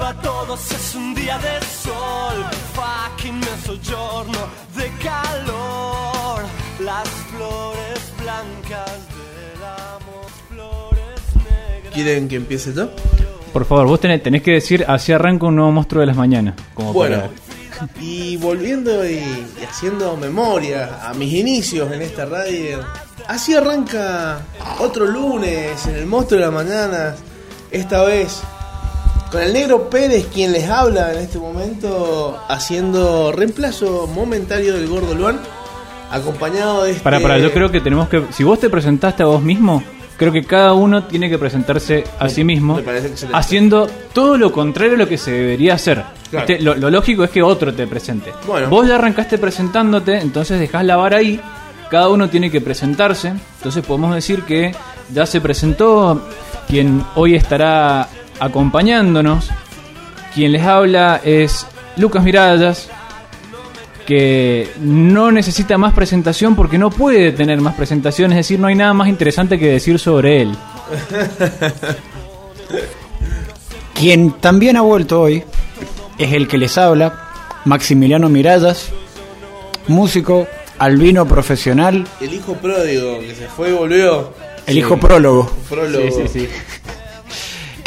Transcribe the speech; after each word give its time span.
arriba 0.00 0.22
todos 0.22 0.70
es 0.72 0.94
un 0.94 1.14
día 1.14 1.38
de 1.38 1.60
sol, 1.66 2.44
fucking 2.74 3.38
mezzogiorno 3.40 4.38
de 4.76 4.90
calor. 5.02 6.42
Las 6.80 7.08
flores 7.08 8.12
blancas 8.20 8.90
del 9.16 9.62
amor, 9.64 10.30
flores 10.48 11.20
negras. 11.36 11.94
¿Quieren 11.94 12.28
que 12.28 12.36
empiece 12.36 12.72
yo? 12.74 12.88
Por 13.52 13.64
favor, 13.66 13.86
vos 13.86 14.00
tenés, 14.00 14.22
tenés 14.22 14.42
que 14.42 14.52
decir 14.52 14.84
así 14.88 15.12
arranca 15.12 15.46
un 15.46 15.56
nuevo 15.56 15.72
monstruo 15.72 16.00
de 16.00 16.06
las 16.06 16.16
mañanas. 16.16 16.54
Como 16.74 16.92
Bueno, 16.92 17.16
para- 17.18 17.30
y 18.00 18.36
volviendo 18.36 19.06
y, 19.08 19.14
y 19.14 19.64
haciendo 19.68 20.16
memoria 20.16 21.00
a 21.08 21.14
mis 21.14 21.32
inicios 21.32 21.90
en 21.92 22.02
esta 22.02 22.26
radio, 22.26 22.80
así 23.26 23.54
arranca 23.54 24.42
otro 24.78 25.06
lunes 25.06 25.86
en 25.86 25.94
el 25.96 26.04
Monstruo 26.06 26.38
de 26.40 26.46
la 26.46 26.52
Mañana, 26.52 27.14
esta 27.70 28.04
vez 28.04 28.42
con 29.30 29.42
el 29.42 29.52
negro 29.52 29.88
Pérez 29.88 30.26
quien 30.32 30.52
les 30.52 30.68
habla 30.68 31.12
en 31.12 31.20
este 31.20 31.38
momento 31.38 32.42
haciendo 32.48 33.32
reemplazo 33.32 34.08
momentario 34.08 34.74
del 34.74 34.88
gordo 34.88 35.14
Luan, 35.14 35.40
acompañado 36.10 36.84
de 36.84 36.92
este... 36.92 37.02
Para, 37.02 37.20
para, 37.20 37.38
yo 37.38 37.52
creo 37.52 37.70
que 37.70 37.80
tenemos 37.80 38.08
que. 38.08 38.24
Si 38.32 38.42
vos 38.42 38.58
te 38.58 38.68
presentaste 38.68 39.22
a 39.22 39.26
vos 39.26 39.42
mismo, 39.42 39.82
creo 40.16 40.32
que 40.32 40.44
cada 40.44 40.72
uno 40.72 41.04
tiene 41.04 41.30
que 41.30 41.38
presentarse 41.38 42.04
a 42.18 42.28
sí 42.28 42.42
mismo, 42.42 42.76
me 42.76 42.82
parece 42.82 43.08
excelente. 43.08 43.38
haciendo 43.38 43.88
todo 44.12 44.36
lo 44.36 44.50
contrario 44.52 44.94
a 44.94 44.98
lo 44.98 45.08
que 45.08 45.16
se 45.16 45.30
debería 45.30 45.74
hacer. 45.74 46.02
Claro. 46.30 46.46
Este, 46.46 46.62
lo, 46.62 46.74
lo 46.74 46.90
lógico 46.90 47.24
es 47.24 47.30
que 47.30 47.42
otro 47.42 47.72
te 47.72 47.86
presente. 47.86 48.32
Bueno. 48.46 48.68
Vos 48.68 48.88
ya 48.88 48.96
arrancaste 48.96 49.38
presentándote, 49.38 50.18
entonces 50.18 50.58
dejás 50.58 50.84
la 50.84 50.96
vara 50.96 51.18
ahí. 51.18 51.40
Cada 51.90 52.08
uno 52.08 52.28
tiene 52.28 52.50
que 52.50 52.60
presentarse. 52.60 53.32
Entonces 53.56 53.84
podemos 53.84 54.14
decir 54.14 54.42
que 54.42 54.72
ya 55.12 55.26
se 55.26 55.40
presentó 55.40 56.24
quien 56.68 57.04
hoy 57.16 57.34
estará 57.34 58.08
acompañándonos. 58.40 59.48
Quien 60.34 60.52
les 60.52 60.62
habla 60.62 61.20
es 61.24 61.66
Lucas 61.96 62.22
Mirallas, 62.24 62.88
que 64.06 64.70
no 64.80 65.30
necesita 65.30 65.76
más 65.78 65.92
presentación 65.92 66.56
porque 66.56 66.78
no 66.78 66.90
puede 66.90 67.32
tener 67.32 67.60
más 67.60 67.74
presentación, 67.74 68.32
es 68.32 68.38
decir, 68.38 68.58
no 68.58 68.66
hay 68.68 68.74
nada 68.74 68.94
más 68.94 69.08
interesante 69.08 69.58
que 69.58 69.66
decir 69.68 69.98
sobre 69.98 70.42
él. 70.42 70.54
Quien 73.94 74.32
también 74.32 74.76
ha 74.76 74.82
vuelto 74.82 75.20
hoy 75.20 75.42
es 76.18 76.32
el 76.32 76.48
que 76.48 76.58
les 76.58 76.76
habla, 76.78 77.28
Maximiliano 77.64 78.28
Mirallas, 78.28 78.88
músico, 79.88 80.46
albino 80.78 81.26
profesional, 81.26 82.06
El 82.20 82.34
hijo 82.34 82.54
pródigo 82.54 83.20
que 83.20 83.34
se 83.34 83.46
fue 83.48 83.70
y 83.70 83.72
volvió. 83.72 84.32
el 84.66 84.78
hijo 84.78 84.96
prólogo, 84.98 85.50
Prólogo. 85.68 86.04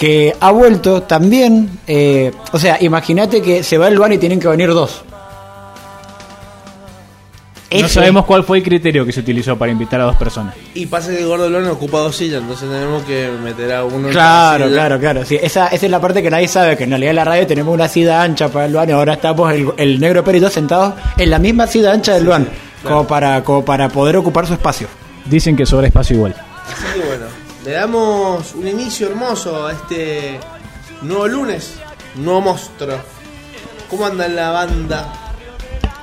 Que 0.04 0.36
ha 0.38 0.52
vuelto 0.52 1.04
también, 1.04 1.70
eh, 1.88 2.34
o 2.52 2.59
sea, 2.59 2.78
imagínate 2.82 3.42
que 3.42 3.64
se 3.64 3.78
va 3.78 3.88
el 3.88 3.94
Luan 3.94 4.12
y 4.12 4.18
tienen 4.18 4.38
que 4.38 4.50
venir 4.50 4.68
dos. 4.73 5.02
No 7.72 7.78
Ese- 7.80 7.88
sabemos 7.88 8.26
cuál 8.26 8.44
fue 8.44 8.58
el 8.58 8.64
criterio 8.66 9.06
que 9.06 9.14
se 9.14 9.22
utilizó 9.22 9.58
para 9.58 9.72
invitar 9.72 10.02
a 10.02 10.04
dos 10.04 10.18
personas. 10.18 10.56
Y 10.76 10.88
pasa 10.88 11.10
que 11.10 11.20
el 11.20 11.26
gordo 11.26 11.50
Luan 11.50 11.66
ocupa 11.70 12.00
dos 12.00 12.18
sillas, 12.18 12.42
entonces 12.42 12.70
tenemos 12.70 13.02
que 13.04 13.32
meter 13.42 13.72
a 13.73 13.86
uno 13.86 14.08
en 14.10 14.14
Claro, 14.14 14.58
cada 14.58 14.58
silla. 14.70 14.70
claro, 14.76 15.00
claro. 15.00 15.26
Sí, 15.26 15.40
esa, 15.42 15.68
esa 15.70 15.86
es 15.86 15.90
la 15.92 16.02
parte 16.02 16.22
que 16.22 16.30
nadie 16.30 16.50
sabe, 16.50 16.76
que 16.76 16.84
en 16.84 16.90
realidad 16.90 17.12
en 17.12 17.16
la 17.16 17.23
radio 17.26 17.48
tenemos 17.48 17.73
una 17.73 17.88
silla 17.88 18.22
ancha 18.22 18.50
para 18.50 18.66
el 18.66 18.73
Luan 18.73 18.90
y 18.90 18.92
ahora 18.92 19.14
estamos 19.14 19.54
el, 19.54 19.70
el 19.78 20.00
negro 20.02 20.22
perito 20.23 20.50
sentados 20.50 20.95
en 21.17 21.30
la 21.30 21.40
misma 21.40 21.66
silla 21.66 21.94
ancha 21.94 22.14
del 22.14 22.26
Luan, 22.26 22.45
como, 22.84 23.08
para, 23.08 23.42
como 23.44 23.64
para 23.64 23.88
poder 23.88 24.17
ocupar 24.17 24.45
su 24.48 24.54
espacio. 24.54 24.88
Dicen 25.26 25.56
que 25.56 25.66
sobra 25.66 25.88
espacio 25.88 26.17
igual. 26.17 26.36
Así 26.36 27.00
que 27.00 27.08
bueno, 27.08 27.26
le 27.66 27.72
damos 27.72 28.53
un 28.56 28.67
inicio 28.67 29.08
hermoso 29.08 29.67
a 29.67 29.72
este 29.72 30.39
nuevo 31.02 31.28
lunes, 31.28 31.75
un 32.17 32.25
nuevo 32.25 32.42
monstruo. 32.42 32.97
¿Cómo 33.89 34.05
anda 34.05 34.28
la 34.28 34.50
banda? 34.52 35.14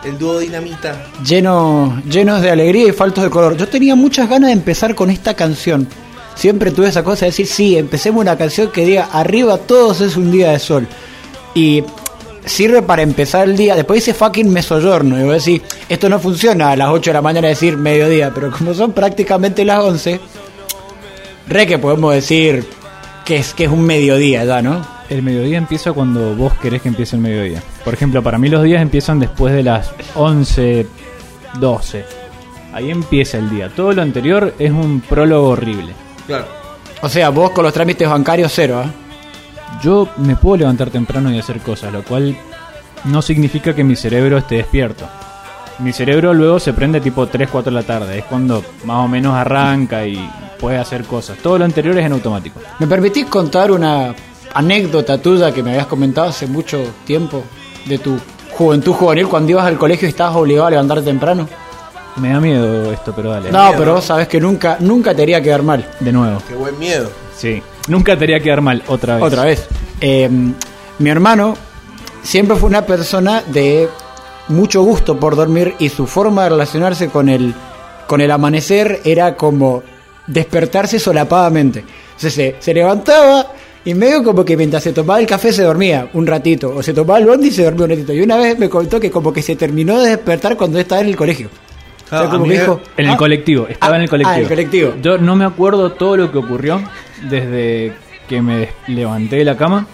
El 0.04 0.18
dúo 0.18 0.38
Dinamita. 0.38 1.06
Lleno, 1.26 2.00
llenos 2.08 2.40
de 2.40 2.50
alegría 2.50 2.88
y 2.88 2.92
faltos 2.92 3.24
de 3.24 3.30
color. 3.30 3.56
Yo 3.56 3.68
tenía 3.68 3.94
muchas 3.94 4.30
ganas 4.30 4.48
de 4.48 4.54
empezar 4.54 4.94
con 4.94 5.10
esta 5.10 5.34
canción. 5.34 5.86
Siempre 6.34 6.70
tuve 6.70 6.88
esa 6.88 7.04
cosa 7.04 7.26
de 7.26 7.32
decir, 7.32 7.46
sí, 7.46 7.76
empecemos 7.76 8.22
una 8.22 8.38
canción 8.38 8.70
que 8.70 8.86
diga, 8.86 9.10
arriba 9.12 9.58
todos 9.58 10.00
es 10.00 10.16
un 10.16 10.30
día 10.30 10.52
de 10.52 10.58
sol. 10.58 10.88
Y 11.54 11.84
sirve 12.46 12.80
para 12.80 13.02
empezar 13.02 13.46
el 13.46 13.56
día. 13.58 13.76
Después 13.76 13.98
dice 14.02 14.14
fucking 14.14 14.50
mesoyorno. 14.50 15.18
Y 15.18 15.22
voy 15.22 15.32
a 15.32 15.34
decir, 15.34 15.62
esto 15.90 16.08
no 16.08 16.18
funciona 16.18 16.70
a 16.70 16.76
las 16.76 16.88
8 16.88 17.10
de 17.10 17.14
la 17.14 17.22
mañana 17.22 17.48
decir 17.48 17.76
mediodía. 17.76 18.32
Pero 18.34 18.50
como 18.50 18.72
son 18.72 18.92
prácticamente 18.92 19.66
las 19.66 19.80
11, 19.80 20.20
re 21.50 21.66
que 21.66 21.78
podemos 21.78 22.14
decir 22.14 22.64
que 23.24 23.36
es, 23.36 23.52
que 23.52 23.64
es 23.64 23.70
un 23.70 23.82
mediodía 23.84 24.44
ya, 24.44 24.62
¿no? 24.62 24.80
El 25.10 25.22
mediodía 25.22 25.58
empieza 25.58 25.92
cuando 25.92 26.34
vos 26.36 26.54
querés 26.54 26.80
que 26.82 26.88
empiece 26.88 27.16
el 27.16 27.22
mediodía. 27.22 27.60
Por 27.84 27.92
ejemplo, 27.92 28.22
para 28.22 28.38
mí 28.38 28.48
los 28.48 28.62
días 28.62 28.80
empiezan 28.80 29.18
después 29.18 29.52
de 29.52 29.64
las 29.64 29.92
11, 30.14 30.86
12. 31.58 32.04
Ahí 32.72 32.90
empieza 32.90 33.38
el 33.38 33.50
día. 33.50 33.68
Todo 33.68 33.92
lo 33.92 34.02
anterior 34.02 34.54
es 34.58 34.70
un 34.70 35.00
prólogo 35.00 35.48
horrible. 35.48 35.92
Claro. 36.26 36.46
O 37.02 37.08
sea, 37.08 37.30
vos 37.30 37.50
con 37.50 37.64
los 37.64 37.72
trámites 37.72 38.08
bancarios 38.08 38.52
cero, 38.54 38.82
¿ah? 38.84 38.90
Yo 39.82 40.08
me 40.18 40.36
puedo 40.36 40.58
levantar 40.58 40.90
temprano 40.90 41.32
y 41.32 41.38
hacer 41.38 41.58
cosas, 41.58 41.92
lo 41.92 42.04
cual 42.04 42.36
no 43.04 43.22
significa 43.22 43.74
que 43.74 43.82
mi 43.82 43.96
cerebro 43.96 44.38
esté 44.38 44.56
despierto. 44.56 45.08
Mi 45.80 45.92
cerebro 45.92 46.34
luego 46.34 46.60
se 46.60 46.72
prende 46.72 47.00
tipo 47.00 47.26
3, 47.26 47.48
4 47.50 47.70
de 47.70 47.74
la 47.74 47.82
tarde. 47.82 48.18
Es 48.18 48.24
cuando 48.24 48.62
más 48.84 48.98
o 48.98 49.08
menos 49.08 49.34
arranca 49.34 50.06
y 50.06 50.18
puede 50.60 50.78
hacer 50.78 51.04
cosas. 51.04 51.38
Todo 51.38 51.58
lo 51.58 51.64
anterior 51.64 51.96
es 51.98 52.06
en 52.06 52.12
automático. 52.12 52.60
¿Me 52.78 52.86
permitís 52.86 53.26
contar 53.26 53.70
una 53.70 54.14
anécdota 54.54 55.18
tuya 55.18 55.52
que 55.52 55.62
me 55.62 55.70
habías 55.70 55.86
comentado 55.86 56.28
hace 56.28 56.46
mucho 56.46 56.82
tiempo 57.04 57.42
de 57.86 57.98
tu 57.98 58.18
juventud 58.52 58.92
juvenil 58.92 59.28
cuando 59.28 59.52
ibas 59.52 59.66
al 59.66 59.78
colegio 59.78 60.06
y 60.06 60.10
estabas 60.10 60.36
obligado 60.36 60.66
a 60.66 60.70
levantarte 60.70 61.04
temprano? 61.04 61.48
Me 62.16 62.30
da 62.30 62.40
miedo 62.40 62.92
esto, 62.92 63.12
pero 63.14 63.30
dale. 63.30 63.50
No, 63.50 63.72
pero 63.76 63.94
vos 63.94 64.04
sabés 64.04 64.28
que 64.28 64.40
nunca, 64.40 64.76
nunca 64.80 65.14
te 65.14 65.22
haría 65.22 65.40
quedar 65.40 65.62
mal. 65.62 65.88
De 66.00 66.12
nuevo. 66.12 66.42
Qué 66.46 66.54
buen 66.54 66.78
miedo. 66.78 67.10
Sí. 67.36 67.62
Nunca 67.88 68.16
te 68.16 68.24
haría 68.24 68.40
quedar 68.40 68.60
mal 68.60 68.82
otra 68.88 69.14
vez. 69.14 69.24
Otra 69.24 69.44
vez. 69.44 69.68
Eh, 70.00 70.28
mi 70.98 71.10
hermano 71.10 71.54
siempre 72.22 72.56
fue 72.56 72.68
una 72.68 72.82
persona 72.82 73.42
de 73.46 73.88
mucho 74.48 74.82
gusto 74.82 75.18
por 75.18 75.36
dormir 75.36 75.74
y 75.78 75.88
su 75.88 76.06
forma 76.06 76.44
de 76.44 76.50
relacionarse 76.50 77.08
con 77.08 77.28
el, 77.28 77.54
con 78.06 78.20
el 78.20 78.30
amanecer 78.30 79.00
era 79.04 79.36
como 79.36 79.82
despertarse 80.26 80.98
solapadamente. 80.98 81.84
Entonces 82.06 82.34
se, 82.34 82.56
se 82.58 82.74
levantaba 82.74 83.46
y 83.84 83.94
medio 83.94 84.22
como 84.22 84.44
que 84.44 84.56
mientras 84.56 84.82
se 84.82 84.92
tomaba 84.92 85.20
el 85.20 85.26
café 85.26 85.52
se 85.52 85.62
dormía 85.62 86.08
un 86.12 86.26
ratito, 86.26 86.74
o 86.76 86.82
se 86.82 86.92
tomaba 86.92 87.18
el 87.18 87.26
bondi 87.26 87.48
y 87.48 87.50
se 87.50 87.64
dormía 87.64 87.84
un 87.84 87.90
ratito. 87.90 88.12
Y 88.12 88.20
una 88.20 88.36
vez 88.36 88.58
me 88.58 88.68
contó 88.68 89.00
que 89.00 89.10
como 89.10 89.32
que 89.32 89.40
se 89.42 89.56
terminó 89.56 89.98
de 90.00 90.10
despertar 90.10 90.56
cuando 90.56 90.78
estaba 90.78 91.00
en 91.00 91.08
el 91.08 91.16
colegio. 91.16 91.48
O 91.48 92.08
sea, 92.10 92.18
Claro, 92.20 92.30
como 92.30 92.44
que 92.44 92.50
dijo, 92.60 92.80
En 92.96 93.06
el 93.06 93.12
"Ah, 93.12 93.16
colectivo, 93.16 93.66
estaba 93.68 93.94
ah, 93.94 93.96
en 93.96 94.02
el 94.02 94.10
colectivo. 94.10 94.34
ah, 94.36 94.40
el 94.40 94.48
colectivo. 94.48 94.94
Yo 95.00 95.16
no 95.18 95.36
me 95.36 95.44
acuerdo 95.44 95.92
todo 95.92 96.16
lo 96.16 96.30
que 96.32 96.38
ocurrió 96.38 96.82
desde 97.28 97.92
que 98.28 98.42
me 98.42 98.68
levanté 98.88 99.36
de 99.36 99.44
la 99.44 99.56
cama 99.56 99.86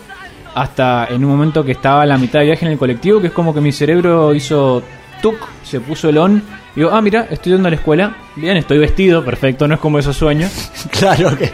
hasta 0.54 1.06
en 1.10 1.24
un 1.24 1.30
momento 1.30 1.62
que 1.64 1.72
estaba 1.72 2.02
a 2.02 2.06
la 2.06 2.16
mitad 2.18 2.40
de 2.40 2.46
viaje 2.46 2.64
en 2.64 2.72
el 2.72 2.78
colectivo, 2.78 3.20
que 3.20 3.26
es 3.28 3.32
como 3.32 3.54
que 3.54 3.60
mi 3.60 3.70
cerebro 3.72 4.34
hizo 4.34 4.82
tuk, 5.20 5.36
se 5.62 5.80
puso 5.80 6.08
el 6.08 6.18
on. 6.18 6.42
Digo, 6.76 6.90
ah, 6.92 7.00
mira, 7.00 7.26
estoy 7.30 7.52
yendo 7.52 7.68
a 7.68 7.70
la 7.70 7.76
escuela. 7.76 8.16
Bien, 8.36 8.58
estoy 8.58 8.76
vestido, 8.76 9.24
perfecto, 9.24 9.66
no 9.66 9.74
es 9.74 9.80
como 9.80 9.98
esos 9.98 10.16
sueños. 10.16 10.52
Claro 10.90 11.36
que 11.36 11.50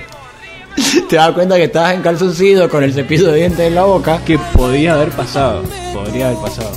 te 1.09 1.17
das 1.17 1.33
cuenta 1.33 1.57
que 1.57 1.65
estabas 1.65 1.95
en 1.95 2.03
calzoncillo 2.03 2.69
con 2.69 2.83
el 2.83 2.93
cepillo 2.93 3.31
de 3.31 3.39
dientes 3.39 3.61
en 3.61 3.75
la 3.75 3.85
boca. 3.85 4.21
Que 4.25 4.39
podía 4.53 4.95
haber 4.95 5.11
pasado, 5.11 5.63
podría 5.95 6.29
haber 6.29 6.39
pasado. 6.39 6.73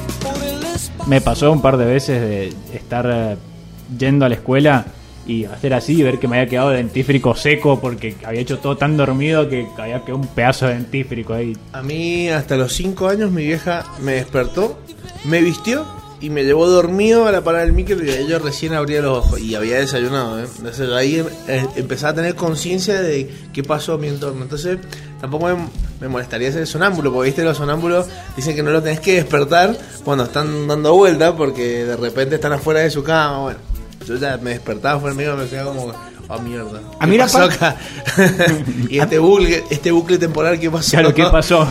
Me 1.08 1.22
pasó 1.22 1.52
un 1.52 1.62
par 1.62 1.78
de 1.78 1.86
veces 1.86 2.22
de 2.22 2.54
estar 2.76 3.10
eh, 3.12 3.36
yendo 3.98 4.26
a 4.26 4.30
la 4.30 4.36
escuela 4.36 4.86
y 5.28 5.46
hacer 5.46 5.74
así 5.74 6.00
y 6.00 6.04
ver 6.04 6.20
que 6.20 6.28
me 6.28 6.38
había 6.38 6.50
quedado 6.50 6.70
dentífrico 6.70 7.36
seco 7.36 7.80
porque 7.80 8.16
había 8.24 8.42
hecho 8.42 8.60
todo 8.60 8.78
tan 8.78 8.96
dormido 8.96 9.50
que 9.50 9.68
había 9.78 10.02
quedado 10.02 10.18
un 10.18 10.28
pedazo 10.28 10.68
de 10.68 10.76
dentífrico 10.76 11.34
ahí. 11.34 11.58
A 11.74 11.82
mí 11.82 12.30
hasta 12.30 12.56
los 12.58 12.74
5 12.74 13.08
años 13.08 13.32
mi 13.32 13.46
vieja 13.46 13.86
me 14.02 14.14
despertó, 14.14 14.80
me 15.26 15.42
vistió 15.42 15.86
y 16.26 16.32
me 16.32 16.44
llevó 16.44 16.68
dormido 16.68 17.28
a 17.28 17.32
la 17.32 17.44
parada 17.44 17.66
del 17.66 17.74
micro 17.74 18.04
y 18.04 18.28
yo 18.28 18.40
recién 18.40 18.74
abría 18.74 19.00
los 19.00 19.20
ojos 19.20 19.40
y 19.40 19.54
había 19.54 19.78
desayunado. 19.78 20.40
¿eh? 20.40 20.48
Entonces 20.58 20.90
ahí 20.90 21.24
eh, 21.48 21.68
empezaba 21.76 22.14
a 22.14 22.16
tener 22.16 22.34
conciencia 22.34 23.00
de 23.00 23.32
qué 23.54 23.62
pasó 23.62 23.94
a 23.94 23.98
mi 24.00 24.08
entorno. 24.08 24.42
Entonces 24.42 24.80
tampoco 25.22 25.46
me, 25.46 25.56
me 26.02 26.08
molestaría 26.08 26.52
ser 26.52 26.66
sonámbulo, 26.66 27.14
porque 27.14 27.28
viste 27.28 27.44
los 27.44 27.58
sonámbulos 27.58 28.08
dicen 28.36 28.56
que 28.56 28.64
no 28.64 28.72
lo 28.72 28.82
tenés 28.82 29.02
que 29.02 29.14
despertar 29.18 29.78
cuando 30.04 30.24
están 30.24 30.68
dando 30.68 30.96
vuelta 30.96 31.36
porque 31.38 31.86
de 31.86 31.96
repente 31.96 32.36
están 32.36 32.54
afuera 32.54 32.80
de 32.80 32.90
su 32.90 33.04
cama. 33.04 33.42
Bueno, 33.42 33.60
yo 34.08 34.16
ya 34.16 34.38
me 34.38 34.50
despertaba 34.50 35.00
fuera 35.00 35.16
mío 35.16 35.36
y 35.36 35.44
me 35.44 35.48
quedaba 35.48 35.76
como... 35.76 35.94
Oh 36.28 36.40
mierda. 36.40 36.80
A 37.00 37.06
¿Qué 37.06 37.12
mí 37.12 37.18
la 37.18 37.26
pasó 37.26 37.44
acá? 37.44 37.76
y 38.90 38.98
este 38.98 39.20
bucle, 39.20 39.64
este 39.70 39.92
bucle 39.92 40.18
temporal, 40.18 40.60
¿qué 40.60 40.72
pasó? 40.72 40.90
Claro, 40.92 41.14
¿qué 41.14 41.24
pasó? 41.32 41.62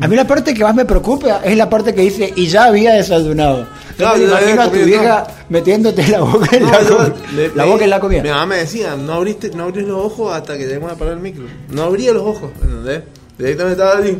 A 0.00 0.08
mí 0.08 0.16
la 0.16 0.26
parte 0.26 0.52
que 0.52 0.64
más 0.64 0.74
me 0.74 0.84
preocupa 0.84 1.40
es 1.44 1.56
la 1.56 1.70
parte 1.70 1.94
que 1.94 2.02
dice 2.02 2.32
y 2.34 2.46
ya 2.48 2.64
había 2.64 2.94
desayunado. 2.94 3.66
Me 3.98 4.24
imagino 4.24 4.62
a 4.62 4.70
tu 4.70 4.78
vieja 4.78 5.26
metiéndote 5.50 6.08
la 6.08 6.20
boca 6.22 6.48
en 6.56 6.62
No, 6.64 6.70
la, 6.72 6.82
yo 6.82 6.96
com- 6.96 7.12
le- 7.36 7.48
la 7.54 7.64
le- 7.66 7.70
boca 7.70 7.84
en 7.84 7.90
la 7.90 8.00
comida. 8.00 8.22
Mi 8.22 8.30
mamá 8.30 8.46
me 8.46 8.56
decía, 8.56 8.96
no 8.96 9.12
abriste, 9.12 9.50
no 9.50 9.64
abrís 9.64 9.86
los 9.86 10.04
ojos 10.06 10.34
hasta 10.34 10.56
que 10.56 10.64
lleguemos 10.64 10.90
a 10.90 10.96
parar 10.96 11.14
el 11.14 11.20
micro. 11.20 11.44
No 11.68 11.82
abría 11.84 12.12
los 12.12 12.22
ojos, 12.22 12.50
¿entendés? 12.62 13.02
Directamente 13.38 13.80
estaba 13.82 14.00
así, 14.00 14.18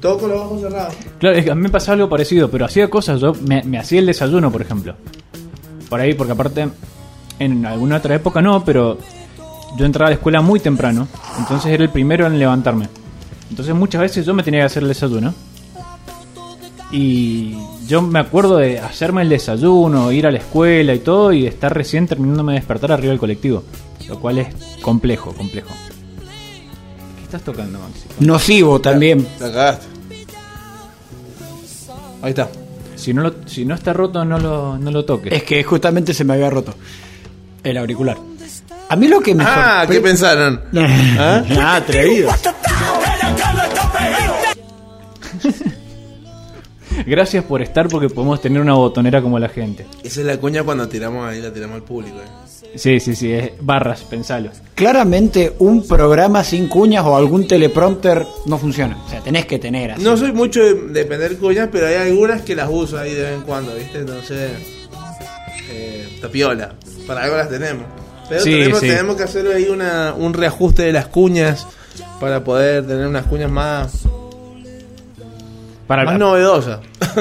Todo 0.00 0.18
con 0.18 0.30
los 0.30 0.40
ojos 0.40 0.60
cerrados. 0.60 0.94
Claro, 1.20 1.36
es 1.38 1.44
que 1.44 1.50
a 1.50 1.54
mí 1.54 1.62
me 1.62 1.70
pasaba 1.70 1.94
algo 1.94 2.08
parecido, 2.08 2.50
pero 2.50 2.64
hacía 2.66 2.90
cosas. 2.90 3.20
Yo 3.20 3.32
me, 3.46 3.62
me 3.62 3.78
hacía 3.78 4.00
el 4.00 4.06
desayuno, 4.06 4.50
por 4.52 4.60
ejemplo. 4.60 4.94
Por 5.88 6.00
ahí, 6.00 6.12
porque 6.14 6.32
aparte, 6.32 6.68
en 7.38 7.66
alguna 7.66 7.96
otra 7.96 8.14
época 8.14 8.40
no, 8.42 8.64
pero 8.64 8.98
yo 9.76 9.84
entraba 9.84 10.08
a 10.08 10.10
la 10.10 10.16
escuela 10.16 10.40
muy 10.40 10.60
temprano. 10.60 11.06
Entonces 11.38 11.70
era 11.72 11.82
el 11.84 11.90
primero 11.90 12.26
en 12.26 12.38
levantarme. 12.38 12.88
Entonces 13.50 13.74
muchas 13.74 14.00
veces 14.00 14.24
yo 14.26 14.34
me 14.34 14.42
tenía 14.42 14.60
que 14.60 14.66
hacer 14.66 14.82
el 14.82 14.88
desayuno. 14.88 15.34
Y 16.92 17.56
yo 17.88 18.00
me 18.00 18.20
acuerdo 18.20 18.56
de 18.58 18.78
hacerme 18.78 19.22
el 19.22 19.28
desayuno, 19.28 20.12
ir 20.12 20.26
a 20.26 20.30
la 20.30 20.38
escuela 20.38 20.94
y 20.94 21.00
todo, 21.00 21.32
y 21.32 21.46
estar 21.46 21.74
recién 21.74 22.06
terminándome 22.06 22.52
de 22.52 22.60
despertar 22.60 22.92
arriba 22.92 23.10
del 23.10 23.18
colectivo. 23.18 23.64
Lo 24.08 24.20
cual 24.20 24.38
es 24.38 24.48
complejo, 24.82 25.32
complejo. 25.32 25.70
¿Qué 27.16 27.22
estás 27.24 27.42
tocando, 27.42 27.80
Maxi? 27.80 28.04
Nocivo 28.20 28.80
también. 28.80 29.26
La 29.40 29.46
cagaste. 29.48 29.86
Ahí 32.22 32.30
está. 32.30 32.48
Si 32.94 33.12
no, 33.12 33.22
lo- 33.22 33.34
si 33.46 33.64
no 33.64 33.74
está 33.74 33.92
roto, 33.92 34.24
no 34.24 34.38
lo, 34.38 34.78
no 34.78 34.90
lo 34.90 35.04
toques. 35.04 35.32
Es 35.32 35.42
que 35.42 35.62
justamente 35.64 36.14
se 36.14 36.24
me 36.24 36.34
había 36.34 36.50
roto 36.50 36.74
el 37.64 37.76
auricular. 37.76 38.16
A 38.88 38.96
mí 38.96 39.08
lo 39.08 39.20
que 39.20 39.34
me 39.34 39.44
Ah, 39.46 39.84
¿qué 39.90 40.00
pensaron? 40.00 40.60
¿Ah? 41.18 41.42
Ah, 41.58 41.76
atrevido. 41.76 42.30
Gracias 47.06 47.44
por 47.44 47.60
estar 47.62 47.88
porque 47.88 48.08
podemos 48.08 48.40
tener 48.40 48.60
una 48.62 48.74
botonera 48.74 49.20
como 49.20 49.38
la 49.38 49.48
gente. 49.48 49.86
Esa 50.02 50.20
es 50.20 50.26
la 50.26 50.38
cuña 50.38 50.62
cuando 50.62 50.88
tiramos 50.88 51.28
ahí, 51.28 51.40
la 51.42 51.52
tiramos 51.52 51.76
al 51.76 51.82
público. 51.82 52.16
eh. 52.18 52.28
Sí, 52.76 53.00
sí, 53.00 53.14
sí, 53.14 53.32
es 53.32 53.52
barras, 53.60 54.02
pensalo. 54.02 54.50
Claramente 54.74 55.54
un 55.58 55.86
programa 55.86 56.42
sin 56.44 56.68
cuñas 56.68 57.04
o 57.04 57.16
algún 57.16 57.46
teleprompter 57.46 58.26
no 58.46 58.58
funciona. 58.58 58.96
O 59.06 59.10
sea, 59.10 59.20
tenés 59.20 59.46
que 59.46 59.58
tener 59.58 59.92
así. 59.92 60.02
No 60.02 60.16
soy 60.16 60.32
mucho 60.32 60.60
de, 60.62 60.74
de 60.74 61.04
vender 61.04 61.36
cuñas, 61.38 61.68
pero 61.72 61.86
hay 61.86 61.94
algunas 61.96 62.42
que 62.42 62.54
las 62.54 62.68
uso 62.70 62.98
ahí 62.98 63.14
de 63.14 63.22
vez 63.22 63.34
en 63.34 63.42
cuando, 63.42 63.74
¿viste? 63.74 63.98
Entonces, 63.98 64.50
eh, 65.70 66.18
tapiola. 66.20 66.74
Para 67.06 67.22
algo 67.24 67.36
las 67.36 67.48
tenemos. 67.48 67.84
Pero 68.28 68.42
Sí, 68.42 68.50
tenemos, 68.50 68.80
sí. 68.80 68.88
tenemos 68.88 69.16
que 69.16 69.22
hacer 69.22 69.46
ahí 69.54 69.68
una, 69.68 70.14
un 70.14 70.34
reajuste 70.34 70.82
de 70.82 70.92
las 70.92 71.06
cuñas 71.06 71.66
para 72.20 72.42
poder 72.42 72.86
tener 72.86 73.06
unas 73.06 73.26
cuñas 73.26 73.50
más, 73.50 74.02
Para 75.86 76.04
más 76.04 76.18
novedosas. 76.18 76.80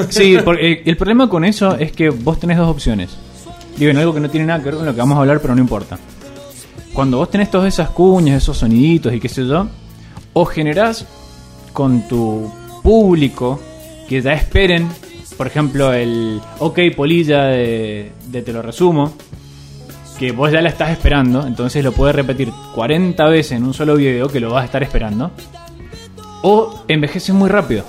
Sí, 0.10 0.38
porque 0.44 0.72
el, 0.72 0.82
el 0.86 0.98
problema 0.98 1.30
con 1.30 1.46
eso 1.46 1.76
es 1.78 1.92
que 1.92 2.10
vos 2.10 2.40
tenés 2.40 2.58
dos 2.58 2.70
opciones. 2.70 3.12
Digo, 3.78 3.92
en 3.92 3.98
algo 3.98 4.14
que 4.14 4.20
no 4.22 4.30
tiene 4.30 4.48
nada 4.48 4.60
que 4.60 4.66
ver 4.66 4.76
con 4.76 4.86
lo 4.86 4.94
que 4.94 5.00
vamos 5.00 5.18
a 5.18 5.22
hablar, 5.22 5.40
pero 5.42 5.54
no 5.54 5.62
importa. 5.62 5.98
Cuando 6.94 7.18
vos 7.18 7.30
tenés 7.30 7.52
todas 7.52 7.68
esas 7.74 7.90
cuñas, 7.90 8.42
esos 8.42 8.58
soniditos 8.58 9.14
y 9.14 9.20
qué 9.20 9.30
sé 9.30 9.46
yo, 9.46 9.68
o 10.34 10.46
generás 10.46 11.06
con 11.74 12.08
tu 12.08 12.52
público 12.82 13.60
que 14.08 14.22
ya 14.22 14.34
esperen, 14.34 14.88
por 15.38 15.46
ejemplo, 15.48 15.92
el 15.94 16.40
OK 16.60 16.80
Polilla 16.96 17.44
de, 17.46 18.12
de 18.28 18.42
Te 18.42 18.54
lo 18.54 18.62
resumo, 18.62 19.14
que 20.18 20.32
vos 20.32 20.52
ya 20.52 20.62
la 20.62 20.70
estás 20.70 20.92
esperando, 20.92 21.46
entonces 21.46 21.84
lo 21.84 21.92
puedes 21.92 22.16
repetir 22.16 22.52
40 22.74 23.26
veces 23.28 23.54
en 23.54 23.64
un 23.64 23.74
solo 23.74 23.96
video 23.96 24.28
que 24.28 24.40
lo 24.40 24.52
vas 24.52 24.64
a 24.64 24.66
estar 24.66 24.84
esperando, 24.84 25.32
o 26.44 26.84
envejece 26.88 27.34
muy 27.34 27.50
rápido. 27.50 27.84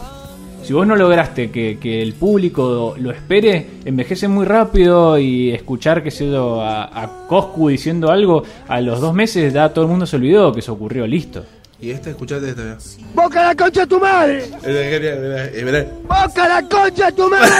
Si 0.63 0.73
vos 0.73 0.85
no 0.85 0.97
lograste 0.97 1.51
que, 1.53 1.79
que 1.79 2.03
el 2.03 2.15
público 2.15 2.97
lo 2.99 3.13
espere, 3.13 3.67
envejece 3.85 4.27
muy 4.27 4.45
rápido 4.45 5.17
y 5.17 5.53
escuchar, 5.53 6.03
qué 6.03 6.11
sé 6.11 6.29
yo, 6.29 6.61
a, 6.61 6.85
a 7.03 7.29
Coscu 7.29 7.69
diciendo 7.69 8.11
algo, 8.11 8.43
a 8.67 8.81
los 8.81 9.01
dos 9.01 9.15
meses 9.15 9.53
ya 9.53 9.69
todo 9.69 9.85
el 9.85 9.91
mundo 9.91 10.07
se 10.07 10.17
olvidó 10.17 10.53
que 10.53 10.59
eso 10.59 10.73
ocurrió, 10.73 11.07
listo. 11.07 11.45
Y 11.79 11.91
este, 11.91 12.11
escuchate 12.11 12.49
este. 12.49 12.63
mirá. 12.63 12.77
¡Boca 13.15 13.43
la 13.45 13.55
concha 13.55 13.81
de 13.83 13.87
tu 13.87 14.01
madre! 14.01 14.45
¡Boca 16.03 16.49
la 16.49 16.63
concha 16.69 17.07
de 17.07 17.13
tu 17.13 17.29
madre! 17.29 17.51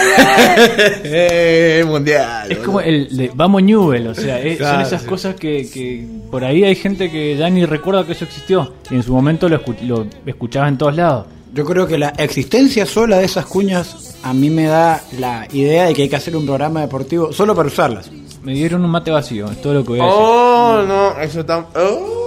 Eh, 1.03 1.83
mundial. 1.87 2.43
Es 2.51 2.57
boludo. 2.57 2.65
como 2.65 2.81
el 2.81 3.15
de 3.15 3.31
Vamos 3.35 3.63
Newell, 3.63 4.07
o 4.07 4.15
sea, 4.15 4.39
es- 4.41 4.57
Claro, 4.57 4.77
son 4.79 4.87
esas 4.87 5.01
sí. 5.03 5.07
cosas 5.07 5.35
que, 5.35 5.69
que 5.69 6.07
por 6.31 6.43
ahí 6.43 6.63
hay 6.63 6.75
gente 6.75 7.11
que 7.11 7.37
ya 7.37 7.49
ni 7.49 7.65
recuerda 7.65 8.05
que 8.05 8.13
eso 8.13 8.25
existió 8.25 8.73
y 8.89 8.95
en 8.95 9.03
su 9.03 9.13
momento 9.13 9.47
lo, 9.49 9.63
escu- 9.63 9.79
lo 9.81 10.07
escuchaba 10.25 10.67
en 10.67 10.77
todos 10.77 10.95
lados. 10.95 11.27
Yo 11.53 11.63
creo 11.65 11.87
que 11.87 11.97
la 11.97 12.09
existencia 12.17 12.85
sola 12.85 13.19
de 13.19 13.25
esas 13.25 13.45
cuñas 13.45 14.17
a 14.23 14.33
mí 14.33 14.49
me 14.49 14.65
da 14.65 15.01
la 15.19 15.47
idea 15.53 15.85
de 15.85 15.93
que 15.93 16.03
hay 16.03 16.09
que 16.09 16.15
hacer 16.15 16.35
un 16.35 16.45
programa 16.45 16.81
deportivo 16.81 17.31
solo 17.33 17.55
para 17.55 17.67
usarlas. 17.67 18.09
Me 18.43 18.53
dieron 18.53 18.83
un 18.83 18.89
mate 18.91 19.11
vacío, 19.11 19.49
es 19.51 19.61
todo 19.61 19.73
lo 19.75 19.83
que 19.83 19.89
voy 19.89 19.99
a 19.99 20.03
decir. 20.03 20.17
Oh, 20.19 20.83
no, 20.87 21.19
eso 21.21 21.39
está. 21.41 21.65
Oh, 21.75 22.26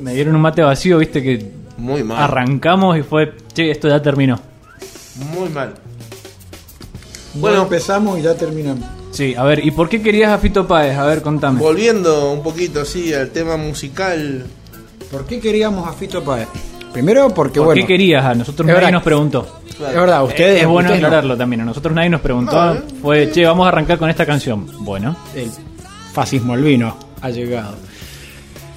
Me 0.00 0.14
dieron 0.14 0.34
un 0.34 0.40
mate 0.42 0.62
vacío, 0.62 0.98
viste 0.98 1.22
que 1.22 1.50
muy 1.76 2.02
mal. 2.02 2.22
arrancamos 2.22 2.96
y 2.98 3.02
fue, 3.02 3.32
che, 3.52 3.70
esto 3.70 3.88
ya 3.88 4.00
terminó. 4.02 4.38
Muy 5.32 5.48
mal. 5.48 5.74
Bueno, 7.34 7.62
empezamos 7.62 8.18
y 8.18 8.22
ya 8.22 8.34
terminamos. 8.34 8.84
Sí, 9.10 9.34
a 9.34 9.42
ver, 9.44 9.64
¿y 9.64 9.70
por 9.70 9.88
qué 9.88 10.00
querías 10.02 10.30
a 10.30 10.38
Fito 10.38 10.66
Páez? 10.66 10.96
A 10.96 11.04
ver, 11.06 11.22
contame. 11.22 11.60
Volviendo 11.60 12.32
un 12.32 12.42
poquito 12.42 12.80
así 12.82 13.12
al 13.12 13.30
tema 13.30 13.56
musical. 13.56 14.46
¿Por 15.10 15.26
qué 15.26 15.40
queríamos 15.40 15.88
a 15.88 15.92
Fito 15.92 16.22
Páez? 16.22 16.48
Primero 16.92 17.28
porque, 17.30 17.58
¿Por 17.58 17.66
bueno, 17.66 17.80
qué 17.82 17.86
querías? 17.86 18.24
A 18.24 18.34
nosotros 18.34 18.66
nadie 18.66 18.76
verdad. 18.76 18.92
nos 18.92 19.02
preguntó. 19.02 19.60
es 19.70 19.78
verdad, 19.78 20.24
ustedes... 20.24 20.62
es 20.62 20.66
bueno 20.66 20.88
ustedes 20.88 21.00
no. 21.02 21.06
aclararlo 21.06 21.36
también. 21.36 21.60
A 21.62 21.64
nosotros 21.64 21.94
nadie 21.94 22.10
nos 22.10 22.20
preguntó. 22.20 22.52
No, 22.52 22.74
¿eh? 22.74 22.82
Fue, 23.02 23.30
che, 23.30 23.44
vamos 23.44 23.66
a 23.66 23.68
arrancar 23.68 23.98
con 23.98 24.08
esta 24.10 24.24
canción. 24.26 24.66
Bueno, 24.80 25.16
El 25.34 25.50
fascismo 26.12 26.54
albino 26.54 26.96
ha 27.20 27.30
llegado. 27.30 27.74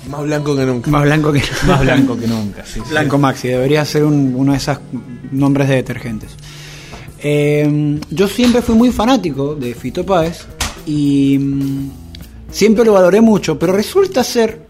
Más 0.10 0.24
blanco 0.24 0.56
que 0.56 0.66
nunca. 0.66 0.90
Más 0.92 1.04
blanco 1.04 1.32
que... 1.32 1.42
más 1.68 1.82
blanco 1.82 2.18
que 2.18 2.28
nunca. 2.28 2.66
sí, 2.66 2.80
sí. 2.84 2.90
Blanco 2.90 3.18
Maxi, 3.18 3.48
debería 3.50 3.86
ser 3.86 4.04
un- 4.04 4.34
uno 4.36 4.52
de 4.54 4.58
esos 4.58 4.78
nombres 5.32 5.70
de 5.70 5.76
detergentes. 5.76 6.32
Eh, 7.24 8.00
yo 8.10 8.28
siempre 8.28 8.62
fui 8.62 8.76
muy 8.76 8.92
fanático 8.92 9.54
de 9.56 9.76
Fito 9.76 10.04
Páez 10.06 10.40
y 10.88 11.38
mm, 11.40 11.90
siempre 12.52 12.84
lo 12.84 12.94
valoré 12.94 13.22
mucho, 13.22 13.60
pero 13.60 13.74
resulta 13.74 14.24
ser 14.24 14.68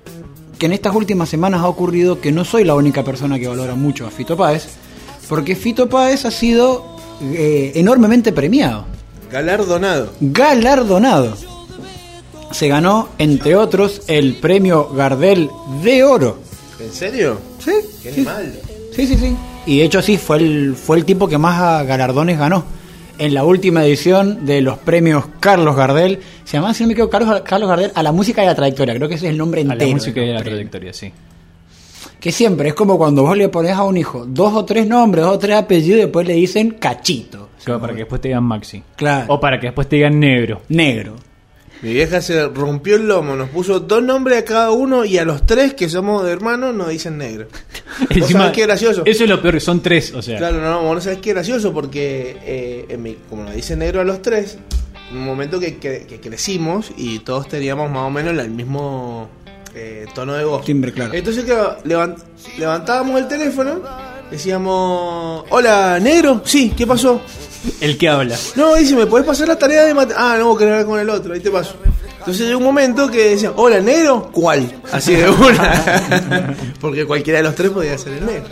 que 0.59 0.65
en 0.65 0.73
estas 0.73 0.93
últimas 0.93 1.29
semanas 1.29 1.61
ha 1.61 1.67
ocurrido 1.67 2.19
que 2.19 2.31
no 2.31 2.43
soy 2.43 2.65
la 2.65 2.75
única 2.75 3.03
persona 3.03 3.39
que 3.39 3.47
valora 3.47 3.75
mucho 3.75 4.05
a 4.05 4.11
Fito 4.11 4.35
Páez, 4.35 4.67
porque 5.29 5.55
Fito 5.55 5.87
Páez 5.89 6.25
ha 6.25 6.31
sido 6.31 6.97
eh, 7.23 7.71
enormemente 7.75 8.33
premiado, 8.33 8.85
Galardonado. 9.31 10.11
galardonado. 10.19 11.37
Se 12.53 12.67
ganó, 12.67 13.09
entre 13.17 13.55
otros, 13.55 14.01
el 14.07 14.35
premio 14.35 14.89
Gardel 14.89 15.49
de 15.83 16.03
Oro. 16.03 16.39
¿En 16.79 16.91
serio? 16.91 17.37
Sí, 17.59 17.71
Qué 18.03 18.11
sí. 18.11 18.19
animal. 18.21 18.53
Sí, 18.95 19.07
sí, 19.07 19.15
sí. 19.17 19.35
Y 19.65 19.79
de 19.79 19.85
hecho 19.85 20.01
sí, 20.01 20.17
fue 20.17 20.37
el, 20.37 20.75
fue 20.75 20.97
el 20.97 21.05
tipo 21.05 21.27
que 21.27 21.37
más 21.37 21.85
galardones 21.85 22.37
ganó. 22.39 22.63
En 23.17 23.33
la 23.35 23.43
última 23.43 23.85
edición 23.85 24.45
de 24.47 24.61
los 24.61 24.79
premios 24.79 25.25
Carlos 25.39 25.75
Gardel, 25.75 26.19
se 26.43 26.57
llamaba, 26.57 26.73
si 26.73 26.83
no 26.83 26.87
me 26.87 26.93
equivoco, 26.93 27.11
Carlos, 27.11 27.41
Carlos 27.45 27.69
Gardel 27.69 27.91
a 27.93 28.01
la 28.01 28.11
música 28.11 28.41
y 28.41 28.45
a 28.45 28.49
la 28.49 28.55
trayectoria. 28.55 28.95
Creo 28.95 29.07
que 29.07 29.15
ese 29.15 29.27
es 29.27 29.31
el 29.31 29.37
nombre 29.37 29.61
A 29.61 29.63
entero. 29.63 29.85
la 29.87 29.93
música 29.95 30.19
de 30.21 30.27
y 30.27 30.29
a 30.31 30.33
la 30.33 30.43
trayectoria, 30.43 30.91
sí. 30.93 31.11
Que 32.19 32.31
siempre 32.31 32.69
es 32.69 32.73
como 32.75 32.97
cuando 32.97 33.21
vos 33.23 33.37
le 33.37 33.49
pones 33.49 33.73
a 33.73 33.83
un 33.83 33.97
hijo 33.97 34.25
dos 34.27 34.53
o 34.55 34.65
tres 34.65 34.87
nombres, 34.87 35.23
dos 35.25 35.35
o 35.35 35.39
tres 35.39 35.55
apellidos 35.57 35.99
y 35.99 36.01
después 36.03 36.27
le 36.27 36.33
dicen 36.33 36.71
cachito. 36.71 37.49
Claro, 37.63 37.79
para 37.79 37.93
que 37.93 37.99
después 37.99 38.21
te 38.21 38.27
digan 38.29 38.43
Maxi. 38.43 38.81
Claro. 38.95 39.25
O 39.33 39.39
para 39.39 39.59
que 39.59 39.67
después 39.67 39.87
te 39.87 39.97
digan 39.97 40.19
negro. 40.19 40.61
Negro. 40.69 41.15
Mi 41.81 41.93
vieja 41.93 42.21
se 42.21 42.47
rompió 42.47 42.95
el 42.95 43.07
lomo, 43.07 43.35
nos 43.35 43.49
puso 43.49 43.79
dos 43.79 44.03
nombres 44.03 44.37
a 44.39 44.45
cada 44.45 44.69
uno 44.71 45.03
y 45.03 45.17
a 45.17 45.25
los 45.25 45.45
tres 45.47 45.73
que 45.73 45.89
somos 45.89 46.23
de 46.23 46.31
hermanos 46.31 46.75
nos 46.75 46.89
dicen 46.89 47.17
negro. 47.17 47.47
¿Vos 48.19 48.29
sabés 48.29 48.51
qué 48.51 48.61
gracioso? 48.67 49.01
Eso 49.05 49.23
es 49.23 49.29
lo 49.29 49.41
peor, 49.41 49.59
son 49.59 49.81
tres, 49.81 50.13
o 50.13 50.21
sea. 50.21 50.37
Claro, 50.37 50.61
no, 50.61 50.83
vos 50.83 50.95
no 50.95 51.01
sabés 51.01 51.19
qué 51.19 51.31
gracioso 51.33 51.73
porque 51.73 52.37
eh, 52.43 52.85
en 52.89 53.01
mi- 53.01 53.17
como 53.29 53.43
nos 53.43 53.55
dicen 53.55 53.79
negro 53.79 53.99
a 54.01 54.03
los 54.03 54.21
tres, 54.21 54.57
en 55.09 55.17
un 55.17 55.25
momento 55.25 55.59
que, 55.59 55.77
que- 55.77 56.05
que 56.07 56.19
crecimos 56.19 56.91
y 56.97 57.19
todos 57.19 57.47
teníamos 57.47 57.89
más 57.89 58.03
o 58.03 58.09
menos 58.11 58.37
el 58.37 58.51
mismo 58.51 59.27
eh, 59.73 60.05
tono 60.13 60.33
de 60.33 60.43
voz. 60.45 60.63
Timbre, 60.63 60.91
claro. 60.93 61.13
Entonces 61.15 61.45
claro, 61.45 61.77
levan- 61.83 62.15
levantábamos 62.59 63.19
el 63.19 63.27
teléfono, 63.27 63.81
decíamos, 64.31 65.43
hola, 65.49 65.99
negro, 65.99 66.41
sí, 66.45 66.73
¿qué 66.75 66.87
pasó? 66.87 67.21
El 67.79 67.97
que 67.97 68.09
habla. 68.09 68.35
No, 68.55 68.75
dice, 68.75 68.95
¿me 68.95 69.05
podés 69.05 69.25
pasar 69.25 69.47
la 69.47 69.57
tarea 69.59 69.83
de 69.83 69.93
mate? 69.93 70.13
Ah, 70.17 70.35
no, 70.39 70.47
vos 70.47 70.57
querés 70.57 70.71
hablar 70.73 70.87
con 70.87 70.99
el 70.99 71.09
otro, 71.09 71.33
ahí 71.33 71.39
te 71.39 71.51
paso. 71.51 71.75
Entonces 72.19 72.47
llegó 72.47 72.59
un 72.59 72.65
momento 72.65 73.09
que 73.09 73.29
decían, 73.31 73.53
hola, 73.55 73.79
negro, 73.81 74.29
¿cuál? 74.31 74.71
Así 74.91 75.15
de 75.15 75.29
una. 75.29 76.55
Porque 76.79 77.05
cualquiera 77.05 77.39
de 77.39 77.43
los 77.43 77.55
tres 77.55 77.71
podía 77.71 77.97
ser 77.97 78.13
el 78.13 78.25
negro. 78.25 78.47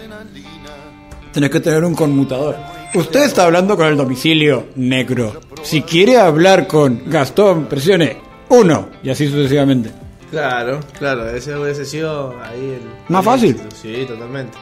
Tenés 1.31 1.49
que 1.49 1.59
tener 1.59 1.83
un 1.83 1.93
conmutador. 1.95 2.55
Usted 2.95 3.23
está 3.23 3.43
hablando 3.45 3.77
con 3.77 3.85
el 3.87 3.95
domicilio 3.95 4.67
negro. 4.75 5.39
Si 5.61 5.83
quiere 5.83 6.17
hablar 6.17 6.65
con 6.65 7.03
Gastón, 7.05 7.65
presione 7.65 8.17
uno 8.49 8.89
y 9.03 9.11
así 9.11 9.27
sucesivamente. 9.27 9.91
Claro, 10.31 10.79
claro, 10.97 11.29
ese 11.29 11.55
hubiese 11.55 11.85
sido 11.85 12.35
ahí 12.41 12.59
el. 12.59 12.81
Más 13.07 13.21
el 13.21 13.25
fácil. 13.31 13.49
éxito. 13.51 13.75
Sí, 13.81 14.05
totalmente. 14.07 14.57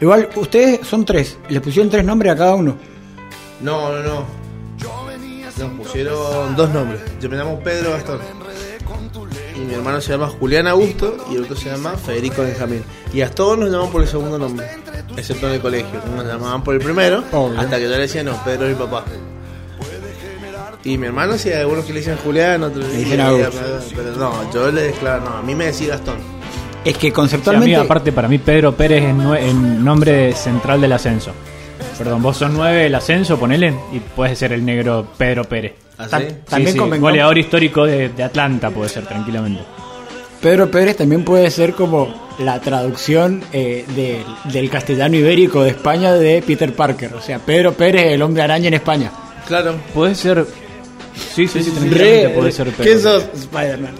Igual, 0.00 0.28
ustedes 0.36 0.86
son 0.86 1.04
tres. 1.04 1.38
Les 1.48 1.60
pusieron 1.60 1.90
tres 1.90 2.04
nombres 2.04 2.32
a 2.32 2.36
cada 2.36 2.54
uno. 2.54 2.76
No, 3.60 3.92
no, 3.92 4.02
no. 4.02 4.46
Nos 5.58 5.70
pusieron 5.72 6.54
dos 6.54 6.68
nombres. 6.70 7.00
Yo 7.20 7.30
me 7.30 7.36
llamo 7.36 7.58
Pedro 7.60 7.92
Gastón. 7.92 8.20
y 9.54 9.60
mi 9.60 9.72
hermano 9.72 10.02
se 10.02 10.12
llama 10.12 10.28
Julián 10.28 10.66
Augusto 10.66 11.16
y 11.30 11.36
el 11.36 11.44
otro 11.44 11.56
se 11.56 11.70
llama 11.70 11.92
Federico 11.96 12.42
Benjamín. 12.42 12.84
Y 13.14 13.22
a 13.22 13.30
todos 13.30 13.56
nos 13.56 13.70
llaman 13.70 13.90
por 13.90 14.02
el 14.02 14.08
segundo 14.08 14.38
nombre, 14.38 14.66
excepto 15.16 15.48
en 15.48 15.54
el 15.54 15.60
colegio. 15.62 15.98
Nos 16.14 16.26
llamaban 16.26 16.62
por 16.62 16.74
el 16.74 16.82
primero, 16.82 17.24
Obvio. 17.32 17.58
hasta 17.58 17.76
que 17.78 17.84
yo 17.84 17.88
le 17.88 17.98
decía, 17.98 18.22
no, 18.22 18.38
Pedro 18.44 18.66
es 18.66 18.76
mi 18.76 18.84
papá. 18.84 19.04
Y 20.84 20.98
mi 20.98 21.06
hermano, 21.06 21.38
sí, 21.38 21.50
algunos 21.52 21.86
que 21.86 21.94
le 21.94 22.00
dicen 22.00 22.16
Julián, 22.18 22.62
otros 22.62 22.84
Le 22.86 22.98
dicen 22.98 23.20
Augusto. 23.20 23.58
Pero 23.96 24.12
no, 24.16 24.52
yo 24.52 24.70
le 24.70 24.92
claro, 24.92 25.24
no, 25.24 25.36
a 25.38 25.42
mí 25.42 25.54
me 25.54 25.66
decía 25.66 25.96
Gastón. 25.96 26.16
Es 26.86 26.94
que 26.94 27.00
Sí, 27.00 27.06
a 27.06 27.10
mí, 27.10 27.12
conceptualmente. 27.14 27.76
aparte, 27.76 28.12
para 28.12 28.28
mí, 28.28 28.38
Pedro 28.38 28.74
Pérez 28.76 29.02
es 29.04 29.44
el 29.44 29.84
nombre 29.84 30.32
central 30.34 30.80
del 30.80 30.92
ascenso. 30.92 31.32
Perdón, 31.98 32.22
vos 32.22 32.36
sos 32.36 32.50
nueve 32.50 32.84
del 32.84 32.94
ascenso, 32.94 33.38
ponele, 33.38 33.74
y 33.92 33.98
puedes 34.00 34.38
ser 34.38 34.52
el 34.52 34.64
negro 34.64 35.06
Pedro 35.16 35.44
Pérez. 35.44 35.72
También 35.96 36.42
sí, 36.48 36.66
sí, 36.72 36.78
convengamos- 36.78 37.00
goleador 37.00 37.38
histórico 37.38 37.84
de, 37.84 38.10
de 38.10 38.22
Atlanta 38.22 38.70
puede 38.70 38.88
ser 38.90 39.04
tranquilamente. 39.06 39.62
Pedro 40.40 40.70
Pérez 40.70 40.96
también 40.96 41.24
puede 41.24 41.50
ser 41.50 41.72
como 41.72 42.14
la 42.38 42.60
traducción 42.60 43.42
eh, 43.52 43.84
del- 43.96 44.52
del 44.52 44.70
castellano 44.70 45.16
ibérico 45.16 45.62
de 45.64 45.70
España 45.70 46.12
de 46.12 46.42
Peter 46.46 46.72
Parker. 46.74 47.14
O 47.14 47.20
sea, 47.22 47.38
Pedro 47.38 47.72
Pérez, 47.72 48.12
el 48.12 48.20
hombre 48.22 48.42
araña 48.42 48.68
en 48.68 48.74
España. 48.74 49.10
Claro. 49.48 49.74
Puede 49.94 50.14
ser. 50.14 50.46
Sí, 51.34 51.46
sí, 51.48 51.62
sí, 51.62 51.70
tranquilamente 51.70 52.28
puede 52.30 52.52
ser 52.52 52.68
Pedro. 52.70 52.84
¿Quién 52.84 53.00
sos? 53.00 53.24
Spider-Man. 53.34 53.92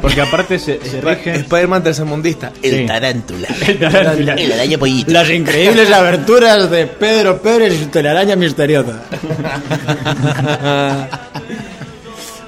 Porque 0.00 0.20
aparte 0.20 0.58
se, 0.58 0.80
se 0.84 1.00
rige. 1.00 1.34
Spider-Man 1.36 1.82
tercermundista, 1.82 2.52
el 2.62 2.78
Sí. 2.80 2.86
tarántula. 2.86 3.48
El 3.66 3.78
tarántula. 3.78 4.34
El 4.34 4.52
araña 4.52 4.78
pollito. 4.78 5.10
Las 5.12 5.30
increíbles 5.30 5.90
aberturas 5.92 6.70
de 6.70 6.86
Pedro 6.86 7.40
Pérez 7.42 7.74
y 7.74 7.78
su 7.78 7.86
telaraña 7.86 8.36
misteriosa. 8.36 9.02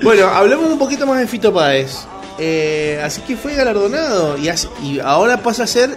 Bueno, 0.03 0.27
hablemos 0.27 0.69
un 0.69 0.81
poquito 0.81 1.07
más 1.07 1.21
de 1.21 1.29
Fito 1.29 1.53
Páez. 1.55 1.93
Eh, 2.39 3.01
así 3.05 3.21
que 3.21 3.37
fue 3.37 3.55
galardonado 3.55 4.37
y, 4.37 4.51
y 4.85 4.99
ahora 4.99 5.45
pasa 5.45 5.63
a 5.63 5.67
ser 5.69 5.97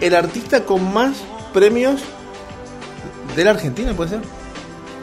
el 0.00 0.14
artista 0.14 0.64
con 0.64 0.92
más 0.92 1.16
premios 1.52 2.00
de 3.34 3.42
la 3.44 3.50
Argentina, 3.50 3.92
¿puede 3.94 4.10
ser? 4.10 4.20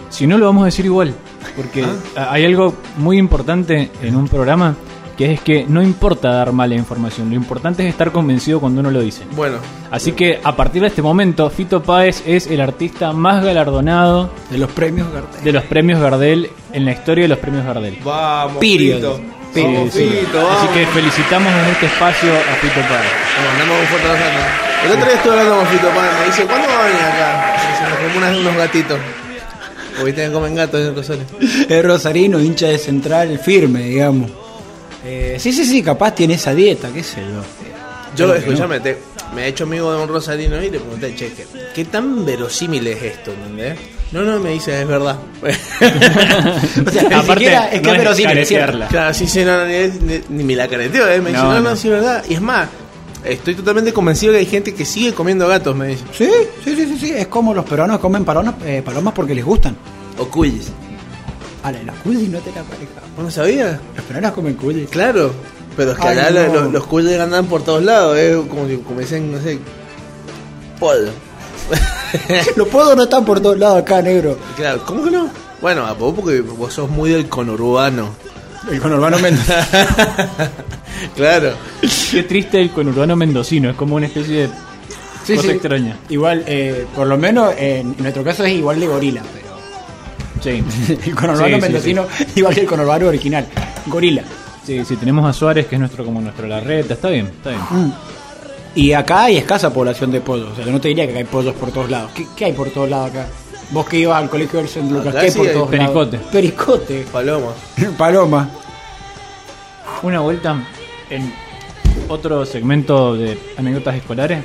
Si 0.09 0.25
no, 0.27 0.37
lo 0.37 0.45
vamos 0.45 0.61
a 0.61 0.65
decir 0.67 0.85
igual. 0.85 1.13
Porque 1.57 1.83
Ah. 2.15 2.29
hay 2.31 2.45
algo 2.45 2.73
muy 2.97 3.17
importante 3.17 3.91
en 4.01 4.15
un 4.15 4.27
programa 4.29 4.75
que 5.17 5.33
es 5.33 5.41
que 5.41 5.65
no 5.67 5.81
importa 5.81 6.29
dar 6.29 6.51
mala 6.51 6.75
información, 6.75 7.29
lo 7.29 7.35
importante 7.35 7.81
es 7.83 7.89
estar 7.89 8.11
convencido 8.11 8.59
cuando 8.59 8.81
uno 8.81 8.91
lo 8.91 9.01
dice. 9.01 9.23
Bueno, 9.35 9.57
Así 9.89 10.11
que 10.11 10.39
a 10.43 10.55
partir 10.55 10.81
de 10.83 10.89
este 10.89 11.01
momento, 11.01 11.49
Fito 11.49 11.81
Páez 11.81 12.21
es 12.27 12.45
el 12.45 12.61
artista 12.61 13.13
más 13.13 13.43
galardonado 13.43 14.29
De 14.51 14.59
los 14.59 14.69
premios 14.71 15.11
Gardel. 15.11 15.43
de 15.43 15.51
los 15.53 15.63
premios 15.63 15.99
Gardel 15.99 16.51
en 16.71 16.85
la 16.85 16.91
historia 16.91 17.23
de 17.23 17.29
los 17.29 17.39
premios 17.39 17.65
Gardel. 17.65 17.97
vamos, 18.05 18.57
Period. 18.57 18.97
Fito. 18.97 19.19
Sí, 19.55 19.63
Vamos, 19.63 19.91
sí. 19.91 20.03
Fito, 20.07 20.37
vamos. 20.37 20.57
Así 20.59 20.67
que 20.77 20.85
felicitamos 20.85 21.51
en 21.51 21.65
este 21.71 21.85
espacio 21.87 22.29
a 22.31 22.53
Fito 22.61 22.81
Páez. 22.81 23.09
Le 23.41 23.47
mandamos 23.49 23.81
un 23.81 23.87
fuerte 23.87 24.07
abrazo. 24.07 24.85
El 24.85 24.91
otro 24.91 25.05
día 25.05 25.15
estuve 25.15 25.31
hablando 25.33 25.55
con 25.57 25.65
Fito 25.67 25.87
Páez, 25.89 26.11
me 26.19 26.25
dice, 26.27 26.45
¿cuándo 26.45 26.67
va 26.67 26.79
a 26.79 26.85
venir 26.85 27.01
acá? 27.01 27.55
Me 27.57 27.71
dice, 27.71 27.83
nos 27.89 28.13
comemos 28.13 28.39
unos 28.41 28.55
gatitos. 28.57 28.99
Hoy 30.03 30.13
te 30.13 30.31
comen 30.31 30.55
gatos 30.55 30.79
en 30.81 30.95
Rosario. 30.95 31.23
Es 31.67 31.83
rosarino, 31.85 32.39
hincha 32.39 32.67
de 32.67 32.77
central, 32.77 33.39
firme, 33.39 33.83
digamos. 33.83 34.29
Eh, 35.05 35.37
sí, 35.39 35.51
sí, 35.53 35.65
sí, 35.65 35.81
capaz 35.81 36.13
tiene 36.15 36.35
esa 36.35 36.53
dieta, 36.53 36.89
qué 36.93 37.03
sé 37.03 37.21
yo. 37.21 37.43
Yo, 38.15 38.33
escúchame, 38.33 38.79
te- 38.79 38.97
me 39.35 39.43
he 39.43 39.47
hecho 39.49 39.65
amigo 39.65 39.91
de 39.93 40.01
un 40.01 40.07
rosarino 40.07 40.57
y 40.61 40.69
le 40.69 40.79
pregunté, 40.79 41.13
che, 41.15 41.31
¿qué, 41.33 41.45
qué 41.75 41.85
tan 41.85 42.25
verosímil 42.25 42.85
es 42.87 43.01
esto? 43.03 43.31
¿entendés? 43.31 43.77
No, 44.11 44.21
no, 44.23 44.39
me 44.39 44.51
dice, 44.51 44.81
es 44.81 44.87
verdad. 44.87 45.17
O 46.87 46.89
sea, 46.91 47.03
Aparte, 47.19 47.33
siquiera 47.33 47.67
es 47.69 47.81
que 47.81 47.87
no 47.87 47.93
es 47.93 47.97
verosímil, 47.99 48.37
es 48.37 48.47
claro, 48.89 49.13
sí, 49.13 49.27
sí, 49.27 49.43
no, 49.43 49.65
ni, 49.65 49.73
ni- 50.01 50.21
ni 50.29 50.43
me 50.43 50.55
la 50.55 50.67
careteó, 50.67 51.07
¿eh? 51.09 51.19
Me 51.21 51.29
dice, 51.31 51.41
No, 51.41 51.53
no, 51.53 51.59
no, 51.61 51.69
no. 51.71 51.75
sí, 51.75 51.87
es 51.87 51.93
verdad. 51.93 52.23
Y 52.29 52.33
es 52.35 52.41
más, 52.41 52.67
estoy 53.23 53.55
totalmente 53.55 53.93
convencido 53.93 54.33
que 54.33 54.39
hay 54.39 54.45
gente 54.45 54.73
que 54.73 54.85
sigue 54.85 55.13
comiendo 55.13 55.47
gatos, 55.47 55.75
me 55.75 55.87
dice. 55.87 56.03
Sí, 56.13 56.29
sí, 56.63 56.75
sí, 56.75 56.85
sí, 56.85 56.97
sí, 56.99 57.11
es 57.11 57.27
como 57.27 57.53
los 57.53 57.65
peruanos 57.65 57.99
comen 57.99 58.23
palomas, 58.25 58.55
eh, 58.65 58.81
palomas 58.83 59.13
porque 59.13 59.33
les 59.35 59.45
gustan. 59.45 59.75
O 60.17 60.25
cuyes. 60.27 60.67
Ale, 61.63 61.83
los 61.83 61.95
cuyes 61.97 62.29
no 62.29 62.39
te 62.39 62.49
la 62.51 62.63
pareja. 62.63 62.91
¿Vos 63.15 63.25
no 63.25 63.31
sabías? 63.31 63.79
Los 63.95 64.05
peruanos 64.05 64.31
comen 64.31 64.53
cuyes. 64.55 64.89
Claro. 64.89 65.31
Pero 65.75 65.91
es 65.91 65.97
que 65.99 66.07
Ay, 66.07 66.17
allá 66.17 66.47
no. 66.47 66.53
lo- 66.53 66.61
lo- 66.63 66.71
los 66.71 66.85
cuyes 66.87 67.19
andan 67.19 67.45
por 67.45 67.61
todos 67.63 67.83
lados, 67.83 68.17
¿eh? 68.17 68.41
Como, 68.49 68.67
si- 68.67 68.81
dicen, 68.99 69.31
no 69.31 69.39
sé, 69.41 69.59
pollo. 70.79 71.09
Los 72.55 72.67
puedo 72.69 72.95
no 72.95 73.03
están 73.03 73.25
por 73.25 73.39
todos 73.41 73.57
lados 73.59 73.79
acá, 73.81 74.01
negro. 74.01 74.37
Claro, 74.55 74.81
¿cómo 74.85 75.03
que 75.03 75.11
no? 75.11 75.29
Bueno, 75.61 75.85
a 75.85 75.93
vos 75.93 76.13
porque 76.15 76.39
vos 76.41 76.73
sos 76.73 76.89
muy 76.89 77.09
del 77.11 77.27
conurbano. 77.27 78.09
El 78.71 78.81
conurbano 78.81 79.17
Mendoza. 79.19 79.65
claro. 81.15 81.53
Qué 82.11 82.23
triste 82.23 82.59
el 82.61 82.71
conurbano 82.71 83.15
mendocino, 83.15 83.69
es 83.69 83.75
como 83.75 83.95
una 83.95 84.07
especie 84.07 84.47
de 84.47 84.49
Sí, 85.25 85.35
cosa 85.35 85.47
sí. 85.47 85.53
extraña. 85.55 85.97
Igual, 86.09 86.43
eh, 86.47 86.85
por 86.95 87.07
lo 87.07 87.17
menos 87.17 87.53
en 87.57 87.95
nuestro 87.99 88.23
caso 88.23 88.43
es 88.45 88.53
igual 88.53 88.79
de 88.79 88.87
gorila, 88.87 89.21
pero 89.33 89.47
Sí. 90.41 90.63
el 91.05 91.15
conurbano 91.15 91.47
Sí, 91.47 91.53
sí, 91.55 91.61
mendocino 91.61 92.05
igual 92.35 92.53
que 92.53 92.61
el 92.61 92.67
conurbano 92.67 93.07
original. 93.07 93.45
Gorila. 93.87 94.23
Sí, 94.65 94.83
sí, 94.85 94.95
tenemos 94.97 95.25
a 95.29 95.31
Suárez, 95.33 95.65
que 95.67 95.75
es 95.75 95.79
nuestro 95.79 96.03
como 96.03 96.19
nuestro 96.21 96.45
Larreta, 96.47 96.93
está 96.95 97.09
bien, 97.09 97.27
está 97.27 97.49
bien. 97.51 97.61
Mm. 97.71 97.91
Y 98.75 98.93
acá 98.93 99.23
hay 99.23 99.37
escasa 99.37 99.71
población 99.73 100.11
de 100.11 100.19
pollos. 100.21 100.49
O 100.51 100.55
sea, 100.55 100.65
yo 100.65 100.71
no 100.71 100.79
te 100.81 100.89
diría 100.89 101.07
que 101.07 101.17
hay 101.17 101.23
pollos 101.23 101.55
por 101.55 101.71
todos 101.71 101.89
lados. 101.89 102.11
¿Qué, 102.13 102.27
qué 102.35 102.45
hay 102.45 102.53
por 102.53 102.69
todos 102.69 102.89
lados 102.89 103.11
acá? 103.11 103.27
Vos 103.71 103.85
que 103.87 103.97
ibas 103.99 104.17
al 104.17 104.29
colegio 104.29 104.59
del 104.59 104.69
San 104.69 104.89
Lucas, 104.91 105.07
Acá 105.07 105.19
¿qué 105.19 105.25
hay 105.25 105.31
sí 105.31 105.37
por 105.37 105.47
hay 105.47 105.53
todos 105.53 105.69
pericote. 105.69 106.17
lados? 106.17 106.31
Pericote. 106.31 107.05
Paloma. 107.11 107.51
Paloma. 107.97 108.49
Una 110.03 110.19
vuelta 110.21 110.55
en 111.09 111.33
otro 112.07 112.45
segmento 112.45 113.15
de 113.15 113.37
anécdotas 113.57 113.95
escolares. 113.95 114.43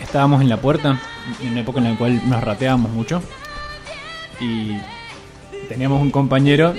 Estábamos 0.00 0.40
en 0.42 0.48
la 0.48 0.56
puerta, 0.58 0.98
en 1.42 1.52
una 1.52 1.60
época 1.60 1.78
en 1.78 1.84
la 1.92 1.96
cual 1.96 2.20
nos 2.28 2.42
rateábamos 2.42 2.90
mucho. 2.92 3.22
Y 4.40 4.76
teníamos 5.68 6.00
un 6.00 6.10
compañero 6.10 6.74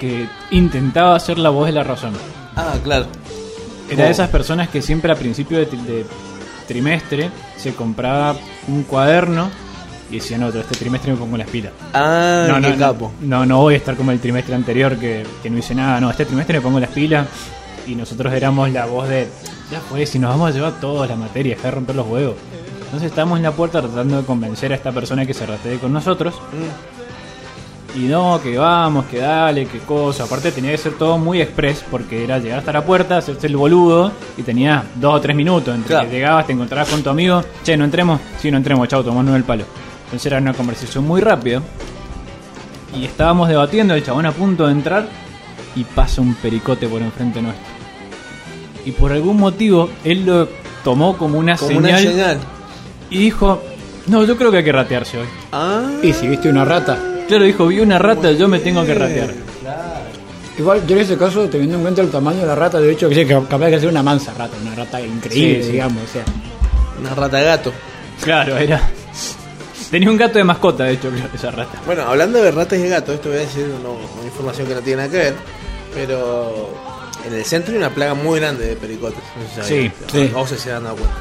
que 0.00 0.26
intentaba 0.50 1.14
hacer 1.16 1.38
la 1.38 1.50
voz 1.50 1.66
de 1.66 1.72
la 1.72 1.82
razón. 1.84 2.12
Ah, 2.56 2.74
claro. 2.82 3.06
Era 3.88 4.04
de 4.04 4.10
esas 4.10 4.28
personas 4.30 4.68
que 4.68 4.80
siempre 4.82 5.12
a 5.12 5.16
principio 5.16 5.58
de, 5.58 5.66
de 5.66 6.06
trimestre 6.72 7.30
se 7.56 7.74
compraba 7.74 8.34
un 8.66 8.82
cuaderno 8.84 9.50
y 10.10 10.16
decía, 10.16 10.38
no, 10.38 10.48
este 10.48 10.74
trimestre 10.76 11.12
me 11.12 11.18
pongo 11.18 11.36
las 11.36 11.48
pilas. 11.48 11.72
Ah, 11.94 12.46
no, 12.48 12.60
no, 12.60 12.76
no. 12.76 13.12
No, 13.20 13.46
no 13.46 13.58
voy 13.60 13.74
a 13.74 13.76
estar 13.76 13.96
como 13.96 14.10
el 14.10 14.20
trimestre 14.20 14.54
anterior 14.54 14.96
que, 14.98 15.24
que 15.42 15.50
no 15.50 15.58
hice 15.58 15.74
nada. 15.74 16.00
No, 16.00 16.10
este 16.10 16.26
trimestre 16.26 16.58
me 16.58 16.62
pongo 16.62 16.80
las 16.80 16.90
pilas 16.90 17.26
y 17.86 17.94
nosotros 17.94 18.32
éramos 18.32 18.70
la 18.70 18.86
voz 18.86 19.08
de, 19.08 19.28
ya 19.70 19.80
fue, 19.80 20.06
si 20.06 20.18
nos 20.18 20.30
vamos 20.30 20.50
a 20.50 20.52
llevar 20.52 20.80
toda 20.80 21.06
la 21.06 21.16
materia, 21.16 21.54
dejar 21.56 21.72
de 21.72 21.76
romper 21.76 21.96
los 21.96 22.06
huevos. 22.06 22.36
Entonces 22.84 23.10
estábamos 23.10 23.38
en 23.38 23.44
la 23.44 23.52
puerta 23.52 23.80
tratando 23.80 24.18
de 24.18 24.24
convencer 24.24 24.72
a 24.72 24.76
esta 24.76 24.92
persona 24.92 25.24
que 25.24 25.32
se 25.32 25.46
ratee 25.46 25.78
con 25.78 25.92
nosotros. 25.92 26.34
Y 27.94 28.00
no, 28.06 28.40
que 28.42 28.56
vamos, 28.56 29.04
que 29.06 29.18
dale, 29.18 29.66
que 29.66 29.78
cosa. 29.80 30.24
Aparte 30.24 30.50
tenía 30.50 30.70
que 30.70 30.78
ser 30.78 30.94
todo 30.94 31.18
muy 31.18 31.42
express 31.42 31.84
porque 31.90 32.24
era 32.24 32.38
llegar 32.38 32.60
hasta 32.60 32.72
la 32.72 32.84
puerta, 32.84 33.18
hacerse 33.18 33.46
el 33.48 33.56
boludo 33.56 34.10
y 34.38 34.42
tenía 34.42 34.82
dos 34.94 35.14
o 35.16 35.20
tres 35.20 35.36
minutos. 35.36 35.74
Entre 35.74 35.88
Claro. 35.88 36.08
que 36.08 36.14
llegabas, 36.16 36.46
te 36.46 36.52
encontrabas 36.54 36.88
con 36.88 37.02
tu 37.02 37.10
amigo, 37.10 37.42
che, 37.62 37.76
no 37.76 37.84
entremos, 37.84 38.18
sí, 38.40 38.50
no 38.50 38.56
entremos, 38.56 38.88
chao, 38.88 39.04
tomando 39.04 39.36
el 39.36 39.44
palo. 39.44 39.64
Entonces 40.06 40.26
era 40.26 40.38
una 40.38 40.54
conversación 40.54 41.06
muy 41.06 41.20
rápida. 41.20 41.60
Y 42.96 43.04
estábamos 43.04 43.48
debatiendo, 43.48 43.94
el 43.94 44.04
chabón 44.04 44.24
a 44.26 44.32
punto 44.32 44.66
de 44.66 44.72
entrar 44.72 45.06
y 45.76 45.84
pasa 45.84 46.20
un 46.22 46.34
pericote 46.34 46.86
por 46.88 47.02
enfrente 47.02 47.40
nuestro. 47.42 47.64
Y 48.86 48.92
por 48.92 49.12
algún 49.12 49.36
motivo 49.38 49.90
él 50.04 50.24
lo 50.24 50.48
tomó 50.82 51.16
como 51.18 51.38
una, 51.38 51.56
Como 51.56 51.68
señal, 51.72 51.84
una 51.84 51.98
señal. 51.98 52.38
y 53.10 53.18
dijo, 53.18 53.62
no, 54.06 54.24
yo 54.24 54.36
creo 54.36 54.50
que 54.50 54.58
hay 54.58 54.64
que 54.64 54.72
ratearse 54.72 55.18
hoy. 55.18 55.26
Ah. 55.52 55.82
Y 56.02 56.12
si 56.14 56.26
viste 56.26 56.48
una 56.48 56.64
rata. 56.64 56.98
Claro, 57.32 57.44
dijo, 57.46 57.66
vi 57.66 57.80
una 57.80 57.98
rata, 57.98 58.30
yo 58.32 58.46
me 58.48 58.58
tengo 58.58 58.84
que 58.84 58.94
ratear. 58.94 59.30
Igual, 60.58 60.86
yo 60.86 60.96
en 60.96 61.02
ese 61.02 61.16
caso, 61.16 61.48
teniendo 61.48 61.76
en 61.76 61.82
cuenta 61.82 62.02
el 62.02 62.10
tamaño 62.10 62.40
de 62.40 62.46
la 62.46 62.54
rata, 62.54 62.78
de 62.78 62.92
hecho, 62.92 63.08
que 63.08 63.14
sí, 63.14 63.24
que 63.24 63.32
capaz 63.48 63.70
de 63.70 63.80
ser 63.80 63.88
una 63.88 64.02
mansa 64.02 64.34
rata, 64.34 64.54
una 64.60 64.74
rata 64.74 65.00
increíble, 65.00 65.60
Sí, 65.60 65.66
sí. 65.66 65.72
digamos. 65.72 66.02
O 66.02 66.12
sea, 66.12 66.24
Una 67.00 67.14
rata 67.14 67.38
de 67.38 67.44
gato. 67.44 67.72
Claro, 68.22 68.56
era. 68.58 68.80
Tenía 69.90 70.10
un 70.10 70.16
gato 70.18 70.38
de 70.38 70.44
mascota, 70.44 70.84
de 70.84 70.92
hecho, 70.92 71.08
creo, 71.10 71.28
esa 71.34 71.50
rata. 71.50 71.80
Bueno, 71.86 72.02
hablando 72.02 72.40
de 72.42 72.50
ratas 72.50 72.78
y 72.78 72.86
gatos, 72.86 73.14
esto 73.14 73.30
voy 73.30 73.38
a 73.38 73.40
decir 73.40 73.66
no- 73.82 73.92
una 73.92 74.24
información 74.26 74.66
que 74.68 74.74
no 74.74 74.80
tiene 74.82 74.96
nada 74.98 75.10
que 75.10 75.16
ver, 75.16 75.34
pero 75.94 76.68
en 77.26 77.32
el 77.34 77.44
centro 77.46 77.72
hay 77.72 77.78
una 77.78 77.90
plaga 77.90 78.12
muy 78.14 78.38
grande 78.40 78.66
de 78.66 78.76
pericotes. 78.76 79.18
No 79.36 79.42
sé 79.42 79.48
si 79.48 79.70
sabían. 79.70 79.92
Sí, 80.06 80.06
sí. 80.12 80.30
No 80.32 80.46
sé 80.46 80.56
si 80.56 80.62
se 80.64 80.72
han 80.72 80.84
dado 80.84 80.96
cuenta. 80.96 81.16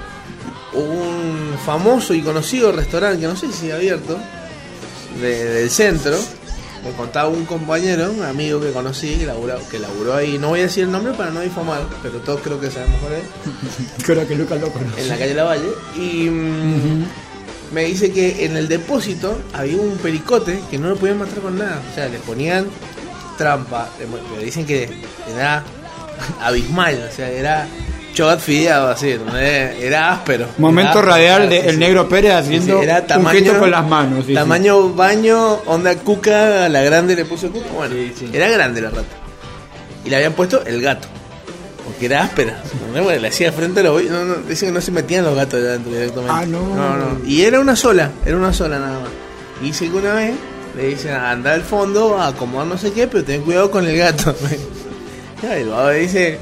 Un 0.73 1.57
famoso 1.65 2.13
y 2.13 2.21
conocido 2.21 2.71
restaurante, 2.73 3.21
que 3.21 3.27
no 3.27 3.35
sé 3.37 3.47
si 3.47 3.53
sigue 3.53 3.73
abierto, 3.73 4.17
de- 5.19 5.45
del 5.45 5.69
centro, 5.69 6.17
me 6.83 6.91
contaba 6.93 7.29
un 7.29 7.45
compañero, 7.45 8.11
un 8.11 8.23
amigo 8.23 8.59
que 8.59 8.71
conocí, 8.71 9.15
que 9.15 9.25
laburó, 9.25 9.59
que 9.69 9.77
laburó 9.79 10.15
ahí, 10.15 10.37
no 10.39 10.49
voy 10.49 10.61
a 10.61 10.63
decir 10.63 10.83
el 10.85 10.91
nombre 10.91 11.13
para 11.13 11.29
no 11.31 11.41
difamar, 11.41 11.83
pero 12.01 12.19
todos 12.19 12.41
creo 12.41 12.59
que 12.59 12.71
sabemos 12.71 12.99
cuál 13.01 13.13
es. 13.13 14.03
creo 14.05 14.27
que 14.27 14.35
Lucas 14.35 14.59
lo 14.61 14.69
conoce. 14.71 15.01
en 15.01 15.07
la 15.09 15.17
calle 15.17 15.33
Lavalle 15.35 15.69
y 15.95 16.29
mm, 16.29 17.05
me 17.73 17.83
dice 17.85 18.11
que 18.11 18.45
en 18.45 18.57
el 18.57 18.67
depósito 18.67 19.37
había 19.53 19.77
un 19.77 19.97
pericote 19.97 20.59
que 20.71 20.77
no 20.79 20.89
lo 20.89 20.95
podían 20.97 21.19
matar 21.19 21.39
con 21.39 21.57
nada. 21.57 21.81
O 21.91 21.95
sea, 21.95 22.07
le 22.09 22.17
ponían 22.19 22.65
trampa. 23.37 23.89
eh, 23.99 24.07
Me 24.37 24.43
dicen 24.43 24.65
que 24.65 24.89
era 25.33 25.63
abismal, 26.41 27.07
o 27.09 27.15
sea, 27.15 27.29
era 27.29 27.67
chogat 28.13 28.39
fideado 28.39 28.89
así. 28.89 29.15
Era- 29.79 30.11
áspero. 30.13 30.47
Momento 30.57 30.99
Era- 30.99 31.09
radial 31.09 31.49
de 31.49 31.61
sí, 31.61 31.67
El 31.67 31.73
sí. 31.75 31.79
Negro 31.79 32.09
Pérez 32.09 32.33
haciendo 32.33 32.79
Sí, 32.79 32.83
era 32.83 33.03
un 33.17 33.25
gesto 33.27 33.59
con 33.59 33.71
las 33.71 33.85
manos. 33.87 34.25
sí, 34.25 34.33
tamaño 34.33 34.89
baño, 34.93 35.53
onda 35.65 35.95
cuca, 35.95 36.65
a 36.65 36.69
la 36.69 36.81
grande 36.81 37.15
le 37.15 37.25
puso 37.25 37.51
cuca. 37.51 37.67
Bueno, 37.75 37.95
era 38.33 38.49
grande 38.49 38.81
la 38.81 38.89
rata. 38.89 39.15
Y 40.05 40.09
le 40.09 40.15
habían 40.15 40.33
puesto 40.33 40.63
el 40.65 40.81
gato. 40.81 41.07
Porque 41.85 42.05
era 42.05 42.23
áspera. 42.23 42.61
¿no? 42.95 43.03
Bueno, 43.03 43.19
le 43.21 43.27
hacía 43.27 43.51
frente 43.51 43.79
a 43.81 43.83
los 43.83 44.03
no, 44.03 44.23
no, 44.25 44.35
Dicen 44.35 44.69
que 44.69 44.73
no 44.73 44.81
se 44.81 44.91
metían 44.91 45.25
los 45.25 45.35
gatos 45.35 45.59
adentro 45.61 45.91
directamente. 45.91 46.31
Ah, 46.33 46.45
no. 46.45 46.75
No, 46.75 46.95
no. 46.97 47.25
Y 47.25 47.41
era 47.43 47.59
una 47.59 47.75
sola, 47.75 48.11
era 48.25 48.37
una 48.37 48.53
sola 48.53 48.79
nada 48.79 48.99
más. 48.99 49.09
Y 49.61 49.65
dice 49.65 49.89
que 49.89 49.95
una 49.97 50.13
vez 50.13 50.33
le 50.75 50.87
dicen 50.87 51.11
anda 51.13 51.53
al 51.53 51.63
fondo 51.63 52.17
a 52.17 52.27
acomodar 52.27 52.67
no 52.67 52.77
sé 52.77 52.91
qué, 52.93 53.07
pero 53.07 53.23
ten 53.23 53.41
cuidado 53.41 53.69
con 53.71 53.85
el 53.87 53.97
gato. 53.97 54.35
Y 55.43 55.45
el 55.47 55.99
dice, 55.99 56.37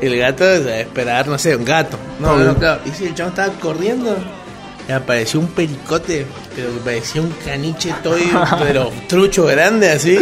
el 0.00 0.18
gato 0.18 0.44
esperar, 0.44 1.28
no 1.28 1.38
sé, 1.38 1.56
un 1.56 1.64
gato. 1.64 1.98
No, 2.18 2.36
no, 2.36 2.44
no, 2.44 2.56
claro. 2.56 2.80
Y 2.86 2.90
si 2.90 3.04
el 3.06 3.14
chavo 3.14 3.30
estaba 3.30 3.52
corriendo, 3.54 4.16
y 4.88 4.92
apareció 4.92 5.40
un 5.40 5.48
pericote, 5.48 6.26
pero 6.56 6.72
que 6.72 6.80
parecía 6.80 7.22
un 7.22 7.30
caniche 7.44 7.94
toy, 8.02 8.22
pero 8.58 8.90
trucho 9.08 9.44
grande 9.46 9.90
así. 9.90 10.18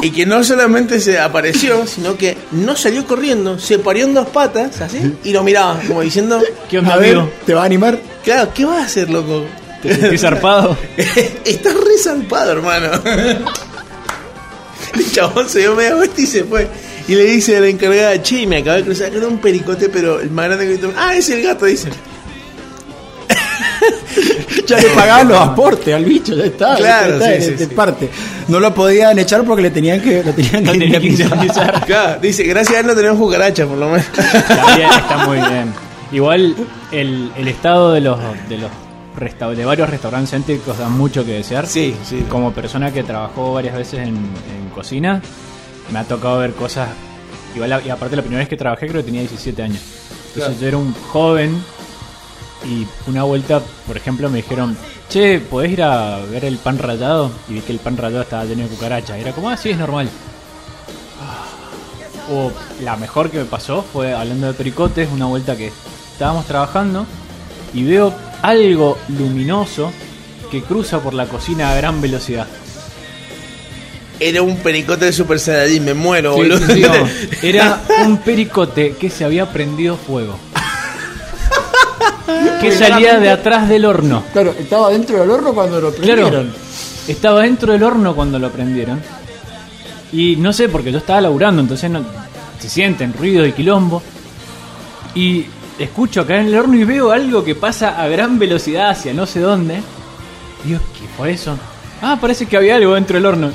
Y 0.00 0.10
que 0.10 0.26
no 0.26 0.42
solamente 0.42 1.00
se 1.00 1.18
apareció, 1.20 1.86
sino 1.86 2.16
que 2.16 2.36
no 2.50 2.76
salió 2.76 3.06
corriendo, 3.06 3.58
se 3.58 3.78
parió 3.78 4.04
en 4.04 4.14
dos 4.14 4.26
patas, 4.28 4.80
así, 4.80 5.16
y 5.22 5.32
lo 5.32 5.44
miraba, 5.44 5.78
como 5.86 6.00
diciendo, 6.00 6.42
¿Qué 6.68 6.78
onda, 6.78 6.94
A 6.94 6.96
ver, 6.96 7.16
amigo? 7.16 7.30
¿te 7.46 7.54
va 7.54 7.62
a 7.62 7.66
animar? 7.66 8.00
claro, 8.24 8.50
¿qué 8.52 8.64
vas 8.64 8.78
a 8.78 8.84
hacer, 8.86 9.10
loco? 9.10 9.44
¿Te 9.80 9.94
sentís 9.94 10.20
zarpado? 10.20 10.76
Estás 11.44 11.74
re 11.74 11.98
zarpado, 12.02 12.52
hermano. 12.52 12.88
El 14.94 15.10
chabón 15.10 15.48
se 15.48 15.60
dio 15.60 15.74
media 15.74 15.94
vuelta 15.94 16.20
y 16.20 16.26
se 16.26 16.44
fue. 16.44 16.68
Y 17.08 17.14
le 17.14 17.24
dice 17.24 17.56
a 17.56 17.60
la 17.60 17.68
encargada, 17.68 18.22
che, 18.22 18.46
me 18.46 18.58
acaba 18.58 18.76
de 18.76 18.84
cruzar 18.84 19.12
con 19.12 19.24
un 19.24 19.38
pericote, 19.38 19.88
pero 19.88 20.20
el 20.20 20.30
más 20.30 20.46
grande 20.46 20.66
que 20.68 20.86
vi- 20.86 20.92
Ah, 20.96 21.16
es 21.16 21.28
el 21.30 21.42
gato, 21.42 21.66
dice. 21.66 21.88
Ya 24.66 24.78
le 24.78 24.88
pagaban 24.90 25.28
los 25.28 25.38
aportes 25.38 25.94
al 25.94 26.04
bicho, 26.04 26.34
ya 26.36 26.44
está. 26.44 26.76
Claro, 26.76 27.18
ya 27.18 27.24
está, 27.24 27.26
sí, 27.26 27.32
de- 27.32 27.42
sí, 27.42 27.50
de 27.64 27.68
sí. 27.68 27.74
parte. 27.74 28.08
No 28.48 28.60
lo 28.60 28.72
podían 28.74 29.18
echar 29.18 29.42
porque 29.44 29.62
le 29.62 29.70
tenían 29.70 30.00
que, 30.00 30.22
lo 30.22 30.32
tenían 30.32 30.64
No 30.64 30.72
que 30.72 30.78
tenía 30.78 31.00
que 31.00 31.06
indemnizar. 31.08 31.80
Claro, 31.86 32.20
dice, 32.20 32.44
gracias 32.44 32.76
a 32.76 32.80
él 32.80 32.86
no 32.86 32.94
tenemos 32.94 33.18
cucaracha, 33.18 33.66
por 33.66 33.78
lo 33.78 33.88
menos. 33.88 34.06
Está 34.06 34.76
bien, 34.76 34.88
está 34.98 35.26
muy 35.26 35.36
bien. 35.38 35.72
Igual 36.12 36.54
el, 36.92 37.32
el 37.36 37.48
estado 37.48 37.92
de 37.92 38.00
los 38.02 38.18
de 38.48 38.58
los 38.58 38.70
resta- 39.18 39.50
de 39.54 39.64
varios 39.64 39.88
restaurantes 39.90 40.30
céntricos 40.30 40.78
da 40.78 40.88
mucho 40.88 41.24
que 41.24 41.32
desear. 41.32 41.66
Sí, 41.66 41.94
sí. 42.08 42.24
Como 42.28 42.52
persona 42.52 42.92
que 42.92 43.02
trabajó 43.02 43.54
varias 43.54 43.74
veces 43.76 44.00
en, 44.00 44.08
en 44.08 44.68
cocina, 44.74 45.20
me 45.90 45.98
ha 45.98 46.04
tocado 46.04 46.38
ver 46.38 46.52
cosas. 46.54 46.88
Igual, 47.54 47.82
y 47.84 47.90
aparte 47.90 48.16
la 48.16 48.22
primera 48.22 48.40
vez 48.40 48.48
que 48.48 48.56
trabajé 48.56 48.86
creo 48.88 49.00
que 49.02 49.06
tenía 49.06 49.20
17 49.22 49.62
años. 49.62 49.80
Entonces 50.34 50.44
Claro. 50.44 50.60
yo 50.60 50.66
era 50.68 50.76
un 50.78 50.94
joven 51.12 51.62
y 52.64 52.86
una 53.10 53.24
vuelta, 53.24 53.60
por 53.86 53.96
ejemplo, 53.96 54.30
me 54.30 54.38
dijeron, 54.38 54.76
che, 55.10 55.40
¿podés 55.40 55.72
ir 55.72 55.82
a 55.82 56.18
ver 56.30 56.44
el 56.44 56.56
pan 56.58 56.78
rallado? 56.78 57.30
Y 57.48 57.54
vi 57.54 57.60
que 57.60 57.72
el 57.72 57.78
pan 57.78 57.96
rallado 57.96 58.22
estaba 58.22 58.44
lleno 58.44 58.62
de 58.62 58.68
cucarachas. 58.68 59.18
Y 59.18 59.20
era 59.20 59.32
como, 59.32 59.50
ah, 59.50 59.56
sí, 59.56 59.70
es 59.70 59.76
normal. 59.78 60.08
O 62.30 62.52
la 62.82 62.96
mejor 62.96 63.30
que 63.30 63.38
me 63.38 63.44
pasó 63.44 63.84
fue 63.92 64.14
hablando 64.14 64.46
de 64.46 64.54
pericotes, 64.54 65.08
una 65.12 65.26
vuelta 65.26 65.56
que 65.56 65.72
estábamos 66.12 66.46
trabajando 66.46 67.04
y 67.74 67.84
veo 67.84 68.14
algo 68.42 68.96
luminoso 69.08 69.92
que 70.50 70.62
cruza 70.62 71.00
por 71.00 71.14
la 71.14 71.26
cocina 71.26 71.72
a 71.72 71.74
gran 71.74 72.00
velocidad. 72.00 72.46
Era 74.24 74.42
un 74.42 74.56
pericote 74.58 75.06
de 75.06 75.12
Super 75.12 75.38
Saiyajin, 75.40 75.84
me 75.84 75.94
muero, 75.94 76.34
Sí, 76.34 76.40
boludo. 76.42 76.66
sí, 76.66 76.72
sí, 76.74 76.80
no. 76.82 77.08
Era 77.42 77.80
un 78.06 78.18
pericote 78.18 78.94
que 78.98 79.10
se 79.10 79.24
había 79.24 79.50
prendido 79.52 79.96
fuego. 79.96 80.38
que 82.60 82.72
salía 82.72 83.18
de 83.18 83.30
atrás 83.30 83.68
del 83.68 83.84
horno. 83.84 84.22
Claro, 84.32 84.54
estaba 84.58 84.90
dentro 84.90 85.20
del 85.20 85.30
horno 85.30 85.52
cuando 85.54 85.80
lo 85.80 85.92
Claro, 85.92 86.22
prendieron. 86.22 86.52
estaba 87.08 87.42
dentro 87.42 87.72
del 87.72 87.82
horno 87.82 88.14
cuando 88.14 88.38
lo 88.38 88.50
prendieron. 88.50 89.00
Y 90.12 90.36
no 90.36 90.52
sé, 90.52 90.68
porque 90.68 90.92
yo 90.92 90.98
estaba 90.98 91.20
laburando, 91.20 91.62
entonces 91.62 91.90
no, 91.90 92.04
se 92.60 92.68
sienten 92.68 93.12
ruido 93.14 93.46
y 93.46 93.52
quilombo. 93.52 94.02
Y 95.14 95.46
escucho 95.78 96.20
acá 96.20 96.38
en 96.38 96.46
el 96.46 96.54
horno 96.54 96.76
y 96.76 96.84
veo 96.84 97.10
algo 97.10 97.44
que 97.44 97.54
pasa 97.54 98.00
a 98.00 98.06
gran 98.08 98.38
velocidad 98.38 98.90
hacia 98.90 99.12
no 99.12 99.26
sé 99.26 99.40
dónde. 99.40 99.80
Digo, 100.64 100.78
¿qué 100.98 101.06
fue 101.16 101.32
eso? 101.32 101.58
Ah, 102.00 102.18
parece 102.20 102.46
que 102.46 102.56
había 102.56 102.76
algo 102.76 102.94
dentro 102.94 103.16
del 103.16 103.26
horno. 103.26 103.50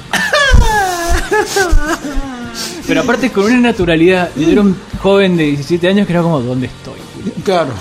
Pero 2.87 3.01
aparte 3.01 3.31
con 3.31 3.45
una 3.45 3.59
naturalidad. 3.59 4.29
Yo 4.35 4.49
era 4.49 4.61
un 4.61 4.75
joven 5.01 5.35
de 5.37 5.43
17 5.45 5.87
años 5.89 6.07
que 6.07 6.13
era 6.13 6.21
como, 6.21 6.39
¿dónde 6.41 6.67
estoy? 6.67 6.99
Claro. 7.43 7.71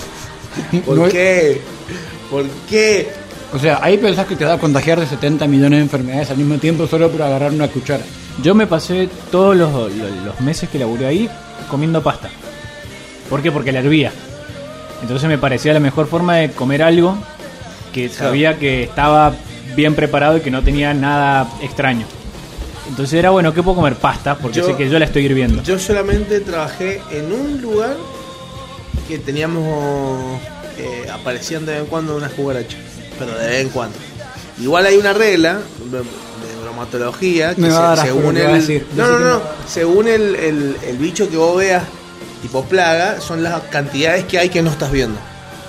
¿Por 0.85 0.99
No- 0.99 1.09
qué? 1.09 1.61
¿Por 2.31 2.45
qué? 2.69 3.09
O 3.53 3.59
sea, 3.59 3.79
ahí 3.83 3.97
pensás 3.99 4.27
que 4.27 4.35
te 4.37 4.45
va 4.45 4.55
a 4.55 4.59
contagiar 4.59 4.99
de 4.99 5.07
70 5.07 5.47
millones 5.47 5.79
de 5.79 5.83
enfermedades 5.85 6.31
al 6.31 6.37
mismo 6.39 6.59
tiempo 6.59 6.87
solo 6.87 7.09
por 7.11 7.23
agarrar 7.23 7.53
una 7.53 7.69
cuchara. 7.69 8.03
Yo 8.43 8.55
me 8.55 8.67
pasé 8.67 9.09
todos 9.31 9.57
los, 9.57 9.73
los- 9.73 10.11
los 10.25 10.41
meses 10.41 10.69
que 10.69 10.79
laburé 10.79 11.07
ahí 11.07 11.31
comiendo 11.71 12.03
pasta. 12.03 12.29
¿Por 13.31 13.43
qué? 13.43 13.53
Porque 13.53 13.73
la 13.73 13.79
hervía. 13.81 14.13
Entonces 15.03 15.29
me 15.29 15.39
parecía 15.39 15.73
la 15.73 15.81
mejor 15.81 16.07
forma 16.09 16.37
de 16.37 16.51
comer 16.51 16.83
algo 16.83 17.17
que 17.93 18.09
sabía 18.09 18.59
que 18.59 18.83
estaba 18.83 19.35
bien 19.77 19.95
preparado 19.95 20.39
y 20.39 20.41
que 20.41 20.51
no 20.51 20.63
tenía 20.63 20.93
nada 20.95 21.49
extraño. 21.63 22.07
Entonces 22.89 23.19
era 23.19 23.31
bueno, 23.31 23.53
¿qué 23.53 23.63
puedo 23.63 23.77
comer? 23.77 23.95
Pasta, 23.97 24.37
porque 24.39 24.59
Yo- 24.59 24.67
sé 24.67 24.77
que 24.77 24.89
yo 24.89 24.99
la 24.99 25.05
estoy 25.07 25.25
hirviendo. 25.27 25.63
Yo 25.63 25.79
solamente 25.79 26.41
trabajé 26.41 27.03
en 27.11 27.33
un 27.33 27.61
lugar 27.61 27.97
que 29.09 29.19
teníamos. 29.19 30.41
eh, 30.79 31.09
aparecían 31.11 31.65
de 31.65 31.73
vez 31.73 31.81
en 31.83 31.87
cuando 31.87 32.17
unas 32.17 32.33
cucarachas. 32.33 32.79
Pero 33.19 33.33
de 33.39 33.47
vez 33.47 33.61
en 33.63 33.69
cuando. 33.71 33.97
Igual 34.61 34.85
hay 34.87 34.97
una 34.99 35.13
regla 35.15 35.59
de, 35.91 35.99
de 35.99 36.05
bromatología 36.63 37.55
que 37.55 37.63
se- 37.63 38.03
según 38.03 38.37
el. 38.37 38.53
decir. 38.53 38.87
No, 38.95 39.07
no, 39.09 39.19
no. 39.19 39.41
Según 39.67 40.07
el, 40.09 40.35
el- 40.37 40.77
el 40.87 40.97
bicho 40.99 41.31
que 41.31 41.37
vos 41.39 41.57
veas, 41.57 41.83
tipo 42.43 42.63
plaga, 42.67 43.21
son 43.23 43.43
las 43.43 43.63
cantidades 43.71 44.25
que 44.27 44.39
hay 44.39 44.51
que 44.51 44.61
no 44.63 44.71
estás 44.71 44.93
viendo. 44.93 45.19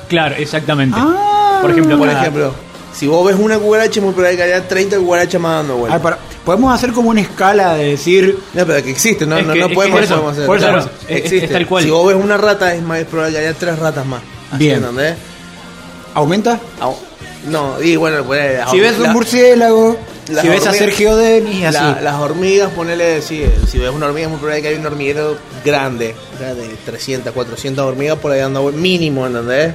Claro, 0.09 0.35
exactamente. 0.35 0.97
Ah. 0.99 1.59
por 1.61 1.71
ejemplo, 1.71 1.97
Por 1.97 2.09
ejemplo, 2.09 2.53
si 2.97 3.07
vos 3.07 3.25
ves 3.27 3.35
una 3.39 3.59
cucaracha, 3.59 3.99
es 3.99 4.03
muy 4.05 4.13
probable 4.13 4.37
que 4.37 4.43
haya 4.43 4.67
30 4.67 4.97
cucarachas 4.97 5.39
más 5.41 5.57
dando 5.57 5.77
vueltas. 5.77 6.01
para- 6.01 6.17
podemos 6.43 6.73
hacer 6.73 6.91
como 6.93 7.09
una 7.09 7.21
escala 7.21 7.75
de 7.75 7.85
decir. 7.91 8.37
No, 8.53 8.65
pero 8.65 8.81
que 8.83 8.89
existe, 8.91 9.25
no, 9.25 9.39
no, 9.41 9.53
que- 9.53 9.59
no 9.59 9.69
podemos, 9.69 10.01
eso, 10.01 10.13
podemos 10.15 10.33
hacer. 10.33 10.45
por 10.45 10.57
eso, 10.57 10.67
Claro, 10.67 10.89
es- 11.07 11.25
es- 11.31 11.43
es 11.43 11.51
tal 11.51 11.67
cual. 11.67 11.83
Si 11.83 11.89
vos 11.89 12.07
ves 12.07 12.15
una 12.23 12.37
rata, 12.37 12.73
es 12.73 12.81
más 12.81 13.03
probable 13.05 13.33
que 13.33 13.39
haya 13.45 13.53
tres 13.53 13.77
ratas 13.79 14.05
más. 14.05 14.21
Así, 14.51 14.63
Bien. 14.63 14.77
¿entendés? 14.77 15.15
¿Aumenta? 16.13 16.59
No, 17.49 17.81
y 17.81 17.95
bueno, 17.95 18.23
pues, 18.23 18.59
Si 18.71 18.79
ves 18.79 18.97
un 18.99 19.11
murciélago, 19.13 19.97
las 20.29 20.41
si 20.41 20.49
ves 20.49 20.65
a 20.67 20.73
Sergio 20.73 21.15
Denis, 21.15 21.65
así. 21.65 21.73
la- 21.77 22.01
las 22.01 22.15
hormigas, 22.15 22.71
ponele, 22.71 23.21
sí, 23.21 23.43
si 23.69 23.77
ves 23.77 23.91
una 23.91 24.07
hormiga, 24.07 24.25
es 24.25 24.31
muy 24.31 24.39
probable 24.39 24.61
que 24.61 24.67
haya 24.69 24.79
un 24.79 24.85
hormiguero 24.85 25.37
grande, 25.63 26.15
o 26.35 26.37
sea, 26.39 26.53
de 26.53 26.67
300, 26.85 27.33
400 27.33 27.85
hormigas 27.85 28.17
por 28.17 28.31
ahí 28.31 28.39
dando 28.39 28.63
mínimo, 28.71 29.27
¿entendés? 29.27 29.73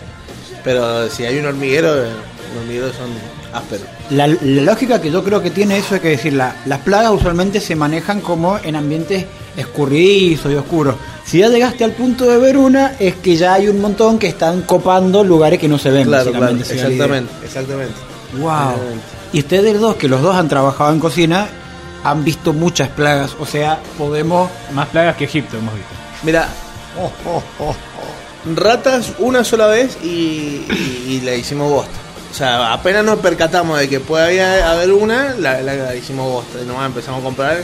Pero 0.64 1.08
si 1.08 1.24
hay 1.24 1.38
un 1.38 1.46
hormiguero, 1.46 2.04
eh, 2.04 2.08
los 2.54 2.62
hormigueros 2.62 2.94
son 2.96 3.10
ásperos. 3.52 3.86
La, 4.10 4.26
la 4.26 4.62
lógica 4.62 5.00
que 5.00 5.10
yo 5.10 5.22
creo 5.24 5.42
que 5.42 5.50
tiene 5.50 5.78
eso 5.78 5.94
es 5.94 6.00
que 6.00 6.08
decir, 6.08 6.32
la- 6.34 6.54
las 6.66 6.78
plagas 6.80 7.10
usualmente 7.12 7.60
se 7.60 7.74
manejan 7.76 8.20
como 8.20 8.58
en 8.58 8.76
ambientes 8.76 9.24
escurridizos 9.56 10.50
y 10.52 10.54
oscuros. 10.56 10.94
Si 11.24 11.38
ya 11.38 11.48
llegaste 11.48 11.84
al 11.84 11.92
punto 11.92 12.24
de 12.26 12.38
ver 12.38 12.56
una, 12.56 12.94
es 12.98 13.14
que 13.16 13.36
ya 13.36 13.54
hay 13.54 13.68
un 13.68 13.80
montón 13.80 14.18
que 14.18 14.26
están 14.26 14.62
copando 14.62 15.22
lugares 15.24 15.58
que 15.58 15.68
no 15.68 15.78
se 15.78 15.90
ven. 15.90 16.04
Claro, 16.06 16.30
exactamente, 16.30 16.74
exactamente. 17.44 17.94
Wow. 18.38 18.50
Exactamente. 18.50 19.04
Y 19.32 19.38
ustedes 19.40 19.80
dos, 19.80 19.96
que 19.96 20.08
los 20.08 20.20
dos 20.22 20.34
han 20.36 20.48
trabajado 20.48 20.92
en 20.92 21.00
cocina, 21.00 21.46
han 22.04 22.24
visto 22.24 22.52
muchas 22.52 22.88
plagas. 22.88 23.36
O 23.38 23.46
sea, 23.46 23.78
podemos. 23.96 24.50
Más 24.74 24.88
plagas 24.88 25.16
que 25.16 25.24
Egipto 25.24 25.56
hemos 25.58 25.74
visto. 25.74 25.90
Mira, 26.22 26.48
ratas 28.56 29.12
una 29.18 29.44
sola 29.44 29.66
vez 29.66 29.96
y, 30.02 30.06
y- 30.68 31.04
y 31.08 31.20
la 31.20 31.34
hicimos 31.34 31.70
bosta. 31.70 31.92
O 32.32 32.34
sea, 32.34 32.72
apenas 32.72 33.04
nos 33.04 33.18
percatamos 33.18 33.78
de 33.78 33.88
que 33.88 34.00
puede 34.00 34.42
haber- 34.42 34.62
haber 34.62 34.90
una, 34.92 35.34
la, 35.34 35.60
la- 35.60 35.74
la 35.74 35.94
hicimos 35.94 36.32
bosta. 36.32 36.58
Y 36.62 36.66
nomás 36.66 36.86
empezamos 36.86 37.20
a 37.20 37.24
comprar 37.24 37.62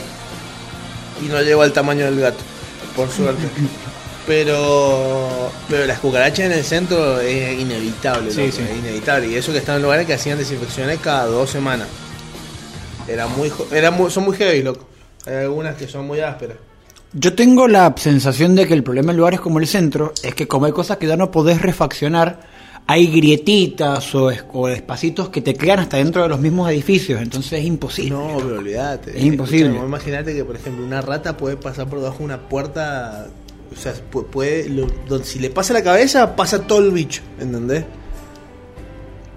y 1.21 1.27
no 1.27 1.41
llegó 1.41 1.63
al 1.63 1.73
tamaño 1.73 2.05
del 2.05 2.19
gato, 2.19 2.37
por 2.95 3.09
suerte. 3.09 3.43
Pero, 4.27 5.51
pero 5.67 5.87
las 5.87 5.97
cucarachas 5.97 6.45
en 6.45 6.51
el 6.51 6.63
centro 6.63 7.19
es 7.19 7.59
inevitable, 7.59 8.29
Sí, 8.29 8.41
loco, 8.45 8.57
sí. 8.57 8.61
es 8.61 8.77
inevitable. 8.77 9.27
Y 9.27 9.35
eso 9.35 9.51
que 9.51 9.57
están 9.57 9.77
en 9.77 9.81
lugares 9.81 10.05
que 10.05 10.13
hacían 10.13 10.37
desinfecciones 10.37 10.99
cada 10.99 11.25
dos 11.25 11.49
semanas. 11.49 11.87
Era 13.07 13.25
muy, 13.25 13.51
era 13.71 13.89
muy, 13.89 14.11
son 14.11 14.25
muy 14.25 14.37
heavy, 14.37 14.61
loco. 14.61 14.87
Hay 15.25 15.33
algunas 15.35 15.75
que 15.77 15.87
son 15.87 16.05
muy 16.05 16.19
ásperas. 16.19 16.57
Yo 17.13 17.33
tengo 17.33 17.67
la 17.67 17.91
sensación 17.97 18.55
de 18.55 18.67
que 18.67 18.75
el 18.75 18.83
problema 18.83 19.11
en 19.13 19.17
lugares 19.17 19.39
como 19.39 19.57
el 19.57 19.65
centro 19.67 20.13
es 20.21 20.35
que 20.35 20.47
como 20.47 20.67
hay 20.67 20.73
cosas 20.73 20.97
que 20.97 21.07
ya 21.07 21.17
no 21.17 21.31
podés 21.31 21.59
refaccionar, 21.63 22.39
hay 22.91 23.05
grietitas 23.05 24.15
o, 24.15 24.31
o 24.53 24.67
espacitos 24.67 25.29
que 25.29 25.41
te 25.41 25.53
quedan 25.53 25.77
hasta 25.79 25.97
dentro 25.97 26.23
de 26.23 26.29
los 26.29 26.39
mismos 26.39 26.71
edificios, 26.71 27.21
entonces 27.21 27.59
es 27.59 27.65
imposible. 27.65 28.09
No, 28.09 28.37
pero 28.37 28.57
olvídate. 28.57 29.15
Es 29.15 29.23
imposible. 29.23 29.65
Escuchame, 29.67 29.87
Imagínate 29.87 30.33
que, 30.33 30.43
por 30.43 30.55
ejemplo, 30.55 30.83
una 30.83 30.99
rata 31.01 31.37
puede 31.37 31.55
pasar 31.55 31.87
por 31.87 31.99
debajo 31.99 32.17
de 32.17 32.23
una 32.25 32.49
puerta. 32.49 33.27
O 33.71 33.75
sea, 33.79 33.93
pu- 34.11 34.25
puede. 34.25 34.67
lo- 34.69 34.87
donde- 35.07 35.23
si 35.25 35.37
le 35.37 35.51
pasa 35.51 35.73
la 35.73 35.83
cabeza, 35.83 36.35
pasa 36.35 36.65
todo 36.65 36.79
el 36.79 36.89
bicho. 36.89 37.21
¿Entendés? 37.39 37.85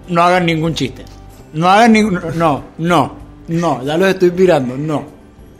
No 0.09 0.23
hagan 0.23 0.47
ningún 0.47 0.73
chiste. 0.73 1.05
No 1.53 1.69
hagan 1.69 1.93
ningún... 1.93 2.19
No, 2.35 2.63
no, 2.79 3.15
no, 3.49 3.85
ya 3.85 3.95
los 3.97 4.07
estoy 4.09 4.31
pirando, 4.31 4.75
no. 4.75 5.12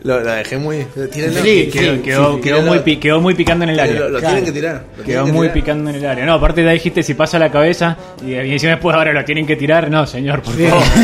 Lo, 0.04 0.20
lo 0.20 0.32
dejé 0.32 0.58
muy. 0.58 0.84
Tírenlo. 1.12 1.42
Sí, 1.42 1.70
Quedó, 1.72 1.94
sí, 1.94 2.00
quedó, 2.02 2.34
sí, 2.36 2.40
quedó 2.42 2.58
sí. 2.58 2.64
muy, 2.68 2.96
quedó 2.98 3.20
muy 3.20 3.34
picando 3.34 3.64
en 3.64 3.70
el 3.70 3.80
área. 3.80 4.00
Lo, 4.00 4.08
lo 4.10 4.18
Claro. 4.20 4.34
tienen 4.36 4.44
que 4.44 4.52
tirar. 4.52 4.84
lo 4.98 5.04
Quedó 5.04 5.24
que 5.24 5.32
muy 5.32 5.40
tirar. 5.48 5.54
picando 5.54 5.90
en 5.90 5.96
el 5.96 6.06
área. 6.06 6.26
No, 6.26 6.34
aparte 6.34 6.62
ya 6.62 6.70
dijiste 6.72 7.02
si 7.02 7.14
pasa 7.14 7.38
la 7.38 7.50
cabeza 7.50 7.96
y, 8.24 8.32
y 8.32 8.52
encima 8.52 8.72
después 8.72 8.94
ahora 8.94 9.12
lo 9.14 9.24
tienen 9.24 9.46
que 9.46 9.56
tirar. 9.56 9.90
No, 9.90 10.06
señor, 10.06 10.42
por 10.42 10.54
Sí. 10.54 10.66
favor. 10.66 10.84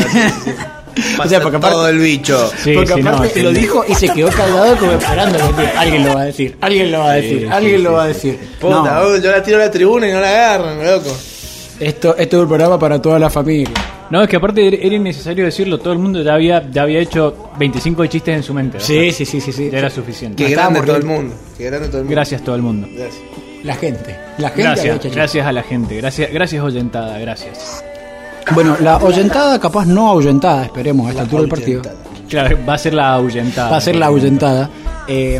Pasa 1.17 1.23
O 1.23 1.29
sea, 1.29 1.41
porque 1.41 1.57
aparte- 1.57 1.75
todo 1.75 1.87
el 1.87 1.97
bicho. 1.99 2.51
Sí, 2.57 2.73
Porque 2.73 2.93
sí, 2.93 3.01
no, 3.01 3.09
aparte 3.11 3.29
sí. 3.33 3.41
lo 3.41 3.51
dijo 3.51 3.85
y 3.87 3.95
se 3.95 4.09
quedó 4.09 4.29
callado 4.29 4.75
como 4.77 4.91
esperando 4.91 5.39
alguien 5.77 6.03
lo 6.05 6.13
va 6.15 6.21
a 6.21 6.25
decir, 6.25 6.57
alguien 6.59 6.91
lo 6.91 6.99
va 6.99 7.11
a 7.11 7.15
decir, 7.15 7.39
Sí, 7.39 7.47
alguien 7.49 7.77
sí, 7.77 7.81
lo 7.83 7.89
sí. 7.91 7.95
va 7.95 8.03
a 8.03 8.07
decir. 8.07 8.39
Puta, 8.59 8.75
No, 8.75 9.17
yo 9.17 9.31
la 9.31 9.41
tiro 9.41 9.57
a 9.57 9.61
la 9.61 9.71
tribuna 9.71 10.09
y 10.09 10.11
no 10.11 10.19
la 10.19 10.27
agarran, 10.29 10.85
loco. 10.85 11.17
esto, 11.79 12.15
esto 12.17 12.37
es 12.37 12.41
un 12.43 12.47
programa 12.49 12.77
para 12.77 13.01
toda 13.01 13.17
la 13.17 13.29
familia. 13.29 13.73
No, 14.11 14.21
es 14.21 14.27
que 14.27 14.35
aparte 14.35 14.85
era 14.85 14.95
innecesario 14.95 15.45
decirlo. 15.45 15.79
Todo 15.79 15.93
el 15.93 15.99
mundo 15.99 16.21
ya 16.21 16.33
había, 16.33 16.69
ya 16.69 16.81
había 16.81 16.99
hecho 16.99 17.51
25 17.57 18.05
chistes 18.07 18.35
en 18.35 18.43
su 18.43 18.53
mente. 18.53 18.77
¿no? 18.77 18.83
Sí, 18.83 19.11
sí, 19.13 19.25
sí, 19.25 19.39
sí, 19.39 19.53
sí. 19.53 19.69
Ya 19.71 19.79
era 19.79 19.89
suficiente. 19.89 20.43
Qué 20.43 20.49
Estábamos 20.51 20.85
grande 20.85 20.87
todo 20.87 20.97
el 20.97 21.17
mundo. 21.17 21.35
Qué 21.57 21.65
grande 21.65 21.87
todo 21.87 21.97
el 21.99 22.03
mundo. 22.03 22.15
Gracias 22.15 22.43
todo 22.43 22.55
el 22.55 22.61
mundo. 22.61 22.87
Gracias. 22.93 23.23
La 23.63 23.75
gente, 23.75 24.17
la 24.39 24.49
gente 24.49 24.63
Gracias, 24.63 25.15
gracias 25.15 25.47
a 25.47 25.51
la 25.51 25.63
gente. 25.63 25.95
Gracias, 25.95 26.31
gracias 26.33 26.63
oyentada, 26.63 27.19
gracias. 27.19 27.83
Bueno, 28.53 28.75
la 28.81 28.95
ahuyentada, 28.95 29.59
capaz 29.59 29.85
no 29.85 30.09
ahuyentada, 30.09 30.65
esperemos 30.65 31.07
a 31.07 31.09
esta 31.11 31.21
altura 31.21 31.41
del 31.41 31.49
partido. 31.49 31.81
Claro, 32.27 32.57
va 32.67 32.73
a 32.73 32.77
ser 32.77 32.93
la 32.93 33.13
ahuyentada. 33.13 33.69
Va 33.69 33.77
a 33.77 33.81
ser 33.81 33.95
la 33.95 34.07
ahuyentada. 34.07 34.69
Eh, 35.07 35.39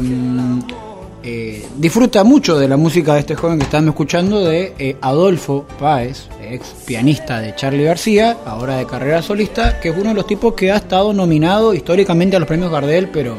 eh, 1.23 1.67
disfruta 1.77 2.23
mucho 2.23 2.57
de 2.57 2.67
la 2.67 2.77
música 2.77 3.13
de 3.13 3.19
este 3.19 3.35
joven 3.35 3.59
que 3.59 3.65
estamos 3.65 3.89
escuchando, 3.89 4.43
de 4.43 4.73
eh, 4.79 4.97
Adolfo 5.01 5.65
Páez, 5.79 6.27
ex 6.41 6.73
pianista 6.85 7.39
de 7.39 7.55
Charlie 7.55 7.83
García, 7.83 8.37
ahora 8.45 8.77
de 8.77 8.87
carrera 8.87 9.21
solista, 9.21 9.79
que 9.79 9.89
es 9.89 9.95
uno 9.95 10.09
de 10.09 10.15
los 10.15 10.25
tipos 10.25 10.55
que 10.55 10.71
ha 10.71 10.77
estado 10.77 11.13
nominado 11.13 11.75
históricamente 11.75 12.35
a 12.35 12.39
los 12.39 12.47
premios 12.47 12.71
Gardel, 12.71 13.09
pero 13.09 13.35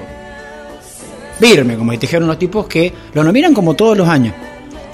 firme, 1.40 1.76
como 1.76 1.90
dijeron 1.90 2.28
los 2.28 2.38
tipos 2.38 2.66
que 2.66 2.92
lo 3.14 3.24
nominan 3.24 3.52
como 3.52 3.74
todos 3.74 3.96
los 3.98 4.08
años. 4.08 4.34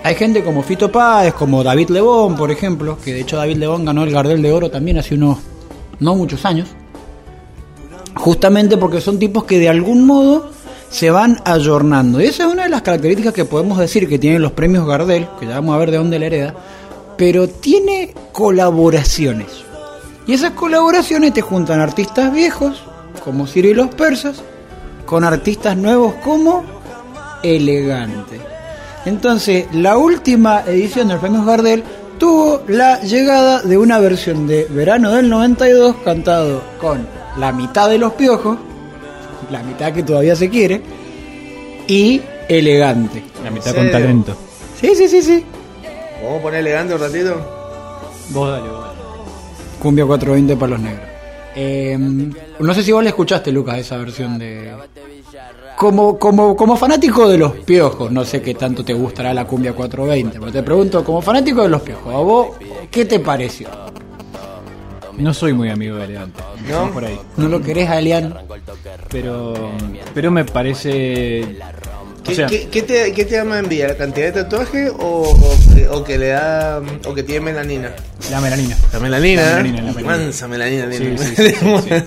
Hay 0.03 0.15
gente 0.15 0.43
como 0.43 0.63
Fito 0.63 0.91
Páez, 0.91 1.35
como 1.35 1.63
David 1.63 1.91
Lebón, 1.91 2.37
por 2.37 2.51
ejemplo, 2.51 2.97
que 3.05 3.13
de 3.13 3.21
hecho 3.21 3.37
David 3.37 3.57
Lebón 3.57 3.85
ganó 3.85 4.05
el 4.05 4.11
Gardel 4.11 4.41
de 4.41 4.53
Oro 4.53 4.71
también 4.71 4.97
hace 4.97 5.15
unos 5.15 5.39
no 6.01 6.15
muchos 6.15 6.47
años. 6.47 6.69
Justamente 8.15 8.79
porque 8.79 9.03
son 9.03 9.19
tipos 9.19 9.45
que 9.45 9.59
de 9.59 9.69
algún 9.69 10.07
modo 10.07 10.51
se 10.91 11.11
van 11.11 11.41
ayornando. 11.45 12.21
Y 12.21 12.27
esa 12.27 12.47
es 12.47 12.53
una 12.53 12.65
de 12.65 12.71
las 12.71 12.83
características 12.83 13.35
que 13.35 13.45
podemos 13.45 13.79
decir 13.79 14.09
que 14.09 14.19
tienen 14.19 14.43
los 14.43 14.53
premios 14.53 14.87
Gardel, 14.87 15.29
que 15.39 15.47
ya 15.47 15.55
vamos 15.55 15.75
a 15.75 15.79
ver 15.79 15.91
de 15.91 15.99
dónde 15.99 16.19
la 16.19 16.27
hereda, 16.27 16.55
pero 17.17 17.49
tiene 17.49 18.15
colaboraciones. 18.33 19.65
Y 20.27 20.35
esas 20.35 20.53
colaboraciones 20.53 21.33
te 21.33 21.41
juntan 21.41 21.81
artistas 21.81 22.33
viejos, 22.33 22.83
como 23.25 23.47
Ciro 23.47 23.69
y 23.69 23.75
los 23.75 23.89
Persas, 23.89 24.43
con 25.07 25.25
artistas 25.25 25.77
nuevos 25.77 26.15
como 26.23 26.65
Elegante. 27.43 28.41
Entonces, 29.05 29.67
la 29.73 29.97
última 29.97 30.63
edición 30.67 31.09
de 31.09 31.15
los 31.15 31.21
premios 31.21 31.47
Gardel 31.47 31.83
tuvo 32.19 32.63
la 32.69 33.01
llegada 33.01 33.63
de 33.63 33.79
una 33.79 33.99
versión 33.99 34.47
de 34.47 34.67
verano 34.69 35.13
del 35.13 35.29
92 35.31 35.97
cantado 36.05 36.63
con 36.81 37.07
la 37.39 37.53
mitad 37.53 37.89
de 37.89 37.99
los 37.99 38.13
piojos, 38.15 38.59
la 39.51 39.63
mitad 39.63 39.93
que 39.93 40.03
todavía 40.03 40.37
se 40.37 40.49
quiere, 40.49 40.81
y 41.87 42.21
elegante. 42.49 43.23
La 43.43 43.51
mitad 43.51 43.69
¿En 43.69 43.77
con 43.77 43.91
talento. 43.91 44.37
Sí, 44.81 44.95
sí, 44.95 45.09
sí, 45.09 45.23
sí. 45.23 45.45
¿Vamos 46.23 46.41
a 46.41 46.43
poner 46.43 46.61
elegante 46.61 46.95
un 46.95 47.01
ratito? 47.01 47.35
Vos 48.31 48.51
dale, 48.51 48.69
vos 48.69 48.81
dale. 48.81 48.99
Cumbia 49.81 50.05
420 50.05 50.57
para 50.57 50.71
los 50.71 50.81
negros. 50.81 51.09
Eh, 51.55 51.97
no 52.59 52.75
sé 52.75 52.83
si 52.83 52.93
vos 52.93 53.03
le 53.03 53.11
escuchaste, 53.11 53.51
Lucas, 53.51 53.79
esa 53.79 53.97
versión 53.97 54.39
de... 54.39 54.73
Como, 55.77 56.19
como, 56.19 56.57
como 56.57 56.77
fanático 56.77 57.29
de 57.29 57.39
los 57.39 57.53
piojos, 57.53 58.11
no 58.11 58.25
sé 58.25 58.43
qué 58.43 58.55
tanto 58.55 58.85
te 58.85 58.93
gustará 58.93 59.33
la 59.33 59.45
cumbia 59.45 59.73
420, 59.73 60.41
pero 60.41 60.53
te 60.53 60.63
pregunto, 60.65 61.05
como 61.05 61.23
fanático 61.23 61.63
de 61.63 61.69
los 61.69 61.83
piojos, 61.83 62.13
¿a 62.13 62.19
vos 62.19 62.49
qué 62.91 63.05
te 63.05 63.21
pareció? 63.21 63.69
No 65.19 65.35
soy 65.35 65.53
muy 65.53 65.69
amigo 65.71 65.97
de 65.97 66.05
Elegante. 66.05 66.41
¿No? 66.69 66.91
Por 66.93 67.05
ahí. 67.05 67.19
¿No 67.37 67.49
lo 67.49 67.61
querés 67.61 67.89
a 67.89 67.99
Elian? 67.99 68.35
Pero, 69.11 69.73
pero 70.15 70.31
me 70.31 70.45
parece. 70.45 71.57
¿Qué, 72.25 72.33
O 72.33 72.35
sea, 72.35 72.47
qué- 72.47 72.69
qué 72.69 72.83
te, 72.83 73.13
qué 73.13 73.25
te 73.25 73.37
da 73.37 73.45
más 73.45 73.61
envidia? 73.61 73.89
¿La 73.89 73.97
cantidad 73.97 74.27
de 74.27 74.43
tatuaje 74.43 74.91
o, 74.91 74.97
o 74.99 75.57
que, 75.75 75.89
o 75.89 76.05
que 76.05 76.19
le 76.19 76.29
da. 76.29 76.81
o 77.07 77.15
que 77.15 77.23
tiene 77.23 77.41
melanina? 77.47 77.91
la 78.31 78.41
melanina. 78.41 78.77
La 78.93 78.99
melanina, 79.01 79.43
La 79.43 79.49
¿eh? 79.51 79.55
melanina, 79.63 79.77
la 79.83 79.93
melanina. 79.93 80.17
Mansa 80.17 80.49
melanina 80.49 80.93
Sí, 80.93 81.17
sí, 81.19 81.35
sí. 81.37 81.55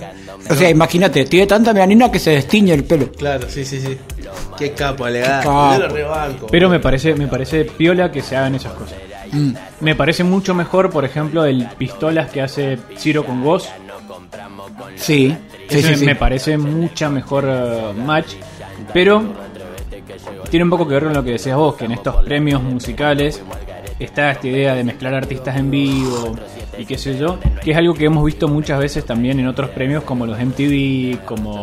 O 0.50 0.56
sea, 0.56 0.68
imagínate, 0.70 1.24
tiene 1.24 1.46
tanta 1.46 1.72
melanina 1.72 2.10
que 2.10 2.18
se 2.18 2.30
destiñe 2.32 2.74
el 2.74 2.82
pelo. 2.84 3.10
Claro, 3.12 3.48
sí, 3.48 3.64
sí, 3.64 3.80
sí. 3.80 3.96
Qué 4.58 4.72
capo, 4.72 5.06
lo 5.08 5.88
rebanco. 5.88 6.46
Pero 6.50 6.68
me 6.68 6.78
parece, 6.80 7.14
me 7.14 7.28
parece 7.28 7.64
piola 7.64 8.10
que 8.10 8.22
se 8.22 8.36
hagan 8.36 8.54
esas 8.56 8.72
cosas. 8.72 8.96
Mm. 9.32 9.52
Me 9.80 9.94
parece 9.94 10.24
mucho 10.24 10.54
mejor, 10.54 10.90
por 10.90 11.04
ejemplo, 11.04 11.44
el 11.44 11.66
pistolas 11.78 12.30
que 12.30 12.42
hace 12.42 12.78
Ciro 12.96 13.24
con. 13.24 13.42
Sí, 14.96 15.34
sí, 15.68 15.82
sí, 15.82 15.94
sí. 15.96 16.04
me 16.04 16.14
parece 16.14 16.58
mucha 16.58 17.08
mejor 17.08 17.44
eh, 17.48 17.92
match. 17.96 18.34
Pero 18.92 19.24
tiene 20.50 20.64
un 20.64 20.70
poco 20.70 20.86
que 20.86 20.94
ver 20.94 21.04
con 21.04 21.14
lo 21.14 21.24
que 21.24 21.32
decías 21.32 21.56
vos, 21.56 21.76
que 21.76 21.86
en 21.86 21.92
estos 21.92 22.16
premios 22.24 22.62
musicales 22.62 23.42
está 23.98 24.32
esta 24.32 24.46
idea 24.46 24.74
de 24.74 24.84
mezclar 24.84 25.14
artistas 25.14 25.56
en 25.56 25.70
vivo 25.70 26.36
y 26.78 26.84
qué 26.84 26.98
sé 26.98 27.18
yo, 27.18 27.38
que 27.62 27.70
es 27.70 27.76
algo 27.76 27.94
que 27.94 28.06
hemos 28.06 28.24
visto 28.24 28.48
muchas 28.48 28.78
veces 28.78 29.04
también 29.04 29.38
en 29.40 29.46
otros 29.46 29.70
premios 29.70 30.04
como 30.04 30.26
los 30.26 30.38
MTV, 30.38 31.24
como 31.24 31.62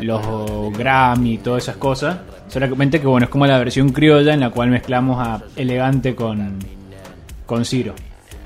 los 0.00 0.76
Grammy 0.76 1.34
y 1.34 1.38
todas 1.38 1.64
esas 1.64 1.76
cosas. 1.76 2.18
Solamente 2.48 3.00
que 3.00 3.06
bueno, 3.06 3.24
es 3.24 3.30
como 3.30 3.46
la 3.46 3.58
versión 3.58 3.90
criolla 3.90 4.32
en 4.32 4.40
la 4.40 4.50
cual 4.50 4.70
mezclamos 4.70 5.18
a 5.24 5.42
Elegante 5.56 6.14
con, 6.14 6.58
con 7.46 7.64
Ciro. 7.64 7.94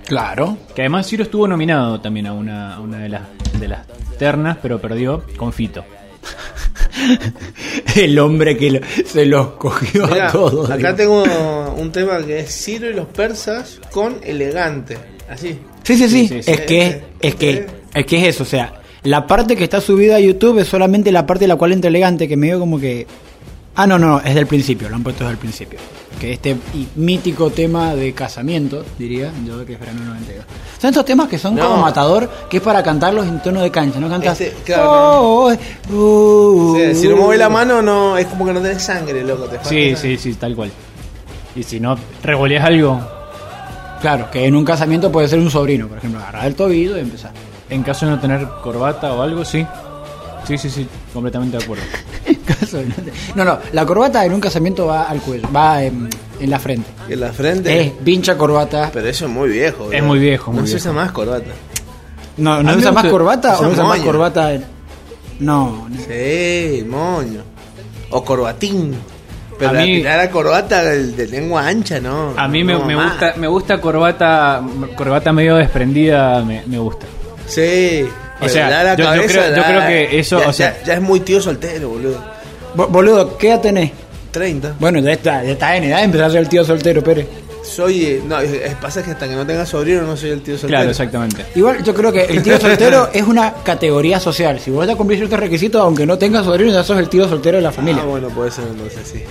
Claro. 0.06 0.56
Que 0.74 0.82
además 0.82 1.06
Ciro 1.08 1.22
estuvo 1.24 1.46
nominado 1.48 2.00
también 2.00 2.26
a 2.26 2.32
una, 2.32 2.74
a 2.76 2.80
una 2.80 2.98
de, 2.98 3.08
las, 3.08 3.22
de 3.58 3.68
las 3.68 3.86
ternas, 4.18 4.58
pero 4.60 4.80
perdió 4.80 5.24
con 5.36 5.52
Fito. 5.52 5.84
El 7.96 8.18
hombre 8.18 8.56
que 8.56 8.70
lo- 8.72 8.80
se 9.06 9.24
los 9.26 9.48
cogió 9.52 10.06
Mirá, 10.06 10.28
a 10.28 10.32
todos. 10.32 10.70
acá 10.70 10.92
digo. 10.92 11.22
tengo 11.24 11.74
un 11.76 11.92
tema 11.92 12.24
que 12.24 12.40
es 12.40 12.64
Ciro 12.64 12.90
y 12.90 12.94
los 12.94 13.06
persas 13.06 13.80
con 13.90 14.16
elegante. 14.22 14.98
Así. 15.28 15.58
Sí, 15.84 15.96
sí, 15.96 16.08
sí. 16.08 16.10
Sí, 16.28 16.28
sí, 16.28 16.42
sí. 16.42 16.50
Es 16.50 16.60
que, 16.62 17.02
es 17.20 17.34
que, 17.36 17.66
es 17.94 18.06
que 18.06 18.16
es 18.18 18.34
eso. 18.34 18.42
O 18.42 18.46
sea, 18.46 18.80
la 19.04 19.26
parte 19.26 19.56
que 19.56 19.64
está 19.64 19.80
subida 19.80 20.16
a 20.16 20.20
YouTube 20.20 20.58
es 20.58 20.68
solamente 20.68 21.12
la 21.12 21.26
parte 21.26 21.44
de 21.44 21.48
la 21.48 21.56
cual 21.56 21.72
entra 21.72 21.88
elegante, 21.88 22.28
que 22.28 22.36
me 22.36 22.48
dio 22.48 22.58
como 22.58 22.78
que. 22.78 23.06
Ah, 23.76 23.86
no, 23.86 23.98
no, 23.98 24.20
es 24.20 24.34
del 24.34 24.46
principio, 24.46 24.88
lo 24.88 24.96
han 24.96 25.02
puesto 25.02 25.24
desde 25.24 25.32
el 25.34 25.38
principio. 25.38 25.78
Que 26.20 26.34
este 26.34 26.54
mítico 26.96 27.48
tema 27.48 27.94
de 27.94 28.12
casamiento, 28.12 28.84
diría, 28.98 29.32
yo 29.46 29.64
que 29.64 29.72
es 29.72 29.80
verano 29.80 30.00
del 30.00 30.08
92. 30.10 30.44
Son 30.78 30.90
estos 30.90 31.04
temas 31.06 31.28
que 31.28 31.38
son 31.38 31.54
No. 31.54 31.62
como 31.66 31.78
matador, 31.80 32.28
que 32.50 32.58
es 32.58 32.62
para 32.62 32.82
cantarlos 32.82 33.26
en 33.26 33.40
tono 33.42 33.62
de 33.62 33.70
cancha, 33.70 33.98
¿no? 33.98 34.08
Cantas. 34.10 34.38
Este, 34.38 34.62
claro, 34.62 34.90
"Oh, 34.90 35.50
oh, 35.90 35.94
uh, 35.94 36.72
O 36.72 36.76
sea, 36.76 36.94
si 36.94 37.08
no 37.08 37.14
uh". 37.14 37.18
mueve 37.18 37.38
la 37.38 37.48
mano, 37.48 37.80
no 37.80 38.18
es 38.18 38.26
como 38.26 38.44
que 38.44 38.52
no 38.52 38.60
tenés 38.60 38.82
sangre, 38.82 39.24
loco. 39.24 39.44
Te 39.44 39.56
Sí, 39.64 39.94
sangre. 39.94 39.96
sí, 39.96 40.16
sí, 40.18 40.34
tal 40.34 40.54
cual. 40.54 40.70
Y 41.56 41.62
si 41.62 41.80
no 41.80 41.96
revoleas 42.22 42.64
algo, 42.66 43.00
Claro, 44.02 44.30
que 44.30 44.46
en 44.46 44.54
un 44.54 44.64
casamiento 44.64 45.12
puede 45.12 45.28
ser 45.28 45.38
un 45.38 45.50
sobrino, 45.50 45.86
por 45.86 45.98
ejemplo, 45.98 46.20
agarrar 46.20 46.46
el 46.46 46.54
tobillo 46.54 46.96
y 46.96 47.00
empezar. 47.00 47.32
en 47.68 47.82
caso 47.82 48.04
de 48.06 48.12
no 48.12 48.18
tener 48.20 48.46
corbata 48.62 49.12
o 49.12 49.20
algo, 49.22 49.44
sí. 49.44 49.64
Sí, 50.48 50.56
sí, 50.58 50.68
sí, 50.70 50.86
completamente 51.12 51.56
de 51.58 51.62
acuerdo. 51.64 51.84
Caso 52.58 52.78
no 53.34 53.44
No, 53.44 53.58
la 53.72 53.86
corbata 53.86 54.24
en 54.24 54.32
un 54.32 54.40
casamiento 54.40 54.86
va 54.86 55.04
al 55.04 55.20
cuello, 55.20 55.48
va 55.54 55.82
en, 55.82 56.08
en 56.40 56.50
la 56.50 56.58
frente. 56.58 56.88
En 57.08 57.20
la 57.20 57.32
frente. 57.32 57.80
Es 57.80 57.90
pincha 58.04 58.36
corbata. 58.36 58.90
Pero 58.92 59.08
eso 59.08 59.26
es 59.26 59.30
muy 59.30 59.48
viejo. 59.50 59.86
bro. 59.86 59.92
Es 59.96 60.02
muy 60.02 60.18
viejo, 60.18 60.52
muy 60.52 60.62
no 60.62 60.66
se 60.66 60.76
usa 60.76 60.92
más 60.92 61.12
corbata. 61.12 61.50
No, 62.36 62.62
¿no 62.62 62.76
usa 62.76 62.92
más 62.92 63.06
corbata 63.06 63.58
o 63.58 63.62
no 63.62 63.68
usa 63.70 63.84
más 63.84 64.00
corbata? 64.00 64.52
en- 64.54 64.64
No, 65.40 65.88
no. 65.88 65.96
Sí, 66.06 66.84
moño. 66.88 67.42
O 68.10 68.24
corbatín. 68.24 68.94
Pero 69.58 69.70
A 69.70 69.72
la 69.74 69.80
mí- 69.82 69.96
tirar 69.96 70.16
la 70.18 70.30
corbata 70.30 70.82
de, 70.82 71.26
lengua 71.28 71.66
ancha, 71.66 72.00
no. 72.00 72.32
A 72.36 72.48
mí 72.48 72.64
me, 72.64 72.72
no, 72.72 72.84
me 72.86 72.94
gusta 72.94 73.34
me 73.36 73.46
gusta 73.46 73.78
corbata 73.80 74.62
corbata 74.96 75.32
medio 75.34 75.56
desprendida, 75.56 76.42
me, 76.42 76.62
me 76.66 76.78
gusta. 76.78 77.06
Sí. 77.46 78.06
O 78.40 78.48
sea, 78.48 78.70
la 78.70 78.96
yo- 78.96 79.04
creo- 79.26 79.50
yo 79.50 79.56
ya- 79.56 79.66
creo 79.66 79.86
que 79.86 80.18
eso, 80.18 80.40
ya, 80.40 80.48
o 80.48 80.52
sea- 80.54 80.78
ya- 80.80 80.84
ya 80.86 80.94
es 80.94 81.02
muy 81.02 81.20
tío 81.20 81.42
soltero, 81.42 81.90
boludo. 81.90 82.18
Bo- 82.74 82.88
Boludo, 82.88 83.36
¿qué 83.36 83.48
edad 83.48 83.60
tenés? 83.60 83.90
30. 84.30 84.74
Bueno, 84.78 85.00
ya 85.00 85.12
está, 85.12 85.42
ya 85.42 85.52
está 85.52 85.76
en 85.76 85.84
edad 85.84 85.98
de 85.98 86.04
empezar 86.04 86.26
a 86.26 86.30
ser 86.30 86.40
el 86.40 86.48
tío 86.48 86.64
soltero, 86.64 87.02
Pérez. 87.02 87.26
soy. 87.64 88.04
eh, 88.04 88.22
no, 88.24 88.38
es, 88.38 88.74
pasa 88.80 89.02
que 89.02 89.10
hasta 89.10 89.28
que 89.28 89.34
no 89.34 89.44
tenga 89.44 89.66
sobrino 89.66 90.02
no 90.02 90.16
soy 90.16 90.30
el 90.30 90.40
tío 90.40 90.54
soltero. 90.54 90.68
Claro, 90.78 90.90
exactamente. 90.90 91.46
Igual 91.56 91.82
yo 91.82 91.92
creo 91.92 92.12
que 92.12 92.24
el 92.26 92.40
tío 92.42 92.58
soltero 92.60 93.08
es 93.12 93.22
una 93.24 93.54
categoría 93.64 94.20
social. 94.20 94.60
Si 94.60 94.70
vos 94.70 94.86
ya 94.86 94.94
cumplís 94.94 95.18
ciertos 95.18 95.40
requisitos, 95.40 95.80
aunque 95.82 96.06
no 96.06 96.16
tengas 96.16 96.44
sobrino, 96.44 96.70
ya 96.72 96.84
sos 96.84 96.98
el 96.98 97.08
tío 97.08 97.28
soltero 97.28 97.56
de 97.56 97.62
la 97.62 97.72
familia. 97.72 98.02
Ah, 98.04 98.06
bueno, 98.06 98.28
puede 98.28 98.52
ser 98.52 98.64
entonces 98.68 99.00
sí. 99.12 99.22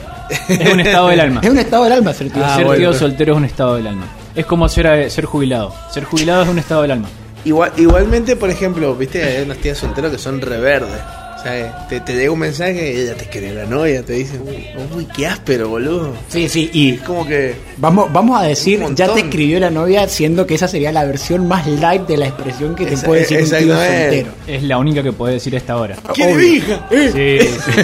Es 0.54 0.73
un 0.73 0.80
estado 0.82 1.08
del 1.08 1.19
alma. 1.21 1.39
Es 1.43 1.49
un 1.49 1.58
estado 1.60 1.84
del 1.86 1.93
alma 1.93 2.13
ser 2.13 2.30
tío 2.32 2.43
Ah, 2.45 2.56
ser 2.58 2.65
bueno, 2.65 2.80
tío 2.80 2.93
soltero 2.93 3.34
es 3.34 3.38
un 3.38 3.45
estado 3.45 3.75
del 3.75 3.88
alma. 3.88 4.06
Es 4.36 4.45
como 4.45 4.67
ser, 4.67 4.86
eh, 4.88 5.10
ser 5.10 5.23
jubilado. 5.25 5.73
Ser 5.93 6.04
jubilado 6.04 6.43
es 6.43 6.49
un 6.49 6.60
estado 6.60 6.82
del 6.82 6.91
alma. 6.91 7.08
Igual, 7.45 7.71
igualmente, 7.78 8.36
por 8.36 8.49
ejemplo, 8.49 8.93
viste, 8.95 9.23
hay 9.23 9.43
unas 9.43 9.58
tías 9.60 9.78
solteras 9.78 10.12
que 10.12 10.17
son 10.17 10.41
reverdes. 10.41 10.99
O 11.39 11.41
sea, 11.41 11.88
te, 11.88 12.02
te 12.02 12.15
llega 12.15 12.32
un 12.34 12.39
mensaje 12.39 12.91
y 12.93 12.97
ella 12.99 13.15
te 13.15 13.25
quiere 13.28 13.54
la 13.54 13.63
novia, 13.63 14.04
te 14.04 14.12
dice, 14.12 14.38
uy, 14.39 14.67
uy, 14.93 15.08
qué 15.15 15.25
áspero, 15.25 15.69
boludo. 15.69 16.13
Sí, 16.28 16.49
sí, 16.49 16.69
y 16.73 16.95
Es 16.95 17.02
como 17.02 17.25
que. 17.25 17.56
vamos, 17.78 18.12
vamos 18.12 18.41
a 18.41 18.43
decir, 18.43 18.84
ya 18.93 19.13
te 19.13 19.21
escribió 19.21 19.58
la 19.62 19.69
novia, 19.69 20.06
siendo 20.10 20.45
que 20.45 20.56
esa 20.56 20.67
sería 20.67 20.91
la 20.91 21.06
versión 21.06 21.47
más 21.47 21.65
light 21.65 22.02
de 22.08 22.17
la 22.17 22.25
expresión 22.28 22.75
que 22.75 22.86
te 22.86 22.95
Esa- 22.95 23.06
puede 23.08 23.21
decir 23.21 23.38
un 23.38 23.45
tío 23.45 23.58
exactamente. 23.58 24.04
soltero. 24.25 24.32
Es 24.47 24.63
la 24.63 24.78
única 24.80 25.02
que 25.02 25.13
puede 25.13 25.36
decir 25.36 25.54
a 25.56 25.58
esta 25.60 25.78
hora. 25.78 25.95
¿Quiere 26.13 26.34
mi 26.36 26.43
hija? 26.45 26.86
Sí, 26.91 27.10
sí. 27.10 27.39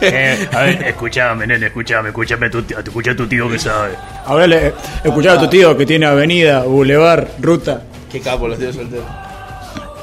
Eh, 0.00 0.48
a 0.52 0.62
ver, 0.62 0.82
escúchame, 0.84 1.46
nene, 1.46 1.66
escúchame, 1.66 2.08
escúchame, 2.08 2.48
tu, 2.48 2.62
tío- 2.62 2.78
escucha 2.78 3.10
a 3.10 3.16
tu 3.16 3.26
tío 3.26 3.48
que 3.50 3.58
sabe. 3.58 3.90
Ahora 4.24 4.46
le 4.46 4.72
escuchar 5.04 5.36
a 5.36 5.40
tu 5.40 5.48
tío 5.48 5.76
que 5.76 5.84
tiene 5.84 6.06
avenida, 6.06 6.62
bulevar, 6.62 7.28
ruta. 7.40 7.82
Qué 8.10 8.20
capo 8.20 8.48
los 8.48 8.58
tíos 8.58 8.74
solteros. 8.74 9.04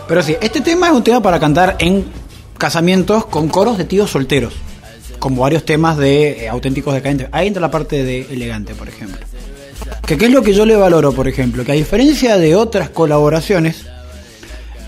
Pero 0.08 0.22
sí, 0.22 0.36
este 0.42 0.62
tema 0.62 0.88
es 0.88 0.94
un 0.94 1.04
tema 1.04 1.22
para 1.22 1.40
cantar 1.40 1.76
en 1.80 2.06
casamientos 2.68 3.26
con 3.26 3.50
coros 3.50 3.78
de 3.78 3.84
tíos 3.84 4.10
solteros. 4.12 4.54
Como 5.20 5.42
varios 5.42 5.66
temas 5.66 5.98
de 5.98 6.46
eh, 6.46 6.50
auténticos 6.50 6.94
decadentes. 6.94 7.28
Ahí 7.34 7.48
entra 7.48 7.60
la 7.62 7.70
parte 7.70 8.04
de 8.06 8.22
elegante, 8.32 8.74
por 8.74 8.88
ejemplo. 8.88 9.18
Que 10.06 10.18
qué 10.18 10.26
es 10.28 10.32
lo 10.32 10.42
que 10.42 10.54
yo 10.54 10.66
le 10.66 10.78
valoro, 10.78 11.12
por 11.12 11.28
ejemplo, 11.28 11.66
que 11.66 11.74
a 11.74 11.76
diferencia 11.76 12.38
de 12.38 12.56
otras 12.56 12.90
colaboraciones 12.90 13.86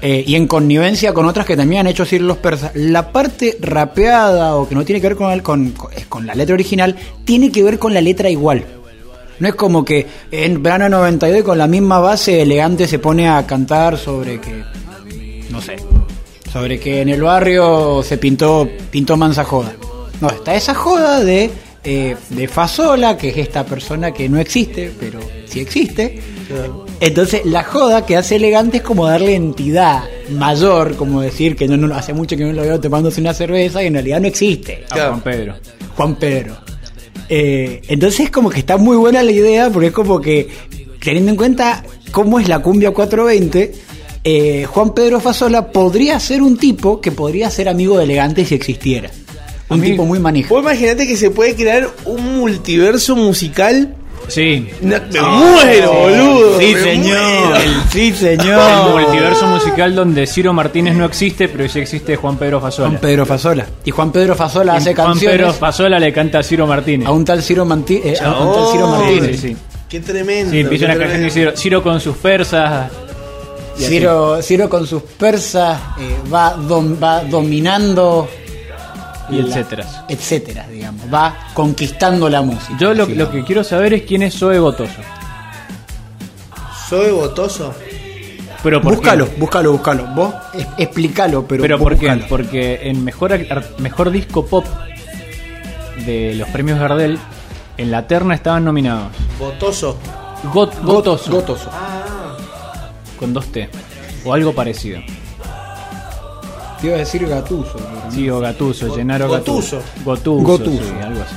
eh, 0.01 0.23
y 0.25 0.35
en 0.35 0.47
connivencia 0.47 1.13
con 1.13 1.25
otras 1.25 1.45
que 1.45 1.57
también 1.57 1.81
han 1.81 1.87
hecho 1.87 2.05
Cir 2.05 2.21
los 2.21 2.37
persas, 2.37 2.71
la 2.75 3.11
parte 3.11 3.57
rapeada 3.59 4.55
o 4.55 4.69
que 4.69 4.75
no 4.75 4.85
tiene 4.85 5.01
que 5.01 5.07
ver 5.09 5.17
con, 5.17 5.31
el- 5.31 5.43
con, 5.43 5.71
con- 5.71 5.91
con 6.07 6.25
la 6.25 6.33
letra 6.35 6.53
original, 6.55 6.95
tiene 7.25 7.51
que 7.51 7.61
ver 7.63 7.77
con 7.77 7.93
la 7.93 7.99
letra 8.01 8.29
igual. 8.29 8.63
No 9.39 9.49
es 9.49 9.55
como 9.55 9.83
que 9.83 10.07
en 10.31 10.63
verano 10.63 10.87
92 10.87 11.43
con 11.43 11.57
la 11.57 11.67
misma 11.67 11.99
base 11.99 12.41
elegante 12.41 12.87
se 12.87 12.99
pone 12.99 13.27
a 13.27 13.45
cantar 13.45 13.97
sobre 13.97 14.39
que, 14.39 14.63
no 15.49 15.61
sé, 15.61 15.75
sobre 16.55 16.79
que 16.79 17.01
en 17.01 17.09
el 17.09 17.21
barrio 17.21 18.01
se 18.01 18.17
pintó, 18.17 18.65
pintó 18.89 19.17
mansa 19.17 19.43
joda. 19.43 19.75
No, 20.21 20.29
está 20.29 20.55
esa 20.55 20.73
joda 20.73 21.21
de, 21.21 21.51
eh, 21.83 22.15
de 22.29 22.47
Fasola, 22.47 23.17
que 23.17 23.27
es 23.27 23.37
esta 23.39 23.65
persona 23.65 24.13
que 24.13 24.29
no 24.29 24.39
existe, 24.39 24.89
pero 24.97 25.19
sí 25.47 25.59
existe. 25.59 26.21
Entonces 27.01 27.45
la 27.45 27.61
joda 27.63 28.05
que 28.05 28.15
hace 28.15 28.37
elegante 28.37 28.77
es 28.77 28.83
como 28.83 29.05
darle 29.05 29.35
entidad 29.35 30.05
mayor, 30.29 30.95
como 30.95 31.19
decir 31.19 31.57
que 31.57 31.67
no, 31.67 31.75
no 31.75 31.93
hace 31.93 32.13
mucho 32.13 32.37
que 32.37 32.45
no 32.45 32.53
lo 32.53 32.61
veo 32.61 32.79
tomándose 32.79 33.19
una 33.19 33.33
cerveza 33.33 33.83
y 33.83 33.87
en 33.87 33.95
realidad 33.95 34.21
no 34.21 34.27
existe. 34.27 34.85
A 34.91 35.09
Juan 35.09 35.19
Pedro. 35.19 35.55
Juan 35.97 36.15
Pedro. 36.15 36.55
Eh, 37.27 37.81
entonces 37.89 38.31
como 38.31 38.49
que 38.49 38.59
está 38.59 38.77
muy 38.77 38.95
buena 38.95 39.21
la 39.23 39.31
idea 39.31 39.69
porque 39.69 39.87
es 39.87 39.93
como 39.93 40.21
que 40.21 40.47
teniendo 41.01 41.31
en 41.31 41.35
cuenta 41.35 41.83
cómo 42.11 42.39
es 42.39 42.47
la 42.47 42.59
cumbia 42.59 42.91
420, 42.91 43.73
eh, 44.25 44.65
Juan 44.69 44.93
Pedro 44.93 45.19
Fasola 45.21 45.67
podría 45.71 46.19
ser 46.19 46.41
un 46.41 46.57
tipo 46.57 46.99
que 46.99 47.11
podría 47.11 47.49
ser 47.49 47.69
amigo 47.69 47.97
de 47.97 48.03
elegante 48.05 48.43
si 48.43 48.55
existiera. 48.55 49.09
Un 49.69 49.79
mí- 49.79 49.91
tipo 49.91 50.05
muy 50.05 50.19
manija. 50.19 50.49
Vos 50.49 50.61
imaginate 50.61 51.07
que 51.07 51.15
se 51.15 51.29
puede 51.31 51.55
crear 51.55 51.87
un 52.05 52.37
multiverso 52.39 53.15
musical. 53.15 53.95
Sí. 54.27 54.67
No, 54.81 54.95
me 55.11 55.21
muero, 55.21 55.93
boludo. 55.93 56.59
Sí, 56.59 56.73
me 56.73 56.81
señor. 56.81 57.19
muero. 57.21 57.71
Sí, 57.91 58.07
El 58.07 58.15
señor. 58.15 58.89
multiverso 58.91 59.45
musical 59.47 59.93
donde 59.93 60.25
Ciro 60.25 60.51
Martínez 60.53 60.95
no 60.95 61.05
existe, 61.05 61.47
pero 61.47 61.69
sí 61.69 61.79
existe 61.79 62.15
Juan 62.15 62.37
Pedro 62.37 62.59
Fasola. 62.59 62.89
Juan 62.89 63.01
Pedro 63.01 63.25
Fasola. 63.27 63.67
Y 63.85 63.91
Juan 63.91 64.11
Pedro 64.11 64.35
Fasola 64.35 64.73
Y 64.73 64.77
hace 64.77 64.95
Juan 64.95 65.07
canciones 65.09 65.37
Pedro 65.39 65.53
Fasola 65.53 65.99
le 65.99 66.11
canta 66.11 66.39
a 66.39 66.43
Ciro 66.43 66.65
Martínez. 66.65 67.07
a 67.07 67.11
un 67.11 67.23
tal 67.23 67.43
Ciro, 67.43 67.65
Manti- 67.65 68.01
eh, 68.03 68.17
a 68.19 68.31
un 68.39 68.53
tal 68.53 68.71
Ciro 68.71 68.85
Oh, 68.87 68.97
Martínez. 68.97 69.39
Sí, 69.39 69.47
sí. 69.49 69.57
Qué 69.87 69.99
tremendo. 69.99 70.51
Sí, 70.51 70.59
empieza 70.59 70.85
una 70.85 70.93
canción 70.97 71.11
y 71.25 71.29
tremendo. 71.29 71.33
Ciro, 71.33 71.51
Ciro 71.55 71.83
con 71.83 71.99
sus 71.99 72.17
persas. 72.17 72.91
Ciro, 73.77 74.41
Ciro 74.41 74.69
con 74.69 74.87
sus 74.87 75.01
persas 75.03 75.79
eh, 75.99 76.17
va, 76.33 76.55
dom- 76.57 77.01
va 77.01 77.23
dominando 77.23 78.27
Y 79.29 79.41
la- 79.41 79.47
etcétera. 79.47 80.05
etcétera, 80.07 80.67
digamos. 80.67 81.01
Va 81.13 81.35
conquistando 81.53 82.29
la 82.29 82.41
música. 82.41 82.77
Yo 82.79 82.93
lo, 82.93 83.05
lo 83.05 83.29
que 83.31 83.43
quiero 83.43 83.63
saber 83.63 83.93
es 83.93 84.03
quién 84.03 84.23
es 84.23 84.37
Zoe 84.37 84.59
Gotoso. 84.59 85.01
Soy 86.89 87.11
botoso. 87.11 87.73
Pero 88.63 88.79
¿por 88.81 88.93
qué? 88.93 88.97
Búscalo, 88.99 89.27
búscalo, 89.37 89.71
búscalo. 89.73 90.07
Vos 90.15 90.33
es- 90.53 90.67
explícalo, 90.77 91.45
pero, 91.47 91.61
Pero 91.63 91.79
¿por 91.79 91.97
qué? 91.97 92.07
búscalo. 92.07 92.25
Porque 92.29 92.79
en 92.83 93.03
mejor, 93.03 93.31
mejor 93.79 94.11
disco 94.11 94.45
pop 94.45 94.65
de 96.05 96.35
los 96.35 96.47
premios 96.49 96.79
Gardel, 96.79 97.17
en 97.77 97.91
la 97.91 98.07
terna 98.07 98.35
estaban 98.35 98.63
nominados 98.65 99.11
Botoso. 99.39 99.97
Got- 100.53 100.79
Gotoso, 100.83 101.31
Gotoso. 101.31 101.69
Con 103.15 103.33
dos 103.33 103.47
T, 103.47 103.69
o 104.23 104.33
algo 104.33 104.53
parecido. 104.53 104.99
Te 106.81 106.87
iba 106.87 106.95
a 106.95 106.99
decir 106.99 107.27
Gatuso. 107.27 107.77
Sí, 108.09 108.29
o 108.29 108.39
Gatuso, 108.39 108.93
Gennaro 108.93 109.27
Gotuso. 109.27 109.77
Gatuso. 109.77 110.03
Gotuso, 110.03 110.43
Gotuso. 110.43 110.83
sí, 110.83 111.03
algo 111.03 111.21
así. 111.21 111.35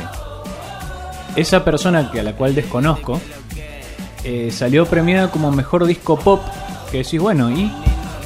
Esa 1.36 1.64
persona 1.64 2.10
que 2.10 2.20
a 2.20 2.22
la 2.22 2.32
cual 2.34 2.54
desconozco 2.54 3.20
eh, 4.24 4.50
salió 4.50 4.84
premiada 4.86 5.30
como 5.30 5.50
mejor 5.52 5.86
disco 5.86 6.18
pop. 6.18 6.40
Que 6.90 6.98
decís, 6.98 7.20
bueno, 7.20 7.50
y 7.50 7.70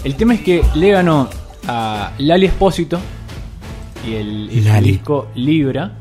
el 0.04 0.14
tema 0.16 0.34
es 0.34 0.40
que 0.40 0.64
le 0.74 0.90
ganó 0.90 1.28
a 1.66 2.12
Lali 2.18 2.46
Espósito 2.46 2.98
y 4.06 4.14
el, 4.14 4.48
y 4.50 4.58
el 4.58 4.64
Lali. 4.64 4.92
disco 4.92 5.28
Libra 5.34 5.92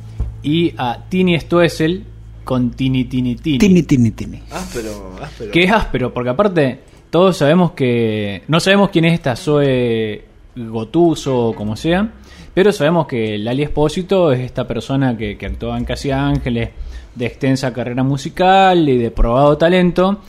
y 0.43 0.73
a 0.77 0.99
Tini 1.09 1.39
Stoessel 1.39 2.03
con 2.43 2.71
Tini 2.71 3.05
Tini 3.05 3.35
Tini. 3.35 3.57
Tini, 3.57 3.83
tini, 3.83 4.11
tini. 4.11 4.41
Áspero, 4.51 5.15
áspero. 5.21 5.51
Que 5.51 5.63
es 5.63 5.71
áspero, 5.71 6.13
porque 6.13 6.29
aparte 6.29 6.81
todos 7.11 7.37
sabemos 7.37 7.71
que... 7.71 8.41
No 8.47 8.59
sabemos 8.59 8.89
quién 8.89 9.05
es 9.05 9.13
esta 9.13 9.35
Zoe 9.35 10.23
Gotuso 10.55 11.49
o 11.49 11.55
como 11.55 11.75
sea, 11.75 12.09
pero 12.53 12.71
sabemos 12.71 13.05
que 13.05 13.37
Lali 13.37 13.63
Espósito 13.63 14.31
es 14.31 14.39
esta 14.39 14.65
persona 14.65 15.15
que, 15.15 15.37
que 15.37 15.45
en 15.45 15.85
Casi 15.85 16.09
Ángeles, 16.09 16.69
de 17.13 17.25
extensa 17.25 17.73
carrera 17.73 18.03
musical 18.03 18.87
y 18.87 18.97
de 18.97 19.11
probado 19.11 19.57
talento, 19.57 20.19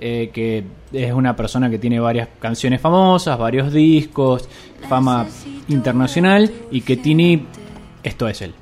eh, 0.00 0.30
que 0.32 0.64
es 0.92 1.12
una 1.12 1.36
persona 1.36 1.68
que 1.68 1.78
tiene 1.78 2.00
varias 2.00 2.28
canciones 2.40 2.80
famosas, 2.80 3.38
varios 3.38 3.70
discos, 3.70 4.48
fama 4.88 5.26
internacional 5.68 6.50
y 6.70 6.80
que 6.80 6.96
Tini... 6.96 7.46
Esto 8.02 8.26
es 8.28 8.40
él. 8.40 8.54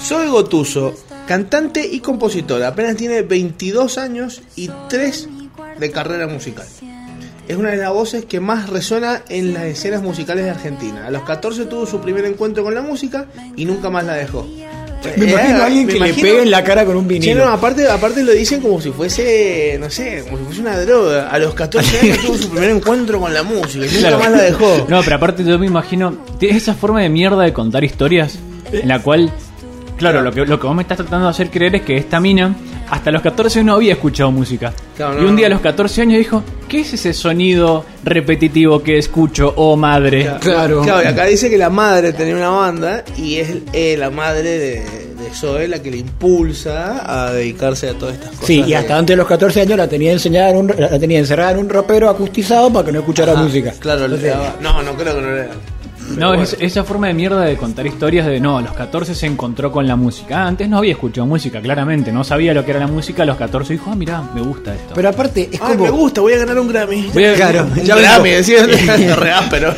Soy 0.00 0.26
Gotuso, 0.26 0.94
cantante 1.28 1.86
y 1.86 2.00
compositora. 2.00 2.68
Apenas 2.68 2.96
tiene 2.96 3.22
22 3.22 3.98
años 3.98 4.42
y 4.56 4.68
3 4.88 5.28
de 5.78 5.90
carrera 5.90 6.26
musical. 6.26 6.66
Es 7.48 7.56
una 7.56 7.70
de 7.70 7.76
las 7.76 7.90
voces 7.92 8.24
que 8.24 8.40
más 8.40 8.68
resuena 8.70 9.22
en 9.28 9.54
las 9.54 9.64
escenas 9.64 10.02
musicales 10.02 10.44
de 10.44 10.50
Argentina. 10.50 11.06
A 11.06 11.10
los 11.10 11.22
14 11.22 11.66
tuvo 11.66 11.86
su 11.86 12.00
primer 12.00 12.24
encuentro 12.24 12.64
con 12.64 12.74
la 12.74 12.82
música 12.82 13.26
y 13.56 13.64
nunca 13.64 13.88
más 13.88 14.04
la 14.04 14.14
dejó. 14.14 14.44
Me 15.16 15.24
Eh, 15.26 15.30
imagino 15.30 15.62
a 15.62 15.66
alguien 15.66 15.86
que 15.86 16.00
le 16.00 16.14
pegue 16.14 16.42
en 16.42 16.50
la 16.50 16.64
cara 16.64 16.84
con 16.84 16.96
un 16.96 17.04
Sí, 17.04 17.08
vinilo. 17.20 17.44
no, 17.44 17.52
aparte, 17.52 17.88
aparte 17.88 18.24
lo 18.24 18.32
dicen 18.32 18.60
como 18.60 18.80
si 18.80 18.90
fuese, 18.90 19.76
no 19.78 19.88
sé, 19.88 20.24
como 20.24 20.38
si 20.38 20.44
fuese 20.44 20.60
una 20.62 20.80
droga. 20.80 21.28
A 21.28 21.38
los 21.38 21.54
14 21.54 22.00
años 22.00 22.18
tuvo 22.26 22.36
su 22.36 22.50
primer 22.50 22.70
encuentro 22.70 23.20
con 23.20 23.32
la 23.32 23.44
música 23.44 23.84
y 23.86 23.88
nunca 23.88 23.98
Claro. 24.00 24.18
más 24.18 24.30
la 24.32 24.42
dejó. 24.42 24.86
No, 24.88 25.00
pero 25.04 25.14
aparte 25.16 25.44
yo 25.44 25.56
me 25.60 25.66
imagino, 25.66 26.16
tienes 26.40 26.62
esa 26.64 26.74
forma 26.74 27.00
de 27.02 27.08
mierda 27.08 27.44
de 27.44 27.52
contar 27.52 27.84
historias 27.84 28.36
en 28.72 28.88
la 28.88 29.00
cual, 29.00 29.30
claro, 29.96 30.22
lo 30.22 30.32
que, 30.32 30.44
lo 30.44 30.58
que 30.58 30.66
vos 30.66 30.74
me 30.74 30.82
estás 30.82 30.96
tratando 30.96 31.26
de 31.26 31.30
hacer 31.30 31.50
creer 31.50 31.76
es 31.76 31.82
que 31.82 31.96
esta 31.96 32.18
mina 32.18 32.56
hasta 32.90 33.10
los 33.10 33.22
14 33.22 33.62
no 33.64 33.74
había 33.74 33.92
escuchado 33.94 34.30
música. 34.30 34.72
Claro, 34.96 35.22
y 35.22 35.26
un 35.26 35.36
día 35.36 35.46
a 35.46 35.50
los 35.50 35.60
14 35.60 36.02
años 36.02 36.18
dijo, 36.18 36.42
¿qué 36.68 36.80
es 36.80 36.92
ese 36.94 37.12
sonido 37.12 37.84
repetitivo 38.04 38.82
que 38.82 38.98
escucho, 38.98 39.52
oh 39.56 39.76
madre? 39.76 40.30
Claro. 40.40 40.82
Claro, 40.82 41.02
y 41.04 41.06
acá 41.06 41.24
dice 41.26 41.50
que 41.50 41.58
la 41.58 41.70
madre 41.70 42.12
tenía 42.12 42.36
una 42.36 42.48
banda 42.50 43.04
y 43.16 43.36
es 43.36 43.48
eh, 43.72 43.96
la 43.98 44.10
madre 44.10 44.58
de, 44.58 44.74
de 44.80 45.30
Zoe 45.34 45.68
la 45.68 45.82
que 45.82 45.90
le 45.90 45.98
impulsa 45.98 47.26
a 47.26 47.32
dedicarse 47.32 47.88
a 47.88 47.94
todas 47.94 48.14
estas 48.14 48.30
cosas. 48.30 48.46
Sí, 48.46 48.60
y 48.60 48.68
de- 48.70 48.76
hasta 48.76 48.96
antes 48.96 49.12
de 49.14 49.16
los 49.18 49.26
14 49.26 49.60
años 49.62 49.76
la 49.76 49.88
tenía 49.88 50.12
enseñada 50.12 50.50
en 50.50 50.56
un, 50.56 50.74
la 50.78 50.98
tenía 50.98 51.18
encerrada 51.18 51.52
en 51.52 51.58
un 51.58 51.68
ropero 51.68 52.08
acustizado 52.08 52.72
para 52.72 52.86
que 52.86 52.92
no 52.92 53.00
escuchara 53.00 53.32
Ajá, 53.32 53.42
música. 53.42 53.72
Claro, 53.78 54.06
le 54.08 54.16
Entonces, 54.16 54.30
daba- 54.32 54.56
no, 54.60 54.82
no 54.82 54.94
creo 54.96 55.14
que 55.16 55.20
no 55.22 55.34
le 55.34 55.48
No, 56.16 56.34
es- 56.34 56.56
esa 56.60 56.84
forma 56.84 57.08
de 57.08 57.14
mierda 57.14 57.40
de 57.42 57.56
contar 57.56 57.86
historias 57.86 58.26
de 58.26 58.38
no, 58.40 58.58
a 58.58 58.62
los 58.62 58.72
14 58.72 59.14
se 59.14 59.26
encontró 59.26 59.72
con 59.72 59.86
la 59.86 59.96
música. 59.96 60.42
Ah, 60.44 60.46
antes 60.48 60.68
no 60.68 60.78
había 60.78 60.92
escuchado 60.92 61.26
música, 61.26 61.60
claramente, 61.60 62.12
no 62.12 62.22
sabía 62.24 62.54
lo 62.54 62.64
que 62.64 62.70
era 62.70 62.80
la 62.80 62.86
música, 62.86 63.22
a 63.24 63.26
los 63.26 63.36
14 63.36 63.72
dijo, 63.74 63.90
ah, 63.90 63.96
mirá, 63.96 64.22
me 64.34 64.40
gusta 64.42 64.74
esto. 64.74 64.92
Pero 64.94 65.08
aparte, 65.08 65.48
es 65.52 65.60
Ay, 65.60 65.72
como. 65.72 65.84
me 65.84 65.90
gusta, 65.90 66.20
voy 66.20 66.32
a 66.34 66.38
ganar 66.38 66.58
un 66.58 66.68
Grammy. 66.68 67.10
Voy 67.12 67.24
a- 67.24 67.34
Claro, 67.34 67.64
Un 67.64 67.82
ya 67.84 67.96
Grammy, 67.96 68.30
decía, 68.32 68.66
re 69.16 69.32
áspero. 69.32 69.74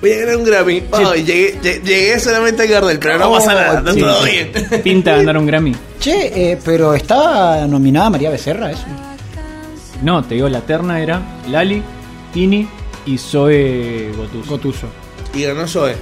voy 0.00 0.12
a 0.12 0.18
ganar 0.18 0.36
un 0.36 0.44
Grammy. 0.44 0.82
Oh, 0.90 1.14
llegué, 1.14 1.58
lle- 1.60 1.82
llegué 1.82 2.20
solamente 2.20 2.62
a 2.62 2.66
Gardel, 2.66 2.98
pero 2.98 3.18
no 3.18 3.30
Oh, 3.30 3.34
pasa 3.34 3.54
nada, 3.54 3.78
está 3.78 3.92
sí, 3.94 4.00
todo 4.00 4.24
sí. 4.24 4.30
bien. 4.30 4.82
Pinta 4.82 5.16
ganar 5.16 5.36
un 5.38 5.46
Grammy. 5.46 5.74
Che, 6.00 6.52
eh, 6.52 6.58
pero 6.64 6.94
estaba 6.94 7.66
nominada 7.66 8.10
María 8.10 8.30
Becerra, 8.30 8.70
eso. 8.72 8.84
No, 10.02 10.22
te 10.24 10.34
digo, 10.34 10.48
la 10.48 10.60
terna 10.62 11.00
era 11.00 11.20
Lali, 11.48 11.80
Tini 12.34 12.68
y 13.06 13.18
Zoe 13.18 14.10
Gotuso. 14.16 14.50
Gotuso. 14.50 14.86
Y 15.34 15.42
ganó 15.44 15.66
Zoe. 15.66 15.94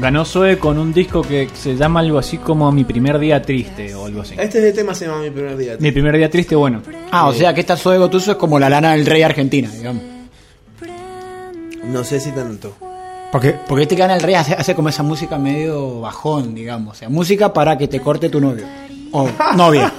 Ganó 0.00 0.24
Zoe 0.24 0.58
con 0.58 0.78
un 0.78 0.92
disco 0.92 1.22
que 1.22 1.48
se 1.54 1.76
llama 1.76 2.00
algo 2.00 2.18
así 2.18 2.38
como 2.38 2.72
Mi 2.72 2.84
primer 2.84 3.18
día 3.18 3.42
triste 3.42 3.94
o 3.94 4.06
algo 4.06 4.22
así. 4.22 4.34
Este 4.38 4.58
es 4.58 4.64
el 4.64 4.74
tema 4.74 4.94
se 4.94 5.06
llama 5.06 5.20
Mi 5.20 5.30
Primer 5.30 5.56
Día. 5.56 5.76
Mi 5.78 5.92
primer 5.92 6.16
día 6.16 6.30
triste, 6.30 6.56
bueno. 6.56 6.82
Ah, 7.10 7.28
o 7.28 7.32
sea 7.32 7.52
que 7.54 7.60
esta 7.60 7.76
Zoe 7.76 7.98
Gotuso 7.98 8.32
es 8.32 8.36
como 8.38 8.58
la 8.58 8.68
lana 8.70 8.92
del 8.92 9.06
rey 9.06 9.22
argentina, 9.22 9.70
digamos. 9.70 10.02
No 11.84 12.04
sé 12.04 12.20
si 12.20 12.30
tanto. 12.32 12.74
Porque, 13.30 13.54
porque 13.68 13.82
este 13.82 13.96
gana 13.96 14.14
el 14.14 14.22
rey 14.22 14.34
hace, 14.34 14.54
hace 14.54 14.74
como 14.74 14.88
esa 14.88 15.02
música 15.02 15.38
medio 15.38 16.00
bajón, 16.00 16.54
digamos. 16.54 16.96
O 16.96 16.98
sea, 16.98 17.08
música 17.08 17.52
para 17.52 17.76
que 17.78 17.88
te 17.88 18.00
corte 18.00 18.28
tu 18.28 18.40
novio. 18.40 18.64
O 19.12 19.28
novia. 19.56 19.92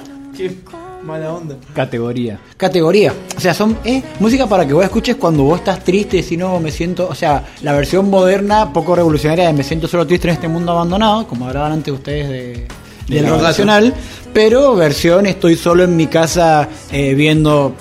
Mala 1.04 1.34
onda. 1.34 1.56
Categoría. 1.74 2.38
Categoría. 2.56 3.12
O 3.36 3.40
sea, 3.40 3.52
son 3.52 3.76
eh, 3.84 4.02
música 4.20 4.46
para 4.46 4.66
que 4.66 4.72
vos 4.72 4.82
escuches 4.82 5.16
cuando 5.16 5.42
vos 5.42 5.58
estás 5.58 5.84
triste, 5.84 6.22
si 6.22 6.38
no 6.38 6.58
me 6.60 6.70
siento, 6.70 7.06
o 7.08 7.14
sea, 7.14 7.44
la 7.60 7.72
versión 7.74 8.08
moderna, 8.08 8.72
poco 8.72 8.96
revolucionaria 8.96 9.46
de 9.48 9.52
me 9.52 9.62
siento 9.62 9.86
solo 9.86 10.06
triste 10.06 10.28
en 10.28 10.34
este 10.34 10.48
mundo 10.48 10.72
abandonado, 10.72 11.26
como 11.26 11.46
hablaban 11.46 11.72
antes 11.72 11.92
ustedes 11.92 12.30
de, 12.30 12.66
del 13.08 13.22
la 13.22 13.30
rock 13.30 13.42
nacional, 13.42 13.94
pero 14.32 14.74
versión 14.74 15.26
estoy 15.26 15.56
solo 15.56 15.84
en 15.84 15.94
mi 15.94 16.06
casa 16.06 16.68
eh, 16.90 17.12
viendo 17.14 17.74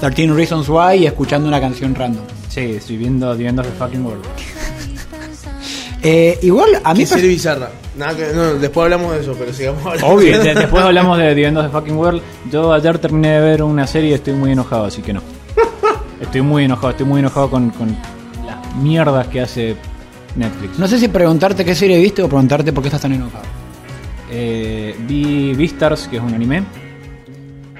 13 0.00 0.28
Reasons 0.28 0.68
Why 0.68 0.98
y 0.98 1.06
escuchando 1.06 1.48
una 1.48 1.60
canción 1.60 1.92
random. 1.92 2.22
Sí, 2.48 2.76
estoy 2.76 2.98
viendo 2.98 3.36
The 3.36 3.46
End 3.46 3.58
of 3.58 3.66
the 3.66 3.72
Fucking 3.72 4.04
World. 4.04 4.24
Eh, 6.02 6.38
igual 6.42 6.80
a 6.84 6.92
mí 6.94 7.00
Qué 7.00 7.06
serie 7.06 7.22
per- 7.24 7.30
bizarra. 7.30 7.70
Nada 7.96 8.16
que, 8.16 8.32
no, 8.34 8.54
después 8.54 8.84
hablamos 8.84 9.12
de 9.12 9.20
eso, 9.20 9.34
pero 9.38 9.52
sigamos 9.52 9.84
hablando. 9.84 10.06
Obvio. 10.06 10.38
De- 10.42 10.54
después 10.54 10.84
hablamos 10.84 11.18
de 11.18 11.34
The 11.34 11.44
End 11.44 11.58
of 11.58 11.66
the 11.66 11.72
Fucking 11.72 11.96
World. 11.96 12.22
Yo 12.52 12.72
ayer 12.72 12.98
terminé 12.98 13.30
de 13.32 13.40
ver 13.40 13.62
una 13.62 13.86
serie 13.86 14.10
y 14.10 14.14
estoy 14.14 14.34
muy 14.34 14.52
enojado, 14.52 14.84
así 14.84 15.02
que 15.02 15.12
no. 15.12 15.20
Estoy 16.20 16.42
muy 16.42 16.64
enojado, 16.64 16.90
estoy 16.90 17.06
muy 17.06 17.20
enojado 17.20 17.48
con, 17.50 17.70
con 17.70 17.88
las 18.46 18.74
mierdas 18.76 19.26
que 19.28 19.40
hace 19.40 19.76
Netflix. 20.36 20.78
no 20.78 20.86
sé 20.88 20.98
si 20.98 21.08
preguntarte 21.08 21.64
qué 21.64 21.74
serie 21.74 21.98
viste 21.98 22.22
o 22.22 22.28
preguntarte 22.28 22.72
por 22.72 22.82
qué 22.82 22.88
estás 22.88 23.02
tan 23.02 23.12
enojado. 23.12 23.44
Eh, 24.30 24.94
vi 25.06 25.54
Beastars, 25.54 26.06
que 26.08 26.16
es 26.18 26.22
un 26.22 26.34
anime. 26.34 26.62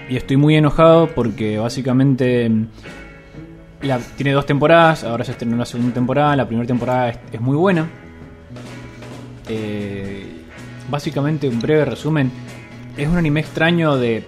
Y 0.08 0.16
estoy 0.16 0.36
muy 0.36 0.56
enojado 0.56 1.08
porque 1.14 1.58
básicamente 1.58 2.48
mm, 2.48 2.66
la- 3.82 3.98
tiene 4.16 4.32
dos 4.32 4.46
temporadas. 4.46 5.04
Ahora 5.04 5.24
se 5.24 5.32
estrenó 5.32 5.56
la 5.56 5.66
segunda 5.66 5.92
temporada. 5.94 6.34
La 6.36 6.46
primera 6.48 6.66
temporada 6.66 7.10
es, 7.10 7.18
es 7.32 7.40
muy 7.40 7.56
buena. 7.56 7.88
Eh, 9.48 10.24
básicamente, 10.90 11.48
un 11.48 11.60
breve 11.60 11.84
resumen: 11.84 12.30
es 12.96 13.08
un 13.08 13.16
anime 13.16 13.40
extraño 13.40 13.96
de 13.96 14.24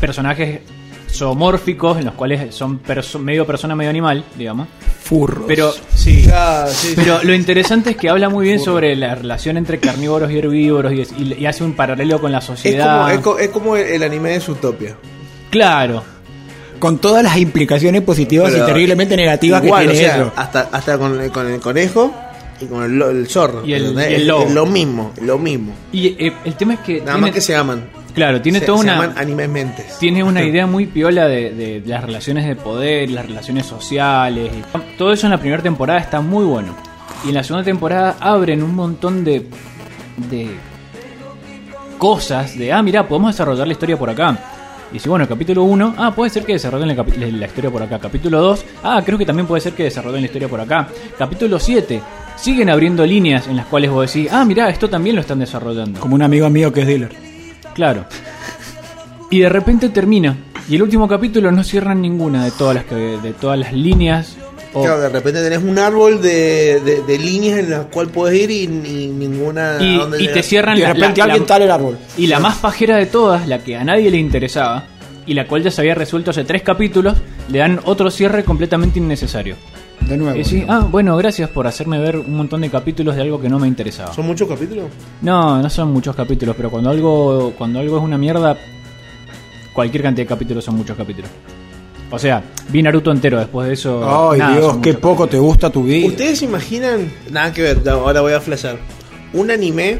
personajes 0.00 0.60
zoomórficos 1.10 1.98
en 1.98 2.06
los 2.06 2.14
cuales 2.14 2.54
son 2.54 2.82
perso- 2.82 3.18
medio 3.18 3.46
persona, 3.46 3.74
medio 3.76 3.90
animal, 3.90 4.24
digamos. 4.36 4.66
Furros. 5.02 5.44
Pero 5.46 5.72
sí, 5.94 6.26
Ah, 6.32 6.66
sí, 6.68 6.88
sí. 6.88 6.92
pero 6.96 7.22
lo 7.22 7.34
interesante 7.34 7.90
es 7.90 7.96
que 7.96 8.08
habla 8.08 8.28
muy 8.30 8.46
bien 8.46 8.58
sobre 8.60 8.96
la 8.96 9.14
relación 9.14 9.56
entre 9.58 9.78
carnívoros 9.78 10.30
y 10.30 10.38
herbívoros 10.38 10.92
y, 10.92 11.02
y- 11.22 11.36
y 11.40 11.46
hace 11.46 11.64
un 11.64 11.74
paralelo 11.74 12.18
con 12.20 12.32
la 12.32 12.38
es, 12.38 12.44
como, 12.44 12.56
sociedad. 12.56 13.12
es, 13.12 13.20
co- 13.20 13.38
es 13.38 13.48
como 13.50 13.76
el, 13.76 14.02
anime 14.02 14.30
de 14.30 14.40
Zootopia. 14.40 14.96
Claro, 15.50 16.02
con 16.78 16.96
todas 16.98 17.22
las 17.22 17.36
implicaciones 17.36 18.00
positivas 18.02 18.50
Pero 18.50 18.64
y 18.64 18.66
terriblemente 18.66 19.16
negativas 19.16 19.62
Igual, 19.62 19.82
que 19.84 19.88
o 19.88 19.92
tiene 19.92 20.06
sea, 20.08 20.16
eso. 20.16 20.32
hasta, 20.34 20.60
hasta 20.72 20.96
con, 20.98 21.20
el- 21.20 21.30
con 21.30 21.46
el 21.52 21.60
conejo 21.60 22.12
y 22.62 22.66
con 22.66 22.82
el, 22.84 23.00
el 23.02 23.26
zorro. 23.28 23.64
Y 23.66 23.72
el- 23.74 23.92
y 23.94 24.00
el 24.02 24.22
Es- 24.22 24.26
lobo. 24.26 24.44
es 24.44 24.52
lo 24.54 24.66
mismo, 24.66 25.12
lo 25.22 25.38
mismo. 25.38 25.72
y 25.92 26.06
eh, 26.08 26.32
el 26.44 26.54
tema 26.54 26.74
es 26.74 26.80
que 26.80 26.92
Nada 27.00 27.04
tiene, 27.12 27.20
más 27.20 27.30
que 27.32 27.40
se 27.40 27.54
aman. 27.56 27.84
claro, 28.14 28.40
tiene 28.40 28.60
se, 28.60 28.66
toda 28.66 28.78
se 28.78 28.84
una 28.84 29.48
mentes. 29.48 29.98
tiene 29.98 30.22
una 30.22 30.42
idea 30.44 30.66
muy 30.66 30.86
piola 30.86 31.26
de, 31.26 31.50
de 31.50 31.82
las 31.86 32.02
relaciones 32.04 32.46
de 32.46 32.56
poder, 32.56 33.10
las 33.10 33.26
relaciones 33.26 33.66
sociales. 33.66 34.50
todo 34.98 35.12
eso 35.12 35.26
en 35.26 35.32
la 35.32 35.38
primera 35.38 35.62
temporada 35.62 35.98
está 36.00 36.20
muy 36.20 36.44
bueno. 36.44 36.74
Y 37.24 37.28
en 37.28 37.34
la 37.34 37.44
segunda 37.44 37.64
temporada 37.64 38.16
abren 38.20 38.62
un 38.62 38.74
montón 38.74 39.22
de, 39.24 39.46
de 40.30 40.48
cosas 41.98 42.58
de, 42.58 42.72
ah, 42.72 42.82
mira, 42.82 43.06
podemos 43.06 43.32
desarrollar 43.32 43.66
la 43.66 43.72
historia 43.72 43.96
por 43.98 44.10
acá. 44.10 44.36
Y 44.92 44.98
si 44.98 45.08
bueno, 45.08 45.26
capítulo 45.26 45.62
1, 45.62 45.94
ah, 45.96 46.12
puede 46.14 46.30
ser 46.30 46.44
que 46.44 46.52
desarrollen 46.52 46.88
la, 46.88 47.04
la 47.38 47.46
historia 47.46 47.70
por 47.70 47.82
acá. 47.82 47.98
Capítulo 47.98 48.40
2, 48.40 48.64
ah, 48.82 49.00
creo 49.04 49.16
que 49.16 49.24
también 49.24 49.46
puede 49.46 49.60
ser 49.62 49.72
que 49.72 49.84
desarrollen 49.84 50.20
la 50.20 50.26
historia 50.26 50.48
por 50.48 50.60
acá. 50.60 50.88
Capítulo 51.16 51.58
7, 51.58 52.02
siguen 52.36 52.70
abriendo 52.70 53.06
líneas 53.06 53.46
en 53.46 53.56
las 53.56 53.66
cuales 53.66 53.90
vos 53.90 54.12
decís, 54.12 54.30
ah, 54.32 54.44
mira, 54.44 54.68
esto 54.68 54.88
también 54.90 55.16
lo 55.16 55.22
están 55.22 55.38
desarrollando. 55.38 56.00
Como 56.00 56.14
un 56.14 56.22
amigo 56.22 56.48
mío 56.50 56.72
que 56.72 56.80
es 56.82 56.86
dealer. 56.86 57.10
Claro. 57.74 58.04
Y 59.30 59.40
de 59.40 59.48
repente 59.48 59.88
termina. 59.88 60.36
Y 60.68 60.76
el 60.76 60.82
último 60.82 61.08
capítulo 61.08 61.50
no 61.50 61.64
cierran 61.64 62.00
ninguna 62.02 62.44
de 62.44 62.50
todas 62.52 62.74
las 62.74 62.84
que, 62.84 62.94
de 62.94 63.32
todas 63.32 63.58
las 63.58 63.72
líneas. 63.72 64.36
Claro, 64.72 65.00
de 65.00 65.08
repente 65.10 65.42
tenés 65.42 65.62
un 65.62 65.78
árbol 65.78 66.22
de, 66.22 66.80
de, 66.80 67.02
de 67.02 67.18
líneas 67.18 67.58
en 67.58 67.70
las 67.70 67.86
cuales 67.86 68.10
puedes 68.12 68.40
ir 68.40 68.50
y, 68.50 68.62
y 68.64 69.06
ninguna. 69.08 69.76
y, 69.80 70.28
te 70.28 70.42
cierran 70.42 70.76
Y 70.78 70.80
de 70.80 70.86
la- 70.86 70.92
repente 70.94 71.18
la- 71.18 71.24
alguien 71.24 71.42
la- 71.42 71.46
tala 71.46 71.64
el 71.66 71.70
árbol. 71.70 71.98
Y 72.16 72.26
la 72.26 72.40
más 72.40 72.56
pajera 72.58 72.96
de 72.96 73.06
todas, 73.06 73.46
la 73.48 73.58
que 73.58 73.76
a 73.76 73.84
nadie 73.84 74.10
le 74.10 74.16
interesaba, 74.16 74.84
y 75.26 75.34
la 75.34 75.46
cual 75.46 75.62
ya 75.62 75.70
se 75.70 75.82
había 75.82 75.94
resuelto 75.94 76.30
hace 76.30 76.44
tres 76.44 76.62
capítulos, 76.62 77.18
le 77.50 77.58
dan 77.58 77.80
otro 77.84 78.10
cierre 78.10 78.44
completamente 78.44 78.98
innecesario. 78.98 79.56
De 80.08 80.16
nuevo. 80.16 80.36
Decís, 80.36 80.64
ah, 80.68 80.86
bueno, 80.90 81.16
gracias 81.16 81.48
por 81.50 81.66
hacerme 81.66 81.98
ver 81.98 82.18
un 82.18 82.36
montón 82.36 82.60
de 82.60 82.70
capítulos 82.70 83.16
de 83.16 83.22
algo 83.22 83.40
que 83.40 83.48
no 83.48 83.58
me 83.58 83.68
interesaba. 83.68 84.12
¿Son 84.12 84.26
muchos 84.26 84.48
capítulos? 84.48 84.86
No, 85.22 85.62
no 85.62 85.70
son 85.70 85.92
muchos 85.92 86.14
capítulos, 86.16 86.54
pero 86.56 86.70
cuando 86.70 86.90
algo, 86.90 87.52
cuando 87.56 87.78
algo 87.80 87.96
es 87.98 88.02
una 88.02 88.18
mierda, 88.18 88.56
cualquier 89.72 90.02
cantidad 90.02 90.24
de 90.26 90.28
capítulos 90.28 90.64
son 90.64 90.76
muchos 90.76 90.96
capítulos. 90.96 91.30
O 92.10 92.18
sea, 92.18 92.42
vi 92.68 92.82
Naruto 92.82 93.10
entero 93.10 93.38
después 93.38 93.68
de 93.68 93.74
eso. 93.74 94.30
Ay, 94.32 94.38
nada, 94.38 94.56
Dios, 94.58 94.76
qué 94.82 94.92
poco 94.94 95.26
te 95.28 95.38
gusta 95.38 95.70
tu 95.70 95.84
vida. 95.84 96.06
¿Ustedes 96.08 96.40
se 96.40 96.44
imaginan? 96.44 97.10
Nada 97.30 97.52
que 97.52 97.62
ver, 97.62 97.88
ahora 97.88 98.20
voy 98.20 98.34
a 98.34 98.40
flashar. 98.40 98.76
Un 99.32 99.50
anime, 99.50 99.98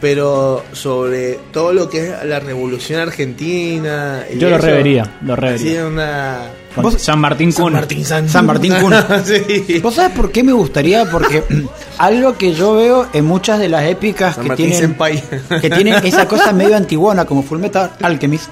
pero 0.00 0.62
sobre 0.72 1.40
todo 1.52 1.72
lo 1.72 1.90
que 1.90 2.06
es 2.10 2.24
la 2.24 2.38
revolución 2.38 3.00
argentina. 3.00 4.24
y 4.32 4.38
Yo 4.38 4.48
lo 4.48 4.56
eso. 4.58 4.66
revería, 4.66 5.18
lo 5.22 5.34
revería. 5.34 5.86
una. 5.86 6.38
Con 6.74 6.84
¿Vos- 6.84 7.00
San 7.02 7.18
Martín 7.18 7.52
San 7.52 7.64
Kun. 7.64 7.72
Martín 7.72 8.04
San, 8.04 8.28
San 8.28 8.46
Martín 8.46 8.72
Kun. 8.80 8.94
sí. 9.24 9.78
¿Vos 9.80 9.94
sabés 9.94 10.16
por 10.16 10.30
qué 10.30 10.42
me 10.44 10.52
gustaría? 10.52 11.04
Porque 11.10 11.42
algo 11.98 12.36
que 12.38 12.54
yo 12.54 12.74
veo 12.74 13.06
en 13.12 13.24
muchas 13.24 13.58
de 13.58 13.68
las 13.68 13.84
épicas 13.84 14.34
San 14.36 14.44
que 14.44 14.48
Martín 14.50 14.66
tienen, 14.70 14.88
Senpai. 14.88 15.22
que 15.60 15.70
tienen 15.70 15.94
esa 16.06 16.26
cosa 16.28 16.52
medio 16.52 16.76
antiguona 16.76 17.24
como 17.24 17.42
Full 17.42 17.58
Metal 17.58 17.90
Alchemist, 18.00 18.50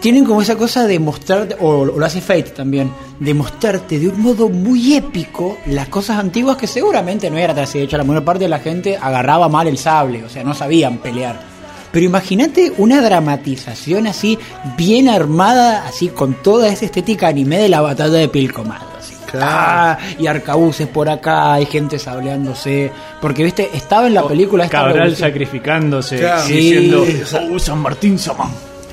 tienen 0.00 0.24
como 0.26 0.42
esa 0.42 0.54
cosa 0.56 0.86
de 0.86 0.98
mostrarte, 0.98 1.56
o, 1.60 1.68
o 1.80 1.84
lo 1.86 2.04
hace 2.06 2.20
Fate 2.20 2.50
también, 2.50 2.92
de 3.18 3.32
mostrarte 3.34 3.98
de 3.98 4.08
un 4.08 4.20
modo 4.20 4.48
muy 4.50 4.94
épico 4.94 5.56
las 5.66 5.88
cosas 5.88 6.18
antiguas 6.18 6.56
que 6.56 6.66
seguramente 6.66 7.30
no 7.30 7.38
eran 7.38 7.58
así. 7.58 7.78
De 7.78 7.84
hecho, 7.84 7.96
la 7.96 8.04
mayor 8.04 8.22
parte 8.24 8.44
de 8.44 8.48
la 8.50 8.58
gente 8.60 8.96
agarraba 9.00 9.48
mal 9.48 9.66
el 9.66 9.78
sable, 9.78 10.22
o 10.22 10.28
sea, 10.28 10.44
no 10.44 10.52
sabían 10.54 10.98
pelear. 10.98 11.53
Pero 11.94 12.04
imagínate 12.06 12.72
una 12.76 13.00
dramatización 13.00 14.06
así, 14.08 14.38
bien 14.76 15.08
armada, 15.08 15.86
así 15.86 16.08
con 16.08 16.34
toda 16.42 16.68
esa 16.68 16.84
estética 16.84 17.28
anime 17.28 17.56
de 17.58 17.68
la 17.70 17.80
batalla 17.80 18.12
de 18.18 18.28
Pilcomayo. 18.28 18.84
Así, 18.98 19.14
Claro. 19.30 19.46
ah, 19.48 19.98
y 20.18 20.26
arcabuces 20.26 20.86
por 20.88 21.08
acá, 21.08 21.54
hay 21.54 21.66
gente 21.66 21.98
sableándose. 21.98 22.90
Porque, 23.20 23.44
viste, 23.44 23.70
estaba 23.74 24.06
en 24.08 24.14
la 24.14 24.26
película 24.28 24.64
esta 24.64 24.78
Cabral 24.78 24.94
revolución- 24.96 25.28
sacrificándose 25.28 26.18
Claro. 26.18 26.48
y 26.48 26.52
diciendo, 26.52 27.04
Sí. 27.06 27.36
oh, 27.52 27.58
San 27.58 27.78
Martín 27.78 28.18
Samán. 28.18 28.50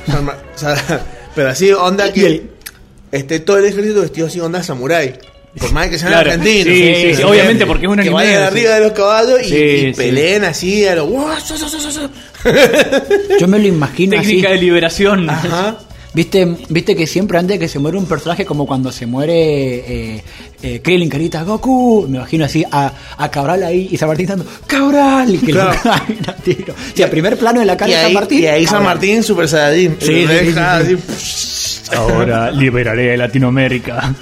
San 0.08 0.24
Mar- 0.26 0.38
o 0.56 0.58
sea, 0.58 0.76
pero 1.36 1.50
así, 1.50 1.72
onda 1.74 2.08
Y 2.08 2.12
que. 2.14 2.26
el- 2.28 2.52
Esté 3.12 3.42
todo 3.42 3.58
el 3.58 3.66
ejército 3.66 4.00
vestido 4.02 4.28
así, 4.28 4.40
onda 4.40 4.64
samurai. 4.64 5.14
Por 5.60 5.72
más 5.74 5.90
que 5.90 6.00
sean 6.00 6.14
Claro. 6.14 6.32
argentinos. 6.32 6.74
Sí, 6.78 6.94
sí, 6.96 7.16
sí, 7.16 7.24
obviamente, 7.24 7.66
porque 7.66 7.86
es 7.86 7.92
un 7.92 8.00
Que 8.00 8.10
vayan 8.10 8.44
arriba 8.44 8.76
de 8.76 8.80
los 8.82 8.92
caballos 8.94 9.42
y, 9.44 9.50
Sí, 9.50 9.56
y 9.56 9.80
sí. 9.88 9.94
peleen 9.98 10.46
así 10.46 10.86
a 10.88 10.96
los. 10.96 11.10
Yo 13.40 13.48
me 13.48 13.60
lo 13.60 13.68
imagino 13.68 14.18
así. 14.18 14.28
Técnica 14.30 14.50
de 14.52 14.58
liberación. 14.58 15.30
Ajá. 15.30 15.78
¿Viste, 16.14 16.46
Viste 16.68 16.94
que 16.96 17.08
siempre 17.08 17.38
antes 17.38 17.56
de 17.56 17.60
que 17.60 17.70
se 17.70 17.80
muere 17.80 17.98
un 17.98 18.06
personaje, 18.06 18.46
como 18.46 18.66
cuando 18.68 18.92
se 18.92 19.06
muere 19.06 19.34
eh, 19.36 20.24
eh, 20.62 20.82
Krillin 20.84 21.08
Carita 21.10 21.44
Goku, 21.44 22.06
me 22.10 22.18
imagino 22.18 22.44
así 22.44 22.66
a, 22.70 22.92
a 23.18 23.32
Cabral 23.32 23.64
ahí 23.64 23.88
y 23.92 23.98
San 23.98 24.10
Martín 24.10 24.28
dando 24.28 24.46
¡Cabral! 24.68 25.34
Y 25.36 25.38
que 25.38 25.52
Claro. 25.54 25.74
lo 26.28 26.34
tiro. 26.44 26.74
O 26.74 26.98
sea, 26.98 27.10
primer 27.10 27.38
plano 27.38 27.62
de 27.62 27.66
la 27.66 27.78
cara 27.78 27.92
de 27.92 27.98
San 27.98 28.06
ahí, 28.08 28.14
Martín. 28.14 28.44
y 28.44 28.46
ahí 28.46 28.68
San. 28.68 28.84
Martín, 28.84 29.24
Super 29.24 29.48
Saiyajin. 29.48 29.96
Sí, 30.02 30.28
sí, 30.28 30.98
sí, 31.18 31.82
Ahora 31.96 32.52
liberaré 32.52 33.14
a 33.14 33.18
Latinoamérica. 33.18 34.14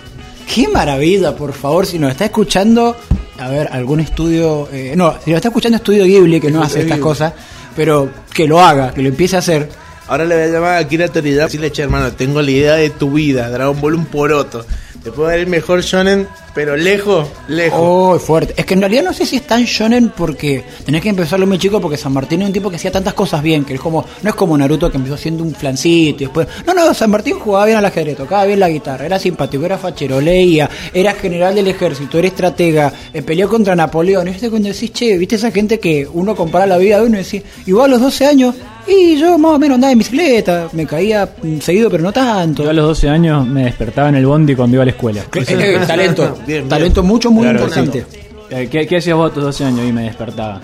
¡Qué 0.54 0.68
maravilla! 0.68 1.36
Por 1.36 1.54
favor, 1.54 1.86
si 1.86 2.00
nos 2.00 2.12
está 2.12 2.26
escuchando, 2.26 2.96
a 3.38 3.50
ver, 3.50 3.70
algún 3.72 4.00
estudio. 4.00 4.68
eh, 4.72 4.94
no, 4.96 5.14
si 5.24 5.30
nos 5.30 5.38
está 5.38 5.50
escuchando 5.50 5.78
Estudio 5.78 6.06
Ghibli, 6.06 6.42
que 6.42 6.50
no 6.50 6.64
hace 6.64 6.82
estas 6.82 7.00
cosas, 7.00 7.34
pero 7.76 8.10
que 8.34 8.48
lo 8.48 8.60
haga, 8.60 8.92
que 8.92 9.02
lo 9.04 9.10
empiece 9.10 9.36
a 9.36 9.40
hacer. 9.40 9.70
Ahora 10.08 10.26
le 10.26 10.36
voy 10.36 10.44
a 10.46 10.48
llamar 10.48 10.74
a 10.74 10.78
Akira 10.80 11.08
Toriyama 11.08 11.44
y 11.44 11.46
decirle, 11.46 11.72
che, 11.72 11.84
hermano, 11.84 12.12
tengo 12.14 12.42
la 12.42 12.50
idea 12.50 12.74
de 12.74 12.90
tu 12.90 13.12
vida, 13.12 13.48
Dragon 13.52 13.80
Ball 13.80 13.94
un 13.94 14.06
poroto. 14.06 14.66
Te 15.04 15.10
Te 15.10 15.12
puedo 15.16 15.30
dar 15.30 15.40
el 15.40 15.48
mejor 15.48 15.82
shonen, 15.82 16.28
pero 16.54 16.76
lejos, 16.76 17.28
lejos. 17.48 17.80
Oh, 17.82 18.20
fuerte. 18.20 18.54
Es 18.58 18.66
que 18.66 18.74
en 18.74 18.82
realidad 18.82 19.04
no 19.04 19.14
sé 19.14 19.26
si 19.26 19.38
es 19.38 19.48
tan 19.48 19.64
shonen 19.64 20.10
porque 20.10 20.64
tenés 20.86 21.02
que 21.02 21.10
empezarlo 21.10 21.48
muy 21.48 21.58
chico 21.58 21.80
porque 21.80 21.96
San 21.96 22.12
Martín 22.12 22.42
es 22.42 22.48
un 22.48 22.54
tipo 22.54 22.70
que 22.70 22.76
hacía 22.76 22.92
tantas 22.92 23.14
cosas 23.14 23.42
bien, 23.42 23.64
que 23.64 23.76
es 23.76 23.80
como, 23.80 24.04
no 24.22 24.30
es 24.30 24.36
como 24.36 24.58
Naruto 24.58 24.92
que 24.92 24.98
empezó 24.98 25.16
haciendo 25.16 25.44
un 25.44 25.56
flancito 25.56 26.24
y 26.24 26.26
después. 26.26 26.48
No, 26.68 26.74
no, 26.74 26.94
San 26.94 27.12
Martín 27.12 27.40
jugaba 27.40 27.66
bien 27.66 27.78
al 27.78 27.86
ajedrez, 27.86 28.18
tocaba 28.18 28.46
bien 28.46 28.60
la 28.60 28.68
guitarra, 28.68 29.06
era 29.06 29.18
simpático, 29.18 29.66
era 29.66 29.78
fachero, 29.78 30.20
leía, 30.20 30.70
era 30.94 31.14
general 31.14 31.56
del 31.56 31.68
ejército, 31.68 32.18
era 32.18 32.28
estratega, 32.28 32.92
eh, 33.14 33.22
peleó 33.22 33.48
contra 33.48 33.76
Napoleón. 33.76 34.28
Y 34.28 34.32
viste 34.32 34.50
cuando 34.50 34.68
decís, 34.68 34.92
che, 34.92 35.18
viste 35.18 35.36
esa 35.36 35.52
gente 35.52 35.80
que 35.80 36.08
uno 36.12 36.36
compara 36.36 36.66
la 36.66 36.78
vida 36.78 37.00
de 37.00 37.06
uno 37.06 37.20
y 37.20 37.24
decís, 37.24 37.44
igual 37.66 37.86
a 37.86 37.94
los 37.94 38.02
12 38.02 38.26
años, 38.26 38.56
y 38.90 39.18
yo 39.20 39.38
más 39.38 39.52
o 39.54 39.60
menos 39.60 39.76
andaba 39.76 39.92
en 39.94 40.00
bicicleta, 40.00 40.68
me 40.74 40.86
caía 40.86 41.30
seguido, 41.62 41.90
pero 41.90 42.04
no 42.04 42.12
tanto. 42.12 42.64
Yo 42.64 42.70
a 42.70 42.74
los 42.74 42.86
12 42.88 43.10
años 43.10 43.46
me 43.48 43.66
despertaba 43.66 44.10
en 44.10 44.16
el 44.16 44.26
bondi 44.26 44.56
cuando 44.56 44.76
iba 44.76 44.84
a 44.84 44.86
la 44.86 44.92
escuela. 44.92 45.22
Eh, 45.34 45.44
eh, 45.48 45.80
talento, 45.88 46.24
Bien, 46.48 46.60
bien. 46.60 46.70
talento 46.70 47.04
mucho, 47.04 47.32
muy 47.32 47.44
Claro, 47.44 47.60
importante. 47.60 48.06
Eh, 48.50 48.68
¿Qué, 48.72 48.88
qué 48.88 48.98
hacías 48.98 49.16
vos 49.16 49.32
a 49.32 49.34
tus 49.34 49.44
12 49.44 49.64
años 49.66 49.82
y 49.88 49.94
me 49.94 50.04
despertaba? 50.04 50.60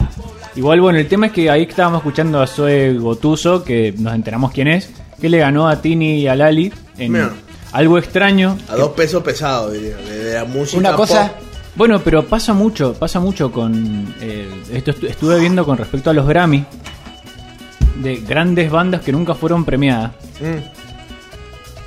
Igual, 0.56 0.82
bueno, 0.82 0.98
el 1.00 1.08
tema 1.08 1.28
es 1.28 1.32
que 1.34 1.50
ahí 1.50 1.64
estábamos 1.64 2.00
escuchando 2.00 2.42
a 2.42 2.48
Zoe 2.48 2.94
Gotuso, 2.94 3.64
que 3.64 3.94
nos 3.98 4.14
enteramos 4.16 4.52
quién 4.52 4.68
es, 4.70 4.90
que 5.20 5.30
le 5.30 5.38
ganó 5.40 5.68
a 5.68 5.82
Tini 5.82 6.20
y 6.22 6.28
a 6.28 6.36
Lali 6.36 6.72
en 6.98 7.12
Mira. 7.12 7.32
algo 7.74 7.98
extraño. 7.98 8.58
A 8.70 8.76
dos 8.76 8.90
pesos 8.92 9.22
pesados, 9.22 9.74
diría. 9.74 9.98
De, 9.98 10.24
de 10.24 10.34
la 10.36 10.46
música. 10.46 10.78
Una 10.80 10.94
cosa, 10.96 11.28
pop. 11.28 11.42
Bueno, 11.76 12.00
pero 12.02 12.26
pasa 12.26 12.54
mucho, 12.54 12.94
pasa 12.94 13.20
mucho 13.20 13.52
con... 13.52 14.16
eh, 14.22 14.48
esto 14.72 14.92
estu- 14.94 15.10
estuve 15.10 15.38
viendo 15.42 15.66
con 15.66 15.78
respecto 15.78 16.10
a 16.10 16.14
los 16.14 16.26
Grammy, 16.26 16.64
de 17.96 18.18
grandes 18.18 18.70
bandas 18.72 19.02
que 19.02 19.12
nunca 19.12 19.34
fueron 19.36 19.66
premiadas. 19.66 20.12
Mm. 20.42 20.86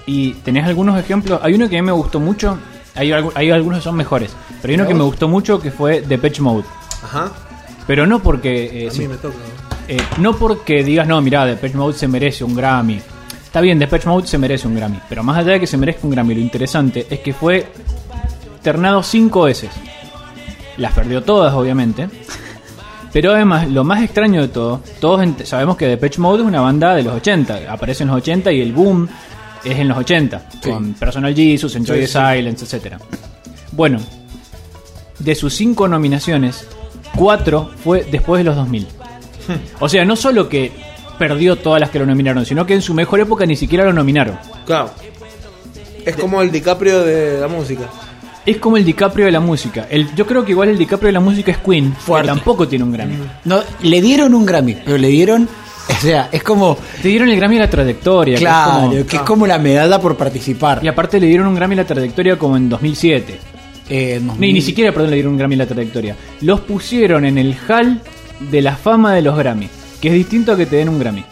Y 0.06 0.32
tenés 0.34 0.64
algunos 0.64 0.98
ejemplos. 0.98 1.40
Hay 1.42 1.54
uno 1.54 1.68
que 1.68 1.76
a 1.78 1.82
mí 1.82 1.86
me 1.86 1.92
gustó 1.92 2.18
mucho. 2.20 2.58
Hay, 2.94 3.12
hay 3.12 3.50
algunos 3.50 3.80
que 3.80 3.84
son 3.84 3.94
mejores. 3.96 4.34
Pero 4.62 4.72
hay 4.72 4.80
uno 4.80 4.88
que 4.88 4.94
me 4.94 5.02
gustó 5.04 5.28
mucho 5.28 5.60
que 5.60 5.70
fue 5.70 6.00
Depeche 6.00 6.40
Mode. 6.42 6.64
Ajá. 7.02 7.30
Pero 7.86 8.06
no 8.06 8.20
porque. 8.20 8.84
eh, 8.84 8.88
A 8.88 8.90
sí, 8.90 9.00
mí 9.00 9.08
me 9.08 9.16
toca. 9.16 9.34
eh, 9.86 9.98
no 10.18 10.34
porque 10.36 10.82
digas, 10.82 11.06
no, 11.06 11.20
mira, 11.20 11.44
Depeche 11.44 11.76
Mode 11.76 11.94
se 11.96 12.08
merece 12.08 12.42
un 12.44 12.54
Grammy. 12.56 13.00
Está 13.44 13.60
bien, 13.60 13.78
Depeche 13.78 14.08
Mode 14.08 14.26
se 14.26 14.38
merece 14.38 14.66
un 14.66 14.74
Grammy. 14.76 14.98
Pero 15.08 15.22
más 15.22 15.36
allá 15.38 15.52
de 15.52 15.60
que 15.60 15.66
se 15.66 15.76
merezca 15.76 16.00
un 16.06 16.10
Grammy, 16.10 16.34
lo 16.34 16.40
interesante 16.40 17.06
es 17.10 17.20
que 17.20 17.32
fue 17.34 17.66
ternado 18.62 19.02
cinco 19.02 19.42
veces. 19.42 19.70
Las 20.78 20.92
perdió 20.92 21.22
todas, 21.22 21.52
obviamente. 21.54 22.08
Pero 23.12 23.32
además, 23.34 23.68
lo 23.68 23.84
más 23.84 24.02
extraño 24.02 24.42
de 24.42 24.48
todo, 24.48 24.82
todos 25.00 25.26
sabemos 25.44 25.76
que 25.76 25.86
Depeche 25.86 26.20
Mode 26.20 26.42
es 26.42 26.48
una 26.48 26.60
banda 26.60 26.94
de 26.94 27.02
los 27.02 27.14
80. 27.14 27.60
Aparece 27.72 28.02
en 28.02 28.08
los 28.08 28.18
80 28.18 28.52
y 28.52 28.60
el 28.60 28.72
boom 28.72 29.08
es 29.64 29.78
en 29.78 29.88
los 29.88 29.98
80. 29.98 30.42
Con 30.62 30.94
Personal 30.94 31.34
Jesus, 31.34 31.74
Enjoy 31.76 31.96
Sí, 31.96 32.00
the 32.02 32.06
sí. 32.06 32.12
Silence, 32.12 32.64
etcétera. 32.64 32.98
Bueno, 33.72 33.98
de 35.18 35.34
sus 35.34 35.54
cinco 35.54 35.88
nominaciones, 35.88 36.66
cuatro 37.16 37.70
fue 37.82 38.06
después 38.10 38.40
de 38.40 38.44
los 38.44 38.56
2000. 38.56 38.86
O 39.80 39.88
sea, 39.88 40.04
no 40.04 40.14
solo 40.14 40.48
que 40.48 40.72
perdió 41.18 41.56
todas 41.56 41.80
las 41.80 41.90
que 41.90 41.98
lo 41.98 42.06
nominaron, 42.06 42.44
sino 42.44 42.66
que 42.66 42.74
en 42.74 42.82
su 42.82 42.94
mejor 42.94 43.20
época 43.20 43.46
ni 43.46 43.56
siquiera 43.56 43.84
lo 43.84 43.92
nominaron. 43.92 44.38
Claro. 44.66 44.90
Es 46.04 46.16
como 46.16 46.40
el 46.42 46.50
DiCaprio 46.50 47.02
de 47.02 47.40
la 47.40 47.48
música. 47.48 47.88
Es 48.46 48.56
como 48.58 48.76
el 48.76 48.84
DiCaprio 48.84 49.26
de 49.26 49.32
la 49.32 49.40
música. 49.40 49.86
El, 49.90 50.14
yo 50.14 50.26
creo 50.26 50.44
que 50.44 50.52
igual 50.52 50.70
el 50.70 50.78
DiCaprio 50.78 51.08
de 51.08 51.12
la 51.12 51.20
música 51.20 51.50
es 51.52 51.58
Queen, 51.58 51.94
Fuerte. 51.94 52.28
que 52.28 52.34
tampoco 52.34 52.66
tiene 52.66 52.84
un 52.84 52.92
Grammy. 52.92 53.14
no, 53.44 53.60
le 53.82 54.00
dieron 54.00 54.34
un 54.34 54.46
Grammy, 54.46 54.76
pero 54.84 54.96
le 54.96 55.08
dieron, 55.08 55.46
o 55.88 56.00
sea, 56.00 56.28
es 56.32 56.42
como, 56.42 56.78
Te 57.02 57.08
dieron 57.08 57.28
el 57.28 57.36
Grammy 57.36 57.56
a 57.58 57.60
la 57.60 57.70
trayectoria. 57.70 58.34
que 58.38 58.44
es 58.44 58.48
claro, 58.48 58.70
como- 58.88 59.06
que 59.06 59.16
es 59.16 59.22
como 59.22 59.46
la 59.46 59.58
medalla 59.58 60.00
por 60.00 60.16
participar. 60.16 60.80
y 60.82 60.88
aparte 60.88 61.20
le 61.20 61.26
dieron 61.26 61.46
un 61.46 61.54
Grammy 61.54 61.74
a 61.74 61.78
la 61.78 61.84
trayectoria 61.86 62.38
como 62.38 62.56
en 62.56 62.68
2007. 62.68 63.38
Eh, 63.90 64.20
no- 64.22 64.34
Ni, 64.38 64.52
ni 64.52 64.60
siquiera, 64.62 64.92
perdón, 64.92 65.10
le 65.10 65.16
dieron 65.16 65.32
un 65.32 65.38
Grammy 65.38 65.54
a 65.54 65.58
la 65.58 65.66
trayectoria. 65.66 66.16
Los 66.42 66.60
pusieron 66.60 67.24
en 67.26 67.38
el 67.38 67.54
hall 67.68 68.00
de 68.50 68.62
la 68.62 68.76
fama 68.76 69.14
de 69.14 69.22
los 69.22 69.36
Grammy, 69.36 69.68
que 70.00 70.08
es 70.08 70.14
distinto 70.14 70.52
a 70.52 70.56
que 70.56 70.66
te 70.66 70.76
den 70.76 70.88
un 70.88 70.98
Grammy. 70.98 71.24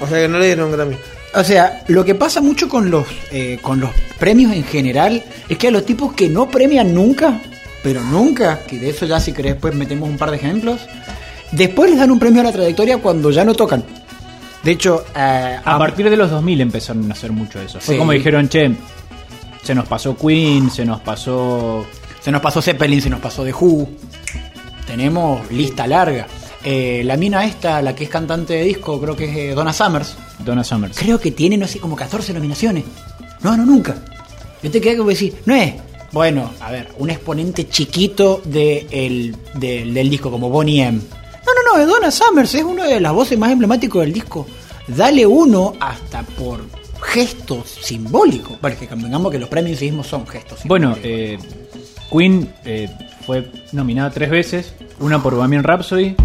O 0.00 0.06
sea 0.06 0.18
que 0.18 0.28
no 0.28 0.38
le 0.38 0.46
dieron 0.46 0.72
Grammy. 0.72 0.96
O 1.34 1.44
sea, 1.44 1.84
lo 1.88 2.04
que 2.04 2.14
pasa 2.16 2.40
mucho 2.40 2.68
con 2.68 2.90
los, 2.90 3.06
eh, 3.30 3.58
con 3.62 3.78
los 3.78 3.90
premios 4.18 4.52
en 4.52 4.64
general 4.64 5.22
es 5.48 5.58
que 5.58 5.68
a 5.68 5.70
los 5.70 5.86
tipos 5.86 6.12
que 6.12 6.28
no 6.28 6.50
premian 6.50 6.92
nunca, 6.92 7.40
pero 7.84 8.02
nunca, 8.02 8.60
que 8.66 8.78
de 8.78 8.90
eso 8.90 9.06
ya 9.06 9.20
si 9.20 9.32
querés 9.32 9.52
después 9.52 9.74
metemos 9.74 10.08
un 10.08 10.18
par 10.18 10.30
de 10.32 10.36
ejemplos, 10.38 10.80
después 11.52 11.88
les 11.90 11.98
dan 12.00 12.10
un 12.10 12.18
premio 12.18 12.40
a 12.40 12.44
la 12.44 12.52
trayectoria 12.52 12.98
cuando 12.98 13.30
ya 13.30 13.44
no 13.44 13.54
tocan. 13.54 13.84
De 14.64 14.72
hecho, 14.72 15.04
eh, 15.16 15.58
A 15.64 15.76
a- 15.76 15.78
partir 15.78 16.10
de 16.10 16.16
los 16.16 16.30
2000 16.30 16.60
empezaron 16.60 17.08
a 17.10 17.14
hacer 17.14 17.30
mucho 17.32 17.60
eso. 17.60 17.78
Fue 17.80 17.94
Sí. 17.94 17.98
como 17.98 18.10
dijeron, 18.12 18.48
che, 18.48 18.72
se 19.62 19.74
nos 19.74 19.86
pasó 19.86 20.16
Queen, 20.16 20.68
se 20.70 20.84
nos 20.84 21.00
pasó... 21.00 21.86
se 22.20 22.30
nos 22.32 22.42
pasó 22.42 22.60
Zeppelin, 22.60 23.00
se 23.00 23.08
nos 23.08 23.20
pasó 23.20 23.44
The 23.44 23.52
Who, 23.54 23.88
tenemos 24.86 25.50
lista 25.52 25.86
larga. 25.86 26.26
Eh, 26.64 27.02
la 27.04 27.16
mina 27.16 27.44
esta, 27.46 27.80
la 27.80 27.94
que 27.94 28.04
es 28.04 28.10
cantante 28.10 28.54
de 28.54 28.64
disco, 28.64 29.00
creo 29.00 29.16
que 29.16 29.24
es 29.30 29.36
eh, 29.36 29.54
Donna 29.54 29.72
Summers, 29.72 30.16
Donna 30.44 30.64
Summers. 30.64 30.98
creo 30.98 31.18
que 31.20 31.30
tiene, 31.30 31.56
no 31.56 31.66
sé, 31.66 31.78
como 31.78 31.96
14 31.96 32.32
nominaciones. 32.32 32.84
No, 33.42 33.56
no, 33.56 33.64
nunca. 33.64 33.96
Yo 34.62 34.70
te 34.70 34.80
quedé 34.80 34.96
como 34.98 35.10
decir, 35.10 35.34
no 35.46 35.54
es. 35.54 35.74
Bueno, 36.12 36.50
a 36.60 36.70
ver, 36.70 36.88
un 36.98 37.08
exponente 37.10 37.68
chiquito 37.68 38.42
de 38.44 38.86
el- 38.90 39.36
del- 39.54 39.94
del 39.94 40.10
disco, 40.10 40.30
como 40.30 40.50
Bonnie 40.50 40.82
M. 40.82 40.98
No, 40.98 41.52
no, 41.54 41.76
no, 41.76 41.82
es 41.82 41.86
Donna 41.88 42.10
Summers, 42.10 42.54
es 42.54 42.64
una 42.64 42.84
de 42.86 43.00
las 43.00 43.12
voces 43.12 43.38
más 43.38 43.52
emblemáticas 43.52 44.00
del 44.02 44.12
disco. 44.12 44.46
Dale 44.88 45.24
uno 45.26 45.74
hasta 45.80 46.22
por 46.22 46.64
gestos 47.00 47.68
simbólicos. 47.82 48.58
Para 48.58 48.76
que 48.76 48.86
convengamos 48.88 49.30
que 49.32 49.38
los 49.38 49.48
premios 49.48 49.80
mismos 49.80 50.06
son 50.08 50.26
gestos 50.26 50.60
Bueno, 50.64 50.96
eh, 51.02 51.38
Queen 52.10 52.52
eh, 52.64 52.88
fue 53.24 53.50
nominada 53.72 54.10
tres 54.10 54.28
veces, 54.30 54.74
una 54.98 55.22
por 55.22 55.34
Bohemian 55.36 55.62
Rhapsody, 55.62 56.16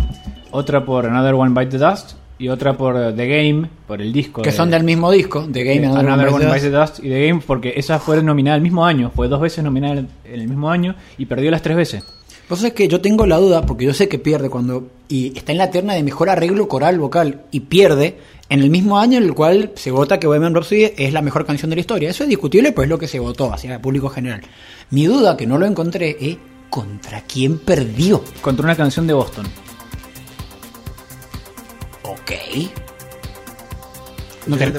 otra 0.52 0.84
por 0.84 1.06
Another 1.06 1.36
One 1.36 1.54
Bite 1.58 1.78
the 1.78 1.86
Dust 1.86 2.14
y 2.38 2.50
otra 2.50 2.76
por 2.78 3.16
The 3.16 3.28
Game, 3.28 3.70
por 3.88 4.02
el 4.02 4.12
disco. 4.12 4.42
que 4.42 4.52
de- 4.52 4.56
son 4.58 4.70
del 4.70 4.84
mismo 4.84 5.10
disco, 5.12 5.46
de 5.48 5.64
Game 5.64 5.88
and 5.88 5.98
Another 5.98 6.28
One 6.30 6.46
Bites 6.46 6.62
the 6.64 6.70
Dust 6.72 7.00
y 7.00 7.10
The 7.10 7.28
Game, 7.28 7.42
porque 7.46 7.74
esa 7.78 8.00
fue 8.00 8.22
nominada 8.22 8.58
el 8.58 8.64
mismo 8.64 8.86
año, 8.86 9.12
fue 9.16 9.28
dos 9.28 9.40
veces 9.42 9.64
nominada 9.64 9.94
en 10.00 10.10
el 10.26 10.48
mismo 10.48 10.70
año 10.70 10.96
y 11.18 11.26
perdió 11.26 11.50
las 11.52 11.62
tres 11.62 11.78
veces. 11.78 12.04
Vos 12.48 12.60
sabés 12.60 12.74
que 12.74 12.88
yo 12.88 13.02
tengo 13.02 13.26
la 13.26 13.38
duda, 13.38 13.66
porque 13.66 13.86
yo 13.86 13.94
sé 13.96 14.08
que 14.08 14.20
pierde 14.20 14.50
cuando. 14.52 14.88
Y 15.08 15.36
está 15.36 15.52
en 15.52 15.58
la 15.58 15.72
terna 15.72 15.96
de 15.96 16.04
mejor 16.04 16.30
arreglo 16.30 16.68
coral 16.68 17.00
vocal. 17.00 17.42
Y 17.50 17.62
pierde 17.62 18.18
en 18.50 18.60
el 18.60 18.70
mismo 18.70 19.00
año 19.00 19.18
en 19.18 19.24
el 19.24 19.34
cual 19.34 19.72
se 19.74 19.90
vota 19.90 20.20
que 20.20 20.28
Bohemian 20.28 20.54
Rhapsody 20.54 20.92
es 20.96 21.12
la 21.12 21.24
mejor 21.24 21.48
canción 21.48 21.72
de 21.72 21.78
la 21.78 21.80
historia. 21.80 22.10
Eso 22.12 22.22
es 22.22 22.30
discutible, 22.30 22.72
pues 22.72 22.86
es 22.86 22.90
lo 22.92 23.00
que 23.00 23.08
se 23.08 23.18
votó 23.18 23.52
hacia 23.52 23.74
el 23.74 23.82
público 23.82 24.10
general. 24.10 24.42
Mi 24.92 25.06
duda, 25.08 25.36
que 25.36 25.48
no 25.48 25.58
lo 25.58 25.66
encontré, 25.66 26.18
es 26.20 26.38
contra 26.70 27.22
quién 27.22 27.58
perdió. 27.58 28.24
Contra 28.42 28.64
una 28.64 28.76
canción 28.76 29.08
de 29.08 29.14
Boston. 29.16 29.48
Ok. 32.08 32.32
¿No, 34.48 34.58
ten-. 34.58 34.74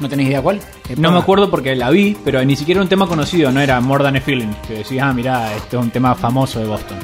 ¿no 0.00 0.08
tenés 0.08 0.26
idea 0.26 0.42
cuál? 0.42 0.60
No 0.96 1.12
me 1.12 1.18
acuerdo 1.18 1.50
porque 1.50 1.76
la 1.76 1.90
vi, 1.90 2.16
pero 2.24 2.44
ni 2.44 2.56
siquiera 2.56 2.78
era 2.78 2.82
un 2.82 2.88
tema 2.88 3.06
conocido, 3.06 3.52
no 3.52 3.60
era 3.60 3.80
More 3.80 4.02
Than 4.02 4.16
a 4.16 4.20
Feeling, 4.20 4.52
que 4.66 4.74
decías, 4.74 5.06
ah, 5.06 5.12
mirá, 5.12 5.54
esto 5.54 5.78
es 5.78 5.84
un 5.84 5.90
tema 5.90 6.14
famoso 6.14 6.58
de 6.58 6.66
Boston. 6.66 6.98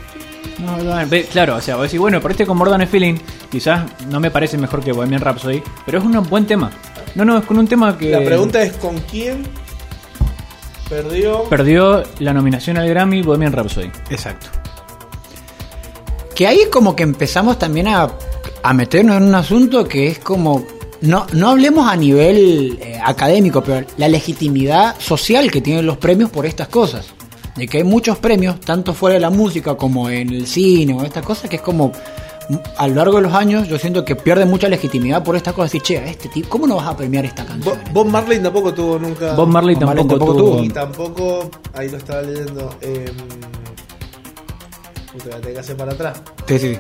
No, 0.59 0.77
no, 0.79 1.09
claro, 1.31 1.57
o 1.57 1.61
sea, 1.61 1.77
vos 1.77 1.85
decís, 1.85 2.01
bueno, 2.01 2.21
pero 2.21 2.33
este 2.33 2.45
con 2.45 2.57
More 2.57 2.71
Than 2.73 2.83
a 2.83 2.87
Feeling 2.87 3.15
quizás 3.51 3.85
no 4.09 4.19
me 4.19 4.31
parece 4.31 4.59
mejor 4.59 4.83
que 4.83 4.93
Bohemian 4.93 5.21
Rhapsody, 5.21 5.63
pero 5.87 5.99
es 5.99 6.05
un 6.05 6.21
buen 6.29 6.47
tema. 6.47 6.71
No, 7.15 7.25
no, 7.25 7.39
es 7.39 7.45
con 7.45 7.59
un 7.59 7.69
tema 7.69 7.97
que 7.97 8.11
La 8.11 8.25
pregunta 8.25 8.61
es: 8.63 8.73
¿con 8.75 8.99
quién 9.03 9.45
perdió? 10.89 11.45
perdió 11.45 12.03
la 12.19 12.33
nominación 12.33 12.77
al 12.79 12.89
Grammy 12.89 13.23
Bohemian 13.23 13.53
Rhapsody. 13.53 13.91
Exacto. 14.11 14.49
Que 16.35 16.47
ahí 16.47 16.61
es 16.61 16.69
como 16.69 16.97
que 16.97 17.05
empezamos 17.05 17.59
también 17.59 17.89
a, 17.89 18.09
a 18.63 18.73
meternos 18.75 19.17
en 19.17 19.25
un 19.25 19.35
asunto 19.35 19.87
que 19.87 20.09
es 20.09 20.19
como. 20.19 20.65
No, 21.01 21.27
no 21.33 21.51
hablemos 21.51 21.89
a 21.89 21.95
nivel 21.95 22.77
eh, 22.83 23.01
académico, 23.05 23.63
pero 23.63 23.87
la 23.99 24.09
legitimidad 24.09 24.97
social 24.99 25.49
que 25.51 25.61
tienen 25.61 25.87
los 25.87 25.97
premios 25.97 26.29
por 26.31 26.45
estas 26.45 26.69
cosas. 26.69 27.07
De 27.57 27.67
que 27.69 27.79
hay 27.79 27.85
muchos 27.85 28.19
premios, 28.19 28.61
tanto 28.61 28.95
fuera 28.95 29.15
de 29.15 29.21
la 29.21 29.31
música 29.31 29.77
como 29.77 30.09
en 30.11 30.31
el 30.31 30.47
cine 30.47 30.95
o 30.95 31.05
estas 31.05 31.25
cosas, 31.25 31.49
que 31.51 31.57
es 31.57 31.63
como. 31.63 31.93
A 32.79 32.89
lo 32.89 32.95
largo 32.95 33.17
de 33.17 33.23
los 33.25 33.35
años, 33.35 33.69
yo 33.69 33.79
siento 33.79 34.07
que 34.07 34.17
pierde 34.17 34.47
mucha 34.47 34.69
legitimidad 34.69 35.23
por 35.23 35.37
estas 35.37 35.53
cosas. 35.53 35.75
Y 35.75 35.81
che, 35.81 35.99
a 35.99 36.07
este 36.07 36.29
tipo, 36.31 36.49
¿cómo 36.49 36.67
no 36.67 36.77
vas 36.77 36.87
a 36.89 36.97
premiar 36.97 37.27
esta 37.27 37.43
Bo- 37.43 37.49
canción? 37.49 37.79
Bob 37.93 38.07
Marley 38.07 38.43
tampoco 38.43 38.73
tuvo 38.73 38.99
nunca. 38.99 39.35
Bob 39.35 39.49
Marley 39.49 39.75
Bob 39.75 39.85
Marley 39.85 40.05
tampoco, 40.07 40.19
tampoco 40.35 40.39
tuvo. 40.39 40.63
Y 40.65 40.69
tampoco. 40.71 41.51
Ahí 41.75 41.91
lo 41.91 41.99
estaba 41.99 42.23
leyendo. 42.23 42.75
Eh, 42.81 43.13
puta, 45.13 45.29
la 45.29 45.41
tengo 45.41 45.55
que 45.55 45.61
hacer 45.61 45.77
para 45.77 45.93
atrás. 45.93 46.23
Sí, 46.47 46.59
sí. 46.59 46.79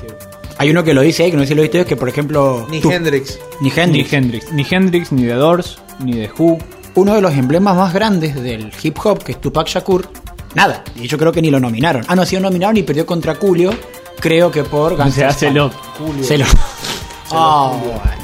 Que- 0.00 0.41
Hay 0.58 0.70
uno 0.70 0.84
que 0.84 0.94
lo 0.94 1.00
dice 1.00 1.24
ahí, 1.24 1.30
que 1.30 1.36
no 1.36 1.42
sé 1.42 1.48
si 1.48 1.54
lo 1.54 1.62
viste, 1.62 1.80
es 1.80 1.86
que 1.86 1.96
por 1.96 2.08
ejemplo. 2.08 2.66
Ni 2.70 2.80
tú- 2.80 2.90
Hendrix. 2.90 3.38
Ni 3.60 3.68
Ni 3.70 3.74
Hendrix. 3.80 4.12
Hendrix, 4.12 4.52
ni 4.52 4.66
Hendrix, 4.70 5.12
ni 5.12 5.22
The 5.22 5.34
Doors, 5.34 5.78
ni 6.04 6.12
The 6.12 6.30
Who. 6.38 6.58
uno 6.94 7.14
de 7.14 7.20
los 7.20 7.32
emblemas 7.34 7.76
más 7.76 7.92
grandes 7.92 8.34
del 8.40 8.70
hip 8.82 8.98
hop, 9.04 9.22
que 9.24 9.32
es 9.32 9.40
Tupac 9.40 9.66
Shakur, 9.66 10.08
nada. 10.54 10.84
Y 10.96 11.06
yo 11.08 11.16
creo 11.18 11.32
que 11.32 11.40
ni 11.42 11.50
lo 11.50 11.58
nominaron. 11.58 12.04
Ah, 12.08 12.14
no, 12.14 12.24
sí 12.26 12.36
lo 12.36 12.42
nominaron 12.42 12.76
y 12.76 12.82
perdió 12.82 13.06
contra 13.06 13.34
Julio, 13.34 13.72
creo 14.20 14.50
que 14.50 14.62
por 14.62 14.92
O 14.92 14.96
sea, 14.96 15.04
Gangsta's 15.06 15.36
se 15.36 15.50
lo- 15.50 15.70
Pac. 15.70 16.22
Se 16.22 16.38
lo. 16.38 16.44
Ah, 17.30 17.72
bueno. 17.82 18.22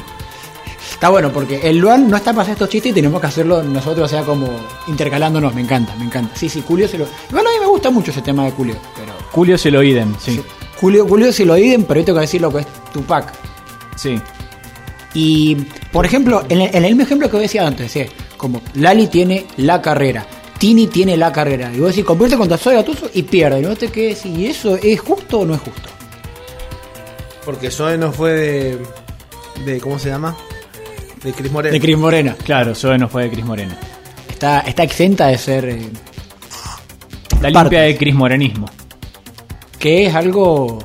Está 0.93 1.11
bueno 1.11 1.33
porque 1.33 1.61
el 1.63 1.79
Luan 1.79 2.11
no 2.11 2.17
está 2.17 2.33
para 2.33 2.43
hacer 2.43 2.55
estos 2.55 2.69
chistes 2.71 2.91
y 2.91 2.95
tenemos 2.95 3.21
que 3.21 3.29
hacerlo 3.29 3.63
nosotros, 3.63 4.05
o 4.07 4.09
sea, 4.09 4.23
como 4.25 4.49
intercalándonos. 4.89 5.55
Me 5.55 5.61
encanta, 5.61 5.95
me 5.95 6.05
encanta. 6.05 6.35
Sí, 6.37 6.49
sí, 6.49 6.63
Julio 6.67 6.89
se 6.89 6.99
lo. 6.99 7.07
Igual 7.31 7.47
a 7.47 7.51
mí 7.51 7.57
me 7.61 7.67
gusta 7.67 7.89
mucho 7.91 8.11
ese 8.11 8.21
tema 8.21 8.45
de 8.45 8.51
Julio, 8.51 8.75
pero. 8.97 9.13
Julio 9.31 9.57
se 9.57 9.71
lo 9.71 9.81
idem, 9.83 10.13
sí. 10.19 10.43
Julio, 10.81 11.07
Julio 11.07 11.33
se 11.33 11.45
lo 11.45 11.55
dicen, 11.55 11.85
pero 11.85 12.01
yo 12.01 12.07
tengo 12.07 12.19
que 12.19 12.23
decir 12.27 12.41
lo 12.41 12.53
que 12.53 12.61
es 12.61 12.67
Tupac. 12.93 13.33
Sí. 13.97 14.21
Y, 15.15 15.57
por 15.93 16.05
ejemplo, 16.07 16.45
en 16.49 16.61
el, 16.61 16.69
en 16.75 16.85
el 16.85 16.91
mismo 16.91 17.03
ejemplo 17.03 17.29
que 17.29 17.37
vos 17.37 17.43
decía 17.43 17.67
antes, 17.67 17.93
decía, 17.93 18.07
como 18.37 18.61
Lali 18.75 19.09
tiene 19.09 19.47
la 19.57 19.83
carrera, 19.83 20.25
Tini 20.59 20.87
tiene 20.87 21.17
la 21.17 21.33
carrera, 21.33 21.73
y 21.75 21.79
vos 21.81 21.89
decís, 21.91 22.05
convierte 22.05 22.37
contra 22.37 22.57
Soy 22.59 22.75
Gatuso 22.77 23.11
y 23.15 23.23
pierde. 23.23 23.61
Y 23.61 23.65
vos 23.65 23.79
te 23.79 23.89
quedás, 23.89 24.25
¿y 24.27 24.47
eso 24.47 24.77
es 24.81 25.01
justo 25.01 25.41
o 25.41 25.45
no 25.47 25.55
es 25.55 25.61
justo? 25.61 25.89
Porque 27.45 27.71
Zoe 27.71 27.97
no 27.97 28.13
fue 28.13 28.33
de, 28.33 28.79
de. 29.65 29.81
¿Cómo 29.81 29.99
se 29.99 30.11
llama? 30.11 30.37
De 31.25 31.33
Cris 31.33 31.51
Moreno. 31.51 31.73
De 31.73 31.81
Cris 31.81 31.97
Morena. 31.97 32.37
Claro, 32.45 32.75
Zoe 32.75 32.99
no 32.99 33.09
fue 33.09 33.25
de 33.25 33.31
Cris 33.31 33.45
Morena. 33.45 33.77
Está, 34.29 34.61
está 34.61 34.83
exenta 34.83 35.29
de 35.29 35.39
ser. 35.39 35.65
eh, 35.69 35.89
La 37.41 37.51
Parte. 37.51 37.61
limpia 37.61 37.81
de 37.83 37.97
Cris 37.97 38.15
Morenismo. 38.15 38.69
Que 39.79 40.07
es 40.07 40.15
algo 40.15 40.79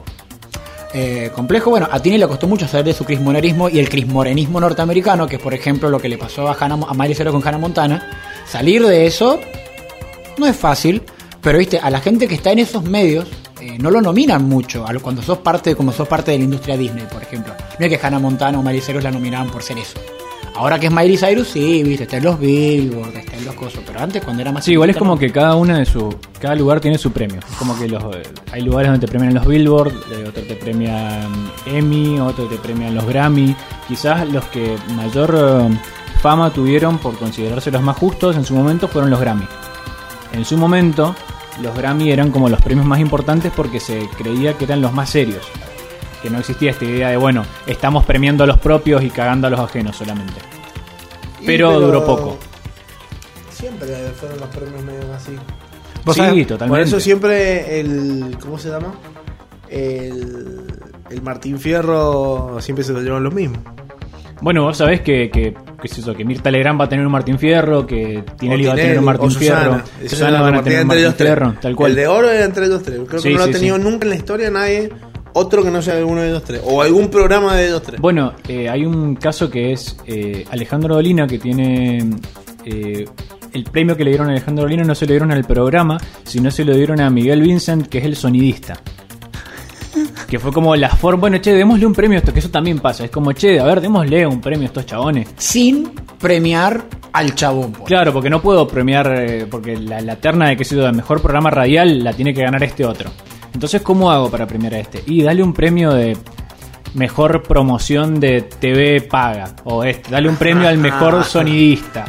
eh, 0.94 1.32
complejo. 1.34 1.72
Bueno, 1.72 1.88
a 1.92 2.00
Tini 2.00 2.18
le 2.18 2.28
costó 2.28 2.48
mucho 2.48 2.68
saber 2.68 2.86
de 2.86 2.94
su 2.94 3.04
crismonerismo 3.04 3.68
y 3.70 3.80
el 3.80 3.90
crismorenismo 3.90 4.60
norteamericano, 4.60 5.28
que 5.28 5.38
es 5.38 5.42
por 5.42 5.54
ejemplo 5.54 5.90
lo 5.90 6.00
que 6.00 6.08
le 6.08 6.18
pasó 6.18 6.48
a, 6.48 6.54
Hannah, 6.60 6.86
a 6.88 6.94
Miley 6.94 7.16
con 7.32 7.46
Hannah 7.46 7.58
Montana. 7.58 8.08
Salir 8.48 8.86
de 8.86 9.08
eso 9.08 9.40
no 10.38 10.46
es 10.46 10.56
fácil, 10.56 11.02
pero 11.42 11.58
viste, 11.58 11.80
a 11.80 11.90
la 11.90 12.00
gente 12.00 12.28
que 12.28 12.36
está 12.36 12.52
en 12.52 12.60
esos 12.60 12.84
medios 12.84 13.28
eh, 13.60 13.78
no 13.80 13.90
lo 13.90 14.02
nominan 14.02 14.48
mucho 14.48 14.86
cuando 15.02 15.22
sos 15.22 15.40
parte, 15.40 15.76
como 15.76 15.92
sos 15.92 16.08
parte 16.08 16.32
de 16.32 16.38
la 16.38 16.44
industria 16.44 16.78
Disney, 16.78 17.06
por 17.12 17.24
ejemplo. 17.24 17.54
No 17.80 17.86
es 17.86 17.92
que 17.92 18.06
Hannah 18.06 18.20
Montana 18.20 18.60
o 18.60 18.62
Miley 18.62 18.82
Cyrus 18.82 19.04
la 19.04 19.12
nominaban 19.12 19.50
por 19.50 19.64
ser 19.64 19.80
eso. 19.80 19.98
Ahora 20.56 20.78
que 20.80 20.88
es 20.88 20.94
Miley 20.94 21.18
Cyrus, 21.18 21.48
sí, 21.48 21.82
viste, 21.84 22.04
está 22.04 22.18
en 22.18 22.26
los 22.26 22.40
Billboard, 22.40 23.16
está 23.16 23.38
en 23.38 23.46
los 23.46 23.56
cosas, 23.56 23.82
pero 23.86 24.00
antes 24.00 24.24
cuando 24.24 24.44
era 24.44 24.52
más 24.52 24.64
Sí, 24.64 24.74
igual 24.74 24.92
es 24.92 24.98
como 24.98 25.18
que 25.18 25.32
cada 25.32 25.56
una 25.56 25.80
de 25.80 25.86
su. 25.86 26.14
Cada 26.40 26.56
lugar 26.56 26.80
tiene 26.80 26.98
su 26.98 27.12
premio. 27.12 27.40
Es 27.40 27.58
como 27.58 27.78
que 27.78 27.88
los, 27.88 28.04
hay 28.52 28.62
lugares 28.62 28.92
donde 28.92 29.06
te 29.06 29.10
premian 29.10 29.34
los 29.34 29.48
Billboard, 29.48 29.94
eh, 30.12 30.26
otro 30.28 30.44
te 30.44 30.56
premian 30.56 31.52
Emmy, 31.66 32.20
otro 32.20 32.46
te 32.46 32.58
premian 32.58 32.94
los 32.94 33.06
Grammy. 33.06 33.56
Quizás 33.88 34.30
los 34.30 34.46
que 34.46 34.78
mayor 34.96 35.36
eh, 35.36 35.78
fama 36.22 36.52
tuvieron 36.52 37.00
por 37.00 37.18
considerarse 37.18 37.72
los 37.72 37.82
más 37.82 37.98
justos 37.98 38.36
en 38.36 38.46
su 38.46 38.54
momento 38.54 38.88
fueron 38.88 39.10
los 39.10 39.20
Grammy. 39.20 39.48
En 40.34 40.46
su 40.46 40.58
momento, 40.58 41.16
los 41.62 41.76
Grammy 41.76 42.12
eran 42.12 42.32
como 42.32 42.48
los 42.50 42.62
premios 42.62 42.86
más 42.86 43.00
importantes 43.00 43.52
porque 43.56 43.80
se 43.80 44.08
creía 44.18 44.54
que 44.54 44.66
eran 44.66 44.82
los 44.82 44.94
más 44.94 45.10
serios. 45.10 45.46
Que 46.24 46.30
no 46.30 46.40
existía 46.40 46.72
esta 46.72 46.86
idea 46.86 47.10
de, 47.10 47.18
bueno, 47.18 47.46
estamos 47.68 48.06
premiando 48.06 48.44
a 48.46 48.48
los 48.48 48.58
propios 48.58 49.04
y 49.04 49.10
cagando 49.12 49.46
a 49.48 49.50
los 49.52 49.60
ajenos 49.60 49.96
solamente. 49.98 50.34
Pero 51.46 51.80
duró 51.80 52.06
poco. 52.06 52.38
Siempre 53.52 53.88
fueron 54.20 54.40
los 54.40 54.48
premios 54.50 54.84
medio 54.84 55.14
así. 55.14 55.32
Vos 56.06 56.16
sí, 56.16 56.22
sabés- 56.22 56.48
totalmente. 56.48 56.70
Por 56.70 56.80
eso 56.88 57.00
siempre 57.00 57.80
el. 57.80 58.38
¿Cómo 58.42 58.58
se 58.58 58.70
llama? 58.70 58.94
El. 59.70 60.62
El 61.10 61.22
Martín 61.22 61.60
Fierro 61.60 62.58
siempre 62.62 62.84
se 62.84 62.94
lo 62.94 63.02
llevan 63.02 63.24
los 63.24 63.34
mismos. 63.34 63.60
Bueno, 64.42 64.64
vos 64.64 64.78
sabés 64.78 65.02
que, 65.02 65.30
que, 65.30 65.54
que 65.54 65.88
es 65.88 65.98
eso, 65.98 66.14
que 66.16 66.26
Mirta 66.26 66.50
Legrand 66.52 66.80
va 66.80 66.86
a 66.86 66.90
tener 66.90 67.06
un 67.06 67.12
Martín 67.12 67.38
Fierro, 67.38 67.86
que 67.86 68.24
Tinelli 68.40 68.66
va 68.66 68.74
a 68.74 68.76
tener 68.76 69.00
un 69.00 69.06
Martín 69.06 69.30
Susana. 69.32 69.60
Fierro, 69.62 69.84
Esa 70.02 70.10
Susana 70.10 70.28
es 70.30 70.34
la 70.34 70.42
van 70.42 70.56
a 70.56 70.64
tener 70.64 70.82
un 70.82 70.88
Martín. 70.88 71.14
Fierro, 71.14 71.54
tal 71.62 71.76
cual. 71.76 71.92
El 71.92 71.96
de 71.98 72.08
oro 72.08 72.30
era 72.32 72.44
entre 72.46 72.66
ellos 72.66 72.82
tres. 72.84 73.00
Creo 73.08 73.22
Sí, 73.22 73.28
que 73.30 73.34
no 73.36 73.40
lo 73.40 73.44
ha 73.46 73.52
tenido 73.52 73.76
sí. 73.78 73.84
nunca 73.84 74.06
en 74.06 74.10
la 74.10 74.16
historia 74.16 74.50
nadie 74.50 74.90
otro 75.34 75.64
que 75.64 75.72
no 75.72 75.82
sea 75.82 75.98
alguno 75.98 76.22
de 76.22 76.30
ellos 76.30 76.44
tres. 76.44 76.62
O 76.64 76.82
algún 76.82 77.10
programa 77.10 77.56
de 77.56 77.68
ellos 77.68 77.82
tres. 77.82 78.00
Bueno, 78.00 78.34
eh, 78.48 78.70
hay 78.70 78.86
un 78.86 79.16
caso 79.16 79.50
que 79.50 79.74
es 79.74 79.98
eh, 80.06 80.46
Alejandro 80.50 80.96
Dolina, 80.96 81.28
que 81.28 81.40
tiene 81.40 82.04
eh, 82.66 83.06
el 83.54 83.64
premio 83.66 83.96
que 83.96 84.04
le 84.04 84.12
dieron 84.12 84.28
a 84.28 84.32
Alejandro 84.32 84.64
Dolina, 84.64 84.84
no 84.84 84.96
se 84.96 85.06
lo 85.06 85.12
dieron 85.12 85.32
al 85.32 85.44
programa, 85.44 85.98
sino 86.24 86.50
se 86.52 86.66
lo 86.66 86.76
dieron 86.76 87.02
a 87.02 87.10
Miguel 87.10 87.42
Vincent, 87.42 87.88
que 87.88 88.00
es 88.00 88.06
el 88.06 88.16
sonidista. 88.16 88.80
Que 90.28 90.40
fue 90.40 90.52
como 90.52 90.76
la 90.76 90.90
forma, 90.90 91.22
bueno, 91.22 91.38
che, 91.38 91.54
démosle 91.54 91.86
un 91.86 91.94
premio 91.94 92.18
a 92.18 92.20
esto, 92.20 92.34
que 92.34 92.40
eso 92.40 92.50
también 92.50 92.80
pasa. 92.80 93.06
Es 93.06 93.12
como, 93.12 93.34
che, 93.34 93.60
a 93.60 93.66
ver, 93.66 93.82
démosle 93.82 94.26
un 94.26 94.42
premio 94.42 94.64
a 94.64 94.66
estos 94.66 94.88
chabones. 94.88 95.30
sin 95.38 95.92
premiar 96.20 96.86
al 97.12 97.36
chabón. 97.36 97.74
pues. 97.74 97.84
Claro, 97.84 98.12
porque 98.12 98.32
no 98.32 98.42
puedo 98.42 98.68
premiar, 98.68 99.14
eh, 99.16 99.46
porque 99.50 99.78
la, 99.78 100.02
la 100.02 100.16
terna 100.16 100.50
de 100.50 100.58
que 100.58 100.66
sido 100.66 100.88
el 100.88 100.96
mejor 100.96 101.22
programa 101.22 101.52
radial 101.52 102.04
la 102.04 102.14
tiene 102.14 102.34
que 102.34 102.42
ganar 102.42 102.64
este 102.64 102.84
otro. 102.84 103.12
Entonces, 103.54 103.82
¿cómo 103.82 104.12
hago 104.12 104.30
para 104.30 104.46
premiar 104.48 104.74
a 104.74 104.80
este? 104.80 105.04
Y 105.06 105.22
dale 105.24 105.44
un 105.44 105.54
premio 105.54 105.92
de 105.94 106.18
mejor 106.96 107.42
promoción 107.44 108.20
de 108.20 108.42
TV 108.44 109.02
paga. 109.02 109.56
O 109.64 109.84
este, 109.84 110.12
dale 110.12 110.30
un 110.30 110.36
premio 110.36 110.68
al 110.68 110.78
mejor 110.78 111.24
sonidista. 111.26 112.06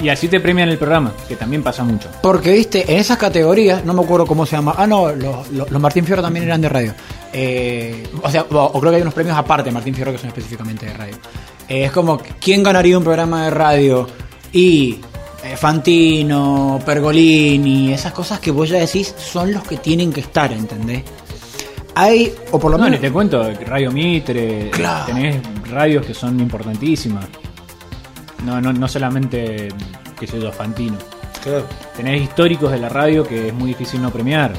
Y 0.00 0.08
así 0.08 0.28
te 0.28 0.40
premian 0.40 0.68
el 0.68 0.78
programa, 0.78 1.12
que 1.28 1.36
también 1.36 1.62
pasa 1.62 1.84
mucho. 1.84 2.08
Porque, 2.22 2.52
viste, 2.52 2.90
en 2.92 2.98
esas 3.00 3.18
categorías, 3.18 3.84
no 3.84 3.92
me 3.94 4.02
acuerdo 4.02 4.26
cómo 4.26 4.46
se 4.46 4.56
llama. 4.56 4.74
Ah, 4.76 4.86
no, 4.86 5.10
los, 5.14 5.50
los- 5.50 5.70
los 5.70 5.80
Martín 5.82 6.04
Fierro 6.04 6.22
también 6.22 6.44
eran 6.46 6.60
de 6.60 6.68
radio. 6.68 6.94
Eh, 7.32 8.06
o 8.22 8.30
sea, 8.30 8.42
o, 8.50 8.56
o 8.58 8.80
creo 8.80 8.90
que 8.92 8.96
hay 8.96 9.02
unos 9.02 9.14
premios 9.14 9.36
aparte 9.36 9.70
de 9.70 9.72
Martín 9.74 9.94
Fierro 9.94 10.12
que 10.12 10.18
son 10.18 10.28
específicamente 10.28 10.86
de 10.86 10.92
radio. 10.94 11.14
Eh, 11.68 11.84
es 11.84 11.92
como, 11.92 12.20
¿quién 12.40 12.62
ganaría 12.62 12.96
un 12.98 13.04
programa 13.04 13.44
de 13.44 13.50
radio? 13.50 14.06
Y 14.52 14.98
Fantino, 15.56 16.78
Pergolini, 16.84 17.92
esas 17.92 18.12
cosas 18.12 18.38
que 18.40 18.50
vos 18.50 18.68
ya 18.68 18.78
decís 18.78 19.14
son 19.18 19.52
los 19.52 19.62
que 19.64 19.76
tienen 19.76 20.12
que 20.12 20.20
estar, 20.20 20.52
¿entendés? 20.52 21.02
Hay, 21.94 22.32
o 22.52 22.58
por 22.58 22.70
lo 22.70 22.78
No, 22.78 22.84
ni 22.84 22.90
menos. 22.92 23.02
te 23.02 23.12
cuento, 23.12 23.52
Radio 23.66 23.90
Mitre, 23.92 24.70
Claro. 24.70 25.06
tenés 25.06 25.40
radios 25.70 26.06
que 26.06 26.14
son 26.14 26.40
importantísimas. 26.40 27.26
No, 28.44 28.60
no, 28.60 28.72
no 28.72 28.88
solamente, 28.88 29.68
qué 30.18 30.26
sé 30.26 30.40
yo, 30.40 30.50
Fantino. 30.52 30.96
Claro. 31.42 31.64
Tenés 31.96 32.22
históricos 32.22 32.70
de 32.72 32.78
la 32.78 32.88
radio 32.88 33.24
que 33.24 33.48
es 33.48 33.54
muy 33.54 33.68
difícil 33.68 34.00
no 34.00 34.10
premiar. 34.10 34.52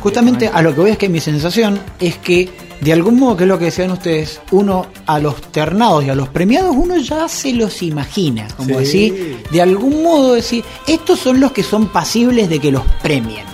Justamente 0.00 0.48
a 0.52 0.62
lo 0.62 0.74
que 0.74 0.80
voy 0.80 0.90
es 0.90 0.98
que 0.98 1.08
mi 1.08 1.20
sensación 1.20 1.78
es 1.98 2.16
que, 2.18 2.48
de 2.80 2.92
algún 2.92 3.18
modo, 3.18 3.36
que 3.36 3.44
es 3.44 3.48
lo 3.48 3.58
que 3.58 3.66
decían 3.66 3.90
ustedes, 3.90 4.40
uno 4.52 4.86
a 5.06 5.18
los 5.18 5.40
ternados 5.52 6.04
y 6.04 6.10
a 6.10 6.14
los 6.14 6.28
premiados, 6.28 6.74
uno 6.76 6.96
ya 6.98 7.28
se 7.28 7.52
los 7.52 7.82
imagina. 7.82 8.46
Como 8.56 8.68
Sí. 8.70 8.74
decir, 8.76 9.42
de 9.50 9.62
algún 9.62 10.02
modo 10.02 10.34
decir, 10.34 10.64
estos 10.86 11.18
son 11.18 11.40
los 11.40 11.52
que 11.52 11.62
son 11.62 11.88
pasibles 11.88 12.48
de 12.48 12.60
que 12.60 12.70
los 12.70 12.82
premien. 13.02 13.44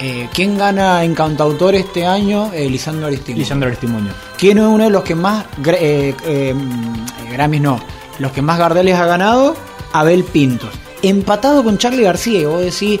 Eh, 0.00 0.28
¿Quién 0.34 0.58
gana 0.58 1.02
en 1.04 1.14
cantautor 1.14 1.74
este 1.76 2.04
año? 2.04 2.50
Eh, 2.52 2.68
Lisandro 2.68 3.06
Aristín. 3.06 3.38
Lisandro 3.38 3.70
Testimonio. 3.70 4.12
¿Quién 4.36 4.58
es 4.58 4.64
uno 4.64 4.84
de 4.84 4.90
los 4.90 5.02
que 5.04 5.14
más 5.14 5.44
eh, 5.66 6.14
eh, 6.26 6.52
mm, 6.54 7.32
Grammys 7.32 7.60
no? 7.62 7.80
Los 8.18 8.32
que 8.32 8.42
más 8.42 8.58
Gardeles 8.58 8.96
ha 8.96 9.06
ganado, 9.06 9.56
Abel 9.92 10.24
Pintos. 10.24 10.70
Empatado 11.02 11.62
con 11.64 11.78
Charlie 11.78 12.02
García, 12.02 12.40
y 12.40 12.44
vos 12.44 12.60
decís, 12.62 13.00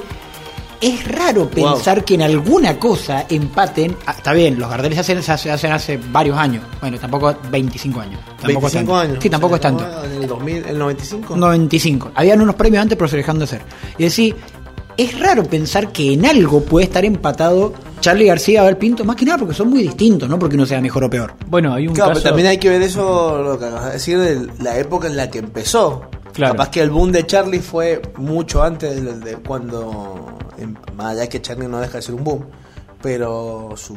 es 0.86 1.08
raro 1.08 1.48
pensar 1.48 2.04
que 2.04 2.14
en 2.14 2.22
alguna 2.22 2.78
cosa 2.78 3.26
empaten. 3.28 3.96
Ah, 4.06 4.14
está 4.16 4.32
bien, 4.32 4.58
los 4.58 4.68
Gardeles 4.68 4.96
se 4.96 5.00
hacen, 5.00 5.22
se 5.22 5.32
hace- 5.32 5.50
hacen 5.50 5.72
hace 5.72 5.98
varios 6.10 6.36
años. 6.36 6.64
Bueno, 6.80 6.98
tampoco 6.98 7.34
25 7.50 8.00
años. 8.00 8.20
Tampoco 8.40 8.66
es 8.66 8.72
25 8.74 8.92
tanto. 8.92 8.94
años. 8.96 9.18
Sí, 9.22 9.30
tampoco 9.30 9.52
O 9.52 9.56
es 9.56 9.60
tanto. 9.62 9.84
En 10.04 10.22
el 10.22 10.28
2000, 10.28 10.64
el 10.66 10.78
95. 10.78 11.36
95. 11.36 12.10
Habían 12.14 12.40
unos 12.40 12.54
premios 12.54 12.82
antes, 12.82 12.96
pero 12.98 13.08
se 13.08 13.16
dejaron 13.16 13.38
de 13.38 13.44
hacer. 13.44 13.62
Y 13.98 14.04
decir, 14.04 14.36
es 14.96 15.18
raro 15.18 15.42
pensar 15.44 15.90
que 15.92 16.12
en 16.12 16.24
algo 16.26 16.60
puede 16.62 16.86
estar 16.86 17.04
empatado 17.04 17.72
Charlie 18.00 18.26
García 18.26 18.54
y 18.54 18.56
Abel 18.58 18.76
Pinto, 18.76 19.04
más 19.04 19.16
que 19.16 19.24
nada 19.24 19.38
porque 19.38 19.54
son 19.54 19.70
muy 19.70 19.82
distintos, 19.82 20.28
no 20.28 20.38
porque 20.38 20.56
uno 20.56 20.66
sea 20.66 20.80
mejor 20.80 21.04
o 21.04 21.10
peor. 21.10 21.34
Bueno, 21.48 21.72
hay 21.74 21.88
un 21.88 21.94
Claro, 21.94 22.10
caso... 22.10 22.20
pero 22.20 22.30
también 22.32 22.48
hay 22.48 22.58
que 22.58 22.68
ver 22.68 22.82
eso, 22.82 23.42
lo 23.42 23.58
que 23.58 23.64
acabas 23.64 23.86
de 23.86 23.92
decir, 23.92 24.18
de 24.18 24.48
la 24.62 24.78
época 24.78 25.08
en 25.08 25.16
la 25.16 25.30
que 25.30 25.38
empezó. 25.38 26.02
Claro. 26.34 26.54
Capaz 26.54 26.68
que 26.70 26.80
el 26.82 26.90
boom 26.90 27.12
de 27.12 27.24
Charlie 27.26 27.60
fue 27.60 28.02
mucho 28.16 28.62
antes 28.62 29.02
de, 29.02 29.18
de 29.20 29.36
cuando. 29.36 30.36
En- 30.58 30.78
Más 30.96 31.12
allá 31.12 31.28
que 31.28 31.40
Charlie 31.42 31.68
no 31.68 31.80
deja 31.80 31.98
de 31.98 32.02
ser 32.02 32.14
un 32.14 32.24
boom, 32.24 32.44
pero 33.02 33.74
su, 33.76 33.94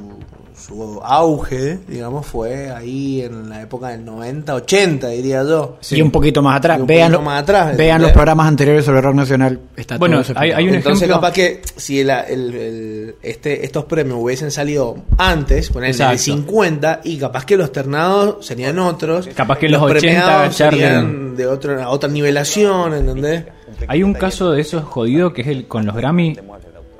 su 0.53 0.99
auge, 1.03 1.79
digamos, 1.87 2.25
fue 2.25 2.69
ahí 2.71 3.21
en 3.21 3.47
la 3.49 3.61
época 3.61 3.89
del 3.89 4.03
90, 4.03 4.53
80, 4.55 5.07
diría 5.09 5.43
yo. 5.43 5.77
Sí. 5.79 5.95
Y 5.97 6.01
un 6.01 6.11
poquito 6.11 6.41
más 6.41 6.57
atrás. 6.57 6.85
Vean 6.85 7.11
poquito 7.13 7.21
más 7.25 7.43
atrás, 7.43 7.77
vean 7.77 8.01
los 8.01 8.11
programas 8.11 8.47
anteriores 8.47 8.83
sobre 8.83 8.99
rock 9.01 9.15
nacional. 9.15 9.59
Está 9.77 9.97
Bueno, 9.97 10.21
todo 10.23 10.33
hay- 10.37 10.51
hay 10.51 10.67
un 10.67 10.75
Entonces, 10.75 11.03
ejemplo- 11.03 11.15
capaz 11.21 11.31
que 11.33 11.61
si 11.77 12.01
el, 12.01 12.09
el- 12.09 12.53
el- 12.55 13.15
este, 13.21 13.63
estos 13.65 13.85
premios 13.85 14.17
hubiesen 14.21 14.51
salido 14.51 14.95
antes, 15.17 15.69
en 15.69 15.83
el 15.83 15.91
Exacto. 15.91 16.17
50, 16.17 16.99
y 17.05 17.17
capaz 17.17 17.45
que 17.45 17.55
los 17.55 17.71
ternados 17.71 18.45
serían 18.45 18.77
otros. 18.79 19.29
Capaz 19.35 19.59
que 19.59 19.67
en 19.67 19.71
los 19.73 19.81
80 19.83 19.99
premiados 20.01 20.57
Charlie- 20.57 20.81
serían 20.81 21.35
de 21.37 21.47
otra, 21.47 21.89
otra 21.89 22.09
nivelación, 22.09 22.93
¿entendés? 22.93 23.45
Hay 23.87 24.03
un 24.03 24.13
caso 24.13 24.51
de 24.51 24.61
esos 24.61 24.83
jodido 24.83 25.33
que 25.33 25.41
es 25.41 25.47
el 25.47 25.67
con 25.67 25.85
los 25.85 25.95
Grammy. 25.95 26.37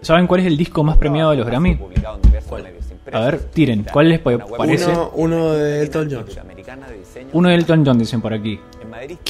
¿Saben 0.01 0.27
cuál 0.27 0.41
es 0.41 0.47
el 0.47 0.57
disco 0.57 0.83
más 0.83 0.97
premiado 0.97 1.31
de 1.31 1.37
los 1.37 1.45
Grammy? 1.47 1.77
A 3.11 3.19
ver, 3.21 3.39
tiren. 3.39 3.85
¿Cuál 3.91 4.09
les 4.09 4.19
pa- 4.19 4.37
parece? 4.37 4.91
Uno, 4.91 5.11
uno 5.15 5.53
de 5.53 5.81
Elton 5.81 6.09
John. 6.11 6.25
Uno 7.33 7.49
de 7.49 7.55
Elton 7.55 7.85
John, 7.85 7.97
dicen 7.97 8.21
por 8.21 8.33
aquí. 8.33 8.59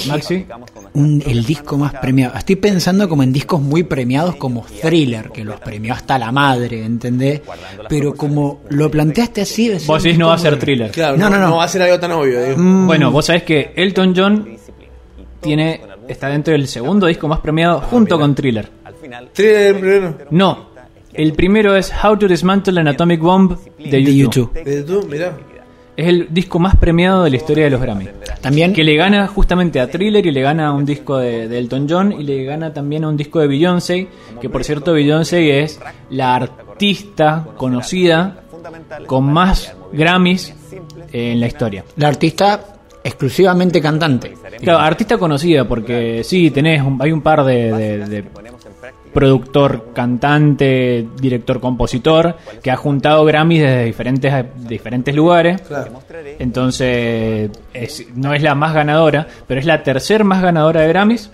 Maxi. 0.07 0.45
Un- 0.93 1.21
el 1.25 1.45
disco 1.45 1.77
más 1.77 1.93
premiado. 1.93 2.35
Estoy 2.35 2.55
pensando 2.55 3.07
como 3.07 3.21
en 3.21 3.31
discos 3.31 3.61
muy 3.61 3.83
premiados 3.83 4.35
como 4.35 4.65
Thriller, 4.81 5.29
que 5.29 5.43
los 5.43 5.59
premió 5.59 5.93
hasta 5.93 6.17
la 6.17 6.31
madre, 6.31 6.83
¿entendés? 6.85 7.41
Pero 7.87 8.15
como 8.15 8.61
lo 8.69 8.89
planteaste 8.89 9.41
así... 9.41 9.71
Vos 9.85 10.01
decís 10.01 10.17
no 10.17 10.27
va 10.29 10.33
a 10.35 10.37
ser 10.39 10.57
thriller. 10.57 10.89
Claro, 10.91 11.15
No, 11.17 11.29
no, 11.29 11.35
no, 11.37 11.41
no, 11.43 11.49
no. 11.51 11.57
va 11.57 11.65
a 11.65 11.67
ser 11.67 11.83
algo 11.83 11.99
tan 11.99 12.11
obvio. 12.13 12.41
digo. 12.43 12.57
Mm, 12.57 12.87
Bueno, 12.87 13.11
vos 13.11 13.25
sabés 13.25 13.43
que 13.43 13.73
Elton 13.75 14.13
John 14.15 14.57
tiene 15.39 15.81
está 16.07 16.29
dentro 16.29 16.51
del 16.53 16.67
segundo 16.67 17.07
disco 17.07 17.27
más 17.27 17.39
premiado 17.39 17.81
junto 17.81 18.19
con 18.19 18.35
Thriller. 18.35 18.69
Thriller 19.33 19.75
el 19.75 19.79
primero. 19.79 20.17
No, 20.31 20.67
el 21.13 21.33
primero 21.33 21.75
es 21.75 21.91
How 22.03 22.17
to 22.17 22.27
Dismantle 22.27 22.79
an 22.79 22.87
Atomic 22.87 23.19
Bomb 23.19 23.57
de. 23.77 24.03
YouTube. 24.03 24.53
De 24.53 24.77
YouTube, 24.77 25.09
mirá. 25.09 25.33
Es 25.95 26.07
el 26.07 26.27
disco 26.29 26.59
más 26.59 26.75
premiado 26.75 27.23
de 27.23 27.31
la 27.31 27.37
historia 27.37 27.63
de 27.63 27.71
los 27.71 27.81
Grammy. 27.81 28.07
También 28.39 28.71
Que 28.71 28.83
le 28.83 28.95
gana 28.95 29.25
justamente 29.27 29.79
a 29.79 29.89
Thriller 29.89 30.23
y 30.23 30.31
le 30.31 30.41
gana 30.41 30.67
a 30.67 30.71
un 30.71 30.85
disco 30.85 31.17
de, 31.17 31.47
de 31.47 31.57
Elton 31.57 31.87
John 31.89 32.11
y 32.11 32.23
le 32.23 32.43
gana 32.43 32.71
también 32.71 33.03
a 33.03 33.09
un 33.09 33.17
disco 33.17 33.39
de 33.39 33.47
Beyoncé, 33.47 34.07
que 34.39 34.47
por 34.47 34.63
cierto 34.63 34.93
Beyoncé 34.93 35.63
es 35.63 35.79
la 36.11 36.35
artista 36.35 37.47
conocida 37.57 38.43
con 39.07 39.25
más 39.25 39.73
Grammys 39.91 40.53
en 41.11 41.39
la 41.39 41.47
historia. 41.47 41.83
la 41.95 42.09
artista 42.09 42.76
exclusivamente 43.07 43.81
cantante. 43.81 44.33
Claro, 44.61 44.79
artista 44.79 45.17
conocida 45.17 45.67
porque 45.67 46.23
sí, 46.23 46.51
tenés 46.51 46.81
un- 46.81 47.01
hay 47.01 47.11
un 47.11 47.21
par 47.21 47.43
de, 47.43 47.71
de- 47.73 48.05
de 48.07 48.23
productor, 49.13 49.87
cantante, 49.93 51.07
director, 51.19 51.59
compositor 51.59 52.35
que 52.61 52.69
ha 52.69 52.75
juntado 52.75 53.25
Grammys 53.25 53.61
desde 53.61 53.85
diferentes, 53.85 54.33
diferentes 54.67 55.15
lugares. 55.15 55.61
Claro. 55.61 55.91
Entonces, 56.37 57.49
es- 57.73 58.07
no 58.15 58.33
es 58.33 58.43
la 58.43 58.53
más 58.53 58.73
ganadora, 58.73 59.25
pero 59.47 59.59
es 59.59 59.65
la 59.65 59.81
tercer 59.83 60.23
más 60.23 60.41
ganadora 60.41 60.81
de 60.81 60.87
Grammys 60.89 61.31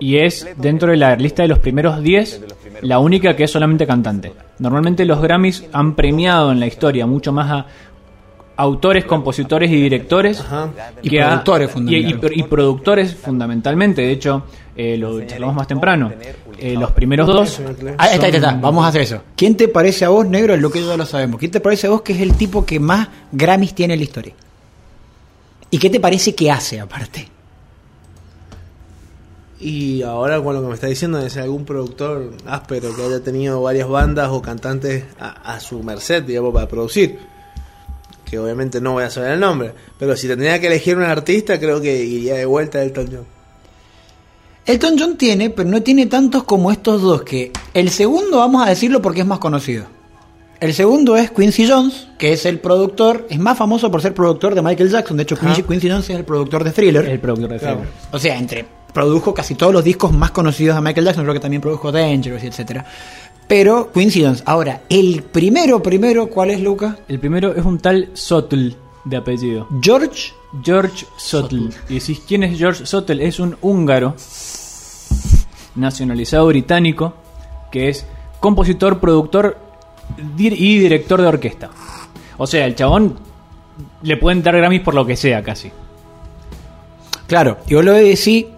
y 0.00 0.16
es 0.18 0.46
dentro 0.56 0.90
de 0.90 0.96
la 0.96 1.14
lista 1.16 1.42
de 1.42 1.48
los 1.48 1.58
primeros 1.58 2.02
10 2.02 2.40
la 2.82 2.98
única 2.98 3.36
que 3.36 3.44
es 3.44 3.50
solamente 3.50 3.86
cantante. 3.86 4.32
Normalmente 4.58 5.04
los 5.04 5.20
Grammys 5.20 5.64
han 5.72 5.94
premiado 5.94 6.50
en 6.52 6.60
la 6.60 6.66
historia 6.66 7.06
mucho 7.06 7.32
más 7.32 7.50
a 7.50 7.66
autores, 8.56 9.04
compositores 9.04 9.70
y 9.70 9.74
directores 9.80 10.40
Ajá. 10.40 10.70
Y 11.02 11.10
que 11.10 11.18
productores, 11.20 11.68
y- 11.68 11.70
y- 11.70 11.72
fundamentalmente. 11.74 12.34
y 12.38 12.42
productores 12.44 13.14
fundamentalmente. 13.14 14.02
De 14.02 14.10
hecho, 14.12 14.44
eh, 14.74 14.96
lo 14.96 15.20
charlamos 15.26 15.54
más 15.56 15.66
temprano. 15.66 16.10
Eh, 16.58 16.74
los 16.78 16.90
primeros 16.92 17.26
dos 17.26 17.60
Ah, 17.98 18.04
ahí 18.04 18.14
está, 18.14 18.26
ahí 18.26 18.32
está, 18.34 18.52
vamos 18.54 18.84
a 18.84 18.88
hacer 18.88 19.02
eso. 19.02 19.20
¿Quién 19.36 19.56
te 19.56 19.68
parece 19.68 20.04
a 20.06 20.08
vos, 20.08 20.26
negro? 20.26 20.54
Es 20.54 20.60
lo 20.60 20.70
que 20.70 20.82
ya 20.84 20.96
lo 20.96 21.04
sabemos. 21.04 21.38
¿Quién 21.38 21.50
te 21.50 21.60
parece 21.60 21.86
a 21.86 21.90
vos 21.90 22.00
que 22.02 22.14
es 22.14 22.20
el 22.20 22.34
tipo 22.34 22.64
que 22.64 22.80
más 22.80 23.08
Grammys 23.32 23.74
tiene 23.74 23.94
en 23.94 24.00
la 24.00 24.04
historia? 24.04 24.32
¿Y 25.70 25.78
qué 25.78 25.90
te 25.90 26.00
parece 26.00 26.34
que 26.34 26.50
hace 26.50 26.80
aparte? 26.80 27.28
Y 29.58 30.02
ahora 30.02 30.40
con 30.42 30.54
lo 30.54 30.60
que 30.62 30.68
me 30.68 30.74
está 30.74 30.86
diciendo 30.86 31.18
es 31.18 31.36
algún 31.38 31.64
productor 31.64 32.32
áspero 32.46 32.94
que 32.94 33.02
haya 33.02 33.20
tenido 33.20 33.62
varias 33.62 33.88
bandas 33.88 34.28
o 34.30 34.42
cantantes 34.42 35.04
a, 35.18 35.54
a 35.54 35.60
su 35.60 35.82
merced, 35.82 36.22
digamos, 36.24 36.52
para 36.52 36.68
producir. 36.68 37.18
Que 38.28 38.38
obviamente 38.38 38.80
no 38.80 38.92
voy 38.92 39.04
a 39.04 39.10
saber 39.10 39.32
el 39.32 39.40
nombre. 39.40 39.72
Pero 39.98 40.16
si 40.16 40.26
tendría 40.26 40.60
que 40.60 40.66
elegir 40.66 40.96
un 40.96 41.04
artista, 41.04 41.58
creo 41.60 41.80
que 41.80 42.02
iría 42.04 42.34
de 42.34 42.44
vuelta 42.44 42.78
a 42.78 42.82
Elton 42.82 43.08
John. 43.10 43.24
Elton 44.66 44.96
John 44.98 45.16
tiene, 45.16 45.50
pero 45.50 45.68
no 45.68 45.80
tiene 45.82 46.06
tantos 46.06 46.42
como 46.42 46.72
estos 46.72 47.00
dos, 47.00 47.22
que 47.22 47.52
el 47.72 47.88
segundo 47.90 48.38
vamos 48.38 48.66
a 48.66 48.70
decirlo 48.70 49.00
porque 49.00 49.20
es 49.20 49.26
más 49.26 49.38
conocido. 49.38 49.84
El 50.58 50.74
segundo 50.74 51.16
es 51.16 51.30
Quincy 51.30 51.68
Jones, 51.68 52.08
que 52.18 52.32
es 52.32 52.46
el 52.46 52.58
productor, 52.58 53.26
es 53.30 53.38
más 53.38 53.56
famoso 53.58 53.90
por 53.90 54.02
ser 54.02 54.14
productor 54.14 54.54
de 54.54 54.62
Michael 54.62 54.90
Jackson. 54.90 55.16
De 55.16 55.22
hecho, 55.22 55.36
Quincy, 55.38 55.62
Quincy 55.62 55.88
Jones 55.90 56.10
es 56.10 56.16
el 56.16 56.24
productor 56.24 56.64
de 56.64 56.72
Thriller. 56.72 57.04
es 57.04 57.10
el 57.12 57.20
productor 57.20 57.50
de 57.50 57.58
Claro. 57.58 57.76
Thriller. 57.76 57.94
O 58.10 58.18
sea, 58.18 58.38
entre 58.38 58.64
produjo 58.92 59.34
casi 59.34 59.54
todos 59.54 59.74
los 59.74 59.84
discos 59.84 60.10
más 60.12 60.30
conocidos 60.30 60.74
de 60.74 60.80
Michael 60.80 61.04
Jackson, 61.04 61.24
creo 61.24 61.34
que 61.34 61.40
también 61.40 61.60
produjo 61.60 61.92
Dangerous 61.92 62.42
y 62.42 62.46
etcétera. 62.46 62.86
Pero 63.48 63.90
Jones. 63.94 64.42
Ahora, 64.44 64.82
el 64.88 65.22
primero, 65.22 65.82
primero, 65.82 66.28
¿cuál 66.28 66.50
es, 66.50 66.60
Luca? 66.60 66.98
El 67.08 67.20
primero 67.20 67.54
es 67.54 67.64
un 67.64 67.78
tal 67.78 68.10
Sotl 68.14 68.70
de 69.04 69.16
apellido. 69.16 69.68
George 69.80 70.32
George 70.62 71.06
Sotl. 71.16 71.68
Y 71.88 71.94
decís, 71.94 72.22
¿quién 72.26 72.42
es 72.42 72.58
George 72.58 72.86
Sotl? 72.86 73.20
Es 73.20 73.40
un 73.40 73.56
húngaro 73.60 74.14
nacionalizado 75.74 76.46
británico 76.46 77.14
que 77.70 77.88
es 77.88 78.06
compositor, 78.40 79.00
productor 79.00 79.58
y 80.38 80.78
director 80.78 81.20
de 81.20 81.28
orquesta. 81.28 81.70
O 82.38 82.46
sea, 82.46 82.66
el 82.66 82.74
chabón 82.74 83.18
le 84.02 84.16
pueden 84.16 84.42
dar 84.42 84.56
Grammys 84.56 84.82
por 84.82 84.94
lo 84.94 85.04
que 85.06 85.16
sea 85.16 85.42
casi. 85.42 85.70
Claro, 87.26 87.58
yo 87.66 87.82
lo 87.82 87.94
he 87.94 88.02
decir, 88.02 88.48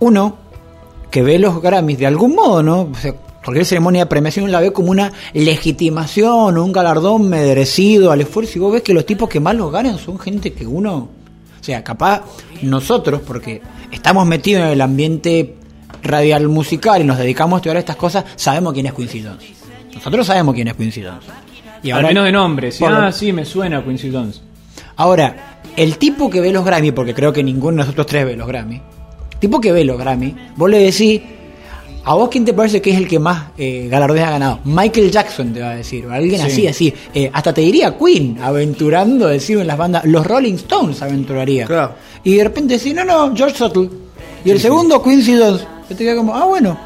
uno 0.00 0.36
que 1.10 1.22
ve 1.22 1.38
los 1.38 1.60
Grammys 1.62 1.98
de 1.98 2.06
algún 2.06 2.34
modo, 2.34 2.62
¿no? 2.62 2.80
O 2.82 2.94
sea, 2.94 3.14
cualquier 3.44 3.66
ceremonia 3.66 4.02
de 4.02 4.06
premiación 4.06 4.50
la 4.50 4.60
ve 4.60 4.72
como 4.72 4.90
una 4.90 5.12
legitimación, 5.34 6.58
un 6.58 6.72
galardón 6.72 7.28
merecido 7.28 8.12
al 8.12 8.20
esfuerzo. 8.20 8.52
Y 8.56 8.60
vos 8.60 8.72
ves 8.72 8.82
que 8.82 8.94
los 8.94 9.06
tipos 9.06 9.28
que 9.28 9.40
más 9.40 9.54
los 9.54 9.72
ganan 9.72 9.98
son 9.98 10.18
gente 10.18 10.52
que 10.52 10.66
uno. 10.66 10.96
O 11.60 11.64
sea, 11.64 11.84
capaz 11.84 12.22
nosotros, 12.62 13.22
porque 13.26 13.62
estamos 13.90 14.26
metidos 14.26 14.62
en 14.64 14.68
el 14.68 14.80
ambiente 14.80 15.56
radial 16.02 16.48
musical 16.48 17.00
y 17.00 17.04
nos 17.04 17.18
dedicamos 17.18 17.56
a 17.56 17.58
estudiar 17.58 17.76
estas 17.76 17.96
cosas, 17.96 18.24
sabemos 18.36 18.72
quién 18.72 18.86
es 18.86 18.94
Quincy 18.94 19.22
Jones. 19.22 19.44
Nosotros 19.94 20.26
sabemos 20.26 20.54
quién 20.54 20.68
es 20.68 20.74
Quincy 20.74 21.02
Jones. 21.02 21.24
Y 21.82 21.90
Al 21.90 22.04
menos 22.04 22.24
de 22.24 22.32
nombre. 22.32 22.72
Si, 22.72 22.82
por 22.82 22.92
ah, 22.92 23.12
sí, 23.12 23.32
me 23.32 23.44
suena 23.44 23.84
Quincy 23.84 24.10
Jones. 24.12 24.42
Ahora, 24.96 25.60
el 25.76 25.98
tipo 25.98 26.30
que 26.30 26.40
ve 26.40 26.52
los 26.52 26.64
Grammy, 26.64 26.92
porque 26.92 27.14
creo 27.14 27.32
que 27.32 27.42
ninguno 27.42 27.72
de 27.72 27.76
nosotros 27.78 28.06
tres 28.06 28.24
ve 28.24 28.36
los 28.36 28.46
Grammy, 28.46 28.80
tipo 29.38 29.60
que 29.60 29.72
ve 29.72 29.84
los 29.84 29.98
Grammy, 29.98 30.34
vos 30.56 30.70
le 30.70 30.78
decís, 30.78 31.20
¿a 32.04 32.14
vos 32.14 32.28
quién 32.28 32.44
te 32.44 32.52
parece 32.52 32.80
que 32.82 32.90
es 32.90 32.96
el 32.96 33.06
que 33.08 33.18
más 33.18 33.50
eh, 33.58 33.88
galardones 33.90 34.24
ha 34.24 34.30
ganado? 34.30 34.60
Michael 34.64 35.10
Jackson 35.10 35.52
te 35.52 35.60
va 35.60 35.70
a 35.70 35.76
decir, 35.76 36.06
o 36.06 36.12
alguien 36.12 36.40
Sí. 36.40 36.46
así, 36.46 36.66
así. 36.66 36.94
Eh, 37.14 37.30
hasta 37.32 37.52
te 37.52 37.60
diría 37.60 37.96
Queen, 37.98 38.38
aventurando, 38.42 39.26
decir 39.28 39.58
en 39.58 39.66
las 39.66 39.76
bandas, 39.78 40.04
los 40.04 40.26
Rolling 40.26 40.54
Stones 40.54 41.00
aventuraría. 41.02 41.66
Claro. 41.66 41.94
Y 42.24 42.36
de 42.36 42.44
repente 42.44 42.74
decís, 42.78 42.94
no, 42.94 43.04
no, 43.04 43.34
George 43.36 43.56
Suttle. 43.56 43.88
Y 44.44 44.50
el 44.50 44.60
segundo, 44.60 45.02
Quincy 45.02 45.36
Jones. 45.38 45.66
Y 45.88 45.94
te 45.94 46.04
queda 46.04 46.16
como, 46.16 46.34
ah, 46.34 46.44
bueno. 46.46 46.76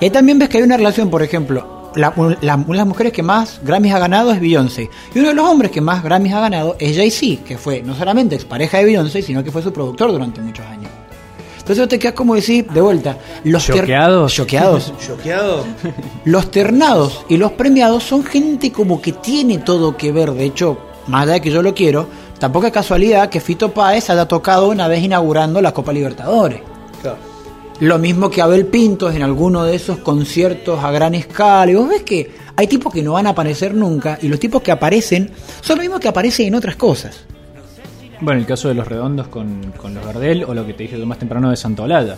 Y 0.00 0.04
ahí 0.04 0.10
también 0.10 0.38
ves 0.38 0.48
que 0.48 0.58
hay 0.58 0.62
una 0.64 0.76
relación, 0.76 1.08
por 1.10 1.22
ejemplo, 1.22 1.90
la- 1.94 2.12
un- 2.16 2.36
la- 2.42 2.56
una 2.56 2.66
de 2.66 2.76
las 2.76 2.86
mujeres 2.86 3.12
que 3.12 3.22
más 3.22 3.60
Grammys 3.62 3.94
ha 3.94 3.98
ganado 3.98 4.32
es 4.32 4.40
Beyoncé. 4.40 4.90
Y 5.14 5.18
uno 5.18 5.28
de 5.28 5.34
los 5.34 5.48
hombres 5.48 5.70
que 5.70 5.80
más 5.80 6.02
Grammys 6.02 6.34
ha 6.34 6.40
ganado 6.40 6.76
es 6.78 6.94
Jay-Z, 6.96 7.42
que 7.44 7.56
fue 7.56 7.82
no 7.82 7.94
solamente 7.94 8.34
expareja 8.34 8.78
de 8.78 8.84
Beyoncé, 8.84 9.22
sino 9.22 9.42
que 9.42 9.50
fue 9.50 9.62
su 9.62 9.72
productor 9.72 10.12
durante 10.12 10.40
muchos 10.42 10.66
años. 10.66 10.85
Entonces 11.66 11.82
vos 11.82 11.88
te 11.88 11.98
quedas 11.98 12.14
como 12.14 12.36
decir, 12.36 12.64
de 12.70 12.80
vuelta, 12.80 13.18
los 13.42 13.66
¿Choqueados? 13.66 14.32
choqueados. 14.32 14.92
¿Choqueado? 15.04 15.64
Los 16.24 16.48
ternados 16.52 17.24
y 17.28 17.38
los 17.38 17.50
premiados 17.52 18.04
son 18.04 18.22
gente 18.22 18.70
como 18.70 19.02
que 19.02 19.10
tiene 19.10 19.58
todo 19.58 19.96
que 19.96 20.12
ver. 20.12 20.30
De 20.30 20.44
hecho, 20.44 20.78
más 21.08 21.24
allá 21.24 21.32
de 21.32 21.40
que 21.40 21.50
yo 21.50 21.62
lo 21.62 21.74
quiero, 21.74 22.06
tampoco 22.38 22.68
es 22.68 22.72
casualidad 22.72 23.30
que 23.30 23.40
Fito 23.40 23.72
Páez 23.72 24.10
haya 24.10 24.28
tocado 24.28 24.68
una 24.68 24.86
vez 24.86 25.02
inaugurando 25.02 25.60
la 25.60 25.74
Copa 25.74 25.92
Libertadores. 25.92 26.60
Claro. 27.02 27.18
Lo 27.80 27.98
mismo 27.98 28.30
que 28.30 28.42
Abel 28.42 28.66
Pintos 28.66 29.16
en 29.16 29.24
alguno 29.24 29.64
de 29.64 29.74
esos 29.74 29.98
conciertos 29.98 30.84
a 30.84 30.92
gran 30.92 31.16
escala. 31.16 31.72
Y 31.72 31.74
vos 31.74 31.88
ves 31.88 32.04
que 32.04 32.30
hay 32.54 32.68
tipos 32.68 32.92
que 32.92 33.02
no 33.02 33.14
van 33.14 33.26
a 33.26 33.30
aparecer 33.30 33.74
nunca 33.74 34.20
y 34.22 34.28
los 34.28 34.38
tipos 34.38 34.62
que 34.62 34.70
aparecen 34.70 35.32
son 35.62 35.78
los 35.78 35.82
mismos 35.82 35.98
que 35.98 36.06
aparecen 36.06 36.46
en 36.46 36.54
otras 36.54 36.76
cosas. 36.76 37.24
Bueno, 38.20 38.40
el 38.40 38.46
caso 38.46 38.68
de 38.68 38.74
los 38.74 38.86
redondos 38.88 39.28
con, 39.28 39.72
con 39.76 39.94
los 39.94 40.04
Gardel 40.04 40.44
o 40.44 40.54
lo 40.54 40.66
que 40.66 40.72
te 40.74 40.84
dije 40.84 40.96
más 40.98 41.18
temprano 41.18 41.50
de 41.50 41.56
Santolada. 41.56 42.16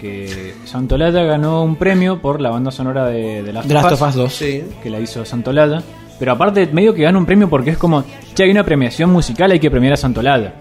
Que 0.00 0.54
Santolada 0.64 1.22
ganó 1.24 1.62
un 1.62 1.76
premio 1.76 2.20
por 2.22 2.40
la 2.40 2.48
banda 2.50 2.70
sonora 2.70 3.04
de, 3.06 3.42
de 3.42 3.52
Last, 3.52 3.68
The 3.68 3.74
Last 3.74 3.92
of 3.92 4.02
of 4.02 4.08
Us, 4.08 4.14
Us 4.16 4.22
2. 4.22 4.32
Sí. 4.34 4.64
que 4.82 4.88
la 4.90 4.98
hizo 4.98 5.24
Santolada. 5.26 5.82
Pero 6.18 6.32
aparte, 6.32 6.66
medio 6.72 6.94
que 6.94 7.02
gana 7.02 7.18
un 7.18 7.26
premio 7.26 7.48
porque 7.50 7.70
es 7.70 7.78
como, 7.78 8.04
che, 8.34 8.44
hay 8.44 8.50
una 8.50 8.64
premiación 8.64 9.10
musical, 9.10 9.50
hay 9.50 9.60
que 9.60 9.70
premiar 9.70 9.92
a 9.94 9.96
Santolada. 9.96 10.54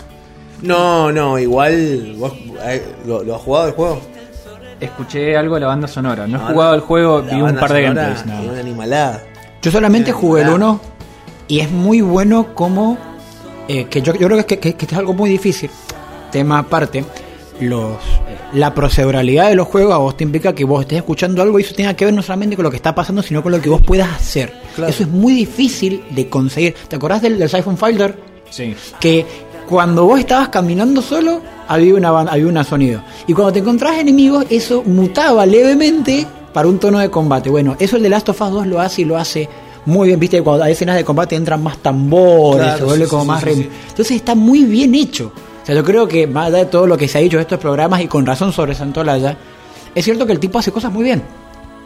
No, 0.61 1.09
no, 1.11 1.39
igual. 1.39 2.15
¿vos, 2.17 2.33
eh, 2.65 2.83
¿lo, 3.05 3.23
lo 3.23 3.35
has 3.35 3.41
jugado 3.41 3.67
el 3.67 3.73
juego? 3.73 4.01
Escuché 4.81 5.37
algo 5.37 5.55
de 5.55 5.61
la 5.61 5.67
banda 5.67 5.87
sonora. 5.87 6.27
No 6.27 6.37
he 6.37 6.41
No, 6.41 6.47
jugado 6.47 6.71
no. 6.71 6.75
el 6.75 6.81
juego, 6.81 7.21
vi 7.21 7.41
un 7.41 7.55
par 7.55 7.71
de 7.73 7.81
gameplays. 7.81 8.25
más. 8.25 8.45
Una 8.45 8.59
animalada. 8.59 9.21
Yo 9.61 9.71
solamente 9.71 10.11
jugué 10.11 10.41
el 10.41 10.47
claro. 10.47 10.65
1 10.71 10.81
y 11.47 11.59
es 11.61 11.71
muy 11.71 12.01
bueno 12.01 12.53
como... 12.53 12.97
eh, 13.69 13.85
que 13.85 14.01
yo, 14.01 14.13
yo 14.15 14.27
creo 14.27 14.45
que, 14.45 14.59
que- 14.59 14.73
que 14.75 14.85
es 14.85 14.93
algo 14.93 15.13
muy 15.13 15.29
difícil. 15.29 15.69
Tema 16.31 16.59
aparte, 16.59 17.05
los, 17.61 17.93
la 18.53 18.73
proceduralidad 18.73 19.49
de 19.49 19.55
los 19.55 19.67
juegos 19.67 19.93
a 19.93 19.97
vos 19.97 20.17
te 20.17 20.23
implica 20.23 20.53
que 20.53 20.63
vos 20.65 20.81
estés 20.81 20.97
escuchando 20.97 21.41
algo 21.41 21.59
y 21.59 21.63
eso 21.63 21.73
tenga 21.75 21.93
que 21.93 22.05
ver 22.05 22.13
no 22.13 22.21
solamente 22.21 22.55
con 22.55 22.63
lo 22.63 22.69
que 22.71 22.75
está 22.77 22.93
pasando, 22.95 23.21
sino 23.21 23.41
con 23.43 23.51
lo 23.51 23.61
que 23.61 23.69
vos 23.69 23.81
puedas 23.81 24.09
hacer. 24.09 24.53
Claro. 24.75 24.89
Eso 24.89 25.03
es 25.03 25.09
muy 25.09 25.33
difícil 25.33 26.03
de 26.11 26.27
conseguir. 26.29 26.75
¿Te 26.87 26.95
acordás 26.95 27.21
del, 27.21 27.37
del 27.39 27.49
Siphon 27.49 27.77
Fighter? 27.77 28.15
Sí. 28.49 28.75
que 28.99 29.25
cuando 29.67 30.05
vos 30.05 30.19
estabas 30.19 30.49
caminando 30.49 31.03
solo 31.03 31.39
había 31.67 31.93
una 31.93 32.09
había 32.09 32.47
un 32.47 32.65
sonido 32.65 33.03
y 33.27 33.33
cuando 33.33 33.53
te 33.53 33.59
encontrás 33.59 33.99
enemigos 33.99 34.43
eso 34.49 34.81
mutaba 34.83 35.45
levemente 35.45 36.25
para 36.51 36.67
un 36.67 36.79
tono 36.79 36.97
de 36.97 37.11
combate 37.11 37.51
bueno 37.51 37.75
eso 37.77 37.97
el 37.97 38.01
de 38.01 38.09
Last 38.09 38.29
of 38.29 38.41
Us 38.41 38.49
2 38.51 38.65
lo 38.65 38.81
hace 38.81 39.03
y 39.03 39.05
lo 39.05 39.17
hace 39.19 39.47
muy 39.85 40.07
bien, 40.09 40.19
viste, 40.19 40.41
cuando 40.41 40.63
hay 40.63 40.73
escenas 40.73 40.95
de 40.95 41.03
combate 41.03 41.35
entran 41.35 41.63
más 41.63 41.77
tambores, 41.79 42.63
Claro, 42.63 42.77
se 42.79 42.83
vuelve 42.83 43.05
sí, 43.05 43.09
como 43.09 43.21
sí, 43.23 43.27
más... 43.27 43.43
sí. 43.43 43.69
Entonces 43.89 44.11
está 44.17 44.35
muy 44.35 44.63
bien 44.65 44.93
hecho. 44.95 45.31
O 45.63 45.65
sea, 45.65 45.75
yo 45.75 45.83
creo 45.83 46.07
que 46.07 46.27
más 46.27 46.47
allá 46.47 46.57
de 46.59 46.65
todo 46.65 46.87
lo 46.87 46.97
que 46.97 47.07
se 47.07 47.17
ha 47.17 47.21
dicho 47.21 47.37
de 47.37 47.41
estos 47.43 47.59
programas 47.59 48.01
y 48.01 48.07
con 48.07 48.25
razón 48.25 48.51
sobre 48.51 48.73
Santolaya, 48.75 49.37
es 49.95 50.05
cierto 50.05 50.25
que 50.25 50.33
el 50.33 50.39
tipo 50.39 50.59
hace 50.59 50.71
cosas 50.71 50.91
muy 50.91 51.03
bien. 51.03 51.23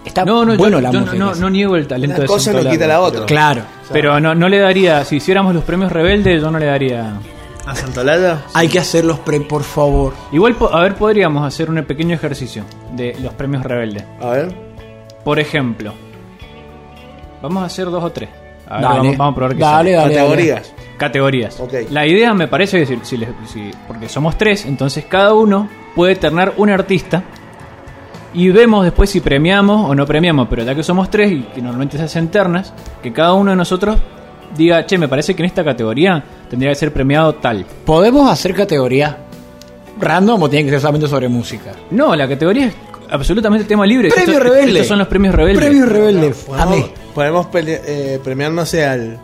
Está 0.06 0.26
No, 0.26 0.44
no, 0.46 0.58
bueno 0.58 0.78
yo, 0.78 0.82
la 0.82 0.92
yo 0.92 1.00
música. 1.00 1.18
no, 1.18 1.34
no 1.36 1.50
niego 1.50 1.78
el 1.78 1.88
talento 1.88 2.16
Una 2.16 2.22
de 2.24 2.28
cosa 2.28 2.52
no 2.52 2.70
quita 2.70 2.88
la 2.88 3.00
otra. 3.00 3.12
pero- 3.22 3.26
Claro. 3.26 3.62
Pero 3.92 4.20
no, 4.20 4.36
no 4.36 4.50
le 4.50 4.60
daría, 4.60 5.06
si 5.06 5.18
hiciéramos 5.18 5.54
los 5.56 5.64
premios 5.64 5.92
rebeldes, 5.92 6.42
yo 6.42 6.52
no 6.52 6.60
le 6.60 6.66
daría. 6.66 7.14
¿A 7.66 7.74
Santolaya? 7.76 8.42
Hay 8.54 8.68
que 8.68 8.80
hacer 8.80 9.06
los 9.06 9.20
pre, 9.20 9.40
por 9.40 9.64
favor. 9.64 10.14
Igual, 10.34 10.56
po- 10.56 10.74
a 10.74 10.82
ver, 10.82 10.96
podríamos 10.96 11.46
hacer 11.48 11.70
un 11.70 11.82
pequeño 11.86 12.14
ejercicio 12.16 12.66
de 12.98 13.16
los 13.22 13.34
premios 13.34 13.64
rebeldes. 13.64 14.04
A 14.22 14.30
ver. 14.32 14.54
Por 15.24 15.40
ejemplo, 15.40 15.94
vamos 17.44 17.62
a 17.62 17.66
hacer 17.68 17.86
dos 17.92 18.04
o 18.04 18.12
tres. 18.12 18.30
A 18.68 18.76
ver, 18.76 18.82
Dale. 18.84 18.98
vamos, 19.00 19.18
vamos 19.18 19.32
a 19.32 19.36
probar 19.36 19.54
qué 19.56 19.60
Dale, 19.62 19.92
dale, 19.92 20.16
Categorías. 20.16 20.74
Categorías. 20.98 21.60
Ok. 21.60 21.74
La 21.92 22.08
idea 22.08 22.34
me 22.34 22.48
parece 22.48 22.80
que 22.80 22.86
si, 22.88 22.98
si 23.04 23.18
les- 23.18 23.30
si- 23.52 23.72
porque 23.88 24.08
somos 24.10 24.38
tres, 24.38 24.66
entonces 24.66 25.06
cada 25.08 25.34
uno 25.34 25.68
puede 25.96 26.16
ternar 26.16 26.54
un 26.58 26.70
artista 26.70 27.22
y 28.34 28.50
vemos 28.50 28.84
después 28.86 29.10
si 29.10 29.20
premiamos 29.20 29.90
o 29.90 29.94
no 29.94 30.06
premiamos, 30.08 30.48
pero 30.50 30.64
ya 30.64 30.74
que 30.74 30.82
somos 30.82 31.10
tres 31.12 31.32
y 31.32 31.42
que 31.54 31.62
normalmente 31.62 31.98
se 31.98 32.04
hacen 32.06 32.30
ternas, 32.30 32.74
que 33.04 33.12
cada 33.14 33.34
uno 33.34 33.52
de 33.52 33.58
nosotros 33.58 33.98
diga, 34.58 34.86
che, 34.86 34.98
me 34.98 35.08
parece 35.08 35.36
que 35.36 35.42
en 35.44 35.48
esta 35.48 35.64
categoría 35.64 36.24
tendría 36.50 36.72
que 36.72 36.76
ser 36.76 36.94
premiado 36.94 37.36
tal. 37.36 37.66
¿Podemos 37.86 38.32
hacer 38.32 38.56
categoría 38.56 39.18
random 40.00 40.42
o 40.42 40.50
tiene 40.50 40.66
que 40.66 40.72
ser 40.72 40.80
solamente 40.80 41.08
sobre 41.08 41.28
música? 41.28 41.74
No, 41.92 42.16
la 42.16 42.28
categoría 42.28 42.68
es 42.68 42.76
absolutamente 43.12 43.66
tema 43.66 43.86
libre. 43.86 44.10
Premio 44.10 44.38
Estos- 44.38 44.44
rebelde. 44.52 44.72
Estos 44.72 44.88
son 44.88 45.00
los 45.00 45.08
premios 45.08 45.36
rebeldes. 45.36 45.64
Premio 45.66 45.86
rebelde. 45.86 46.34
Amé. 46.58 46.86
Podemos 47.14 47.48
pele- 47.48 47.82
eh, 47.86 48.20
premiar, 48.24 48.52
no 48.52 48.66
sé, 48.66 48.86
al, 48.86 49.20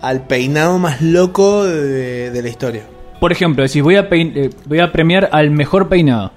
al 0.00 0.26
peinado 0.26 0.78
más 0.78 1.00
loco 1.02 1.64
de, 1.64 2.30
de 2.30 2.42
la 2.42 2.48
historia. 2.48 2.84
Por 3.20 3.32
ejemplo, 3.32 3.62
decís, 3.62 3.82
voy 3.82 3.96
a, 3.96 4.08
pein- 4.10 4.32
eh, 4.34 4.50
voy 4.66 4.80
a 4.80 4.90
premiar 4.92 5.28
al 5.32 5.50
mejor 5.50 5.88
peinado. 5.88 6.32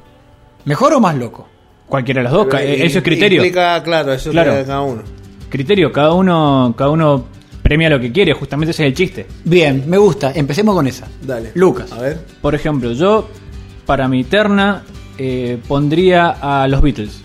¿Mejor 0.66 0.94
o 0.94 1.00
más 1.00 1.16
loco? 1.16 1.48
Cualquiera 1.88 2.22
de 2.22 2.30
los 2.30 2.34
dos, 2.34 2.54
Eh, 2.62 2.86
eso 2.86 3.00
es 3.00 3.04
criterio. 3.04 3.38
Implica, 3.44 3.82
claro, 3.84 4.14
eso 4.14 4.32
Claro. 4.32 4.54
es 4.54 4.66
cada 4.66 4.82
uno. 4.82 5.04
Criterio, 5.50 5.92
cada 5.92 6.14
uno, 6.14 6.74
cada 6.78 6.90
uno 6.90 7.26
premia 7.62 7.90
lo 7.90 8.00
que 8.00 8.12
quiere, 8.12 8.34
justamente 8.34 8.72
ese 8.72 8.84
es 8.84 8.88
el 8.90 8.96
chiste. 8.96 9.26
Bien, 9.44 9.84
me 9.88 9.98
gusta. 9.98 10.32
Empecemos 10.34 10.76
con 10.76 10.88
esa. 10.88 11.08
Dale. 11.22 11.52
Lucas. 11.56 11.92
A 11.92 12.02
ver. 12.02 12.20
Por 12.42 12.54
ejemplo, 12.56 12.92
yo 12.94 13.30
para 13.86 14.08
mi 14.08 14.24
terna 14.24 14.84
eh, 15.18 15.60
pondría 15.68 16.30
a 16.42 16.68
los 16.68 16.82
Beatles. 16.82 17.22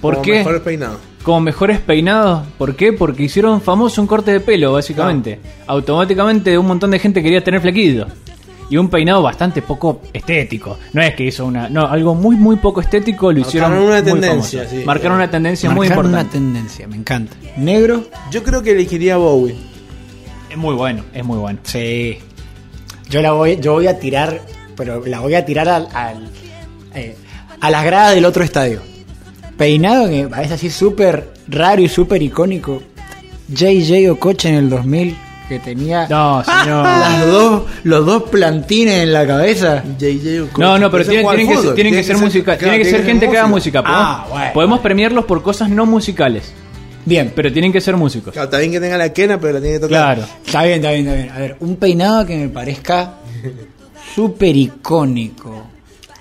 ¿Por 0.00 0.14
Como 0.14 0.24
qué? 0.24 0.32
Mejor 0.38 0.62
peinado. 0.62 0.98
Como 1.28 1.42
mejores 1.42 1.78
peinados. 1.78 2.46
¿Por 2.56 2.74
qué? 2.74 2.94
Porque 2.94 3.24
hicieron 3.24 3.60
famoso 3.60 4.00
un 4.00 4.06
corte 4.06 4.32
de 4.32 4.40
pelo, 4.40 4.72
básicamente. 4.72 5.38
Automáticamente 5.66 6.56
un 6.56 6.66
montón 6.66 6.90
de 6.90 6.98
gente 6.98 7.22
quería 7.22 7.44
tener 7.44 7.60
flequillo. 7.60 8.06
Y 8.70 8.78
un 8.78 8.88
peinado 8.88 9.22
bastante 9.22 9.60
poco 9.60 10.00
estético. 10.14 10.78
No 10.94 11.02
es 11.02 11.14
que 11.14 11.24
hizo 11.24 11.44
una. 11.44 11.68
No, 11.68 11.86
algo 11.86 12.14
muy, 12.14 12.36
muy 12.36 12.56
poco 12.56 12.80
estético 12.80 13.30
lo 13.30 13.40
hicieron. 13.40 13.72
Marcaron 13.72 13.88
una 13.92 14.00
muy 14.00 14.10
tendencia, 14.10 14.60
famoso. 14.60 14.76
sí. 14.80 14.84
Marcaron 14.86 15.16
una 15.18 15.30
tendencia 15.30 15.68
muy 15.70 15.88
Marcaron 15.88 16.06
importante. 16.06 16.38
una 16.38 16.52
tendencia, 16.52 16.88
me 16.88 16.96
encanta. 16.96 17.36
¿Negro? 17.58 18.04
Yo 18.30 18.42
creo 18.42 18.62
que 18.62 18.70
elegiría 18.70 19.18
Bowie. 19.18 19.54
Es 20.48 20.56
muy 20.56 20.74
bueno, 20.76 21.04
es 21.12 21.24
muy 21.26 21.36
bueno. 21.36 21.58
Sí. 21.62 22.16
Yo 23.10 23.20
la 23.20 23.32
voy, 23.32 23.58
yo 23.60 23.74
voy 23.74 23.86
a 23.86 23.98
tirar, 23.98 24.40
pero 24.78 25.04
la 25.04 25.20
voy 25.20 25.34
a 25.34 25.44
tirar 25.44 25.68
al, 25.68 25.88
al, 25.92 26.30
eh, 26.94 27.16
a 27.60 27.70
las 27.70 27.84
gradas 27.84 28.14
del 28.14 28.24
otro 28.24 28.42
estadio. 28.44 28.80
Peinado 29.58 30.08
que 30.08 30.26
parece 30.28 30.54
así 30.54 30.70
súper 30.70 31.28
raro 31.48 31.82
y 31.82 31.88
súper 31.88 32.22
icónico. 32.22 32.82
JJ 33.48 34.10
Ocoche 34.12 34.48
en 34.48 34.54
el 34.54 34.70
2000 34.70 35.16
que 35.48 35.58
tenía 35.58 36.06
No, 36.08 36.44
señor. 36.44 36.84
las 36.84 37.26
dos, 37.26 37.62
los 37.82 38.06
dos 38.06 38.22
plantines 38.24 39.02
en 39.02 39.12
la 39.12 39.26
cabeza. 39.26 39.82
JJ 39.98 40.42
Okocha. 40.44 40.58
No, 40.58 40.78
no, 40.78 40.90
pero 40.90 41.04
tienen, 41.04 41.26
que, 41.28 41.46
ser- 41.46 41.56
fútbol. 41.56 41.74
tienen 41.74 41.94
que 41.94 42.04
ser 42.04 42.18
música, 42.18 42.44
claro, 42.56 42.58
tiene 42.74 42.78
que 42.78 42.90
ser 42.90 43.04
gente 43.04 43.28
que 43.28 43.36
haga 43.38 43.48
música. 43.48 43.82
Podemos, 43.82 44.02
Ah, 44.06 44.26
bueno. 44.30 44.50
podemos 44.54 44.80
premiarlos 44.80 45.24
por 45.24 45.42
cosas 45.42 45.68
no 45.70 45.84
musicales, 45.86 46.52
Bien, 47.04 47.32
pero 47.34 47.50
tienen 47.50 47.72
que 47.72 47.80
ser 47.80 47.96
músicos. 47.96 48.34
Claro, 48.34 48.44
está 48.48 48.58
bien 48.58 48.70
que 48.70 48.80
tenga 48.80 48.98
la 48.98 49.10
quena, 49.14 49.40
pero 49.40 49.54
la 49.54 49.60
tiene 49.60 49.76
que 49.76 49.80
tocar. 49.80 50.16
Claro. 50.16 50.28
Está 50.44 50.62
bien, 50.64 50.74
está 50.76 50.90
bien, 50.92 51.06
está 51.06 51.16
bien. 51.16 51.30
A 51.30 51.38
ver, 51.38 51.56
un 51.60 51.76
peinado 51.76 52.26
que 52.26 52.36
me 52.36 52.48
parezca 52.50 53.14
súper 54.14 54.54
icónico. 54.54 55.67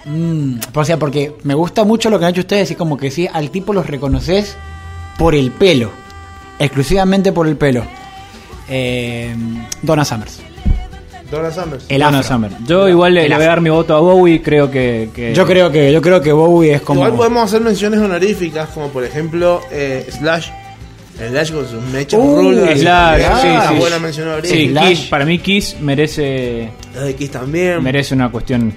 Mm, 0.07 0.59
o 0.73 0.85
sea, 0.85 0.97
porque 0.97 1.33
me 1.43 1.53
gusta 1.53 1.83
mucho 1.83 2.09
lo 2.09 2.17
que 2.19 2.25
han 2.25 2.31
hecho 2.31 2.41
ustedes 2.41 2.71
y 2.71 2.75
como 2.75 2.97
que 2.97 3.11
sí, 3.11 3.27
al 3.31 3.49
tipo 3.51 3.73
los 3.73 3.87
reconoces 3.87 4.55
por 5.17 5.35
el 5.35 5.51
pelo. 5.51 5.91
Exclusivamente 6.59 7.31
por 7.31 7.47
el 7.47 7.57
pelo. 7.57 7.83
Eh, 8.69 9.35
Donna 9.81 10.05
Summers. 10.05 10.39
Donna 11.29 11.51
Summers. 11.51 11.85
El 11.89 11.99
Donna. 12.01 12.21
Yo 12.65 12.87
igual 12.87 13.13
le, 13.13 13.23
voy 13.27 13.33
a 13.33 13.47
dar 13.47 13.59
mi 13.61 13.69
voto 13.69 13.95
a 13.95 13.99
Bowie, 13.99 14.41
creo 14.41 14.71
que... 14.71 15.09
que- 15.13 15.33
Yo 15.33 15.45
creo 15.45 15.69
que, 15.71 15.91
yo 15.91 16.01
creo 16.01 16.21
que 16.21 16.31
Bowie 16.31 16.73
es 16.75 16.81
como. 16.81 17.01
Igual 17.01 17.17
podemos 17.17 17.43
hacer 17.43 17.61
menciones 17.61 17.99
honoríficas, 17.99 18.69
como 18.69 18.87
por 18.89 19.03
ejemplo 19.03 19.61
eh, 19.71 20.07
Slash. 20.09 20.47
Slash 21.17 21.51
con 21.51 21.67
sus 21.67 21.81
mechas 21.91 22.19
Uh, 22.23 22.41
rulas. 22.41 22.79
Slash, 22.79 23.23
Ah, 23.27 23.39
sí, 23.41 23.47
una 23.49 23.67
sí. 23.69 23.75
buena 23.75 23.99
mención 23.99 24.27
honorífica. 24.29 24.81
Sí. 24.83 24.87
Kiss, 24.89 24.99
para 25.09 25.25
mí 25.25 25.39
Kiss 25.39 25.75
merece, 25.81 26.69
Las 26.95 27.05
de 27.05 27.15
Kiss 27.15 27.31
también. 27.31 27.83
merece 27.83 28.13
una 28.13 28.29
cuestión... 28.31 28.73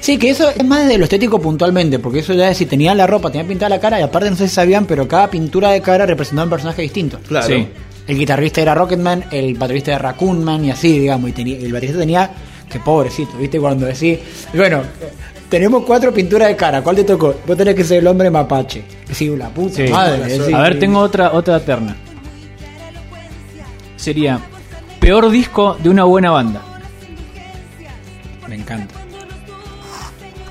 Sí, 0.00 0.18
que 0.18 0.30
eso 0.30 0.48
es 0.48 0.64
más 0.64 0.88
de 0.88 0.96
lo 0.96 1.04
estético 1.04 1.40
puntualmente, 1.40 1.98
porque 1.98 2.20
eso 2.20 2.32
ya 2.32 2.50
es 2.50 2.56
si 2.56 2.64
tenía 2.66 2.94
la 2.94 3.06
ropa, 3.06 3.30
tenía 3.30 3.46
pintada 3.46 3.68
la 3.68 3.80
cara, 3.80 4.00
y 4.00 4.02
aparte 4.02 4.30
no 4.30 4.36
sé 4.36 4.48
si 4.48 4.54
sabían, 4.54 4.86
pero 4.86 5.06
cada 5.06 5.28
pintura 5.30 5.70
de 5.72 5.82
cara 5.82 6.06
representaba 6.06 6.44
un 6.44 6.50
personaje 6.50 6.82
distinto. 6.82 7.18
Claro. 7.28 7.46
Sí. 7.46 7.68
El 8.06 8.16
guitarrista 8.18 8.62
era 8.62 8.74
Rocketman, 8.74 9.26
el 9.30 9.54
baterista 9.54 9.90
era 9.92 9.98
Raccoon 10.00 10.42
Man 10.42 10.64
y 10.64 10.70
así, 10.70 10.98
digamos. 10.98 11.28
Y 11.30 11.32
tenía, 11.32 11.58
el 11.58 11.72
baterista 11.72 11.98
tenía, 12.00 12.30
que 12.68 12.80
pobrecito, 12.80 13.36
¿viste? 13.36 13.60
Cuando 13.60 13.86
decís, 13.86 14.18
bueno, 14.54 14.82
tenemos 15.48 15.84
cuatro 15.84 16.12
pinturas 16.12 16.48
de 16.48 16.56
cara, 16.56 16.82
¿cuál 16.82 16.96
te 16.96 17.04
tocó? 17.04 17.34
Vos 17.46 17.56
tenés 17.56 17.74
que 17.74 17.84
ser 17.84 17.98
el 17.98 18.06
hombre 18.06 18.30
mapache. 18.30 18.82
Decís, 19.06 19.30
la 19.36 19.50
puta 19.50 19.76
Sí. 19.76 19.92
madre. 19.92 20.54
A 20.54 20.62
ver, 20.62 20.78
tengo 20.78 20.98
otra, 20.98 21.32
otra 21.34 21.60
terna. 21.60 21.94
Sería 23.96 24.40
peor 24.98 25.30
disco 25.30 25.76
de 25.80 25.90
una 25.90 26.04
buena 26.04 26.30
banda. 26.30 26.62
Me 28.48 28.56
encanta. 28.56 28.94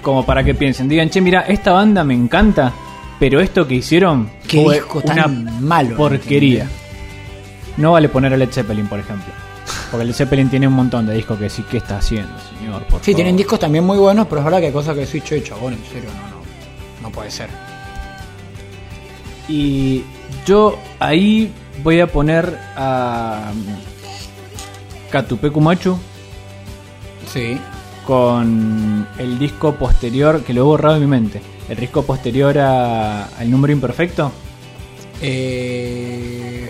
Como 0.01 0.25
para 0.25 0.43
que 0.43 0.53
piensen, 0.55 0.87
digan, 0.87 1.09
che, 1.09 1.19
mira, 1.21 1.41
esta 1.41 1.73
banda 1.73 2.03
me 2.03 2.13
encanta, 2.13 2.71
pero 3.19 3.39
esto 3.41 3.67
que 3.67 3.75
hicieron 3.75 4.29
Qué 4.47 4.63
fue 4.63 4.75
disco 4.75 5.01
una 5.03 5.15
tan 5.15 5.63
malo. 5.63 5.95
porquería. 5.97 6.67
No 7.77 7.91
vale 7.93 8.09
poner 8.09 8.33
a 8.33 8.37
Led 8.37 8.49
Zeppelin, 8.51 8.87
por 8.87 8.99
ejemplo. 8.99 9.33
Porque 9.91 10.05
Led 10.05 10.13
Zeppelin 10.13 10.49
tiene 10.49 10.67
un 10.67 10.73
montón 10.73 11.05
de 11.05 11.13
discos 11.15 11.37
que 11.37 11.49
sí, 11.49 11.63
¿qué 11.69 11.77
está 11.77 11.97
haciendo, 11.97 12.31
señor? 12.57 12.83
Por 12.83 12.99
Sí, 13.01 13.11
favor? 13.11 13.15
tienen 13.15 13.37
discos 13.37 13.59
también 13.59 13.83
muy 13.85 13.97
buenos, 13.97 14.25
pero 14.27 14.39
es 14.39 14.45
verdad 14.45 14.59
que 14.59 14.67
hay 14.67 14.71
cosas 14.73 14.93
que 14.95 15.01
decís, 15.01 15.23
che, 15.23 15.43
chabón, 15.43 15.73
en 15.73 15.83
serio, 15.85 16.09
no, 16.15 16.29
no. 16.37 16.39
No 17.03 17.09
puede 17.11 17.29
ser. 17.31 17.49
Y 19.47 20.03
yo 20.45 20.77
ahí 20.99 21.51
voy 21.83 21.99
a 22.01 22.07
poner 22.07 22.57
a 22.75 23.51
Catupecu 25.11 25.59
Machu 25.59 25.97
Sí. 27.31 27.57
Con 28.09 29.07
el 29.19 29.37
disco 29.37 29.75
posterior, 29.75 30.41
que 30.43 30.51
lo 30.51 30.61
he 30.61 30.63
borrado 30.63 30.95
de 30.95 31.01
mi 31.01 31.05
mente. 31.05 31.39
El 31.69 31.77
disco 31.77 32.01
posterior 32.01 32.57
a- 32.57 33.25
al 33.25 33.51
número 33.51 33.71
imperfecto. 33.71 34.31
Eh, 35.21 36.67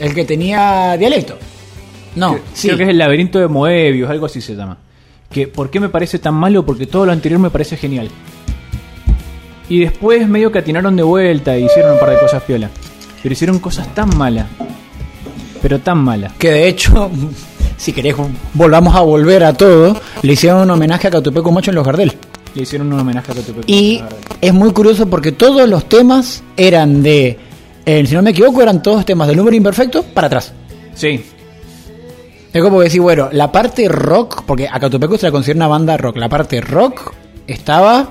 el 0.00 0.14
que 0.14 0.24
tenía 0.24 0.96
dialecto. 0.96 1.38
No, 2.16 2.32
Creo- 2.32 2.42
sí. 2.52 2.66
Creo 2.66 2.78
que 2.78 2.82
es 2.82 2.88
el 2.90 2.98
laberinto 2.98 3.38
de 3.38 3.46
Moebius, 3.46 4.10
algo 4.10 4.26
así 4.26 4.40
se 4.40 4.56
llama. 4.56 4.76
Que, 5.30 5.46
¿Por 5.46 5.70
qué 5.70 5.78
me 5.78 5.88
parece 5.88 6.18
tan 6.18 6.34
malo? 6.34 6.66
Porque 6.66 6.86
todo 6.88 7.06
lo 7.06 7.12
anterior 7.12 7.40
me 7.40 7.50
parece 7.50 7.76
genial. 7.76 8.10
Y 9.68 9.78
después 9.80 10.26
medio 10.28 10.50
que 10.50 10.58
atinaron 10.58 10.96
de 10.96 11.04
vuelta 11.04 11.56
y 11.56 11.64
hicieron 11.66 11.92
un 11.92 12.00
par 12.00 12.10
de 12.10 12.18
cosas 12.18 12.42
piola. 12.42 12.70
Pero 13.22 13.32
hicieron 13.34 13.60
cosas 13.60 13.94
tan 13.94 14.16
malas. 14.18 14.46
Pero 15.62 15.78
tan 15.78 15.98
malas. 15.98 16.32
Que 16.38 16.50
de 16.50 16.66
hecho, 16.68 17.08
si 17.78 17.92
querés, 17.94 18.14
volvamos 18.52 18.94
a 18.94 19.00
volver 19.00 19.42
a 19.44 19.54
todo. 19.54 19.98
Le 20.22 20.32
hicieron 20.34 20.60
un 20.60 20.70
homenaje 20.70 21.08
a 21.08 21.10
Catupeco 21.10 21.50
Macho 21.50 21.70
en 21.70 21.76
los 21.76 21.86
Gardel. 21.86 22.12
Le 22.54 22.62
hicieron 22.62 22.92
un 22.92 23.00
homenaje 23.00 23.32
a 23.32 23.34
Catupecu. 23.34 23.62
Y 23.66 24.02
es 24.40 24.52
muy 24.52 24.72
curioso 24.72 25.06
porque 25.08 25.32
todos 25.32 25.66
los 25.68 25.88
temas 25.88 26.42
eran 26.56 27.02
de. 27.02 27.38
eh, 27.86 28.04
si 28.06 28.14
no 28.14 28.22
me 28.22 28.30
equivoco, 28.30 28.60
eran 28.62 28.82
todos 28.82 29.06
temas 29.06 29.26
del 29.28 29.36
número 29.38 29.56
imperfecto 29.56 30.02
para 30.02 30.26
atrás. 30.26 30.52
Sí, 30.94 31.24
Es 32.52 32.62
como 32.62 32.80
decir, 32.80 33.00
bueno, 33.00 33.28
la 33.32 33.52
parte 33.52 33.86
rock, 33.88 34.42
porque 34.44 34.66
a 34.68 34.78
Catupecu 34.80 35.16
se 35.16 35.26
la 35.26 35.32
considera 35.32 35.56
una 35.58 35.68
banda 35.68 35.96
rock. 35.96 36.16
La 36.16 36.28
parte 36.28 36.60
rock 36.60 37.12
estaba 37.46 38.10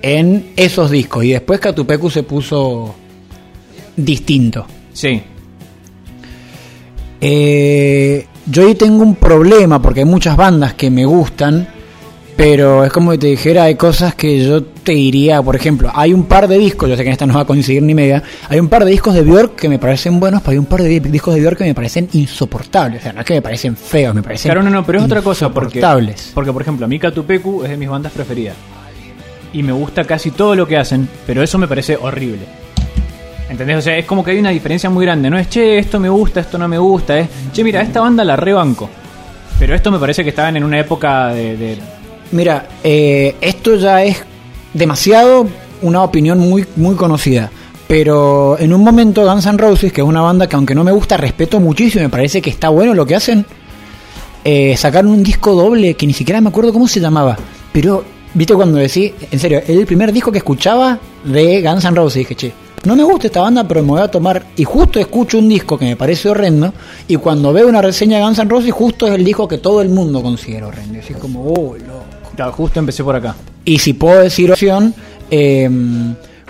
en 0.00 0.52
esos 0.56 0.90
discos. 0.90 1.24
Y 1.24 1.32
después 1.32 1.60
Catupecu 1.60 2.08
se 2.08 2.22
puso 2.22 2.94
distinto. 3.96 4.66
sí. 4.94 5.22
Eh, 7.20 8.26
yo 8.50 8.66
ahí 8.66 8.74
tengo 8.74 9.02
un 9.02 9.14
problema 9.16 9.80
porque 9.80 10.00
hay 10.00 10.06
muchas 10.06 10.36
bandas 10.36 10.74
que 10.74 10.90
me 10.90 11.04
gustan, 11.04 11.68
Pero 12.36 12.84
es 12.84 12.92
como 12.92 13.10
que 13.10 13.18
te 13.18 13.26
dijera, 13.26 13.64
hay 13.64 13.74
cosas 13.74 14.14
que 14.14 14.44
yo 14.46 14.62
te 14.62 14.92
diría, 14.92 15.42
por 15.42 15.56
ejemplo, 15.56 15.90
hay 15.92 16.14
un 16.14 16.22
par 16.26 16.46
de 16.46 16.56
discos, 16.56 16.88
yo 16.88 16.96
sé 16.96 17.02
que 17.02 17.08
en 17.08 17.12
esta 17.14 17.26
no 17.26 17.34
va 17.34 17.40
a 17.40 17.44
coincidir 17.44 17.82
ni 17.82 17.94
media, 17.96 18.22
hay 18.48 18.60
un 18.60 18.68
par 18.68 18.84
de 18.84 18.92
discos 18.92 19.12
de 19.14 19.22
Björk 19.22 19.56
que 19.56 19.68
me 19.68 19.80
parecen 19.80 20.20
buenos, 20.20 20.40
pero 20.42 20.52
hay 20.52 20.58
un 20.58 20.66
par 20.66 20.80
de 20.80 20.88
di- 20.88 21.00
discos 21.00 21.34
de 21.34 21.40
Björk 21.40 21.58
que 21.58 21.64
me 21.64 21.74
parecen 21.74 22.08
insoportables. 22.12 23.00
O 23.00 23.02
sea, 23.02 23.12
no 23.12 23.20
es 23.22 23.26
que 23.26 23.34
me 23.34 23.42
parecen 23.42 23.76
feos, 23.76 24.14
me 24.14 24.22
parecen 24.22 24.50
Claro, 24.52 24.62
no, 24.62 24.70
no, 24.70 24.86
pero 24.86 25.00
es 25.00 25.04
otra 25.06 25.20
cosa, 25.20 25.48
porque, 25.52 25.78
insoportables. 25.80 26.30
porque 26.32 26.52
por 26.52 26.62
ejemplo, 26.62 26.86
Mika 26.86 27.10
Tupeku 27.10 27.64
es 27.64 27.70
de 27.70 27.76
mis 27.76 27.88
bandas 27.88 28.12
preferidas. 28.12 28.54
Y 29.52 29.64
me 29.64 29.72
gusta 29.72 30.04
casi 30.04 30.30
todo 30.30 30.54
lo 30.54 30.64
que 30.68 30.76
hacen, 30.76 31.08
pero 31.26 31.42
eso 31.42 31.58
me 31.58 31.66
parece 31.66 31.96
horrible. 32.00 32.42
¿Entendés? 33.48 33.78
O 33.78 33.82
sea, 33.82 33.96
es 33.96 34.04
como 34.04 34.22
que 34.22 34.32
hay 34.32 34.38
una 34.38 34.50
diferencia 34.50 34.90
muy 34.90 35.04
grande. 35.04 35.30
No 35.30 35.38
es, 35.38 35.48
che, 35.48 35.78
esto 35.78 35.98
me 35.98 36.08
gusta, 36.08 36.40
esto 36.40 36.58
no 36.58 36.68
me 36.68 36.78
gusta. 36.78 37.18
Es, 37.18 37.28
che, 37.52 37.64
mira, 37.64 37.80
esta 37.80 38.00
banda 38.00 38.24
la 38.24 38.36
rebanco. 38.36 38.88
Pero 39.58 39.74
esto 39.74 39.90
me 39.90 39.98
parece 39.98 40.22
que 40.22 40.30
estaban 40.30 40.56
en 40.56 40.64
una 40.64 40.78
época 40.78 41.28
de... 41.28 41.78
Mira, 42.30 42.68
eh, 42.84 43.36
esto 43.40 43.76
ya 43.76 44.04
es 44.04 44.22
demasiado 44.74 45.48
una 45.82 46.02
opinión 46.02 46.38
muy, 46.38 46.66
muy 46.76 46.94
conocida. 46.94 47.50
Pero 47.86 48.58
en 48.58 48.74
un 48.74 48.84
momento 48.84 49.24
Guns 49.24 49.46
N' 49.46 49.56
Roses, 49.56 49.92
que 49.92 50.02
es 50.02 50.06
una 50.06 50.20
banda 50.20 50.46
que 50.46 50.56
aunque 50.56 50.74
no 50.74 50.84
me 50.84 50.92
gusta, 50.92 51.16
respeto 51.16 51.58
muchísimo, 51.58 52.04
me 52.04 52.10
parece 52.10 52.42
que 52.42 52.50
está 52.50 52.68
bueno 52.68 52.92
lo 52.92 53.06
que 53.06 53.16
hacen, 53.16 53.46
eh, 54.44 54.76
sacaron 54.76 55.10
un 55.10 55.22
disco 55.22 55.54
doble 55.54 55.94
que 55.94 56.06
ni 56.06 56.12
siquiera 56.12 56.40
me 56.42 56.50
acuerdo 56.50 56.72
cómo 56.72 56.86
se 56.86 57.00
llamaba. 57.00 57.38
Pero, 57.72 58.04
viste 58.34 58.54
cuando 58.54 58.76
decís, 58.76 59.12
en 59.30 59.38
serio, 59.38 59.58
es 59.58 59.70
el 59.70 59.86
primer 59.86 60.12
disco 60.12 60.30
que 60.30 60.38
escuchaba 60.38 60.98
de 61.24 61.62
Guns 61.62 61.84
N' 61.86 61.96
Roses. 61.96 62.18
Dije, 62.18 62.34
che, 62.34 62.52
no 62.84 62.96
me 62.96 63.02
gusta 63.02 63.26
esta 63.26 63.40
banda, 63.40 63.66
pero 63.66 63.82
me 63.82 63.88
voy 63.88 64.00
a 64.00 64.08
tomar. 64.08 64.44
Y 64.56 64.64
justo 64.64 64.98
escucho 64.98 65.38
un 65.38 65.48
disco 65.48 65.78
que 65.78 65.84
me 65.84 65.96
parece 65.96 66.28
horrendo. 66.28 66.72
Y 67.06 67.16
cuando 67.16 67.52
veo 67.52 67.68
una 67.68 67.82
reseña 67.82 68.18
de 68.18 68.24
Guns 68.24 68.38
N' 68.38 68.50
Roses, 68.50 68.72
justo 68.72 69.06
es 69.06 69.14
el 69.14 69.24
disco 69.24 69.48
que 69.48 69.58
todo 69.58 69.82
el 69.82 69.88
mundo 69.88 70.22
considera 70.22 70.68
horrendo. 70.68 70.94
Y 70.94 70.98
así 71.00 71.14
como, 71.14 71.52
oh, 71.52 71.76
loco. 71.76 72.04
Claro, 72.36 72.52
justo 72.52 72.78
empecé 72.78 73.02
por 73.02 73.16
acá. 73.16 73.34
Y 73.64 73.78
si 73.78 73.94
puedo 73.94 74.20
decir 74.20 74.50
opción, 74.52 74.94
eh, 75.30 75.68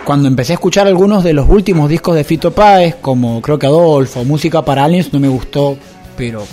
cuando 0.05 0.27
empecé 0.27 0.53
a 0.53 0.55
escuchar 0.55 0.87
algunos 0.87 1.23
de 1.23 1.33
los 1.33 1.49
últimos 1.49 1.89
discos 1.89 2.15
de 2.15 2.23
Fito 2.23 2.51
Páez, 2.51 2.95
como 2.95 3.41
creo 3.41 3.59
que 3.59 3.65
Adolfo, 3.65 4.23
Música 4.23 4.63
para 4.63 4.85
Aliens, 4.85 5.11
no 5.11 5.19
me 5.19 5.27
gustó, 5.27 5.77
pero 6.15 6.45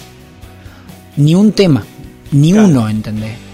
ni 1.17 1.35
un 1.35 1.53
tema, 1.53 1.85
ni 2.33 2.53
uno, 2.53 2.89
¿entendés? 2.89 3.46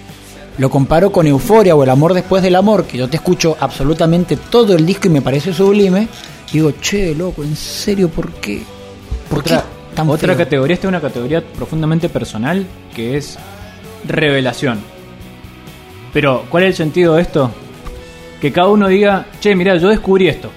Lo 0.58 0.68
comparo 0.70 1.10
con 1.10 1.26
Euforia 1.26 1.74
o 1.74 1.82
El 1.82 1.88
amor 1.90 2.14
después 2.14 2.42
del 2.42 2.56
amor, 2.56 2.84
que 2.84 2.98
yo 2.98 3.08
te 3.08 3.16
escucho 3.16 3.56
absolutamente 3.58 4.36
todo 4.36 4.74
el 4.74 4.84
disco 4.84 5.08
y 5.08 5.10
me 5.10 5.22
parece 5.22 5.52
sublime. 5.52 6.08
Y 6.50 6.54
digo, 6.54 6.72
che, 6.80 7.14
loco, 7.14 7.42
¿en 7.42 7.56
serio 7.56 8.08
por 8.10 8.30
qué? 8.34 8.62
¿Por 9.30 9.38
Otra, 9.40 9.62
qué 9.62 9.96
tan 9.96 10.10
otra 10.10 10.34
feo? 10.34 10.44
categoría, 10.44 10.74
esta 10.74 10.86
es 10.86 10.90
una 10.90 11.00
categoría 11.00 11.42
profundamente 11.42 12.08
personal, 12.10 12.66
que 12.94 13.16
es 13.16 13.38
revelación. 14.06 14.80
Pero, 16.12 16.44
¿cuál 16.50 16.64
es 16.64 16.70
el 16.70 16.76
sentido 16.76 17.14
de 17.14 17.22
esto? 17.22 17.50
Que 18.38 18.52
cada 18.52 18.68
uno 18.68 18.88
diga, 18.88 19.26
che, 19.40 19.54
mira, 19.54 19.76
yo 19.76 19.88
descubrí 19.88 20.28
esto. 20.28 20.50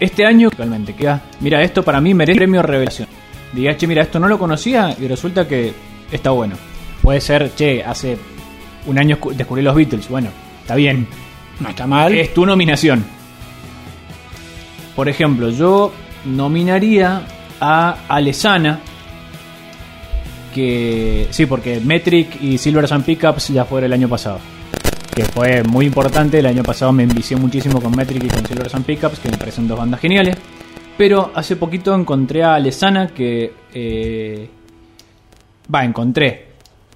Este 0.00 0.24
año, 0.24 0.48
realmente, 0.56 0.94
queda, 0.94 1.22
mira, 1.40 1.62
esto 1.62 1.82
para 1.82 2.00
mí 2.00 2.14
merece 2.14 2.38
premio 2.38 2.62
revelación. 2.62 3.08
Diga, 3.52 3.76
che, 3.76 3.86
mira, 3.86 4.02
esto 4.02 4.18
no 4.18 4.28
lo 4.28 4.38
conocía 4.38 4.96
y 4.98 5.06
resulta 5.06 5.46
que 5.46 5.74
está 6.10 6.30
bueno. 6.30 6.56
Puede 7.02 7.20
ser, 7.20 7.54
che, 7.54 7.84
hace 7.84 8.16
un 8.86 8.98
año 8.98 9.16
escu- 9.16 9.32
descubrí 9.34 9.62
los 9.62 9.74
Beatles. 9.74 10.08
Bueno, 10.08 10.30
está 10.62 10.74
bien. 10.74 11.06
No 11.60 11.68
está 11.68 11.86
mal. 11.86 12.14
Es 12.14 12.32
tu 12.34 12.44
nominación. 12.46 13.04
Por 14.94 15.08
ejemplo, 15.08 15.50
yo 15.50 15.92
nominaría 16.24 17.22
a 17.60 17.96
Alesana. 18.08 18.80
Que. 20.54 21.28
Sí, 21.30 21.46
porque 21.46 21.80
Metric 21.80 22.40
y 22.42 22.56
Silver 22.58 22.86
and 22.90 23.04
Pickups 23.04 23.48
ya 23.48 23.64
fue 23.64 23.84
el 23.84 23.92
año 23.92 24.08
pasado. 24.08 24.38
Que 25.14 25.24
fue 25.24 25.62
muy 25.64 25.86
importante. 25.86 26.38
El 26.38 26.46
año 26.46 26.62
pasado 26.62 26.92
me 26.92 27.02
envicié 27.02 27.36
muchísimo 27.36 27.80
con 27.80 27.94
Metric 27.94 28.24
y 28.24 28.28
con 28.28 28.46
Silver 28.46 28.70
and 28.72 28.84
Pickups, 28.84 29.18
que 29.18 29.30
me 29.30 29.36
parecen 29.36 29.68
dos 29.68 29.78
bandas 29.78 30.00
geniales. 30.00 30.36
Pero 30.96 31.30
hace 31.34 31.56
poquito 31.56 31.94
encontré 31.94 32.42
a 32.42 32.54
Alesana 32.54 33.08
que. 33.08 33.52
eh, 33.74 34.48
Va, 35.74 35.84
encontré. 35.84 36.45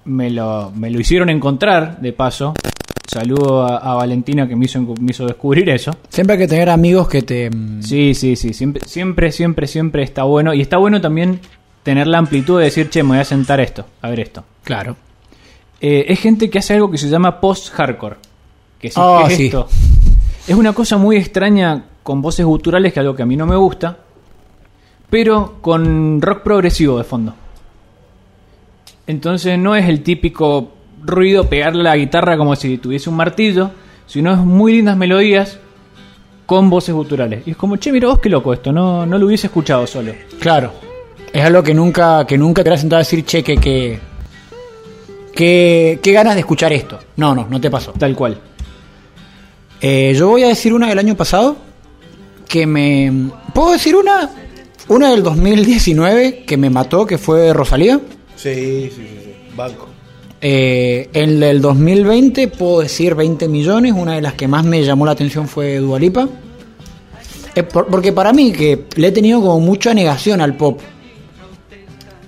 Me 0.05 0.29
lo, 0.29 0.71
me 0.75 0.89
lo 0.89 0.99
hicieron 0.99 1.29
encontrar, 1.29 1.99
de 2.01 2.13
paso. 2.13 2.53
Saludo 3.07 3.63
a, 3.63 3.77
a 3.77 3.95
Valentina 3.95 4.47
que 4.47 4.55
me 4.55 4.65
hizo, 4.65 4.79
me 4.81 5.11
hizo 5.11 5.25
descubrir 5.25 5.69
eso. 5.69 5.91
Siempre 6.09 6.35
hay 6.35 6.39
que 6.39 6.47
tener 6.47 6.69
amigos 6.69 7.07
que 7.09 7.21
te... 7.21 7.49
mm, 7.49 7.81
Sí, 7.83 8.13
sí, 8.15 8.35
sí. 8.35 8.53
Siempre, 8.53 8.81
siempre, 8.87 9.31
siempre, 9.31 9.67
siempre 9.67 10.03
está 10.03 10.23
bueno. 10.23 10.53
Y 10.53 10.61
está 10.61 10.77
bueno 10.77 11.01
también 11.01 11.39
tener 11.83 12.07
la 12.07 12.17
amplitud 12.19 12.57
de 12.59 12.65
decir, 12.65 12.89
che, 12.89 13.03
me 13.03 13.09
voy 13.09 13.17
a 13.19 13.25
sentar 13.25 13.59
esto, 13.59 13.85
a 14.01 14.09
ver 14.09 14.21
esto. 14.21 14.43
Claro. 14.63 14.95
Eh, 15.81 16.05
es 16.07 16.19
gente 16.19 16.49
que 16.49 16.59
hace 16.59 16.73
algo 16.75 16.89
que 16.89 16.97
se 16.97 17.09
llama 17.09 17.39
post-hardcore. 17.41 18.15
Que 18.79 18.89
sí, 18.89 18.95
Ah, 18.97 19.23
¿qué 19.27 19.33
es 19.33 19.37
sí. 19.37 19.45
esto? 19.47 19.67
Es 20.47 20.55
una 20.55 20.73
cosa 20.73 20.97
muy 20.97 21.17
extraña 21.17 21.83
con 22.03 22.21
voces 22.21 22.45
guturales, 22.45 22.93
que 22.93 22.99
es 22.99 23.01
algo 23.03 23.15
que 23.15 23.23
a 23.23 23.25
mí 23.27 23.35
no 23.35 23.45
me 23.45 23.55
gusta. 23.55 23.97
Pero 25.09 25.57
con 25.61 26.21
rock 26.21 26.41
progresivo 26.43 26.97
de 26.97 27.03
fondo. 27.03 27.35
Entonces 29.11 29.59
no 29.59 29.75
es 29.75 29.89
el 29.89 30.03
típico 30.03 30.71
ruido 31.03 31.49
pegarle 31.49 31.81
a 31.81 31.83
la 31.91 31.97
guitarra 31.97 32.37
como 32.37 32.55
si 32.55 32.77
tuviese 32.77 33.09
un 33.09 33.17
martillo, 33.17 33.71
sino 34.07 34.31
es 34.31 34.37
muy 34.39 34.71
lindas 34.71 34.95
melodías 34.95 35.59
con 36.45 36.69
voces 36.69 36.95
guturales. 36.95 37.43
Y 37.45 37.51
es 37.51 37.57
como, 37.57 37.75
che, 37.75 37.91
mira 37.91 38.07
vos 38.07 38.19
qué 38.19 38.29
loco 38.29 38.53
esto, 38.53 38.71
no, 38.71 39.05
no 39.05 39.17
lo 39.17 39.25
hubiese 39.25 39.47
escuchado 39.47 39.85
solo. 39.85 40.13
Claro. 40.39 40.71
Es 41.33 41.43
algo 41.43 41.61
que 41.61 41.73
nunca, 41.73 42.25
que 42.25 42.37
nunca 42.37 42.63
te 42.63 42.69
vas 42.69 42.79
a 42.79 42.81
sentar 42.81 42.97
a 42.97 42.99
decir, 42.99 43.25
che, 43.25 43.43
que, 43.43 43.57
que, 43.57 43.99
que- 45.35 45.99
qué 46.01 46.11
ganas 46.13 46.35
de 46.35 46.39
escuchar 46.41 46.71
esto. 46.71 46.97
No, 47.17 47.35
no, 47.35 47.47
no 47.49 47.59
te 47.59 47.69
pasó. 47.69 47.91
Tal 47.91 48.15
cual. 48.15 48.37
Eh, 49.81 50.13
yo 50.15 50.29
voy 50.29 50.43
a 50.43 50.47
decir 50.47 50.73
una 50.73 50.87
del 50.87 50.99
año 50.99 51.15
pasado 51.15 51.57
que 52.47 52.65
me... 52.65 53.29
¿Puedo 53.53 53.71
decir 53.71 53.95
una? 53.95 54.29
Una 54.87 55.09
del 55.11 55.23
2019 55.23 56.43
que 56.45 56.55
me 56.57 56.69
mató, 56.69 57.05
que 57.05 57.17
fue 57.17 57.51
Rosalía. 57.53 57.99
Sí, 58.41 58.89
sí, 58.89 58.95
sí, 58.95 59.19
sí. 59.23 59.33
Banco. 59.55 59.87
Eh, 60.41 61.09
en 61.13 61.43
el 61.43 61.61
2020 61.61 62.47
puedo 62.47 62.81
decir 62.81 63.13
20 63.13 63.47
millones, 63.47 63.93
una 63.95 64.13
de 64.13 64.21
las 64.21 64.33
que 64.33 64.47
más 64.47 64.65
me 64.65 64.83
llamó 64.83 65.05
la 65.05 65.11
atención 65.11 65.47
fue 65.47 65.77
Dualipa. 65.77 66.27
porque 67.91 68.11
para 68.11 68.33
mí 68.33 68.51
que 68.51 68.85
le 68.95 69.07
he 69.07 69.11
tenido 69.11 69.41
como 69.41 69.59
mucha 69.59 69.93
negación 69.93 70.41
al 70.41 70.55
pop. 70.55 70.79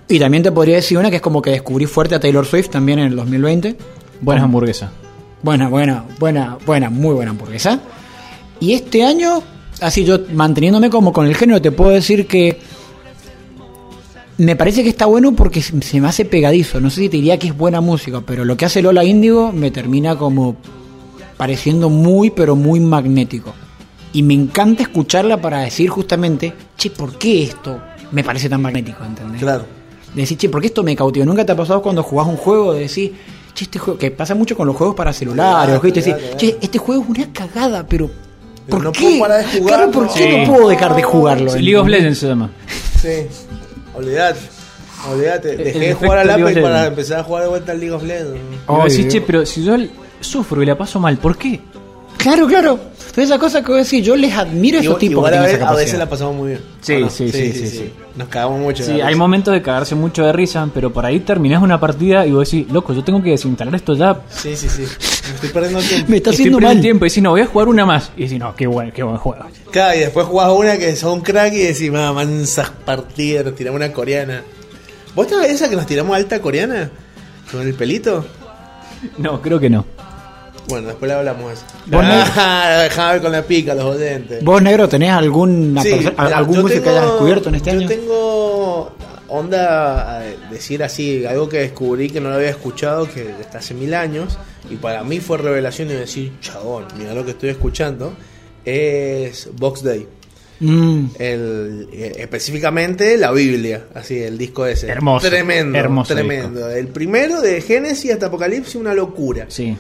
Y 0.08 0.20
también 0.20 0.44
te 0.44 0.52
podría 0.52 0.76
decir 0.76 1.00
una 1.00 1.10
que 1.10 1.16
es 1.16 1.22
como 1.22 1.42
que 1.42 1.50
descubrí 1.50 1.88
fuerte 1.88 2.14
a 2.14 2.20
Taylor 2.20 2.46
Swift 2.46 2.70
también 2.70 3.00
en 3.00 3.08
el 3.08 3.16
2020. 3.16 3.76
Buenas 4.22 4.44
hamburguesas. 4.44 4.92
Buena, 5.42 5.68
buena, 5.68 6.06
buena, 6.20 6.58
buena, 6.64 6.90
muy 6.92 7.16
buena 7.16 7.32
hamburguesa. 7.32 7.80
Y 8.60 8.74
este 8.74 9.04
año, 9.04 9.42
así 9.82 10.06
yo 10.06 10.20
manteniéndome 10.32 10.92
como 10.92 11.12
con 11.12 11.26
el 11.26 11.36
género, 11.36 11.60
te 11.60 11.72
puedo 11.72 11.90
decir 11.90 12.28
que 12.28 12.60
me 14.44 14.56
parece 14.56 14.84
que 14.84 14.90
está 14.90 15.06
bueno 15.06 15.34
porque 15.34 15.62
se 15.62 16.00
me 16.02 16.08
hace 16.08 16.26
pegadizo. 16.26 16.80
No 16.80 16.90
sé 16.90 17.02
si 17.02 17.10
te 17.10 17.18
diría 17.18 17.38
que 17.40 17.48
es 17.48 17.58
buena 17.58 17.82
música, 17.82 18.22
pero 18.26 18.46
lo 18.46 18.56
que 18.58 18.66
hace 18.66 18.82
Lola 18.82 19.04
Índigo 19.04 19.52
me 19.52 19.72
termina 19.72 20.16
como 20.18 20.56
pareciendo 21.38 21.90
muy, 21.90 22.30
pero 22.30 22.56
muy 22.56 22.80
magnético. 22.80 23.54
Y 24.14 24.22
me 24.24 24.34
encanta 24.34 24.84
escucharla 24.84 25.42
para 25.42 25.60
decir 25.62 25.90
justamente, 25.90 26.54
che, 26.78 26.90
¿por 26.92 27.18
qué 27.18 27.44
esto 27.44 27.80
me 28.12 28.24
parece 28.24 28.48
tan 28.50 28.62
magnético? 28.62 29.04
¿Entendés? 29.04 29.42
Claro. 29.42 29.66
De 30.14 30.22
decir, 30.22 30.38
che, 30.38 30.50
¿por 30.50 30.62
qué 30.62 30.68
esto 30.68 30.84
me 30.84 30.96
cautiva? 30.96 31.26
¿Nunca 31.26 31.46
te 31.46 31.52
ha 31.52 31.56
pasado 31.56 31.82
cuando 31.82 32.04
jugás 32.04 32.28
un 32.28 32.38
juego 32.38 32.74
de 32.74 32.82
decir, 32.82 33.14
che, 33.56 33.64
este 33.64 33.80
juego, 33.80 33.98
que 34.00 34.12
pasa 34.12 34.36
mucho 34.36 34.56
con 34.56 34.68
los 34.68 34.76
juegos 34.76 34.96
para 34.96 35.12
celulares, 35.14 35.66
Claro, 35.66 35.82
¿viste? 35.82 36.00
Decir, 36.02 36.16
claro, 36.16 36.38
che, 36.38 36.46
claro. 36.50 36.60
este 36.62 36.78
juego 36.78 37.04
es 37.04 37.10
una 37.10 37.34
cagada, 37.34 37.88
pero 37.88 38.08
Pero 38.68 38.78
¿por 38.78 38.84
no 38.84 38.92
qué? 38.92 39.00
puedo 39.02 39.20
parar 39.20 39.40
de 39.40 39.46
jugarlo. 39.60 39.68
Claro, 39.68 39.92
¿por 39.92 40.14
qué 40.14 40.32
Sí. 40.32 40.38
no 40.48 40.54
puedo 40.54 40.70
dejar 40.70 40.96
de 40.96 41.04
jugarlo? 41.04 41.56
League 41.56 41.78
of. 41.78 41.88
Legends 41.88 42.20
se 42.20 42.28
llama. 42.28 42.52
Sí. 43.02 43.10
Olvídate. 43.94 44.40
El 45.52 45.58
Dejé 45.58 45.80
de 45.80 45.94
jugar 45.94 46.20
al 46.20 46.30
Apex 46.30 46.60
para 46.60 46.86
empezar 46.88 47.20
a 47.20 47.24
jugar 47.24 47.44
de 47.44 47.50
vuelta 47.50 47.72
al 47.74 47.80
League 47.80 47.94
of 47.94 48.04
Legends. 48.04 48.40
Ay, 48.68 48.90
decís, 48.90 49.08
che, 49.10 49.22
pero 49.22 49.46
si 49.46 49.64
yo 49.64 49.76
sufro 50.22 50.64
y 50.64 50.66
la 50.66 50.78
paso 50.78 51.00
mal, 51.00 51.18
¿por 51.18 51.38
qué? 51.38 51.60
Claro, 52.18 52.48
claro. 52.48 52.80
Entonces 53.14 53.26
esa 53.26 53.38
cosa 53.38 53.62
que 53.62 53.68
voy 53.68 53.76
a 53.76 53.84
decir, 53.84 54.04
yo 54.04 54.16
les 54.16 54.34
admiro 54.34 54.80
a 54.80 54.82
esos 54.82 54.98
tipos 54.98 55.18
igual 55.18 55.32
que 55.34 55.38
a, 55.38 55.42
tienen 55.42 55.46
veces, 55.46 55.60
esa 55.62 55.70
a 55.70 55.76
veces 55.76 55.92
capacidad. 55.92 56.00
la 56.00 56.10
pasamos 56.10 56.36
muy 56.36 56.48
bien. 56.50 56.62
Sí, 56.82 57.06
sí, 57.10 57.32
sí, 57.32 57.54
sí, 57.54 57.68
sí. 57.68 57.94
Nos 58.16 58.28
cagamos 58.30 58.60
mucho. 58.60 58.84
Sí, 58.84 59.02
hay 59.02 59.16
momentos 59.16 59.54
de 59.54 59.62
cagarse 59.62 59.94
mucho 59.94 60.26
de 60.26 60.32
risa, 60.32 60.68
pero 60.74 60.92
por 60.94 61.06
ahí 61.06 61.20
terminás 61.20 61.62
una 61.62 61.80
partida 61.80 62.26
y 62.26 62.32
vos 62.32 62.50
decís, 62.50 62.72
loco, 62.72 62.94
yo 62.94 63.04
tengo 63.04 63.22
que 63.22 63.32
desinstalar 63.32 63.76
esto 63.76 63.94
ya. 63.94 64.22
Sí, 64.30 64.56
sí, 64.56 64.70
sí. 64.70 64.86
Me 65.44 65.48
estoy 65.48 65.62
perdiendo 65.62 65.80
tiempo. 65.88 66.12
Me 66.12 66.18
está 66.18 66.30
haciendo 66.30 66.60
mal. 66.60 66.82
tiempo 66.82 67.06
y 67.06 67.10
decís, 67.10 67.24
no, 67.24 67.32
voy 67.32 67.42
a 67.42 67.46
jugar 67.48 67.68
una 67.68 67.86
más. 67.86 68.12
Y 68.16 68.24
decís, 68.24 68.40
no, 68.40 68.56
qué 68.56 68.68
buen, 68.68 68.92
qué 68.92 69.04
buen 69.04 69.18
juego. 69.18 69.46
Claro, 69.72 69.96
y 69.98 70.00
después 70.00 70.26
jugás 70.28 70.52
una 70.52 70.78
que 70.78 70.96
sos 70.96 71.14
un 71.14 71.22
crack 71.22 71.54
y 71.54 71.60
decís, 71.64 71.92
"Ma, 71.92 72.14
mansas 72.14 72.72
partidas, 72.86 73.54
tiramos 73.56 73.78
una 73.80 73.92
coreana. 73.92 74.44
¿Vos 75.16 75.28
te 75.28 75.36
esa 75.52 75.70
que 75.70 75.76
nos 75.76 75.86
tiramos 75.86 76.16
alta 76.16 76.40
coreana? 76.42 76.90
¿Con 77.52 77.62
el 77.62 77.74
pelito? 77.74 78.26
No, 79.18 79.42
creo 79.42 79.60
que 79.60 79.70
no. 79.70 79.86
Bueno, 80.70 80.88
después 80.88 81.10
le 81.10 81.16
hablamos 81.18 81.48
de 81.50 81.54
eso. 81.56 81.64
Ah, 82.38 82.80
dejame 82.84 83.14
ver 83.14 83.22
con 83.22 83.32
la 83.34 83.42
pica 83.44 83.76
los 83.76 83.84
oyentes. 83.84 84.44
¿Vos, 84.44 84.62
negro, 84.62 84.88
tenés 84.88 85.12
alguna 85.12 85.82
Sí, 85.84 85.94
mira, 85.94 86.14
algún 86.18 86.56
yo 86.56 86.62
músico 86.62 86.84
que 86.84 86.90
hayas 86.90 87.04
descubierto 87.06 87.50
en 87.50 87.56
este 87.56 87.72
yo 87.74 87.78
año? 87.80 87.88
tengo 87.90 88.96
onda 89.28 90.24
eh, 90.26 90.38
decir 90.52 90.84
así, 90.84 91.26
algo 91.26 91.50
que 91.50 91.58
descubrí 91.60 92.10
que 92.10 92.22
no 92.22 92.30
lo 92.30 92.36
había 92.36 92.50
escuchado, 92.50 93.10
que 93.12 93.30
está 93.42 93.58
hace 93.58 93.74
mil 93.74 93.94
años, 93.94 94.38
y 94.70 94.76
para 94.76 95.04
mí 95.04 95.20
fue 95.20 95.38
revelación 95.38 95.90
y 95.90 95.94
decir, 95.94 96.34
chabón, 96.40 96.86
mira 96.98 97.14
lo 97.14 97.26
que 97.26 97.32
estoy 97.32 97.50
escuchando, 97.50 98.14
es 98.66 99.50
Box 99.58 99.84
Day. 99.84 100.08
Mm. 100.60 101.06
El, 101.20 101.90
eh, 101.92 102.14
específicamente 102.20 103.18
la 103.18 103.32
Biblia, 103.32 103.88
así 103.96 104.20
el 104.20 104.38
disco 104.38 104.66
ese. 104.66 104.88
Hermoso, 104.88 105.28
Tremendo, 105.28 105.78
hermoso 105.78 106.14
tremendo. 106.14 106.70
El 106.70 106.88
primero 106.88 107.42
de 107.42 107.60
Génesis 107.62 108.12
hasta 108.12 108.28
Apocalipsis, 108.28 108.76
una 108.76 108.94
locura. 108.94 109.46
Sí. 109.50 109.76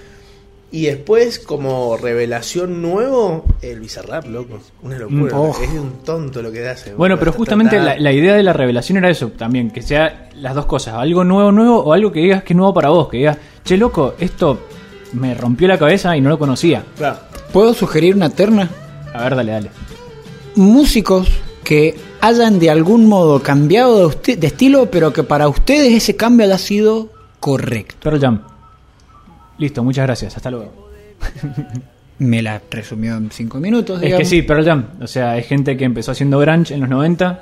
Y 0.72 0.88
después, 0.88 1.38
como 1.38 1.98
revelación 1.98 2.82
nuevo, 2.82 3.46
el 3.62 3.80
Bizarrap, 3.80 4.26
loco. 4.26 4.60
Una 4.82 4.98
locura. 4.98 5.36
Mm, 5.36 5.40
oh. 5.40 5.56
Es 5.62 5.70
un 5.70 6.04
tonto 6.04 6.42
lo 6.42 6.52
que 6.52 6.68
hace. 6.68 6.96
Bueno, 6.96 7.20
pero 7.20 7.32
justamente 7.32 7.80
la, 7.80 7.96
la 7.98 8.12
idea 8.12 8.34
de 8.34 8.42
la 8.42 8.54
revelación 8.54 8.98
era 8.98 9.10
eso 9.10 9.30
también, 9.30 9.70
que 9.70 9.84
sea 9.84 10.30
las 10.36 10.56
dos 10.56 10.66
cosas, 10.66 10.96
algo 10.96 11.24
nuevo, 11.24 11.52
nuevo, 11.52 11.80
o 11.84 11.94
algo 11.94 12.12
que 12.12 12.22
digas 12.22 12.44
que 12.44 12.54
es 12.54 12.58
nuevo 12.58 12.74
para 12.74 12.90
vos, 12.90 13.08
que 13.08 13.18
digas, 13.18 13.38
che 13.64 13.78
loco, 13.78 14.16
esto 14.20 14.68
me 15.14 15.34
rompió 15.36 15.68
la 15.68 15.78
cabeza 15.78 16.16
y 16.18 16.22
no 16.22 16.30
lo 16.30 16.40
conocía. 16.40 16.84
Claro. 16.98 17.18
¿Puedo 17.52 17.74
sugerir 17.74 18.16
una 18.16 18.30
terna? 18.30 18.70
A 19.14 19.24
ver, 19.24 19.36
dale, 19.36 19.52
dale. 19.52 19.70
Músicos 20.56 21.28
que 21.64 21.96
hayan 22.22 22.60
de 22.60 22.70
algún 22.70 23.08
modo 23.08 23.42
cambiado 23.42 24.00
de, 24.00 24.06
usted- 24.06 24.38
de 24.40 24.48
estilo, 24.48 24.90
pero 24.92 25.14
que 25.14 25.24
para 25.24 25.48
ustedes 25.48 25.94
ese 25.94 26.16
cambio 26.16 26.46
haya 26.46 26.58
sido 26.58 27.10
correcto. 27.40 27.96
Pearl 28.02 28.20
Jam. 28.20 28.42
Listo, 29.58 29.84
muchas 29.84 30.06
gracias, 30.06 30.36
hasta 30.36 30.50
luego. 30.52 30.90
Me 32.20 32.42
la 32.42 32.62
resumió 32.70 33.16
en 33.18 33.32
cinco 33.32 33.60
minutos. 33.60 34.02
Es 34.02 34.16
que 34.16 34.26
sí, 34.26 34.42
Pearl 34.44 34.64
Jam. 34.66 34.86
O 35.02 35.08
sea, 35.08 35.32
hay 35.32 35.44
gente 35.44 35.76
que 35.78 35.84
empezó 35.86 36.12
haciendo 36.12 36.40
grunge 36.40 36.74
en 36.74 36.82
los 36.82 36.90
90 36.90 37.40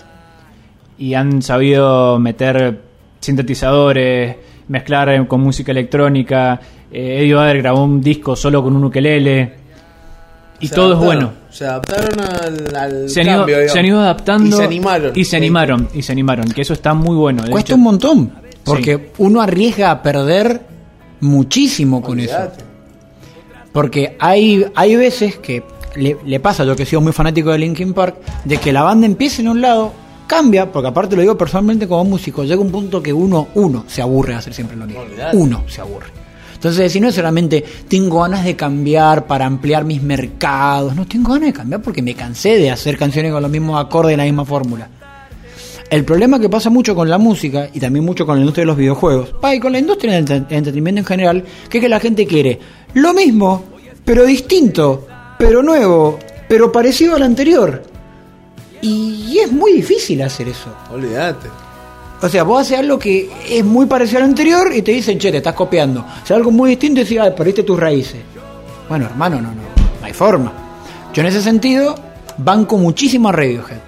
y 0.97 1.13
han 1.13 1.41
sabido 1.41 2.19
meter 2.19 2.79
sintetizadores, 3.19 4.35
mezclar 4.71 5.09
eh, 5.09 5.27
con 5.27 5.41
música 5.41 5.71
electrónica. 5.71 6.59
Eh, 6.91 7.19
Eddie 7.19 7.35
Vedder 7.35 7.57
grabó 7.57 7.83
un 7.83 8.01
disco 8.01 8.35
solo 8.35 8.63
con 8.63 8.75
un 8.75 8.85
ukelele. 8.85 9.53
Y 10.61 10.67
Se 10.67 10.75
todo 10.75 10.93
es 10.93 10.99
bueno. 10.99 11.33
Se 11.49 11.65
adaptaron 11.65 12.19
al, 12.19 12.75
al 12.75 13.09
Se 13.09 13.21
han, 13.21 13.27
ido, 13.27 13.37
cambio, 13.39 13.69
se 13.69 13.79
han 13.79 13.85
ido 13.85 13.99
adaptando. 13.99 14.47
Y 14.47 14.51
se 14.51 14.63
animaron. 14.63 15.11
Y 15.13 15.25
se 15.25 15.37
animaron, 15.37 15.89
y 15.93 16.01
se 16.01 16.11
animaron. 16.13 16.45
Que 16.51 16.61
eso 16.61 16.73
está 16.73 16.93
muy 16.93 17.15
bueno. 17.17 17.43
De 17.43 17.51
Cuesta 17.51 17.73
hecho, 17.73 17.75
un 17.75 17.83
montón, 17.83 18.31
porque 18.63 19.11
uno 19.17 19.41
arriesga 19.41 19.91
a 19.91 20.01
perder 20.01 20.61
muchísimo 21.19 22.01
con 22.01 22.19
eso. 22.19 22.37
Porque 23.73 24.15
hay, 24.19 24.65
hay 24.75 24.95
veces 24.95 25.37
que 25.37 25.63
le, 25.95 26.17
le 26.25 26.39
pasa, 26.39 26.63
yo 26.63 26.75
que 26.75 26.83
he 26.83 26.85
sido 26.85 27.01
muy 27.01 27.11
fanático 27.11 27.51
de 27.51 27.57
Linkin 27.57 27.93
Park, 27.93 28.17
de 28.45 28.57
que 28.57 28.71
la 28.71 28.83
banda 28.83 29.05
empieza 29.05 29.41
en 29.41 29.49
un 29.49 29.61
lado, 29.61 29.93
cambia, 30.31 30.71
porque 30.71 30.87
aparte 30.87 31.15
lo 31.17 31.21
digo 31.21 31.37
personalmente 31.37 31.87
como 31.89 32.05
músico, 32.05 32.45
llega 32.45 32.61
un 32.61 32.71
punto 32.71 33.03
que 33.03 33.11
uno, 33.11 33.49
uno 33.55 33.83
se 33.87 34.01
aburre 34.01 34.31
de 34.31 34.39
hacer 34.39 34.53
siempre 34.53 34.77
lo 34.77 34.85
mismo. 34.85 35.01
Uno 35.33 35.63
se 35.67 35.81
aburre. 35.81 36.07
Entonces, 36.53 36.89
si 36.91 36.99
no 37.01 37.09
es 37.09 37.15
solamente 37.15 37.63
tengo 37.89 38.21
ganas 38.21 38.45
de 38.45 38.55
cambiar 38.55 39.25
para 39.27 39.45
ampliar 39.45 39.83
mis 39.83 40.01
mercados, 40.01 40.95
no 40.95 41.05
tengo 41.05 41.33
ganas 41.33 41.47
de 41.47 41.53
cambiar 41.53 41.81
porque 41.81 42.01
me 42.01 42.13
cansé 42.13 42.57
de 42.57 42.71
hacer 42.71 42.97
canciones 42.97 43.31
con 43.33 43.41
los 43.41 43.51
mismos 43.51 43.83
acordes 43.83 44.13
y 44.13 44.17
la 44.17 44.23
misma 44.23 44.45
fórmula. 44.45 44.87
El 45.89 46.05
problema 46.05 46.39
que 46.39 46.47
pasa 46.47 46.69
mucho 46.69 46.95
con 46.95 47.09
la 47.09 47.17
música 47.17 47.67
y 47.73 47.79
también 47.81 48.05
mucho 48.05 48.25
con 48.25 48.35
la 48.35 48.41
industria 48.41 48.61
de 48.61 48.67
los 48.67 48.77
videojuegos, 48.77 49.33
va, 49.43 49.53
y 49.53 49.59
con 49.59 49.73
la 49.73 49.79
industria 49.79 50.13
del 50.13 50.25
ent- 50.25 50.45
entretenimiento 50.49 50.99
en 50.99 51.05
general, 51.05 51.43
que 51.69 51.79
es 51.79 51.81
que 51.83 51.89
la 51.89 51.99
gente 51.99 52.25
quiere 52.25 52.57
lo 52.93 53.13
mismo, 53.13 53.63
pero 54.05 54.23
distinto, 54.25 55.05
pero 55.37 55.61
nuevo, 55.61 56.17
pero 56.47 56.71
parecido 56.71 57.15
al 57.15 57.23
anterior. 57.23 57.83
Y 58.81 59.37
es 59.37 59.51
muy 59.51 59.73
difícil 59.73 60.21
hacer 60.21 60.47
eso. 60.47 60.73
Olvídate. 60.91 61.47
O 62.21 62.29
sea, 62.29 62.43
vos 62.43 62.61
haces 62.61 62.77
algo 62.77 62.99
que 62.99 63.29
es 63.49 63.65
muy 63.65 63.87
parecido 63.87 64.19
al 64.19 64.25
anterior 64.25 64.71
y 64.73 64.81
te 64.81 64.91
dicen, 64.91 65.17
che, 65.17 65.31
te 65.31 65.37
estás 65.37 65.55
copiando. 65.55 66.01
O 66.01 66.25
sea, 66.25 66.37
algo 66.37 66.51
muy 66.51 66.71
distinto 66.71 67.01
y 67.01 67.03
decís, 67.03 67.19
ah, 67.19 67.33
perdiste 67.35 67.63
tus 67.63 67.79
raíces. 67.79 68.21
Bueno, 68.87 69.05
hermano, 69.05 69.37
no, 69.37 69.49
no, 69.49 69.55
no 69.55 70.05
hay 70.05 70.13
forma. 70.13 70.51
Yo 71.13 71.21
en 71.21 71.27
ese 71.27 71.41
sentido 71.41 71.95
banco 72.37 72.77
muchísimo 72.77 73.29
a 73.29 73.31
Radiohead. 73.31 73.79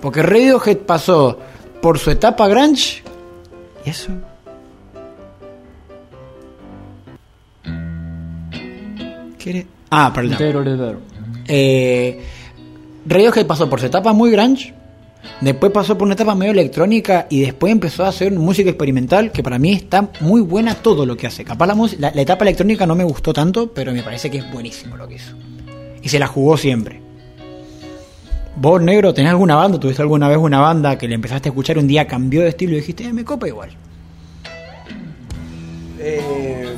Porque 0.00 0.22
Radiohead 0.22 0.78
pasó 0.78 1.38
por 1.80 1.98
su 1.98 2.10
etapa 2.10 2.46
grunge 2.46 3.02
y 3.84 3.90
eso. 3.90 4.10
¿Quiere? 9.38 9.66
Ah, 9.90 10.12
perdón. 10.14 10.36
Eh, 11.48 12.20
Radiohead 13.06 13.46
pasó 13.46 13.70
por 13.70 13.80
su 13.80 13.86
etapa 13.86 14.12
muy 14.12 14.30
grunge, 14.30 14.74
después 15.40 15.70
pasó 15.70 15.96
por 15.96 16.06
una 16.06 16.14
etapa 16.14 16.34
medio 16.34 16.52
electrónica 16.52 17.26
y 17.30 17.40
después 17.40 17.72
empezó 17.72 18.04
a 18.04 18.08
hacer 18.08 18.32
música 18.32 18.70
experimental 18.70 19.30
que 19.30 19.42
para 19.42 19.58
mí 19.58 19.72
está 19.72 20.10
muy 20.20 20.40
buena 20.40 20.74
todo 20.74 21.06
lo 21.06 21.16
que 21.16 21.28
hace. 21.28 21.44
Capaz 21.44 21.66
la, 21.98 22.12
la, 22.12 22.22
etapa 22.22 22.44
electrónica 22.44 22.84
no 22.86 22.96
me 22.96 23.04
gustó 23.04 23.32
tanto, 23.32 23.72
pero 23.72 23.92
me 23.92 24.02
parece 24.02 24.30
que 24.30 24.38
es 24.38 24.52
buenísimo 24.52 24.96
lo 24.96 25.06
que 25.06 25.14
hizo. 25.14 25.36
Y 26.02 26.08
se 26.08 26.18
la 26.18 26.26
jugó 26.26 26.56
siempre. 26.56 27.00
¿Vos, 28.56 28.80
negro, 28.80 29.12
tenés 29.12 29.30
alguna 29.30 29.54
banda? 29.54 29.78
¿Tuviste 29.78 30.02
alguna 30.02 30.28
vez 30.28 30.38
una 30.38 30.60
banda 30.60 30.96
que 30.96 31.06
le 31.06 31.14
empezaste 31.14 31.48
a 31.48 31.50
escuchar 31.50 31.78
un 31.78 31.86
día, 31.86 32.06
cambió 32.06 32.40
de 32.40 32.48
estilo 32.48 32.72
y 32.72 32.76
dijiste, 32.76 33.04
eh, 33.04 33.12
me 33.12 33.24
copa 33.24 33.46
igual? 33.46 33.70
Eh, 35.98 36.74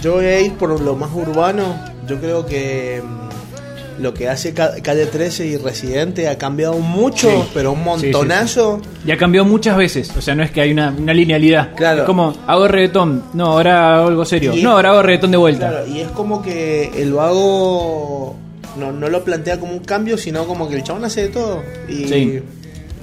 yo 0.00 0.14
voy 0.14 0.50
por 0.58 0.80
lo 0.80 0.94
más 0.94 1.10
urbano. 1.12 1.64
Yo 2.06 2.18
creo 2.20 2.46
que 2.46 3.02
lo 4.02 4.12
que 4.12 4.28
hace 4.28 4.52
Ca- 4.52 4.74
Calle 4.82 5.06
13 5.06 5.46
y 5.46 5.56
Residente 5.56 6.28
ha 6.28 6.36
cambiado 6.36 6.74
mucho, 6.78 7.30
Sí. 7.30 7.48
pero 7.54 7.72
un 7.72 7.78
Sí, 7.78 7.84
sí, 7.84 8.06
montonazo. 8.12 8.80
Y 9.06 9.10
ha 9.12 9.16
cambiado 9.16 9.46
muchas 9.46 9.76
veces. 9.76 10.10
O 10.16 10.20
sea, 10.20 10.34
no 10.34 10.42
es 10.42 10.50
que 10.50 10.60
hay 10.60 10.72
una, 10.72 10.90
una 10.90 11.14
linealidad. 11.14 11.74
Claro. 11.76 12.00
Es 12.00 12.04
como, 12.06 12.34
hago 12.46 12.68
reggaetón. 12.68 13.22
No, 13.32 13.46
ahora 13.52 13.96
hago 13.96 14.08
algo 14.08 14.24
serio. 14.24 14.52
Y- 14.54 14.62
No, 14.62 14.72
ahora 14.72 14.90
hago 14.90 15.02
reggaetón 15.02 15.30
de 15.30 15.36
vuelta. 15.38 15.68
Claro, 15.70 15.86
y 15.86 16.00
es 16.00 16.08
como 16.08 16.42
que 16.42 16.90
el 16.96 17.12
vago 17.12 18.36
no, 18.78 18.92
no 18.92 19.08
lo 19.08 19.22
plantea 19.24 19.58
como 19.60 19.72
un 19.72 19.80
cambio, 19.80 20.16
sino 20.18 20.46
como 20.46 20.68
que 20.68 20.76
el 20.76 20.82
chabón 20.82 21.04
hace 21.04 21.22
de 21.22 21.28
todo. 21.28 21.62
Y, 21.88 22.06
Sí. 22.08 22.42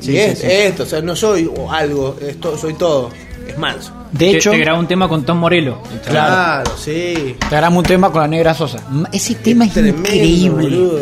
y 0.03 0.17
es 0.17 0.43
esto, 0.43 0.83
o 0.83 0.85
sea, 0.85 1.01
no 1.01 1.15
soy 1.15 1.49
algo, 1.71 2.17
esto, 2.21 2.57
soy 2.57 2.73
todo. 2.73 3.09
Es 3.47 3.57
manso. 3.57 3.93
De 4.11 4.17
Te- 4.31 4.37
hecho, 4.37 4.51
te 4.51 4.57
graba 4.57 4.79
un 4.79 4.87
tema 4.87 5.07
con 5.07 5.23
Tom 5.23 5.37
Morello. 5.37 5.81
Claro, 6.07 6.71
sí. 6.77 7.35
te 7.39 7.49
grabamos 7.55 7.79
un 7.79 7.85
tema 7.85 8.11
con 8.11 8.21
la 8.21 8.27
negra 8.27 8.53
Sosa. 8.53 8.79
Ese 9.11 9.35
tema 9.35 9.65
es, 9.65 9.73
Tremendo, 9.73 9.99
increíble. 9.99 10.63
boludo. 10.63 10.99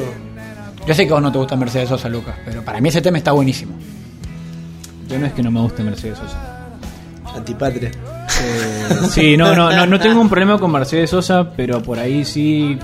Yo 0.85 0.93
sé 0.93 1.05
que 1.05 1.11
a 1.11 1.15
vos 1.15 1.23
no 1.23 1.31
te 1.31 1.37
gusta 1.37 1.55
Mercedes 1.55 1.89
Sosa, 1.89 2.09
Lucas, 2.09 2.35
pero 2.45 2.63
para 2.63 2.79
mí 2.81 2.89
ese 2.89 3.01
tema 3.01 3.17
está 3.17 3.31
buenísimo. 3.31 3.73
Yo 5.09 5.17
no 5.19 5.25
es 5.25 5.33
que 5.33 5.41
no 5.43 5.51
me 5.51 5.61
guste 5.61 5.83
Mercedes 5.83 6.17
Sosa. 6.17 6.37
Antipatria. 7.35 7.91
Sí, 9.11 9.37
no, 9.37 9.55
no, 9.55 9.71
no, 9.71 9.85
no 9.85 9.99
tengo 9.99 10.19
un 10.21 10.29
problema 10.29 10.57
con 10.59 10.71
Mercedes 10.71 11.09
Sosa, 11.09 11.49
pero 11.55 11.81
por 11.81 11.99
ahí 11.99 12.25
sí 12.25 12.77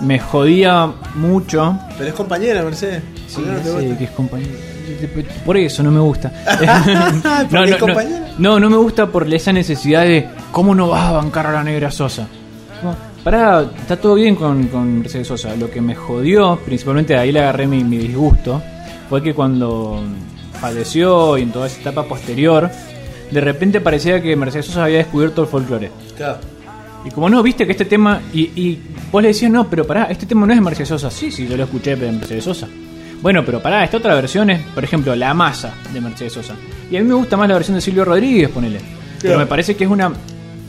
me 0.00 0.18
jodía 0.18 0.90
mucho. 1.14 1.78
Pero 1.96 2.08
es 2.08 2.14
compañera, 2.14 2.62
Mercedes. 2.62 3.02
Sí, 3.28 3.36
¿Por 3.36 3.44
qué 3.44 3.50
no 3.50 3.60
te 3.76 3.88
sí, 3.90 3.96
que 3.96 4.04
es 4.04 4.10
compañera. 4.10 4.50
Por 5.44 5.56
eso 5.56 5.82
no 5.82 5.90
me 5.90 6.00
gusta. 6.00 6.32
¿Porque 6.44 6.66
no, 7.50 7.66
no, 7.66 7.78
compañera? 7.78 8.28
no, 8.38 8.60
no 8.60 8.70
me 8.70 8.76
gusta 8.76 9.06
por 9.06 9.32
esa 9.32 9.52
necesidad 9.52 10.02
de 10.02 10.28
cómo 10.50 10.74
no 10.74 10.88
vas 10.88 11.08
a 11.08 11.12
bancar 11.12 11.46
a 11.46 11.52
la 11.52 11.64
negra 11.64 11.90
Sosa. 11.90 12.26
No, 12.82 12.94
pará, 13.22 13.70
está 13.78 13.96
todo 13.96 14.14
bien 14.14 14.34
con, 14.34 14.68
con 14.68 15.00
Mercedes 15.00 15.28
Sosa. 15.28 15.54
Lo 15.56 15.70
que 15.70 15.80
me 15.80 15.94
jodió, 15.94 16.58
principalmente 16.64 17.14
de 17.14 17.20
ahí 17.20 17.32
le 17.32 17.40
agarré 17.40 17.66
mi, 17.66 17.84
mi 17.84 17.98
disgusto, 17.98 18.62
fue 19.08 19.22
que 19.22 19.34
cuando 19.34 20.02
falleció 20.60 21.38
y 21.38 21.42
en 21.42 21.52
toda 21.52 21.66
esa 21.66 21.80
etapa 21.80 22.04
posterior, 22.04 22.70
de 23.30 23.40
repente 23.40 23.80
parecía 23.80 24.20
que 24.22 24.34
Mercedes 24.36 24.66
Sosa 24.66 24.84
había 24.84 24.98
descubierto 24.98 25.42
el 25.42 25.48
folclore. 25.48 25.90
Claro. 26.16 26.38
Y 27.04 27.10
como 27.10 27.28
no, 27.28 27.42
viste 27.42 27.66
que 27.66 27.72
este 27.72 27.84
tema. 27.84 28.20
Y, 28.32 28.42
y 28.54 28.80
vos 29.10 29.22
le 29.22 29.28
decías, 29.28 29.50
no, 29.50 29.68
pero 29.68 29.86
pará, 29.86 30.04
este 30.04 30.26
tema 30.26 30.46
no 30.46 30.52
es 30.52 30.58
de 30.58 30.64
Mercedes 30.64 30.88
Sosa. 30.88 31.10
Sí, 31.10 31.30
sí, 31.30 31.48
yo 31.48 31.56
lo 31.56 31.64
escuché 31.64 31.96
de 31.96 32.12
Mercedes 32.12 32.44
Sosa. 32.44 32.68
Bueno, 33.22 33.44
pero 33.44 33.62
pará, 33.62 33.84
esta 33.84 33.98
otra 33.98 34.14
versión 34.16 34.50
es, 34.50 34.60
por 34.74 34.82
ejemplo, 34.82 35.14
La 35.14 35.32
Masa 35.32 35.74
de 35.92 36.00
Mercedes 36.00 36.32
Sosa. 36.32 36.54
Y 36.90 36.96
a 36.96 37.00
mí 37.00 37.06
me 37.06 37.14
gusta 37.14 37.36
más 37.36 37.48
la 37.48 37.54
versión 37.54 37.76
de 37.76 37.80
Silvio 37.80 38.04
Rodríguez, 38.04 38.50
ponele. 38.50 38.80
Pero 39.20 39.38
me 39.38 39.46
parece 39.46 39.76
que 39.76 39.84
es 39.84 39.90
una 39.90 40.12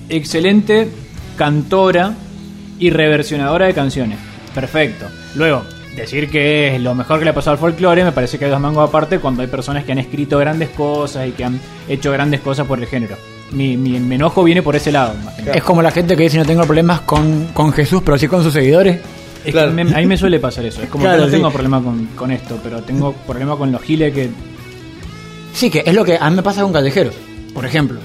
excelente 0.07 0.87
cantora 1.35 2.13
y 2.77 2.91
reversionadora 2.91 3.65
de 3.65 3.73
canciones. 3.73 4.19
Perfecto. 4.53 5.07
Luego, 5.33 5.63
decir 5.95 6.29
que 6.29 6.75
es 6.75 6.81
lo 6.81 6.93
mejor 6.93 7.17
que 7.17 7.25
le 7.25 7.31
ha 7.31 7.33
pasado 7.33 7.53
al 7.53 7.57
folclore, 7.57 8.03
me 8.03 8.11
parece 8.11 8.37
que 8.37 8.45
hay 8.45 8.51
dos 8.51 8.59
mangos 8.59 8.87
aparte 8.87 9.17
cuando 9.19 9.41
hay 9.41 9.47
personas 9.47 9.83
que 9.83 9.91
han 9.91 9.97
escrito 9.99 10.37
grandes 10.37 10.69
cosas 10.69 11.27
y 11.27 11.31
que 11.31 11.43
han 11.43 11.59
hecho 11.89 12.11
grandes 12.11 12.41
cosas 12.41 12.67
por 12.67 12.79
el 12.79 12.85
género. 12.85 13.15
Mi, 13.51 13.77
mi, 13.77 13.99
mi 13.99 14.15
enojo 14.15 14.43
viene 14.43 14.61
por 14.61 14.75
ese 14.75 14.91
lado, 14.91 15.15
más. 15.23 15.39
Es 15.39 15.63
como 15.63 15.81
la 15.81 15.91
gente 15.91 16.15
que 16.15 16.23
dice 16.23 16.37
no 16.37 16.45
tengo 16.45 16.63
problemas 16.63 17.01
con, 17.01 17.47
con 17.53 17.73
Jesús, 17.73 18.01
pero 18.05 18.17
sí 18.17 18.27
con 18.27 18.43
sus 18.43 18.53
seguidores. 18.53 18.99
Es 19.45 19.51
Claro. 19.51 19.75
que 19.75 19.83
me- 19.83 19.93
a 19.93 19.97
mí 19.97 20.05
me 20.05 20.17
suele 20.17 20.39
pasar 20.39 20.65
eso. 20.65 20.81
Es 20.81 20.89
como 20.89 21.03
Claro, 21.03 21.19
que 21.21 21.25
no 21.27 21.31
tengo 21.31 21.47
sí. 21.49 21.53
problema 21.53 21.81
con, 21.83 22.05
con 22.15 22.31
esto, 22.31 22.59
pero 22.63 22.81
tengo 22.81 23.11
problema 23.13 23.55
con 23.57 23.71
los 23.71 23.81
giles 23.81 24.13
que. 24.13 24.29
Sí, 25.53 25.69
que 25.69 25.83
es 25.85 25.93
lo 25.93 26.03
que 26.05 26.17
a 26.17 26.29
mí 26.29 26.35
me 26.35 26.43
pasa 26.43 26.61
con 26.63 26.73
Callejeros, 26.73 27.13
por 27.53 27.65
ejemplo. 27.65 27.99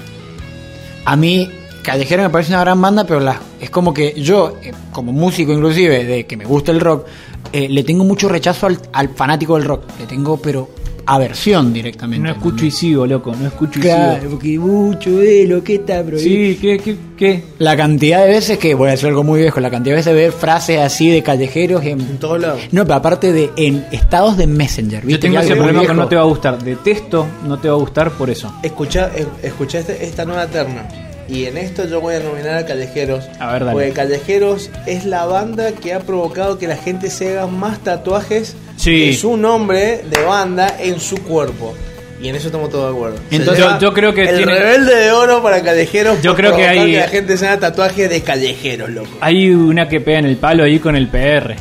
A 1.05 1.15
mí, 1.15 1.49
Callejeros 1.81 2.23
me 2.25 2.29
parece 2.29 2.51
una 2.51 2.61
gran 2.61 2.79
banda, 2.81 3.05
pero 3.05 3.19
la, 3.19 3.39
es 3.59 3.69
como 3.69 3.93
que 3.93 4.13
yo, 4.21 4.57
eh, 4.61 4.71
como 4.91 5.11
músico 5.13 5.51
inclusive, 5.53 6.03
de 6.03 6.25
que 6.25 6.37
me 6.37 6.45
gusta 6.45 6.71
el 6.71 6.79
rock, 6.79 7.07
eh, 7.53 7.67
le 7.69 7.83
tengo 7.83 8.03
mucho 8.03 8.29
rechazo 8.29 8.67
al, 8.67 8.77
al 8.93 9.09
fanático 9.09 9.55
del 9.55 9.65
rock. 9.65 9.83
Le 9.99 10.05
tengo, 10.05 10.37
pero 10.37 10.69
aversión 11.13 11.73
directamente. 11.73 12.23
No 12.27 12.31
escucho 12.33 12.65
y 12.65 12.71
sigo, 12.71 13.05
loco, 13.07 13.33
no 13.39 13.47
escucho 13.47 13.79
y 13.79 13.81
Claro, 13.83 14.19
sigo. 14.21 14.31
porque 14.31 14.59
mucho 14.59 15.09
de 15.17 15.45
lo 15.47 15.63
que 15.63 15.75
está 15.75 16.03
prohibido. 16.03 16.19
Sí, 16.53 16.57
¿qué, 16.61 16.77
qué, 16.77 16.95
qué? 17.17 17.43
La 17.57 17.75
cantidad 17.75 18.21
de 18.25 18.29
veces 18.29 18.57
que, 18.57 18.73
voy 18.75 18.89
a 18.89 18.91
decir 18.91 19.07
algo 19.09 19.23
muy 19.23 19.41
viejo, 19.41 19.59
la 19.59 19.69
cantidad 19.69 19.93
de 19.93 19.97
veces 20.01 20.13
de 20.13 20.21
ver 20.21 20.31
frases 20.31 20.79
así 20.79 21.09
de 21.09 21.23
callejeros 21.23 21.83
en... 21.83 21.99
En 22.01 22.17
todos 22.19 22.39
lados. 22.39 22.61
No, 22.71 22.83
pero 22.83 22.95
aparte 22.95 23.31
de 23.33 23.49
en 23.57 23.85
estados 23.91 24.37
de 24.37 24.47
Messenger. 24.47 25.01
Yo 25.01 25.07
¿viste? 25.07 25.21
tengo 25.27 25.39
Que 25.39 25.45
ese 25.45 25.55
problema 25.55 25.81
que 25.85 25.93
no 25.93 26.07
te 26.07 26.15
va 26.15 26.21
a 26.21 26.25
gustar. 26.25 26.63
Detesto, 26.63 27.25
no 27.45 27.57
te 27.59 27.67
va 27.69 27.75
a 27.75 27.77
gustar 27.79 28.11
por 28.11 28.29
eso. 28.29 28.53
Escucha, 28.63 29.11
eh, 29.15 29.25
escucha 29.43 29.79
este- 29.79 30.05
esta 30.05 30.25
nueva 30.25 30.47
terna. 30.47 30.87
Y 31.27 31.45
en 31.45 31.57
esto 31.57 31.85
yo 31.87 32.01
voy 32.01 32.15
a 32.15 32.19
nominar 32.21 32.55
a 32.55 32.65
Callejeros. 32.65 33.25
A 33.39 33.51
ver, 33.53 33.63
dale. 33.63 33.73
Porque 33.73 33.91
Callejeros 33.91 34.71
es 34.87 35.05
la 35.05 35.25
banda 35.25 35.73
que 35.73 35.93
ha 35.93 35.99
provocado 35.99 36.57
que 36.57 36.67
la 36.67 36.75
gente 36.75 37.11
se 37.11 37.29
haga 37.37 37.45
más 37.45 37.79
tatuajes 37.79 38.55
Sí. 38.79 39.13
su 39.13 39.35
nombre 39.35 40.03
de 40.09 40.23
banda 40.23 40.77
en 40.79 40.99
su 40.99 41.17
cuerpo. 41.23 41.73
Y 42.21 42.27
en 42.29 42.35
eso 42.35 42.47
estamos 42.47 42.69
todos 42.69 42.91
de 42.91 42.95
acuerdo. 42.97 43.17
Entonces, 43.31 43.63
yo- 43.63 43.79
yo 43.79 43.93
creo 43.93 44.13
que 44.13 44.23
El 44.23 44.37
tiene- 44.37 44.53
rebelde 44.55 44.95
de 44.95 45.11
oro 45.11 45.41
para 45.43 45.61
Callejeros. 45.61 46.21
Yo 46.21 46.35
creo 46.35 46.55
que 46.55 46.67
hay- 46.67 46.93
la 46.93 47.07
gente 47.07 47.37
se 47.37 47.47
haga 47.47 47.59
tatuajes 47.59 48.09
de 48.09 48.21
Callejeros, 48.21 48.89
loco. 48.89 49.09
Hay 49.21 49.49
una 49.51 49.87
que 49.87 49.99
pega 50.01 50.19
en 50.19 50.25
el 50.25 50.37
palo 50.37 50.63
ahí 50.63 50.79
con 50.79 50.95
el 50.95 51.07
PR. 51.07 51.55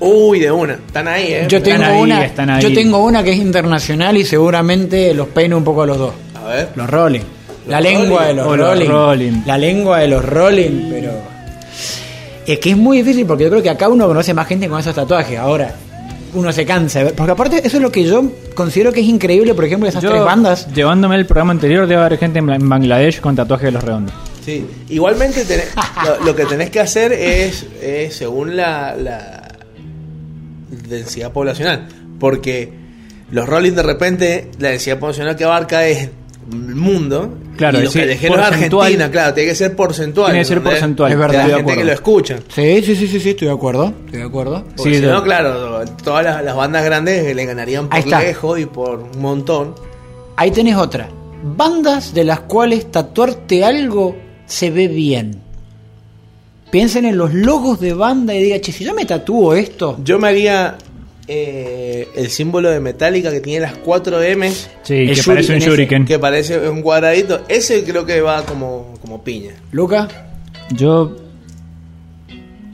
Uy, 0.00 0.40
de 0.40 0.50
una. 0.50 0.74
Están 0.74 1.06
ahí, 1.08 1.32
eh. 1.32 1.46
Yo 1.48 1.58
Están 1.58 1.78
tengo, 1.80 1.84
ahí, 1.92 2.00
una, 2.02 2.24
están 2.24 2.50
ahí. 2.50 2.62
yo 2.62 2.72
tengo 2.72 2.98
una 3.04 3.22
que 3.22 3.30
es 3.32 3.38
internacional 3.38 4.16
y 4.16 4.24
seguramente 4.24 5.14
los 5.14 5.28
peino 5.28 5.56
un 5.56 5.64
poco 5.64 5.82
a 5.82 5.86
los 5.86 5.98
dos. 5.98 6.14
A 6.34 6.48
ver. 6.48 6.68
Los 6.74 6.88
Rolling. 6.90 7.20
La 7.68 7.80
lengua 7.80 8.22
Rolling. 8.22 8.28
de 8.28 8.34
los 8.34 8.46
O 8.48 8.56
los 8.56 8.68
rolling. 8.68 8.88
Rolling. 8.88 9.32
La 9.46 9.58
lengua 9.58 9.98
de 10.00 10.08
los 10.08 10.24
Rolling, 10.24 10.90
pero. 10.90 11.10
Es 12.46 12.58
que 12.58 12.70
es 12.70 12.76
muy 12.76 12.98
difícil 12.98 13.26
porque 13.26 13.44
yo 13.44 13.50
creo 13.50 13.62
que 13.62 13.70
acá 13.70 13.88
uno 13.88 14.06
conoce 14.08 14.34
más 14.34 14.48
gente 14.48 14.68
con 14.68 14.80
esos 14.80 14.94
tatuajes. 14.94 15.38
Ahora, 15.38 15.72
uno 16.34 16.52
se 16.52 16.64
cansa. 16.64 17.00
de 17.00 17.04
ver- 17.06 17.14
Porque 17.14 17.32
aparte, 17.32 17.58
eso 17.66 17.76
es 17.76 17.82
lo 17.82 17.90
que 17.92 18.04
yo 18.04 18.30
considero 18.54 18.92
que 18.92 19.00
es 19.00 19.06
increíble, 19.06 19.54
por 19.54 19.64
ejemplo, 19.64 19.86
de 19.86 19.90
esas 19.90 20.02
Yo, 20.02 20.10
tres 20.10 20.22
bandas. 20.24 20.72
Llevándome 20.74 21.16
el 21.16 21.26
programa 21.26 21.52
anterior, 21.52 21.86
debe 21.86 22.00
haber 22.02 22.18
gente 22.18 22.38
en 22.38 22.68
Bangladesh 22.68 23.20
con 23.20 23.36
tatuajes 23.36 23.66
de 23.66 23.72
los 23.72 23.82
redondos. 23.84 24.14
Sí, 24.44 24.66
igualmente 24.88 25.44
tenés- 25.46 25.72
lo, 26.20 26.24
lo 26.26 26.34
que 26.36 26.44
tenés 26.46 26.70
que 26.70 26.80
hacer 26.80 27.12
es, 27.12 27.66
es 27.82 28.14
según 28.16 28.56
la, 28.56 28.96
la 28.96 29.48
densidad 30.88 31.32
poblacional, 31.32 31.86
porque 32.18 32.72
los 33.30 33.48
Rolling 33.48 33.72
de 33.72 33.82
repente 33.82 34.50
la 34.58 34.70
densidad 34.70 34.98
poblacional 34.98 35.36
que 35.36 35.44
abarca 35.44 35.86
es 35.86 36.08
el 36.50 36.74
mundo 36.74 37.34
Claro, 37.56 37.78
y 37.80 37.84
los 37.84 37.92
sí, 37.92 38.00
callejeros 38.00 38.36
de. 38.38 38.42
Argentina, 38.42 39.10
claro, 39.10 39.34
tiene 39.34 39.50
que 39.50 39.54
ser 39.54 39.76
porcentual. 39.76 40.26
Tiene 40.26 40.40
que 40.40 40.44
ser 40.46 40.62
porcentual, 40.62 41.12
Es 41.12 41.18
De 41.18 41.20
verdad. 41.22 41.48
la 41.48 41.56
gente 41.56 41.76
que 41.76 41.84
lo 41.84 41.92
escucha. 41.92 42.38
Sí, 42.48 42.82
sí, 42.82 42.96
sí, 42.96 43.06
sí, 43.06 43.20
sí, 43.20 43.30
estoy 43.30 43.48
de 43.48 43.54
acuerdo. 43.54 43.92
Estoy 44.06 44.20
de 44.20 44.26
acuerdo. 44.26 44.64
Porque 44.76 44.94
Sí, 44.94 45.00
si 45.00 45.06
no, 45.06 45.22
claro, 45.22 45.84
todas 46.02 46.24
las, 46.24 46.42
las 46.44 46.56
bandas 46.56 46.84
grandes 46.84 47.34
le 47.36 47.44
ganarían 47.46 47.88
por 47.88 48.06
lejos 48.06 48.58
y 48.58 48.66
por 48.66 48.98
un 49.14 49.20
montón. 49.20 49.74
Ahí 50.36 50.50
tenés 50.50 50.76
otra. 50.76 51.08
Bandas 51.44 52.14
de 52.14 52.24
las 52.24 52.40
cuales 52.40 52.90
tatuarte 52.90 53.64
algo 53.64 54.16
se 54.46 54.70
ve 54.70 54.88
bien. 54.88 55.40
Piensen 56.70 57.04
en 57.04 57.18
los 57.18 57.34
logos 57.34 57.80
de 57.80 57.92
banda 57.92 58.34
y 58.34 58.42
digan, 58.42 58.60
che, 58.60 58.72
si 58.72 58.82
yo 58.84 58.94
me 58.94 59.04
tatúo 59.04 59.52
esto, 59.54 59.98
Yo 60.02 60.18
me 60.18 60.28
haría 60.28 60.76
eh, 61.28 62.08
el 62.16 62.28
símbolo 62.30 62.70
de 62.70 62.80
Metallica 62.80 63.30
que 63.30 63.40
tiene 63.40 63.60
las 63.60 63.76
4 63.78 64.18
M's. 64.36 64.70
Sí, 64.82 65.06
que 65.14 65.22
parece 65.24 65.54
un 65.54 65.58
shuriken 65.60 66.04
que 66.04 66.18
parece 66.18 66.68
un 66.68 66.82
cuadradito. 66.82 67.42
Ese 67.48 67.84
creo 67.84 68.04
que 68.04 68.20
va 68.20 68.44
como, 68.44 68.94
como 69.00 69.22
piña. 69.22 69.52
Luca, 69.72 70.08
Yo 70.74 71.16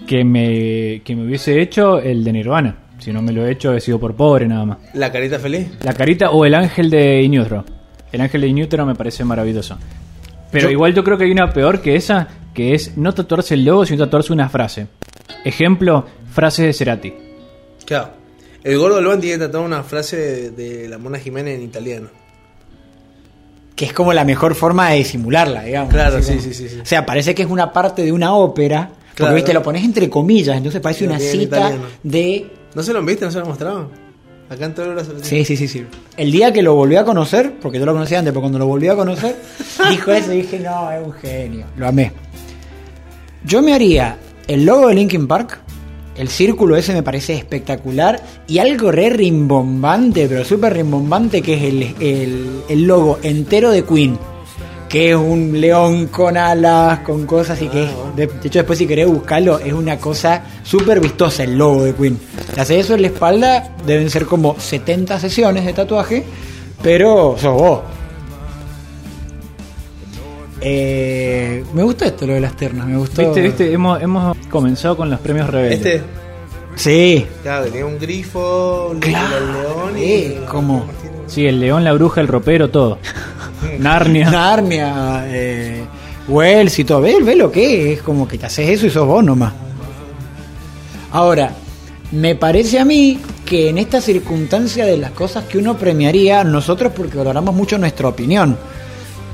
que 0.06 0.24
me, 0.24 1.02
que 1.04 1.14
me 1.14 1.24
hubiese 1.26 1.60
hecho 1.60 1.98
el 2.00 2.24
de 2.24 2.32
Nirvana. 2.32 2.76
Si 2.98 3.12
no 3.12 3.22
me 3.22 3.32
lo 3.32 3.46
he 3.46 3.52
hecho, 3.52 3.74
he 3.74 3.80
sido 3.80 4.00
por 4.00 4.14
pobre 4.16 4.46
nada 4.48 4.64
más. 4.64 4.78
La 4.94 5.12
carita 5.12 5.38
feliz. 5.38 5.68
La 5.82 5.92
carita 5.92 6.30
o 6.30 6.44
el 6.44 6.54
ángel 6.54 6.90
de 6.90 7.22
Inutro. 7.22 7.64
El 8.10 8.20
ángel 8.22 8.40
de 8.40 8.46
Inutro 8.48 8.84
me 8.86 8.94
parece 8.94 9.22
maravilloso. 9.24 9.78
Pero 10.50 10.64
Yo- 10.68 10.70
igual 10.72 10.94
yo 10.94 11.04
creo 11.04 11.18
que 11.18 11.24
hay 11.24 11.30
una 11.30 11.52
peor 11.52 11.80
que 11.82 11.94
esa, 11.94 12.26
que 12.54 12.74
es 12.74 12.96
no 12.96 13.12
tatuarse 13.12 13.54
el 13.54 13.64
logo, 13.66 13.84
sino 13.84 14.04
tatuarse 14.04 14.32
una 14.32 14.48
frase. 14.48 14.86
Ejemplo, 15.44 16.06
frase 16.32 16.64
de 16.64 16.72
Cerati. 16.72 17.12
Claro. 17.84 18.17
El 18.68 18.78
gordo 18.78 19.00
Luan 19.00 19.18
tiene 19.20 19.38
tratado 19.38 19.64
una 19.64 19.82
frase 19.82 20.16
de, 20.16 20.50
de 20.50 20.88
la 20.88 20.98
Mona 20.98 21.18
Jiménez 21.18 21.56
en 21.58 21.62
italiano. 21.64 22.08
que 23.74 23.84
es 23.86 23.92
como 23.92 24.12
la 24.12 24.24
mejor 24.24 24.54
forma 24.56 24.90
de 24.90 24.96
disimularla, 24.96 25.62
digamos. 25.62 25.92
Claro, 25.94 26.20
sí, 26.20 26.30
como- 26.32 26.42
sí, 26.42 26.52
sí, 26.52 26.68
sí. 26.68 26.78
O 26.82 26.84
sea, 26.84 27.06
parece 27.06 27.34
que 27.34 27.42
es 27.44 27.48
una 27.48 27.72
parte 27.72 28.02
de 28.04 28.10
una 28.12 28.34
ópera, 28.34 28.88
porque 28.90 29.14
Claro. 29.16 29.34
viste, 29.36 29.54
lo 29.54 29.62
pones 29.62 29.84
entre 29.84 30.10
comillas, 30.10 30.56
entonces 30.56 30.80
parece 30.80 31.06
una 31.06 31.18
cita 31.18 31.72
de... 32.02 32.50
¿No 32.74 32.82
se 32.82 32.92
lo 32.92 33.02
viste? 33.04 33.24
¿No 33.24 33.30
se 33.30 33.38
lo 33.38 33.46
mostraban? 33.46 33.88
Acá 34.50 34.64
en 34.66 34.74
todo 34.74 34.86
el 34.86 34.94
brazo. 34.94 35.12
Sí, 35.22 35.44
sí, 35.44 35.56
sí, 35.56 35.66
sí. 35.68 35.86
El 36.16 36.30
día 36.32 36.52
que 36.52 36.60
lo 36.62 36.74
volví 36.74 36.96
a 36.96 37.04
conocer, 37.04 37.54
porque 37.62 37.78
yo 37.78 37.86
lo 37.86 37.92
conocía 37.92 38.18
antes, 38.18 38.32
pero 38.32 38.40
cuando 38.42 38.58
lo 38.58 38.66
volví 38.66 38.88
a 38.88 38.96
conocer, 38.96 39.36
dijo 39.90 40.10
eso 40.12 40.32
y 40.32 40.42
dije, 40.42 40.58
no, 40.58 40.90
es 40.90 41.06
un 41.06 41.12
genio. 41.12 41.64
Lo 41.76 41.88
amé. 41.88 42.12
Yo 43.44 43.62
me 43.62 43.72
haría 43.74 44.18
el 44.46 44.64
logo 44.66 44.88
de 44.88 44.94
Linkin 44.94 45.26
Park, 45.28 45.60
el 46.18 46.28
círculo 46.28 46.76
ese 46.76 46.92
me 46.92 47.02
parece 47.02 47.34
espectacular, 47.34 48.20
y 48.46 48.58
algo 48.58 48.90
re 48.92 49.10
rimbombante, 49.10 50.26
pero 50.28 50.44
súper 50.44 50.74
rimbombante, 50.74 51.40
que 51.42 51.54
es 51.54 51.62
el, 51.62 51.82
el- 52.00 52.60
el 52.68 52.82
logo 52.86 53.18
entero 53.22 53.70
de 53.70 53.84
Queen. 53.84 54.18
Que 54.88 55.10
es 55.10 55.16
un 55.16 55.60
león 55.60 56.06
con 56.06 56.38
alas, 56.38 57.00
con 57.00 57.26
cosas 57.26 57.60
y 57.60 57.68
que 57.68 57.84
es, 57.84 57.90
de, 58.16 58.24
hecho 58.24 58.60
después 58.60 58.78
si 58.78 58.86
querés 58.86 59.06
buscarlo, 59.06 59.58
es 59.58 59.74
una 59.74 59.98
cosa 59.98 60.42
súper 60.62 60.98
vistosa 60.98 61.44
el 61.44 61.58
logo 61.58 61.84
de 61.84 61.94
Queen. 61.94 62.18
Te 62.54 62.60
hace 62.62 62.78
eso 62.78 62.94
en 62.94 63.02
la 63.02 63.08
espalda, 63.08 63.76
deben 63.86 64.08
ser 64.08 64.24
como 64.24 64.58
70 64.58 65.20
sesiones 65.20 65.66
de 65.66 65.74
tatuaje, 65.74 66.24
pero 66.82 67.36
sos 67.38 67.52
vos. 67.52 67.80
Eh, 70.60 71.64
me 71.72 71.82
gusta 71.82 72.06
esto 72.06 72.26
lo 72.26 72.34
de 72.34 72.40
las 72.40 72.56
ternas, 72.56 72.86
me 72.86 72.96
gustó. 72.96 73.22
Viste, 73.22 73.40
viste, 73.42 73.72
hemos, 73.72 74.02
hemos 74.02 74.36
comenzado 74.50 74.96
con 74.96 75.08
los 75.10 75.20
premios 75.20 75.48
rebeldes. 75.50 75.78
Este, 75.78 76.02
Sí, 76.76 77.26
claro, 77.42 77.64
tenía 77.64 77.84
un 77.86 77.98
grifo, 77.98 78.90
un 78.92 79.00
Claro, 79.00 79.36
el 79.38 79.52
león 79.52 79.92
eh, 79.96 80.40
y. 80.42 80.46
como- 80.46 80.84
Sí, 81.26 81.44
el 81.46 81.58
león, 81.60 81.82
la 81.84 81.92
bruja, 81.92 82.20
el 82.20 82.28
ropero, 82.28 82.70
todo. 82.70 82.98
Narnia. 83.78 84.30
Narnia, 84.30 85.24
eh, 85.26 85.82
Wells 86.28 86.78
y 86.78 86.84
todo. 86.84 87.00
¿Ves, 87.00 87.24
ves 87.24 87.36
lo 87.36 87.50
que 87.50 87.92
es? 87.92 87.98
Es 87.98 88.02
como 88.02 88.26
que 88.28 88.38
te 88.38 88.46
haces 88.46 88.68
eso 88.68 88.86
y 88.86 88.90
sos 88.90 89.06
vos 89.06 89.22
nomás. 89.24 89.52
Ahora, 91.10 91.50
me 92.12 92.34
parece 92.34 92.78
a 92.78 92.84
mí 92.84 93.18
que 93.44 93.68
en 93.70 93.78
esta 93.78 94.00
circunstancia 94.00 94.86
de 94.86 94.98
las 94.98 95.10
cosas 95.12 95.44
que 95.44 95.58
uno 95.58 95.76
premiaría, 95.76 96.44
nosotros 96.44 96.92
porque 96.94 97.16
valoramos 97.18 97.54
mucho 97.54 97.76
nuestra 97.78 98.08
opinión. 98.08 98.56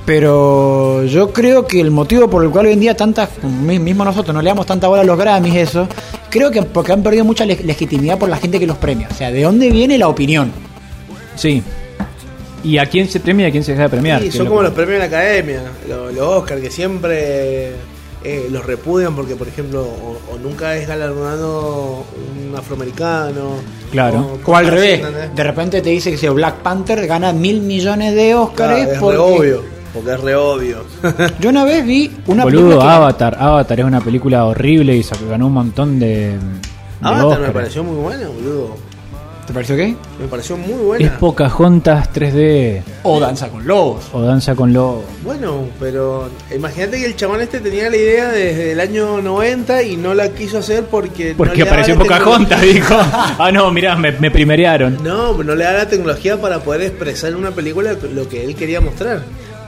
Pero 0.06 1.04
yo 1.04 1.32
creo 1.32 1.66
que 1.66 1.80
el 1.80 1.90
motivo 1.90 2.28
por 2.28 2.44
el 2.44 2.50
cual 2.50 2.66
hoy 2.66 2.72
en 2.74 2.80
día 2.80 2.94
tantas, 2.94 3.30
mi- 3.42 3.78
mismo 3.78 4.04
nosotros 4.04 4.34
no 4.34 4.42
le 4.42 4.48
damos 4.50 4.66
tanta 4.66 4.86
bola 4.86 5.00
a 5.00 5.04
los 5.04 5.18
Grammys, 5.18 5.54
eso, 5.56 5.88
creo 6.28 6.50
que 6.50 6.62
porque 6.62 6.92
han 6.92 7.02
perdido 7.02 7.24
mucha 7.24 7.46
le- 7.46 7.62
legitimidad 7.64 8.18
por 8.18 8.28
la 8.28 8.36
gente 8.36 8.60
que 8.60 8.66
los 8.66 8.76
premia. 8.76 9.08
O 9.10 9.14
sea, 9.14 9.30
¿de 9.32 9.42
dónde 9.42 9.70
viene 9.70 9.96
la 9.96 10.08
opinión? 10.08 10.52
Sí. 11.36 11.62
¿Y 12.62 12.78
a 12.78 12.86
quién 12.86 13.08
se 13.08 13.20
premia 13.20 13.46
y 13.46 13.48
a 13.48 13.52
quién 13.52 13.64
se 13.64 13.72
deja 13.72 13.84
de 13.84 13.88
premiar? 13.88 14.20
Sí, 14.20 14.30
son 14.30 14.44
lo- 14.44 14.50
como 14.50 14.62
los 14.62 14.72
premios 14.72 14.94
de 14.94 14.98
la 14.98 15.04
academia, 15.06 15.62
los, 15.88 16.12
los 16.14 16.28
Oscar, 16.28 16.60
que 16.60 16.70
siempre 16.70 17.70
eh, 18.24 18.48
los 18.50 18.64
repudian 18.64 19.14
porque, 19.16 19.36
por 19.36 19.48
ejemplo, 19.48 19.82
o, 19.82 20.34
o 20.34 20.38
nunca 20.38 20.76
es 20.76 20.86
galardonado 20.86 22.04
un 22.48 22.54
afroamericano. 22.56 23.52
Claro. 23.90 24.38
O 24.44 24.54
al 24.56 24.66
revés, 24.66 25.02
de 25.34 25.42
repente 25.42 25.80
te 25.80 25.88
dice 25.90 26.10
que 26.10 26.18
si 26.18 26.28
Black 26.28 26.56
Panther 26.56 27.06
gana 27.06 27.32
mil 27.32 27.60
millones 27.62 28.14
de 28.14 28.34
Oscars 28.34 28.74
Claro, 28.76 28.92
es 28.92 28.98
porque 28.98 29.16
re 29.16 29.22
obvio, 29.22 29.62
porque 29.94 30.12
es 30.12 30.20
re 30.20 30.34
obvio. 30.34 30.84
yo 31.40 31.48
una 31.50 31.64
vez 31.64 31.84
vi 31.86 32.10
una 32.26 32.44
Boludo, 32.44 32.62
película 32.68 32.84
que- 32.84 32.94
Avatar. 32.96 33.36
Avatar 33.40 33.80
es 33.80 33.86
una 33.86 34.00
película 34.00 34.44
horrible 34.44 34.96
y 34.96 35.02
sacó- 35.02 35.28
ganó 35.28 35.46
un 35.46 35.52
montón 35.54 35.98
de. 35.98 36.32
de 36.32 36.38
Avatar 37.00 37.40
me 37.40 37.48
pareció 37.50 37.82
muy 37.84 37.96
buena, 37.96 38.28
boludo. 38.28 38.76
¿Te 39.46 39.52
pareció 39.52 39.76
qué? 39.76 39.94
Me 40.18 40.26
pareció 40.26 40.56
muy 40.56 40.72
Es 40.72 40.78
buena. 40.80 41.18
Pocahontas 41.18 42.10
3D 42.14 42.80
O 43.02 43.20
Danza 43.20 43.50
con 43.50 43.66
Lobos. 43.66 44.04
o 44.14 44.22
Danza 44.22 44.54
con 44.54 44.72
Lobos. 44.72 45.04
Bueno, 45.22 45.64
pero 45.78 46.30
imagínate 46.56 46.98
que 46.98 47.04
el 47.04 47.14
chabón 47.14 47.42
este 47.42 47.60
tenía 47.60 47.90
la 47.90 47.96
idea 47.98 48.28
desde 48.30 48.72
el 48.72 48.80
año 48.80 49.20
90 49.20 49.82
y 49.82 49.98
no 49.98 50.14
la 50.14 50.30
quiso 50.30 50.56
hacer 50.60 50.84
porque... 50.84 51.32
no 51.32 51.36
Porque 51.36 51.58
daba 51.58 51.72
apareció 51.72 51.98
Pocahontas, 51.98 52.62
dijo. 52.62 52.94
Ah, 52.98 53.50
no, 53.52 53.70
mirá, 53.70 53.96
me, 53.96 54.12
me 54.12 54.30
primerearon. 54.30 55.02
No, 55.04 55.36
no 55.42 55.54
le 55.54 55.64
da 55.64 55.74
la 55.74 55.88
tecnología 55.90 56.40
para 56.40 56.60
poder 56.60 56.80
expresar 56.80 57.32
en 57.32 57.36
una 57.36 57.50
película 57.50 57.94
lo 58.14 58.26
que 58.26 58.46
él 58.46 58.54
quería 58.56 58.80
mostrar. 58.80 59.20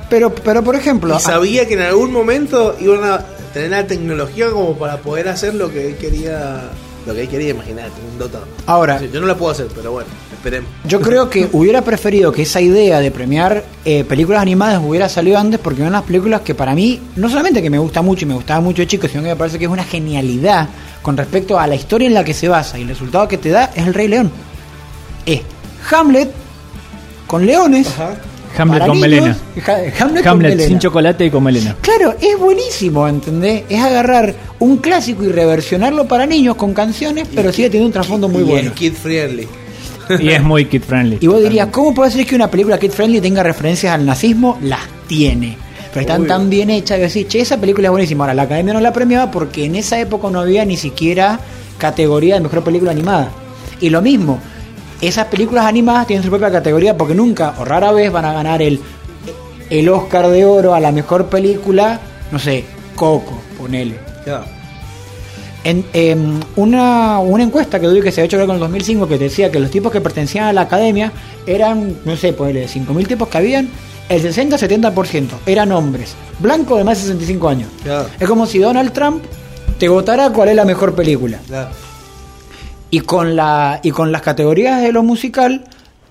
Pero, 0.09 0.35
pero 0.35 0.62
por 0.62 0.77
ejemplo, 0.77 1.16
Y 1.16 1.20
sabía 1.20 1.66
que 1.66 1.74
en 1.74 1.81
algún 1.83 2.12
momento 2.12 2.77
iban 2.81 3.03
a 3.05 3.24
tener 3.53 3.70
la 3.70 3.87
tecnología 3.87 4.51
como 4.51 4.77
para 4.77 4.99
poder 4.99 5.28
hacer 5.28 5.55
lo 5.55 5.70
que 5.73 5.89
él 5.89 5.97
quería, 5.97 6.70
lo 7.07 7.15
que 7.15 7.23
él 7.23 7.28
quería, 7.28 7.51
imagínate, 7.51 7.91
un 8.12 8.19
dotado. 8.19 8.47
ahora, 8.66 8.99
Sí, 9.01 9.11
yo 9.12 9.20
no 9.20 9.27
la 9.27 9.35
puedo 9.37 9.51
hacer, 9.53 9.66
pero 9.74 9.91
bueno, 9.93 10.09
esperemos. 10.33 10.70
yo 10.85 11.01
creo 11.01 11.28
que 11.28 11.49
hubiera 11.53 11.83
preferido 11.83 12.31
que 12.31 12.43
esa 12.43 12.61
idea 12.61 13.01
de 13.01 13.11
premiar 13.11 13.65
eh, 13.85 14.05
películas 14.05 14.43
animadas 14.43 14.81
hubiera 14.85 15.09
salido 15.09 15.39
antes 15.39 15.59
porque 15.59 15.83
son 15.83 15.93
las 15.93 16.03
películas 16.03 16.43
que 16.43 16.55
para 16.55 16.74
mí, 16.74 17.01
no 17.16 17.28
solamente 17.28 17.61
que 17.61 17.70
me 17.70 17.78
gusta 17.78 18.01
mucho 18.03 18.24
y 18.24 18.28
me 18.28 18.35
gustaba 18.35 18.61
mucho 18.61 18.83
de 18.83 18.87
chico, 18.87 19.09
sino 19.09 19.23
que 19.23 19.31
me 19.31 19.37
parece 19.37 19.59
que 19.59 19.65
es 19.65 19.70
una 19.70 19.85
genialidad 19.85 20.69
con 21.03 21.16
respecto 21.16 21.59
a 21.59 21.66
la 21.66 21.74
historia 21.74 22.07
en 22.07 22.15
la 22.15 22.23
que 22.23 22.35
se 22.35 22.49
basa 22.49 22.78
y 22.78 22.83
el 22.83 22.89
resultado 22.89 23.27
que 23.27 23.39
te 23.39 23.49
da 23.51 23.73
es 23.74 23.87
el 23.87 23.95
Rey 23.95 24.07
León. 24.07 24.31
Es 25.24 25.41
Hamlet 25.91 26.31
con 27.27 27.45
leones. 27.47 27.89
Hamlet 28.57 28.78
para 28.81 28.87
con 28.93 29.01
niños. 29.01 29.11
melena. 29.11 29.37
Hamlet, 29.99 30.24
con 30.24 30.39
melena. 30.39 30.62
sin 30.65 30.78
chocolate 30.78 31.27
y 31.27 31.31
con 31.31 31.43
melena. 31.45 31.77
Claro, 31.81 32.15
es 32.20 32.39
buenísimo, 32.39 33.07
¿entendés? 33.07 33.65
Es 33.69 33.81
agarrar 33.83 34.35
un 34.59 34.78
clásico 34.78 35.24
y 35.24 35.28
reversionarlo 35.28 36.07
para 36.09 36.27
niños 36.27 36.57
con 36.57 36.73
canciones, 36.74 37.28
pero 37.35 37.53
sigue 37.53 37.69
teniendo 37.69 37.87
un 37.87 37.93
trasfondo 37.93 38.28
muy 38.28 38.43
y 38.43 38.45
bueno. 38.45 38.69
es 38.70 38.74
kid 38.74 38.95
friendly. 38.95 39.49
Y 40.20 40.28
es 40.28 40.43
muy 40.43 40.66
kid 40.66 40.83
friendly. 40.83 41.19
Y 41.20 41.27
vos 41.27 41.43
dirías, 41.43 41.69
¿cómo 41.73 41.93
puede 41.93 42.12
ser 42.12 42.24
que 42.24 42.37
una 42.37 42.49
película 42.49 42.78
kid 42.78 42.93
friendly 42.93 43.20
tenga 43.20 43.43
referencias 43.43 43.93
al 43.93 44.07
nazismo? 44.07 44.57
Las 44.62 44.81
tiene. 45.09 45.57
Pero 45.93 46.03
están 46.03 46.20
Obvio. 46.23 46.28
tan 46.28 46.51
bien 46.51 46.70
hechas 46.70 46.99
que 46.99 47.05
decís, 47.09 47.27
che, 47.27 47.41
esa 47.41 47.59
película 47.61 47.89
es 47.89 47.91
buenísima. 47.91 48.24
Ahora, 48.24 48.35
la 48.35 48.43
academia 48.43 48.74
no 48.74 48.81
la 48.81 48.93
premiaba 48.93 49.31
porque 49.31 49.65
en 49.65 49.74
esa 49.77 49.99
época 49.99 50.28
no 50.31 50.41
había 50.41 50.65
ni 50.65 50.77
siquiera 50.77 51.41
categoría 51.78 52.35
de 52.37 52.43
mejor 52.43 52.62
película 52.62 52.91
animada. 52.93 53.31
Y 53.81 53.91
lo 53.91 54.01
mismo, 54.03 54.39
esas 55.01 55.27
películas 55.27 55.66
animadas 55.66 56.06
tienen 56.06 56.23
su 56.23 56.31
propia 56.31 56.51
categoría 56.51 56.97
porque 56.97 57.14
nunca 57.14 57.55
o 57.59 57.64
rara 57.64 57.93
vez 57.93 58.10
van 58.10 58.24
a 58.24 58.32
ganar 58.32 58.62
el, 58.62 58.81
el 59.70 59.89
Oscar 59.89 60.28
de 60.28 60.44
Oro 60.44 60.74
a 60.74 60.81
la 60.81 60.93
mejor 60.93 61.27
película, 61.27 62.01
no 62.31 62.39
sé, 62.39 62.64
Coco, 62.94 63.39
ponele. 63.59 63.97
En, 65.64 65.85
em, 65.93 66.40
una, 66.55 67.18
una 67.18 67.43
encuesta 67.43 67.81
que 67.81 67.89
que 68.01 68.12
se 68.12 68.20
había 68.20 68.27
hecho 68.27 68.36
creo 68.36 68.44
en 68.44 68.52
el 68.52 68.60
2005 68.60 69.09
que 69.09 69.18
decía 69.18 69.51
que 69.51 69.59
los 69.59 69.70
tipos 69.70 69.90
que 69.90 70.01
pertenecían 70.01 70.47
a 70.47 70.52
la 70.52 70.62
academia 70.62 71.12
eran, 71.47 71.97
no 72.05 72.16
sé, 72.16 72.32
de 72.32 72.68
5.000 72.68 73.06
tipos 73.06 73.28
que 73.28 73.39
habían, 73.39 73.68
el 74.09 74.23
60-70% 74.23 75.28
eran 75.47 75.73
hombres, 75.73 76.14
blancos 76.39 76.78
de 76.78 76.85
más 76.85 76.98
de 76.98 77.05
65 77.05 77.48
años. 77.48 77.68
Claro. 77.82 78.09
Es 78.18 78.28
como 78.28 78.47
si 78.47 78.59
Donald 78.59 78.93
Trump 78.93 79.24
te 79.78 79.89
votara 79.89 80.31
cuál 80.31 80.51
es 80.51 80.56
la 80.56 80.64
mejor 80.64 80.94
película. 80.94 81.39
Claro. 81.47 81.70
Y 82.97 83.01
con, 83.01 83.36
la, 83.36 83.81
y 83.82 83.90
con 83.90 84.10
las 84.12 84.23
categorías 84.23 84.81
de 84.82 84.93
lo 84.93 85.02
musical, 85.02 85.64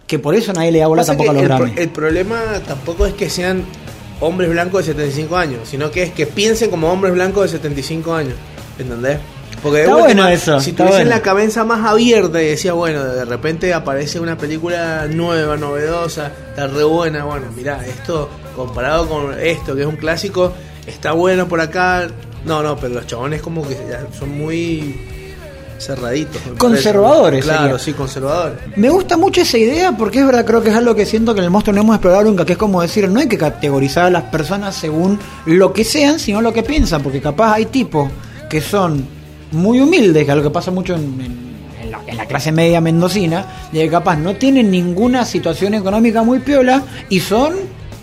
que 0.07 0.19
por 0.19 0.35
eso 0.35 0.53
nadie 0.53 0.71
le 0.71 0.79
da 0.79 0.87
bola 0.87 1.01
Pasa 1.01 1.13
tampoco 1.13 1.31
a 1.31 1.33
los 1.33 1.43
el, 1.43 1.49
pro- 1.49 1.81
el 1.83 1.89
problema 1.89 2.39
tampoco 2.67 3.05
es 3.07 3.13
que 3.13 3.29
sean 3.29 3.63
hombres 4.19 4.49
blancos 4.51 4.85
de 4.85 4.93
75 4.93 5.35
años, 5.35 5.59
sino 5.69 5.89
que 5.91 6.03
es 6.03 6.11
que 6.11 6.25
piensen 6.27 6.69
como 6.69 6.91
hombres 6.91 7.13
blancos 7.13 7.43
de 7.51 7.57
75 7.57 8.13
años. 8.13 8.35
¿Entendés? 8.77 9.17
Porque 9.63 9.81
Está 9.81 9.95
bueno 9.95 10.27
eso, 10.27 10.59
si 10.59 10.73
tuviesen 10.73 11.05
bueno. 11.05 11.09
la 11.11 11.21
cabeza 11.21 11.63
más 11.63 11.83
abierta 11.89 12.41
y 12.41 12.47
decía, 12.47 12.73
bueno, 12.73 13.03
de 13.03 13.25
repente 13.25 13.73
aparece 13.73 14.19
una 14.19 14.37
película 14.37 15.07
nueva, 15.09 15.55
novedosa, 15.57 16.31
está 16.49 16.67
re 16.67 16.83
buena, 16.83 17.23
bueno, 17.23 17.47
mirá, 17.55 17.83
esto 17.85 18.29
comparado 18.55 19.07
con 19.07 19.39
esto, 19.39 19.73
que 19.75 19.81
es 19.81 19.87
un 19.87 19.95
clásico, 19.95 20.51
está 20.85 21.13
bueno 21.13 21.47
por 21.47 21.61
acá. 21.61 22.07
No, 22.45 22.61
no, 22.61 22.75
pero 22.77 22.93
los 22.95 23.07
chabones 23.07 23.41
como 23.41 23.67
que 23.67 23.75
ya 23.89 24.05
son 24.19 24.37
muy 24.37 24.99
cerraditos. 25.77 26.41
Conservadores, 26.57 27.43
Claro, 27.43 27.63
sería. 27.63 27.79
sí, 27.79 27.93
conservadores. 27.93 28.57
Me 28.75 28.89
gusta 28.89 29.17
mucho 29.17 29.41
esa 29.41 29.57
idea 29.57 29.91
porque 29.91 30.19
es 30.19 30.25
verdad, 30.25 30.45
creo 30.45 30.61
que 30.63 30.69
es 30.69 30.75
algo 30.75 30.95
que 30.95 31.05
siento 31.05 31.33
que 31.33 31.39
en 31.39 31.45
el 31.45 31.51
monstruo 31.51 31.73
no 31.75 31.81
hemos 31.81 31.95
explorado 31.95 32.23
nunca, 32.23 32.45
que 32.45 32.53
es 32.53 32.57
como 32.57 32.81
decir, 32.81 33.07
no 33.09 33.19
hay 33.19 33.27
que 33.27 33.37
categorizar 33.37 34.05
a 34.05 34.09
las 34.09 34.23
personas 34.23 34.75
según 34.75 35.19
lo 35.45 35.73
que 35.73 35.83
sean, 35.83 36.19
sino 36.19 36.41
lo 36.41 36.53
que 36.53 36.63
piensan, 36.63 37.01
porque 37.03 37.21
capaz 37.21 37.53
hay 37.53 37.65
tipos 37.65 38.09
que 38.49 38.61
son 38.61 39.05
muy 39.51 39.79
humildes, 39.79 40.25
que 40.25 40.31
es 40.31 40.37
lo 40.37 40.43
que 40.43 40.49
pasa 40.49 40.71
mucho 40.71 40.95
en, 40.95 41.01
en- 41.21 41.45
en 41.83 41.91
la, 41.91 41.99
en 42.07 42.17
la 42.17 42.25
clase 42.25 42.51
media 42.51 42.81
mendocina, 42.81 43.45
de 43.71 43.81
que 43.83 43.89
capaz 43.89 44.15
no 44.17 44.35
tienen 44.35 44.71
ninguna 44.71 45.23
situación 45.25 45.73
económica 45.75 46.23
muy 46.23 46.39
piola 46.39 46.81
y 47.09 47.19
son 47.19 47.53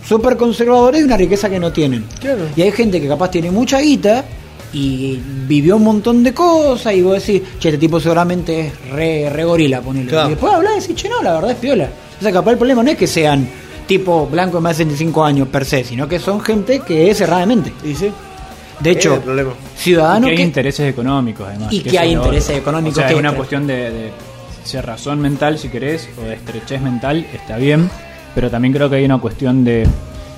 súper 0.07 0.37
conservadores 0.37 1.01
de 1.01 1.05
una 1.05 1.17
riqueza 1.17 1.49
que 1.49 1.59
no 1.59 1.71
tienen. 1.73 2.05
Claro. 2.19 2.43
Y 2.55 2.61
hay 2.61 2.71
gente 2.71 3.01
que 3.01 3.07
capaz 3.07 3.31
tiene 3.31 3.51
mucha 3.51 3.79
guita 3.79 4.23
y 4.73 5.19
vivió 5.47 5.77
un 5.77 5.83
montón 5.83 6.23
de 6.23 6.33
cosas 6.33 6.93
y 6.95 7.01
vos 7.01 7.25
decís, 7.25 7.41
che, 7.59 7.69
este 7.69 7.77
tipo 7.77 7.99
seguramente 7.99 8.67
es 8.67 8.89
re, 8.91 9.29
re 9.29 9.43
gorila, 9.43 9.81
ponele. 9.81 10.09
Claro. 10.09 10.27
Y 10.27 10.31
después 10.31 10.53
hablar 10.53 10.73
y 10.77 10.81
decís, 10.81 10.95
che, 10.95 11.07
no, 11.09 11.21
la 11.21 11.33
verdad 11.35 11.51
es 11.51 11.57
piola. 11.57 11.89
O 12.19 12.23
sea, 12.23 12.31
capaz 12.31 12.51
el 12.51 12.57
problema 12.57 12.81
no 12.83 12.89
es 12.89 12.97
que 12.97 13.07
sean 13.07 13.47
tipo 13.87 14.25
blanco 14.27 14.57
de 14.57 14.61
más 14.61 14.77
de 14.77 14.83
65 14.85 15.23
años 15.23 15.47
per 15.49 15.65
se, 15.65 15.83
sino 15.83 16.07
que 16.07 16.17
son 16.19 16.41
gente 16.41 16.79
que 16.79 17.11
es 17.11 17.21
erradamente. 17.21 17.71
¿Y 17.83 17.93
sí? 17.93 18.09
De 18.79 18.91
hecho, 18.91 19.15
el 19.15 19.19
problema. 19.21 19.51
ciudadano 19.77 20.25
y 20.25 20.29
que 20.29 20.31
hay 20.31 20.37
que... 20.37 20.43
intereses 20.43 20.89
económicos 20.89 21.47
además. 21.47 21.71
Y 21.71 21.81
que 21.81 21.99
hay 21.99 22.11
intereses 22.13 22.57
económicos 22.57 22.97
O 22.97 23.01
sea, 23.01 23.07
que 23.07 23.13
es 23.13 23.19
una 23.19 23.29
extra. 23.29 23.37
cuestión 23.37 23.67
de, 23.67 23.75
de 23.91 24.11
cerrazón 24.63 25.19
mental, 25.21 25.59
si 25.59 25.69
querés, 25.69 26.09
o 26.19 26.21
de 26.25 26.33
estrechez 26.35 26.81
mental, 26.81 27.25
está 27.33 27.57
bien. 27.57 27.89
Pero 28.33 28.49
también 28.49 28.73
creo 28.73 28.89
que 28.89 28.95
hay 28.95 29.05
una 29.05 29.19
cuestión 29.19 29.63
de, 29.63 29.85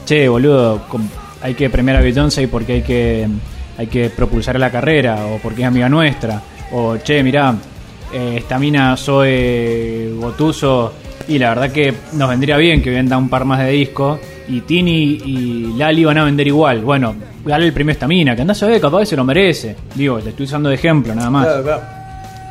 che, 0.06 0.28
boludo, 0.28 0.86
com- 0.90 1.08
hay 1.42 1.54
que 1.54 1.70
premiar 1.70 1.98
a 1.98 2.02
Beyoncé 2.02 2.48
porque 2.48 2.74
hay 2.74 2.82
que, 2.82 3.28
hay 3.78 3.88
que 3.88 4.10
propulsar 4.10 4.60
la 4.60 4.70
carrera, 4.72 5.26
o 5.26 5.38
porque 5.40 5.62
es 5.62 5.68
amiga 5.68 5.90
nuestra. 5.90 6.42
O, 6.72 6.98
che, 6.98 7.22
mirá, 7.24 7.54
eh, 8.14 8.36
esta 8.38 8.58
mina 8.60 8.96
soy 8.98 10.16
Gotuso, 10.20 10.94
y 11.28 11.38
la 11.40 11.50
verdad 11.50 11.72
que 11.72 11.94
nos 12.14 12.30
vendría 12.30 12.58
bien 12.58 12.82
que 12.82 12.90
venda 12.92 13.18
un 13.18 13.30
par 13.30 13.46
más 13.46 13.60
de 13.60 13.70
discos. 13.72 14.20
Y 14.48 14.62
Tini 14.62 15.20
y 15.26 15.74
Lali 15.76 16.06
van 16.06 16.20
a 16.20 16.24
vender 16.26 16.46
igual. 16.46 16.82
Bueno, 16.82 17.16
dale 17.44 17.66
el 17.66 17.74
premio 17.74 17.90
a 17.92 17.94
esta 17.94 18.08
mina, 18.08 18.36
que 18.36 18.42
andás 18.44 18.62
a 18.62 18.68
ver, 18.68 18.80
capaz 18.80 19.00
que 19.00 19.06
se 19.08 19.16
lo 19.16 19.24
merece. 19.24 19.76
Digo, 19.96 20.20
le 20.20 20.30
estoy 20.30 20.46
usando 20.46 20.70
de 20.70 20.76
ejemplo, 20.76 21.16
nada 21.16 21.32
más. 21.32 21.48
Claro, 21.48 21.64
claro. 21.64 21.82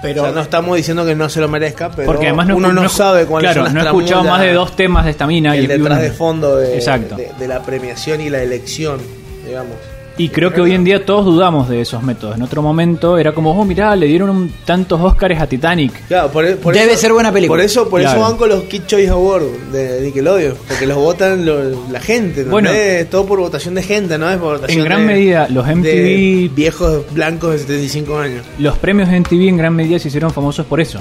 Pero 0.02 0.22
o 0.22 0.24
sea, 0.26 0.34
no 0.34 0.40
estamos 0.42 0.76
diciendo 0.76 1.06
que 1.06 1.14
no 1.14 1.28
se 1.30 1.40
lo 1.40 1.48
merezca, 1.48 1.90
pero 1.90 2.04
Porque 2.06 2.26
además 2.26 2.48
no, 2.48 2.56
uno 2.56 2.72
no, 2.72 2.82
no- 2.82 2.88
sabe 2.88 3.24
cuáles 3.26 3.52
claro, 3.52 3.66
son 3.66 3.74
las 3.76 3.84
no 3.84 3.90
he 3.90 3.92
escuchado 3.96 4.24
más 4.24 4.40
de 4.42 4.52
dos 4.52 4.74
temas 4.76 5.04
de 5.04 5.12
esta 5.12 5.26
mina. 5.26 5.56
el 5.56 5.64
y 5.64 5.66
detrás 5.68 5.86
uno- 5.92 6.02
de 6.02 6.10
fondo 6.10 6.56
de, 6.56 6.74
Exacto. 6.74 7.14
de, 7.16 7.30
de 7.38 7.48
la 7.48 7.62
premiación 7.62 8.20
y 8.20 8.28
la 8.28 8.42
elección, 8.42 8.98
digamos. 9.46 9.76
Y 10.16 10.28
creo 10.28 10.52
que 10.52 10.60
hoy 10.60 10.72
en 10.74 10.84
día 10.84 11.04
todos 11.04 11.24
dudamos 11.24 11.68
de 11.68 11.80
esos 11.80 12.00
métodos. 12.00 12.36
En 12.36 12.42
otro 12.42 12.62
momento 12.62 13.18
era 13.18 13.32
como, 13.32 13.50
oh, 13.50 13.64
mirá, 13.64 13.96
le 13.96 14.06
dieron 14.06 14.30
un- 14.30 14.52
tantos 14.64 15.00
Oscars 15.00 15.40
a 15.40 15.48
Titanic. 15.48 16.06
Claro, 16.06 16.30
por, 16.30 16.56
por 16.58 16.72
Debe 16.72 16.92
eso- 16.92 17.00
ser 17.00 17.12
buena 17.12 17.32
película. 17.32 17.58
Por 17.58 17.64
eso, 17.64 17.88
por 17.88 18.00
Claro. 18.00 18.20
eso 18.20 18.28
van 18.28 18.36
con 18.38 18.48
los 18.48 18.62
Kid 18.64 18.82
Choice 18.86 19.08
Awards 19.10 19.72
de 19.72 20.02
Nickelodeon, 20.02 20.54
porque 20.68 20.86
los 20.86 20.96
votan 20.98 21.44
lo- 21.44 21.90
la 21.90 21.98
gente, 21.98 22.44
¿no? 22.44 22.52
Bueno. 22.52 22.70
es 22.70 23.10
todo 23.10 23.26
por 23.26 23.40
votación 23.40 23.74
de 23.74 23.82
gente, 23.82 24.16
no 24.16 24.30
es 24.30 24.36
por 24.36 24.54
votación 24.54 24.78
En 24.78 24.84
gran 24.84 25.00
de- 25.00 25.06
medida, 25.14 25.48
los 25.50 25.66
de 25.66 25.72
MTV, 25.72 26.54
viejos 26.54 27.02
blancos 27.12 27.50
de 27.50 27.58
75 27.58 28.16
años, 28.16 28.44
los 28.60 28.78
premios 28.78 29.08
de 29.10 29.16
MTV 29.16 29.48
en 29.48 29.56
gran 29.56 29.74
medida 29.74 29.98
se 29.98 30.06
hicieron 30.08 30.30
famosos 30.30 30.64
por 30.64 30.80
eso. 30.80 31.00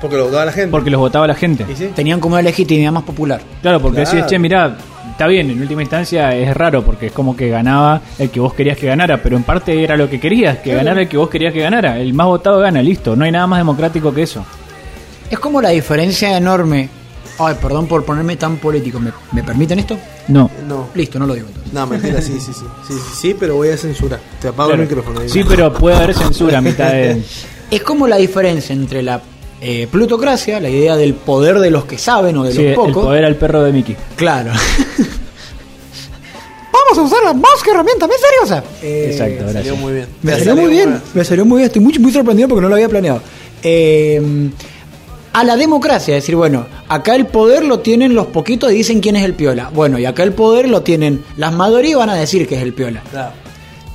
porque 0.00 0.16
lo 0.18 0.26
votaba 0.26 0.44
la 0.44 0.52
gente. 0.52 0.70
Porque 0.70 0.90
los 0.90 1.00
votaba 1.00 1.26
la 1.26 1.34
gente. 1.34 1.64
¿Y 1.72 1.74
sí? 1.74 1.88
tenían 1.94 2.20
como 2.20 2.34
una 2.34 2.42
legitimidad 2.42 2.92
más 2.92 3.02
popular. 3.04 3.40
Claro, 3.62 3.80
porque 3.80 4.02
Claro. 4.02 4.10
decís, 4.16 4.26
che, 4.30 4.38
mirá, 4.38 4.76
está 5.16 5.26
bien, 5.26 5.50
en 5.50 5.60
última 5.62 5.80
instancia 5.82 6.34
es 6.36 6.54
raro 6.54 6.82
porque 6.84 7.06
es 7.06 7.12
como 7.12 7.34
que 7.34 7.48
ganaba 7.48 8.02
el 8.18 8.28
que 8.30 8.38
vos 8.38 8.52
querías 8.52 8.76
que 8.76 8.86
ganara, 8.86 9.22
pero 9.22 9.36
en 9.36 9.44
parte 9.44 9.82
era 9.82 9.96
lo 9.96 10.10
que 10.10 10.20
querías, 10.20 10.58
que 10.58 10.74
ganara 10.74 11.00
el 11.00 11.08
que 11.08 11.16
vos 11.16 11.30
querías 11.30 11.52
que 11.54 11.60
ganara. 11.60 11.98
El 11.98 12.12
más 12.12 12.26
votado 12.26 12.60
gana, 12.60 12.82
listo. 12.82 13.16
No 13.16 13.24
hay 13.24 13.32
nada 13.32 13.46
más 13.46 13.58
democrático 13.60 14.12
que 14.12 14.22
eso. 14.22 14.44
Es 15.30 15.38
como 15.38 15.60
la 15.62 15.70
diferencia 15.70 16.36
enorme. 16.36 16.88
Ay, 17.38 17.54
perdón 17.60 17.86
por 17.86 18.04
ponerme 18.04 18.36
tan 18.36 18.56
político. 18.58 19.00
¿Me, 19.00 19.10
me 19.32 19.42
permiten 19.42 19.78
esto? 19.78 19.98
No. 20.28 20.50
No, 20.68 20.88
Listo, 20.94 21.18
no 21.18 21.26
lo 21.26 21.34
digo 21.34 21.46
entonces. 21.48 21.72
no, 21.72 21.86
mentira, 21.86 22.20
sí, 22.20 22.34
sí, 22.40 22.52
sí, 22.52 22.64
sí, 22.86 22.94
sí, 22.94 23.00
sí, 23.14 23.36
pero 23.38 23.56
voy 23.56 23.68
a 23.68 23.76
censurar. 23.76 24.20
Te 24.40 24.48
apago 24.48 24.68
Claro. 24.70 24.82
el 24.82 24.88
micrófono. 24.88 25.20
ahí. 25.20 25.28
Sí, 25.28 25.42
pero 25.46 25.72
puede 25.72 25.96
haber 25.96 26.14
censura 26.14 26.58
a 26.58 26.60
mitad 26.60 26.90
de... 26.92 27.22
Es 27.70 27.82
como 27.82 28.06
la 28.06 28.16
diferencia 28.16 28.72
entre 28.74 29.02
la 29.02 29.20
eh, 29.68 29.88
plutocracia, 29.90 30.60
la 30.60 30.68
idea 30.68 30.96
del 30.96 31.14
poder 31.14 31.58
de 31.58 31.70
los 31.70 31.84
que 31.86 31.98
saben 31.98 32.36
o 32.36 32.44
de 32.44 32.52
Sí, 32.52 32.58
los 32.58 32.66
el 32.68 32.74
pocos. 32.74 33.04
poder 33.06 33.24
al 33.24 33.36
perro 33.36 33.62
de 33.64 33.72
Mickey. 33.72 33.96
Claro. 34.16 34.50
Vamos 36.72 36.98
a 36.98 37.02
usarla 37.02 37.32
más 37.32 37.62
que 37.64 37.70
herramienta 37.70 38.06
misteriosa. 38.06 38.62
Eh, 38.82 39.08
Exacto, 39.10 39.38
Salió 39.46 39.52
gracias. 39.52 39.78
muy 39.78 39.92
bien. 39.94 40.06
Me 40.22 40.32
salió 40.38 40.56
muy 40.56 40.70
bien, 40.70 40.84
buena. 40.90 41.04
me 41.14 41.24
salió 41.24 41.44
muy 41.44 41.56
bien. 41.58 41.66
Estoy 41.66 41.82
muy, 41.82 41.98
muy 41.98 42.12
sorprendido 42.12 42.48
porque 42.48 42.62
no 42.62 42.68
lo 42.68 42.74
había 42.74 42.88
planeado. 42.88 43.20
Eh, 43.62 44.50
a 45.32 45.44
la 45.44 45.56
democracia, 45.56 46.16
es 46.16 46.22
decir, 46.22 46.34
bueno, 46.36 46.66
acá 46.88 47.14
el 47.14 47.26
poder 47.26 47.64
lo 47.64 47.80
tienen 47.80 48.14
los 48.14 48.26
poquitos 48.28 48.72
y 48.72 48.76
dicen 48.76 49.00
quién 49.00 49.16
es 49.16 49.24
el 49.24 49.34
piola. 49.34 49.70
Bueno, 49.74 49.98
y 49.98 50.06
acá 50.06 50.22
el 50.22 50.32
poder 50.32 50.68
lo 50.68 50.82
tienen 50.82 51.22
las 51.36 51.52
mayorías 51.52 51.92
y 51.92 51.94
van 51.94 52.08
a 52.10 52.14
decir 52.14 52.46
que 52.48 52.56
es 52.56 52.62
el 52.62 52.72
piola. 52.72 53.02
Claro. 53.10 53.32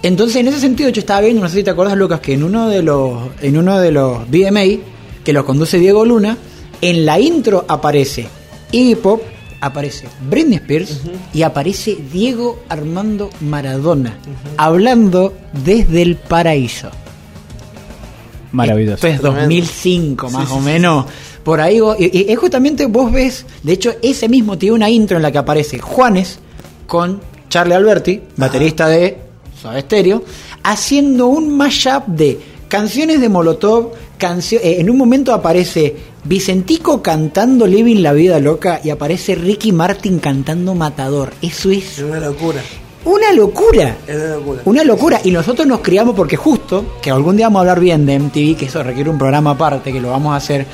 Entonces, 0.03 0.35
en 0.37 0.47
ese 0.49 0.59
sentido, 0.59 0.89
yo 0.89 0.99
estaba 0.99 1.21
viendo, 1.21 1.41
no 1.41 1.49
sé 1.49 1.57
si 1.57 1.63
te 1.63 1.69
acuerdas, 1.71 1.95
Lucas, 1.97 2.19
que 2.19 2.33
en 2.33 2.43
uno 2.43 2.67
de 2.69 2.81
los, 2.83 3.13
en 3.41 3.57
uno 3.57 3.79
de 3.79 3.91
los 3.91 4.29
BMA, 4.29 4.81
que 5.23 5.33
los 5.33 5.45
conduce 5.45 5.77
Diego 5.79 6.05
Luna, 6.05 6.37
en 6.81 7.05
la 7.05 7.19
intro 7.19 7.65
aparece 7.67 8.27
Iggy 8.71 8.95
Pop, 8.95 9.21
aparece 9.61 10.07
Britney 10.29 10.55
Spears 10.57 11.01
y 11.33 11.43
aparece 11.43 11.97
Diego 12.11 12.63
Armando 12.69 13.29
Maradona, 13.41 14.17
hablando 14.57 15.33
desde 15.63 16.01
el 16.01 16.15
paraíso. 16.15 16.89
Maravilloso. 18.51 18.95
Esto 18.95 19.07
es 19.07 19.21
Tremendo. 19.21 19.41
2005, 19.43 20.29
más 20.29 20.47
Sí, 20.47 20.53
o 20.53 20.59
sí, 20.59 20.65
menos. 20.65 21.05
Por 21.43 21.61
ahí 21.61 21.79
vos- 21.79 21.95
y, 21.99 22.05
y 22.17 22.31
es 22.31 22.37
justamente 22.37 22.85
vos 22.85 23.11
ves, 23.11 23.45
de 23.63 23.73
hecho, 23.73 23.93
ese 24.01 24.27
mismo 24.27 24.57
tiene 24.57 24.75
una 24.75 24.89
intro 24.89 25.17
en 25.17 25.23
la 25.23 25.31
que 25.31 25.37
aparece 25.37 25.79
Juanes 25.79 26.39
con 26.85 27.21
Charlie 27.49 27.73
Alberti, 27.75 28.21
baterista 28.37 28.87
de 28.87 29.17
Soda 29.59 29.79
Stereo, 29.79 30.23
haciendo 30.63 31.27
un 31.27 31.55
mashup 31.55 32.07
de 32.07 32.39
canciones 32.67 33.21
de 33.21 33.29
Molotov, 33.29 33.91
eh, 34.23 34.79
en 34.79 34.89
un 34.89 34.97
momento 34.97 35.33
aparece 35.33 35.95
Vicentico 36.23 37.01
cantando 37.01 37.65
Living 37.65 38.01
la 38.01 38.13
Vida 38.13 38.39
Loca 38.39 38.79
y 38.83 38.89
aparece 38.91 39.35
Ricky 39.35 39.71
Martin 39.71 40.19
cantando 40.19 40.75
Matador. 40.75 41.33
Eso 41.41 41.71
es 41.71 41.97
Es 41.97 42.03
una 42.03 42.19
locura. 42.19 42.61
una 43.03 43.33
locura. 43.33 43.97
Es 44.07 44.15
una 44.15 44.35
locura. 44.35 44.61
Una 44.65 44.83
locura. 44.83 45.21
Y 45.23 45.31
nosotros 45.31 45.67
nos 45.67 45.79
criamos 45.79 46.15
porque 46.15 46.37
justo, 46.37 46.97
que 47.01 47.09
algún 47.09 47.35
día 47.35 47.47
vamos 47.47 47.59
a 47.59 47.61
hablar 47.61 47.79
bien 47.79 48.05
de 48.05 48.19
MTV, 48.19 48.57
que 48.57 48.65
eso 48.65 48.83
requiere 48.83 49.09
un 49.09 49.17
programa 49.17 49.51
aparte, 49.51 49.91
que 49.91 49.99
lo 49.99 50.11
vamos 50.11 50.33
a 50.33 50.35
hacer. 50.35 50.67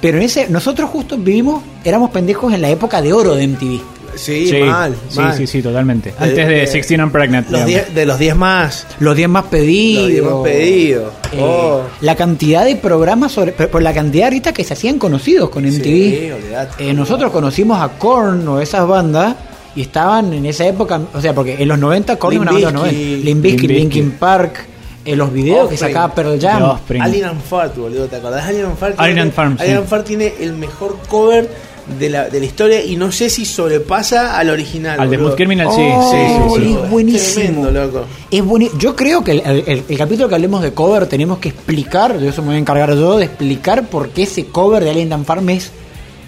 Pero 0.00 0.16
en 0.16 0.24
ese, 0.24 0.48
nosotros 0.48 0.88
justo 0.88 1.18
vivimos, 1.18 1.62
éramos 1.84 2.10
pendejos 2.10 2.54
en 2.54 2.62
la 2.62 2.70
época 2.70 3.02
de 3.02 3.12
oro 3.12 3.34
de 3.34 3.46
MTV. 3.48 3.93
Sí, 4.16 4.46
Sí, 4.48 4.60
mal, 4.62 4.94
sí, 5.08 5.18
mal. 5.18 5.36
sí, 5.36 5.46
sí, 5.46 5.62
totalmente. 5.62 6.14
Antes 6.18 6.38
Eh, 6.38 6.46
de 6.48 6.56
eh, 6.56 6.60
16 6.66 7.00
and 7.00 7.12
Pregnant. 7.12 7.50
Los 7.50 7.64
digamos. 7.66 7.86
10 7.86 7.94
de 7.94 8.06
los 8.06 8.18
10 8.18 8.36
más. 8.36 8.86
Los 9.00 9.16
10 9.16 9.28
más 9.28 9.44
pedidos. 9.44 10.02
Los 10.02 10.10
10 10.12 10.24
más 10.24 10.42
pedidos. 10.44 11.12
Eh, 11.32 11.40
Oh. 11.40 11.82
La 12.00 12.14
cantidad 12.14 12.64
de 12.64 12.76
programas 12.76 13.32
sobre. 13.32 13.52
Por 13.52 13.82
la 13.82 13.92
cantidad 13.92 14.24
ahorita 14.26 14.52
que 14.52 14.62
se 14.64 14.74
hacían 14.74 14.98
conocidos 14.98 15.50
con 15.50 15.64
MTV. 15.64 15.82
Sí, 15.82 16.30
olvidate. 16.32 16.90
Eh, 16.90 16.94
nosotros 16.94 17.32
conocimos 17.32 17.80
a 17.82 17.88
Korn 17.98 18.46
o 18.48 18.60
esas 18.60 18.86
bandas 18.86 19.34
y 19.76 19.82
estaban 19.82 20.32
en 20.32 20.46
esa 20.46 20.66
época, 20.66 21.00
o 21.12 21.20
sea, 21.20 21.34
porque 21.34 21.56
en 21.60 21.66
los 21.68 21.78
90 21.78 22.16
Korn 22.16 22.38
una 22.38 22.52
banda 22.52 22.68
de 22.68 22.72
los 22.72 22.82
Bizkit. 22.84 22.98
90. 23.02 23.24
Limp 23.24 23.42
Bizkit, 23.42 23.60
Limp 23.62 23.70
Bizkit. 23.70 23.70
Linkin 23.94 24.10
Park, 24.12 24.66
eh, 25.04 25.16
los 25.16 25.32
videos 25.32 25.68
que 25.68 25.76
sacaba 25.76 26.14
Pearl 26.14 26.38
Jam. 26.40 26.78
Alien 27.00 27.24
and 27.24 27.42
Fart, 27.42 27.76
boludo, 27.76 28.06
¿te 28.06 28.16
acordás? 28.16 28.46
Alien 28.46 28.66
and 28.66 28.76
Fart. 28.78 28.94
Alien 28.98 29.14
tiene- 29.16 29.20
and 29.22 29.32
Farm, 29.32 29.56
Alien 29.58 29.76
sí. 29.76 29.80
and 29.80 29.88
Fart 29.88 30.06
tiene 30.06 30.32
el 30.40 30.52
mejor 30.52 30.96
cover 31.08 31.50
de 31.98 32.08
la, 32.10 32.28
de 32.30 32.40
la 32.40 32.46
historia 32.46 32.84
y 32.84 32.96
no 32.96 33.12
sé 33.12 33.28
si 33.30 33.44
sobrepasa 33.44 34.38
al 34.38 34.50
original. 34.50 34.98
Al 35.00 35.10
de. 35.10 35.16
Smooth 35.18 35.34
Criminal, 35.34 35.68
sí, 35.74 35.82
Oh, 35.82 36.10
sí, 36.10 36.16
sí, 36.60 36.64
sí. 36.66 36.72
es 36.82 36.90
buenísimo. 36.90 37.62
Tremendo, 37.62 37.70
loco. 37.70 38.04
Es 38.30 38.42
boni- 38.44 38.70
Yo 38.78 38.96
creo 38.96 39.22
que 39.22 39.32
el, 39.32 39.40
el- 39.66 39.82
el 39.88 39.98
capítulo 39.98 40.28
que 40.28 40.34
hablemos 40.34 40.62
de 40.62 40.72
cover 40.72 41.06
tenemos 41.06 41.38
que 41.38 41.50
explicar, 41.50 42.18
de 42.18 42.28
eso 42.28 42.42
me 42.42 42.48
voy 42.48 42.56
a 42.56 42.58
encargar 42.60 42.94
yo, 42.94 43.16
de 43.18 43.24
explicar 43.26 43.86
por 43.88 44.08
qué 44.10 44.22
ese 44.24 44.46
cover 44.46 44.82
de 44.84 44.90
Alien 44.90 45.12
and 45.12 45.24
Farm 45.26 45.48
es, 45.50 45.70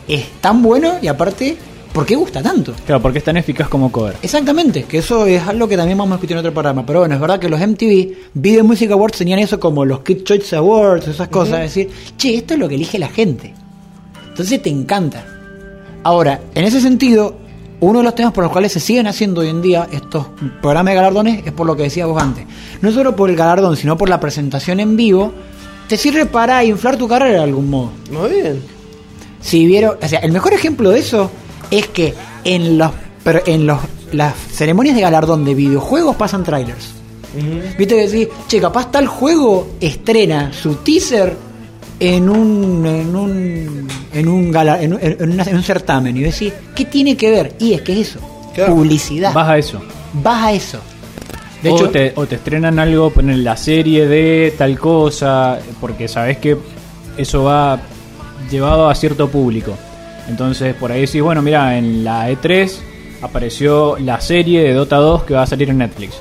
es 0.09 0.25
tan 0.41 0.63
bueno 0.63 0.95
y 1.03 1.09
aparte, 1.09 1.57
por 1.93 2.05
qué 2.05 2.15
gusta 2.15 2.43
tanto. 2.43 2.75
Claro, 2.85 3.01
porque 3.01 3.19
es 3.19 3.25
tan 3.25 3.37
eficaz 3.39 3.69
como 3.69 3.91
cover. 3.91 4.17
Exactamente, 4.23 4.83
que 4.85 4.99
eso 4.99 5.25
es 5.27 5.43
algo 5.49 5.67
que 5.67 5.77
también 5.79 5.97
vamos 5.97 6.13
a 6.13 6.17
discutir 6.17 6.35
en 6.37 6.41
otro 6.41 6.53
programa. 6.53 6.85
Pero 6.85 6.99
bueno, 7.01 7.15
es 7.15 7.21
verdad 7.21 7.39
que 7.41 7.49
los 7.49 7.59
MTV 7.59 8.13
Video 8.35 8.63
Music 8.65 8.91
Awards 8.91 9.17
tenían 9.19 9.39
eso 9.39 9.59
como 9.59 9.85
los 9.87 10.01
Kid 10.01 10.23
Choice 10.23 10.55
Awards, 10.55 11.09
esas 11.09 11.29
cosas. 11.29 11.61
Es 11.65 11.75
decir, 11.75 11.91
che, 12.19 12.35
esto 12.37 12.53
es 12.55 12.61
lo 12.61 12.69
que 12.69 12.75
elige 12.75 12.99
la 12.99 13.09
gente. 13.09 13.55
Entonces 14.29 14.61
te 14.63 14.69
encanta. 14.69 15.25
Ahora, 16.07 16.41
en 16.55 16.65
ese 16.65 16.81
sentido, 16.81 17.35
uno 17.81 17.99
de 17.99 18.05
los 18.05 18.15
temas 18.15 18.33
por 18.33 18.45
los 18.45 18.53
cuales 18.53 18.71
se 18.71 18.79
siguen 18.79 19.09
haciendo 19.09 19.41
hoy 19.41 19.49
en 19.49 19.61
día 19.61 19.89
estos 19.91 20.25
programas 20.63 20.93
de 20.93 20.95
galardones 20.95 21.45
es 21.45 21.51
por 21.51 21.67
lo 21.67 21.75
que 21.75 21.83
decías 21.83 22.07
vos 22.07 22.23
antes. 22.23 22.47
No 22.81 22.93
solo 22.93 23.17
por 23.17 23.29
el 23.29 23.35
galardón, 23.35 23.77
sino 23.77 23.99
por 23.99 24.09
la 24.09 24.21
presentación 24.21 24.79
en 24.79 24.97
vivo, 24.97 25.33
te 25.89 25.97
sirve 25.97 26.25
para 26.27 26.63
inflar 26.63 26.97
tu 26.97 27.09
carrera 27.09 27.39
de 27.39 27.43
algún 27.43 27.69
modo. 27.69 27.91
Muy 28.13 28.31
bien. 28.31 28.63
Si 29.41 29.67
vieron, 29.67 29.97
o 30.01 30.07
sea, 30.07 30.21
el 30.21 30.31
mejor 30.31 30.55
ejemplo 30.55 30.91
de 30.91 31.01
eso 31.01 31.29
es 31.73 31.89
que 31.89 32.15
en 32.45 32.79
los 32.79 32.93
pero 33.25 33.41
en 33.45 33.67
los 33.67 33.81
las 34.13 34.37
ceremonias 34.37 34.95
de 34.95 35.03
galardón 35.03 35.45
de 35.45 35.57
videojuegos 35.57 36.15
pasan 36.15 36.45
trailers. 36.45 36.91
Viste 37.77 37.97
que 37.97 38.07
decís, 38.07 38.29
che, 38.47 38.61
capaz 38.61 38.93
tal 38.93 39.09
juego 39.09 39.71
estrena 39.81 40.53
su 40.53 40.77
teaser 40.77 41.37
en 42.01 42.29
un 42.29 42.85
en 42.87 43.17
un 43.17 43.89
en 44.13 44.29
un, 44.29 44.51
gala- 44.51 44.81
en, 44.83 44.95
un- 44.95 45.01
en 45.03 45.31
una- 45.33 45.43
en 45.45 45.57
un 45.57 45.63
certamen 45.63 46.17
y 46.17 46.21
decís, 46.21 46.53
¿qué 46.75 46.85
tiene 46.87 47.17
que 47.17 47.31
ver? 47.31 47.55
Y 47.59 47.75
es 47.75 47.83
que 47.83 47.93
es 48.01 48.09
eso, 48.09 48.21
Claro. 48.55 48.75
publicidad. 48.75 49.33
Vas 49.35 49.49
a 49.49 49.59
eso. 49.59 49.81
Vas 50.23 50.45
a 50.45 50.53
eso. 50.53 50.79
De 51.63 51.71
o, 51.71 51.75
hecho, 51.77 51.91
te, 51.91 52.13
o 52.17 52.27
te 52.27 52.37
estrenan 52.37 52.79
algo, 52.79 53.11
ponen 53.11 53.43
la 53.45 53.57
serie 53.57 54.07
de 54.07 54.55
tal 54.57 54.79
cosa, 54.79 55.59
porque 55.81 56.07
sabes 56.09 56.39
que 56.39 56.57
eso 57.17 57.45
va 57.45 57.79
llevado 58.51 58.89
a 58.89 58.95
cierto 58.95 59.29
público. 59.29 59.75
Entonces 60.29 60.75
por 60.75 60.93
ahí 60.93 61.03
decís, 61.03 61.23
bueno, 61.23 61.41
mira, 61.43 61.77
en 61.79 62.05
la 62.05 62.31
E3 62.31 62.73
apareció 63.23 63.97
la 63.99 64.21
serie 64.21 64.63
de 64.63 64.73
Dota 64.75 64.97
2 64.97 65.25
que 65.25 65.35
va 65.35 65.43
a 65.43 65.47
salir 65.47 65.71
en 65.71 65.79
Netflix. 65.79 66.15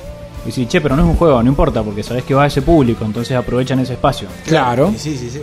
Y 0.44 0.48
decís, 0.50 0.68
che, 0.68 0.80
pero 0.80 0.96
no 0.96 1.02
es 1.02 1.08
un 1.08 1.16
juego, 1.16 1.42
no 1.42 1.48
importa, 1.48 1.82
porque 1.82 2.02
sabes 2.02 2.24
que 2.24 2.32
va 2.34 2.44
a 2.44 2.46
ese 2.46 2.62
público, 2.62 3.04
entonces 3.04 3.36
aprovechan 3.36 3.80
ese 3.80 3.94
espacio. 3.94 4.28
claro. 4.46 4.92
Sí, 4.96 5.16
sí, 5.16 5.28
sí. 5.30 5.40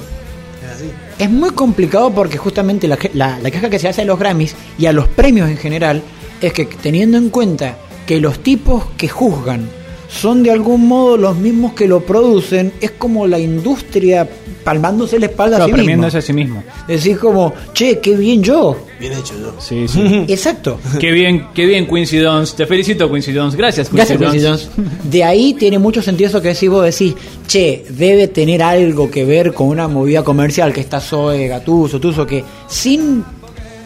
Es 1.19 1.29
muy 1.29 1.51
complicado 1.51 2.11
porque 2.11 2.37
justamente 2.37 2.87
la, 2.87 2.97
la, 3.13 3.39
la 3.39 3.51
queja 3.51 3.69
que 3.69 3.79
se 3.79 3.87
hace 3.87 4.01
a 4.01 4.05
los 4.05 4.19
Grammys 4.19 4.55
y 4.77 4.85
a 4.85 4.93
los 4.93 5.07
premios 5.07 5.49
en 5.49 5.57
general 5.57 6.01
es 6.41 6.53
que 6.53 6.65
teniendo 6.65 7.17
en 7.17 7.29
cuenta 7.29 7.77
que 8.05 8.19
los 8.19 8.39
tipos 8.39 8.85
que 8.97 9.07
juzgan 9.07 9.69
son 10.13 10.43
de 10.43 10.51
algún 10.51 10.87
modo 10.87 11.17
los 11.17 11.35
mismos 11.37 11.73
que 11.73 11.87
lo 11.87 12.01
producen, 12.05 12.71
es 12.79 12.91
como 12.91 13.25
la 13.25 13.39
industria 13.39 14.29
palmándose 14.63 15.19
la 15.19 15.25
espalda 15.25 15.57
Claro, 15.57 15.63
a 15.65 15.67
sí 15.67 15.73
premiándose 15.73 16.17
a 16.19 16.21
sí 16.21 16.33
mismo. 16.33 16.63
Decís 16.87 17.17
como, 17.17 17.51
che, 17.73 17.99
qué 17.99 18.15
bien 18.15 18.43
yo. 18.43 18.85
Bien 18.99 19.13
hecho, 19.13 19.33
yo. 19.39 19.55
Sí, 19.59 19.87
sí. 19.87 20.23
Exacto. 20.27 20.79
qué 20.99 21.11
bien, 21.11 21.47
qué 21.53 21.65
bien 21.65 21.87
Quincy 21.87 22.17
Dons. 22.17 22.55
Te 22.55 22.65
felicito 22.67 23.11
Quincy 23.11 23.33
Dons. 23.33 23.55
Gracias 23.55 23.89
Quincy 23.89 24.15
Gracias, 24.15 24.31
Quincy. 24.31 24.47
Jones. 24.47 24.69
De 25.03 25.23
ahí 25.23 25.55
tiene 25.55 25.79
mucho 25.79 26.01
sentido 26.01 26.29
eso 26.29 26.41
que 26.41 26.49
decís 26.49 26.69
vos, 26.69 26.85
decís, 26.85 27.15
che, 27.47 27.83
debe 27.89 28.27
tener 28.27 28.61
algo 28.61 29.09
que 29.09 29.25
ver 29.25 29.53
con 29.53 29.67
una 29.67 29.87
movida 29.87 30.23
comercial 30.23 30.71
que 30.71 30.81
está 30.81 31.01
Zoe, 31.01 31.47
Gatuso, 31.47 31.99
Tuso, 31.99 32.25
que 32.25 32.43
sin, 32.67 33.23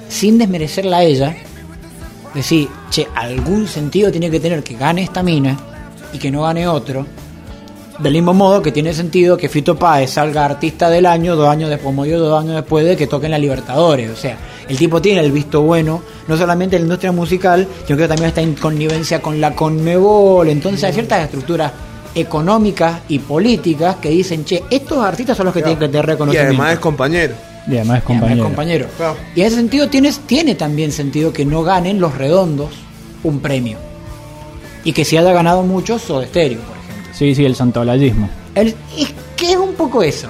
sin 0.09 0.37
desmerecerla 0.37 0.97
a 0.97 1.03
ella, 1.03 1.37
decís, 2.35 2.67
che, 2.91 3.07
algún 3.15 3.67
sentido 3.67 4.11
tiene 4.11 4.29
que 4.29 4.41
tener 4.41 4.61
que 4.61 4.75
gane 4.75 5.03
esta 5.03 5.23
mina 5.23 5.57
y 6.13 6.17
que 6.17 6.31
no 6.31 6.43
gane 6.43 6.67
otro. 6.67 7.05
Del 7.99 8.13
mismo 8.13 8.33
modo 8.35 8.61
que 8.61 8.71
tiene 8.71 8.93
sentido 8.93 9.37
que 9.37 9.49
Fito 9.49 9.75
Páez 9.75 10.11
salga 10.11 10.45
artista 10.45 10.87
del 10.89 11.07
año 11.07 11.35
dos 11.35 11.49
años 11.49 11.69
después, 11.69 11.95
murió 11.95 12.19
dos 12.19 12.39
años 12.39 12.53
después 12.55 12.85
de 12.85 12.95
que 12.95 13.07
toquen 13.07 13.31
la 13.31 13.39
Libertadores. 13.39 14.11
O 14.11 14.15
sea, 14.15 14.37
el 14.69 14.77
tipo 14.77 15.01
tiene 15.01 15.21
el 15.21 15.31
visto 15.31 15.63
bueno, 15.63 16.03
no 16.27 16.37
solamente 16.37 16.75
en 16.75 16.83
la 16.83 16.85
industria 16.85 17.11
musical, 17.11 17.67
sino 17.87 17.97
que 17.97 18.07
también 18.07 18.27
está 18.29 18.41
en 18.41 18.53
connivencia 18.53 19.19
con 19.19 19.41
la 19.41 19.55
Conmebol. 19.55 20.47
Entonces 20.49 20.83
hay 20.83 20.93
ciertas 20.93 21.23
estructuras 21.23 21.71
económicas 22.13 23.01
y 23.09 23.17
políticas 23.19 23.95
que 23.95 24.09
dicen, 24.09 24.45
che, 24.45 24.63
estos 24.69 24.99
artistas 25.03 25.35
son 25.35 25.47
los 25.47 25.53
que 25.55 25.61
tienen 25.61 25.79
que 25.79 25.87
tener 25.87 26.05
Y 26.05 26.07
reconocimiento. 26.07 26.49
además 26.49 26.73
es 26.73 26.79
compañero. 26.79 27.33
Y 27.33 27.35
además 27.35 27.67
es 27.67 27.73
Y 27.73 27.77
además 27.79 28.03
compañero. 28.03 28.43
compañero. 28.43 28.87
Claro. 28.95 29.15
Y 29.35 29.41
en 29.41 29.47
ese 29.47 29.55
sentido 29.55 29.87
tiene, 29.89 30.13
tiene 30.27 30.53
también 30.53 30.91
sentido 30.91 31.33
que 31.33 31.45
no 31.45 31.63
ganen 31.63 31.99
los 31.99 32.15
redondos 32.15 32.69
un 33.23 33.39
premio. 33.39 33.77
Y 34.87 34.93
que 34.93 35.03
si 35.03 35.17
haya 35.17 35.33
ganado 35.33 35.63
mucho, 35.63 35.99
Soda 35.99 36.25
Stereo, 36.25 36.59
por 36.61 36.77
ejemplo. 36.77 37.13
Sí, 37.13 37.35
sí, 37.35 37.43
el 37.43 37.55
santolayismo. 37.55 38.29
El- 38.55 38.73
es 38.97 39.13
que 39.35 39.51
es 39.51 39.57
un 39.57 39.73
poco 39.73 40.01
eso. 40.01 40.29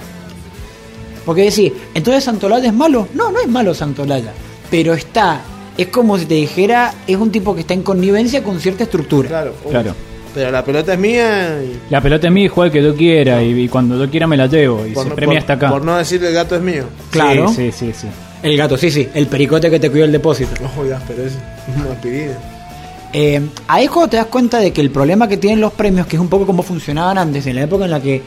Porque 1.26 1.44
decir, 1.44 1.74
entonces 1.94 2.24
Santolaya 2.24 2.68
es 2.68 2.74
malo. 2.74 3.08
No, 3.14 3.32
no 3.32 3.40
es 3.40 3.48
malo 3.48 3.74
Santolaya. 3.76 4.32
Pero 4.72 4.94
está, 4.94 5.42
es 5.78 5.88
como 5.88 6.18
si 6.18 6.26
te 6.26 6.34
dijera, 6.34 6.92
es 7.06 7.18
un 7.18 7.32
tipo 7.32 7.54
que 7.54 7.62
está 7.62 7.74
en 7.76 7.84
connivencia 7.84 8.44
con 8.44 8.60
cierta 8.60 8.84
estructura. 8.86 9.28
Claro. 9.30 9.54
Claro. 9.70 9.94
Pero 10.34 10.50
la 10.52 10.64
pelota 10.66 10.94
es 10.94 11.00
mía 11.00 11.60
y 11.64 11.92
La 11.92 12.02
pelota 12.02 12.28
es 12.28 12.34
mía 12.34 12.46
y 12.46 12.48
juega 12.48 12.68
el 12.68 12.72
que 12.72 12.84
yo 12.84 12.96
quiera 12.96 13.44
y, 13.44 13.60
y 13.64 13.68
cuando 13.70 13.98
yo 14.04 14.10
quiera 14.10 14.26
me 14.28 14.38
la 14.38 14.48
llevo 14.48 14.86
y 14.88 14.92
por, 14.92 15.04
se 15.04 15.10
no- 15.10 15.16
premia 15.16 15.34
por- 15.36 15.40
hasta 15.40 15.54
acá. 15.54 15.70
por 15.70 15.84
no 15.86 15.98
decir 15.98 16.24
el 16.24 16.34
gato 16.34 16.56
es 16.56 16.62
mío. 16.62 16.86
Claro. 17.12 17.48
Sí, 17.50 17.72
sí, 17.72 17.92
sí, 17.92 17.94
sí. 18.02 18.08
El 18.44 18.56
gato, 18.58 18.78
sí, 18.78 18.90
sí. 18.90 19.08
El 19.14 19.28
pericote 19.28 19.70
que 19.70 19.80
te 19.80 19.90
cuida 19.92 20.06
el 20.06 20.12
depósito. 20.12 20.52
No 20.62 20.68
jodas, 20.70 21.02
pero 21.08 21.24
es 21.24 21.34
una 21.76 21.92
aspirina. 21.94 22.34
Eh, 23.14 23.42
ahí 23.68 23.86
es 23.86 23.92
cuando 23.92 24.10
te 24.10 24.18
das 24.18 24.26
cuenta 24.28 24.60
de 24.60 24.72
que 24.72 24.82
el 24.82 24.92
problema 24.92 25.28
que 25.28 25.38
tienen 25.38 25.62
los 25.62 25.74
premios, 25.74 26.08
que 26.08 26.18
es 26.18 26.22
un 26.22 26.28
poco 26.28 26.46
como 26.46 26.62
funcionaban 26.64 27.18
antes, 27.18 27.46
en 27.48 27.56
la 27.56 27.64
época 27.64 27.86
en 27.86 27.92
la 27.92 28.02
que 28.02 28.22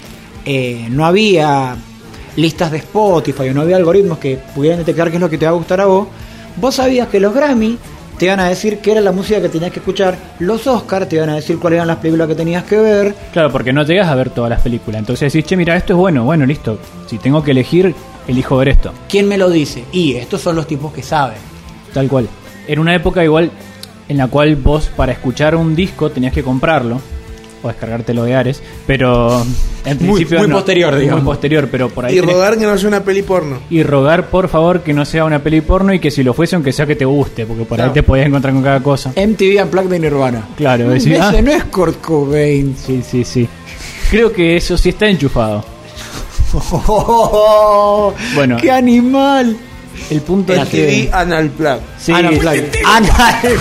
eh, 0.45 0.87
no 0.91 1.05
había 1.05 1.77
listas 2.37 2.71
de 2.71 2.79
Spotify 2.79 3.49
o 3.51 3.55
no 3.55 3.61
había 3.63 3.77
algoritmos 3.77 4.19
que 4.19 4.39
pudieran 4.55 4.79
detectar 4.79 5.11
qué 5.11 5.17
es 5.17 5.21
lo 5.21 5.29
que 5.29 5.37
te 5.39 5.45
va 5.45 5.53
a 5.53 5.55
gustar 5.55 5.81
a 5.81 5.87
vos, 5.87 6.09
vos 6.57 6.75
sabías 6.75 7.09
que 7.09 7.21
los 7.21 7.35
Grammy 7.35 7.77
te 8.17 8.27
iban 8.27 8.41
a 8.41 8.49
decir 8.49 8.79
qué 8.79 8.93
era 8.93 9.01
la 9.01 9.13
música 9.13 9.41
que 9.41 9.49
tenías 9.49 9.73
que 9.73 9.79
escuchar, 9.81 10.17
los 10.39 10.67
Oscars 10.67 11.09
te 11.09 11.17
iban 11.17 11.31
a 11.31 11.35
decir 11.37 11.59
cuáles 11.59 11.79
eran 11.79 11.89
las 11.89 11.97
películas 11.99 12.29
que 12.29 12.35
tenías 12.35 12.65
que 12.65 12.77
ver, 12.79 13.15
Claro, 13.33 13.51
porque 13.51 13.73
no 13.73 13.83
llegas 13.83 14.09
a 14.09 14.15
ver 14.15 14.31
todas 14.31 14.51
las 14.51 14.61
películas. 14.61 15.01
Entonces 15.01 15.33
decís, 15.33 15.49
che, 15.49 15.57
mira, 15.57 15.77
esto 15.77 15.95
es 15.95 15.99
bueno, 15.99 16.25
bueno, 16.25 16.45
listo. 16.47 16.79
Si 17.07 17.19
tengo 17.19 17.43
que 17.43 17.53
elegir, 17.53 17.95
elijo 18.29 18.57
ver 18.59 18.69
esto. 18.69 18.93
quién 19.09 19.27
me 19.27 19.39
lo 19.39 19.49
dice, 19.51 19.85
y 19.93 20.15
estos 20.17 20.41
son 20.43 20.57
los 20.57 20.67
tipos 20.67 20.93
que 20.93 21.03
saben. 21.03 21.39
Tal 21.95 22.09
cual. 22.09 22.29
Era 22.69 22.81
una 22.81 22.95
época 22.95 23.25
igual 23.25 23.51
en 24.11 24.19
la 24.19 24.27
cual 24.27 24.57
vos 24.57 24.91
para 24.97 25.13
escuchar 25.13 25.55
un 25.55 25.75
disco 25.75 26.11
tenías 26.11 26.33
que 26.35 26.43
comprarlo 26.43 27.01
o 27.63 27.69
descargártelo 27.69 28.25
de 28.25 28.35
Ares, 28.35 28.63
pero 28.87 29.43
en 29.85 29.97
Muy- 29.99 30.07
principio 30.07 30.39
muy 30.39 30.49
no. 30.49 30.55
posterior, 30.57 30.97
digamos. 30.97 31.23
Muy 31.23 31.33
posterior, 31.33 31.69
pero 31.71 31.91
por 31.91 32.07
ahí 32.07 32.17
Y 32.17 32.21
tenés- 32.21 32.33
rogar 32.33 32.59
que 32.59 32.65
no 32.65 32.77
sea 32.79 32.89
una 32.89 33.05
peli 33.05 33.23
porno. 33.23 33.59
y 33.69 33.83
rogar 33.83 34.29
por 34.31 34.49
favor 34.49 34.81
que 34.81 34.93
no 34.95 35.05
sea 35.05 35.25
una 35.27 35.41
peli 35.41 35.61
porno 35.61 35.93
y 35.93 35.99
que 36.01 36.11
si 36.11 36.23
lo 36.23 36.33
fuese 36.33 36.57
aunque 36.57 36.73
sea 36.73 36.87
que 36.87 36.97
te 36.97 37.05
guste, 37.05 37.45
porque 37.47 37.65
por 37.65 37.81
ahí 37.81 37.91
te 37.91 38.03
podías 38.03 38.27
encontrar 38.29 38.55
con 38.55 38.63
cada 38.63 38.81
cosa. 38.83 39.13
MTV 39.15 39.63
Unplugged 39.63 39.91
de 39.91 39.99
Nirvana. 40.01 40.49
Claro, 40.57 40.89
decís, 40.89 41.09
ese 41.13 41.21
ah. 41.21 41.43
no 41.43 41.51
es 41.53 41.65
Kurt 41.65 42.01
Cobain. 42.01 42.75
Sí, 42.77 43.03
sí, 43.09 43.25
sí. 43.25 43.47
Creo 44.11 44.33
que 44.33 44.57
eso 44.57 44.77
sí 44.79 44.89
está 44.89 45.07
enchufado. 45.09 45.63
Bueno. 48.35 48.57
¡Qué 48.57 48.71
animal! 48.71 49.57
El 50.11 50.21
punto 50.23 50.53
es 50.53 50.69
que 50.69 51.09
MTV 51.09 51.15
Anal 51.15 51.51
Plug. 51.51 51.81
Sí, 51.99 52.13
Unplugged. 52.13 52.73
Unplugged. 52.99 53.59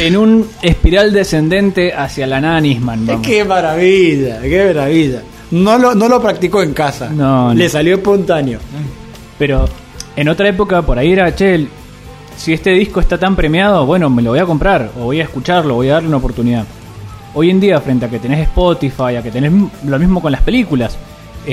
en 0.00 0.16
un 0.16 0.48
espiral 0.62 1.12
descendente 1.12 1.92
hacia 1.92 2.26
la 2.26 2.40
nada 2.40 2.60
Nisman, 2.60 3.06
vamos. 3.06 3.26
¡Qué 3.26 3.44
maravilla! 3.44 4.40
¡Qué 4.40 4.66
maravilla! 4.66 5.22
No 5.50 5.78
lo, 5.78 5.94
no 5.94 6.08
lo 6.08 6.22
practicó 6.22 6.62
en 6.62 6.72
casa. 6.72 7.10
No, 7.10 7.48
no. 7.48 7.54
Le 7.54 7.68
salió 7.68 7.96
espontáneo. 7.96 8.60
Pero 9.38 9.68
en 10.16 10.28
otra 10.28 10.48
época 10.48 10.82
por 10.82 10.98
ahí 10.98 11.12
era, 11.12 11.34
che, 11.34 11.66
si 12.36 12.52
este 12.52 12.70
disco 12.70 13.00
está 13.00 13.18
tan 13.18 13.36
premiado, 13.36 13.84
bueno, 13.84 14.08
me 14.08 14.22
lo 14.22 14.30
voy 14.30 14.38
a 14.38 14.46
comprar, 14.46 14.90
o 14.98 15.04
voy 15.04 15.20
a 15.20 15.24
escucharlo, 15.24 15.74
voy 15.74 15.88
a 15.88 15.94
darle 15.94 16.08
una 16.08 16.18
oportunidad. 16.18 16.64
Hoy 17.34 17.50
en 17.50 17.60
día, 17.60 17.80
frente 17.80 18.06
a 18.06 18.08
que 18.08 18.18
tenés 18.18 18.40
Spotify, 18.40 19.16
a 19.16 19.22
que 19.22 19.30
tenés 19.30 19.52
lo 19.84 19.98
mismo 19.98 20.22
con 20.22 20.32
las 20.32 20.42
películas, 20.42 20.96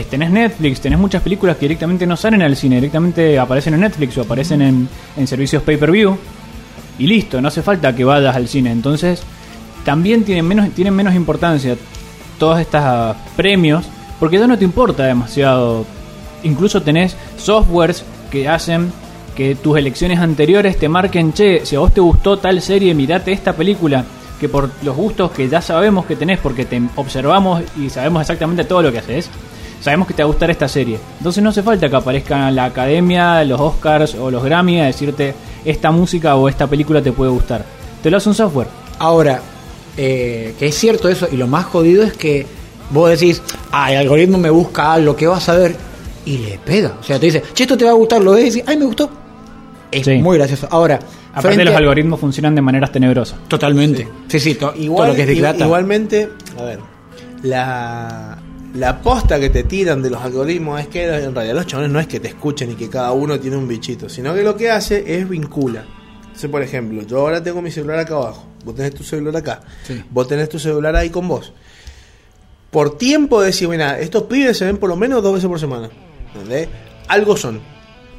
tenés 0.09 0.29
Netflix, 0.29 0.81
tenés 0.81 0.99
muchas 0.99 1.21
películas 1.21 1.57
que 1.57 1.65
directamente 1.65 2.05
no 2.05 2.15
salen 2.17 2.41
al 2.41 2.55
cine, 2.55 2.75
directamente 2.75 3.39
aparecen 3.39 3.73
en 3.73 3.81
Netflix 3.81 4.17
o 4.17 4.21
aparecen 4.21 4.61
en, 4.61 4.89
en 5.15 5.27
servicios 5.27 5.63
pay-per-view, 5.63 6.17
y 6.99 7.07
listo, 7.07 7.41
no 7.41 7.47
hace 7.47 7.61
falta 7.61 7.95
que 7.95 8.03
vayas 8.03 8.35
al 8.35 8.47
cine. 8.47 8.71
Entonces, 8.71 9.21
también 9.85 10.23
tienen 10.23 10.45
menos, 10.45 10.69
tienen 10.71 10.95
menos 10.95 11.15
importancia 11.15 11.77
todos 12.39 12.59
estos 12.59 12.81
ah, 12.83 13.15
premios, 13.35 13.85
porque 14.19 14.39
ya 14.39 14.47
no 14.47 14.57
te 14.57 14.65
importa 14.65 15.03
demasiado. 15.03 15.85
Incluso 16.43 16.81
tenés 16.81 17.15
softwares 17.37 18.03
que 18.31 18.47
hacen 18.47 18.91
que 19.35 19.55
tus 19.55 19.77
elecciones 19.77 20.19
anteriores 20.19 20.77
te 20.77 20.89
marquen, 20.89 21.33
che, 21.33 21.65
si 21.65 21.75
a 21.75 21.79
vos 21.79 21.93
te 21.93 22.01
gustó 22.01 22.37
tal 22.37 22.61
serie, 22.61 22.93
mirate 22.95 23.31
esta 23.31 23.53
película, 23.53 24.03
que 24.39 24.49
por 24.49 24.69
los 24.81 24.95
gustos 24.95 25.31
que 25.31 25.47
ya 25.47 25.61
sabemos 25.61 26.05
que 26.05 26.15
tenés, 26.15 26.39
porque 26.39 26.65
te 26.65 26.81
observamos 26.95 27.61
y 27.77 27.89
sabemos 27.89 28.21
exactamente 28.21 28.63
todo 28.63 28.81
lo 28.81 28.91
que 28.91 28.97
haces, 28.97 29.29
sabemos 29.81 30.07
que 30.07 30.13
te 30.13 30.23
va 30.23 30.25
a 30.25 30.31
gustar 30.31 30.49
esta 30.51 30.67
serie. 30.67 30.99
Entonces 31.17 31.43
no 31.43 31.49
hace 31.49 31.63
falta 31.63 31.89
que 31.89 31.95
aparezca 31.95 32.49
la 32.51 32.65
academia, 32.65 33.43
los 33.43 33.59
Oscars 33.59 34.15
o 34.15 34.29
los 34.31 34.43
Grammy 34.43 34.79
a 34.81 34.85
decirte 34.85 35.33
esta 35.65 35.91
música 35.91 36.35
o 36.35 36.47
esta 36.49 36.67
película 36.67 37.01
te 37.01 37.11
puede 37.11 37.31
gustar. 37.31 37.63
Te 38.01 38.09
lo 38.11 38.17
hace 38.17 38.29
un 38.29 38.35
software. 38.35 38.67
Ahora, 38.99 39.39
eh, 39.97 40.53
que 40.59 40.67
es 40.67 40.75
cierto 40.75 41.09
eso, 41.09 41.27
y 41.31 41.37
lo 41.37 41.47
más 41.47 41.65
jodido 41.65 42.03
es 42.03 42.13
que 42.13 42.45
vos 42.91 43.09
decís, 43.09 43.41
ah, 43.71 43.91
el 43.91 43.97
algoritmo 43.99 44.37
me 44.37 44.49
busca 44.49 44.93
algo 44.93 45.15
que 45.15 45.27
vas 45.27 45.47
a 45.49 45.55
ver, 45.57 45.75
y 46.25 46.37
le 46.39 46.59
pega. 46.59 46.93
O 46.99 47.03
sea, 47.03 47.19
te 47.19 47.25
dice, 47.27 47.43
che, 47.53 47.63
esto 47.63 47.77
te 47.77 47.85
va 47.85 47.91
a 47.91 47.95
gustar, 47.95 48.21
lo 48.21 48.31
ves 48.33 48.43
y 48.43 48.49
decís, 48.49 48.63
ay, 48.67 48.77
me 48.77 48.85
gustó. 48.85 49.09
Es 49.91 50.05
Sí. 50.05 50.15
muy 50.17 50.37
gracioso. 50.37 50.67
Ahora, 50.69 50.99
Aparte 51.33 51.63
los 51.63 51.73
a- 51.73 51.77
algoritmos 51.77 52.19
funcionan 52.19 52.53
de 52.55 52.61
maneras 52.61 52.91
tenebrosas. 52.91 53.39
Totalmente. 53.47 54.07
Sí, 54.27 54.39
sí, 54.39 54.55
to- 54.55 54.73
Igual, 54.75 55.09
todo 55.11 55.17
lo 55.17 55.25
que 55.25 55.31
es 55.33 55.41
Data. 55.41 55.65
Igualmente, 55.65 56.29
a 56.59 56.63
ver, 56.63 56.79
la, 57.43 58.37
la 58.75 59.01
posta 59.01 59.39
que 59.39 59.49
te 59.49 59.63
tiran 59.63 60.01
de 60.01 60.09
los 60.09 60.21
algoritmos 60.21 60.79
es 60.81 60.87
que 60.87 61.05
en 61.05 61.33
realidad 61.33 61.55
los 61.55 61.67
chavales 61.67 61.91
no 61.91 61.99
es 61.99 62.07
que 62.07 62.19
te 62.19 62.27
escuchen 62.27 62.71
y 62.71 62.75
que 62.75 62.89
cada 62.89 63.11
uno 63.11 63.39
tiene 63.39 63.57
un 63.57 63.67
bichito, 63.67 64.07
sino 64.09 64.33
que 64.35 64.43
lo 64.43 64.55
que 64.55 64.69
hace 64.69 65.17
es 65.19 65.27
vincula. 65.27 65.85
Entonces, 66.25 66.49
por 66.49 66.61
ejemplo, 66.61 67.01
yo 67.03 67.19
ahora 67.19 67.41
tengo 67.41 67.61
mi 67.61 67.71
celular 67.71 67.99
acá 67.99 68.15
abajo, 68.15 68.45
vos 68.63 68.75
tenés 68.75 68.93
tu 68.93 69.03
celular 69.03 69.35
acá, 69.37 69.61
Sí. 69.83 70.03
vos 70.11 70.27
tenés 70.27 70.49
tu 70.49 70.59
celular 70.59 70.95
ahí 70.95 71.09
con 71.09 71.27
vos. 71.27 71.53
Por 72.69 72.97
tiempo 72.97 73.41
decir, 73.41 73.67
mira, 73.69 73.99
estos 73.99 74.23
pibes 74.23 74.57
se 74.57 74.65
ven 74.65 74.77
por 74.77 74.89
lo 74.89 74.95
menos 74.97 75.23
dos 75.23 75.33
veces 75.33 75.47
por 75.49 75.59
semana. 75.59 75.89
¿entendés? 76.33 76.67
Algo 77.07 77.35
son. 77.37 77.59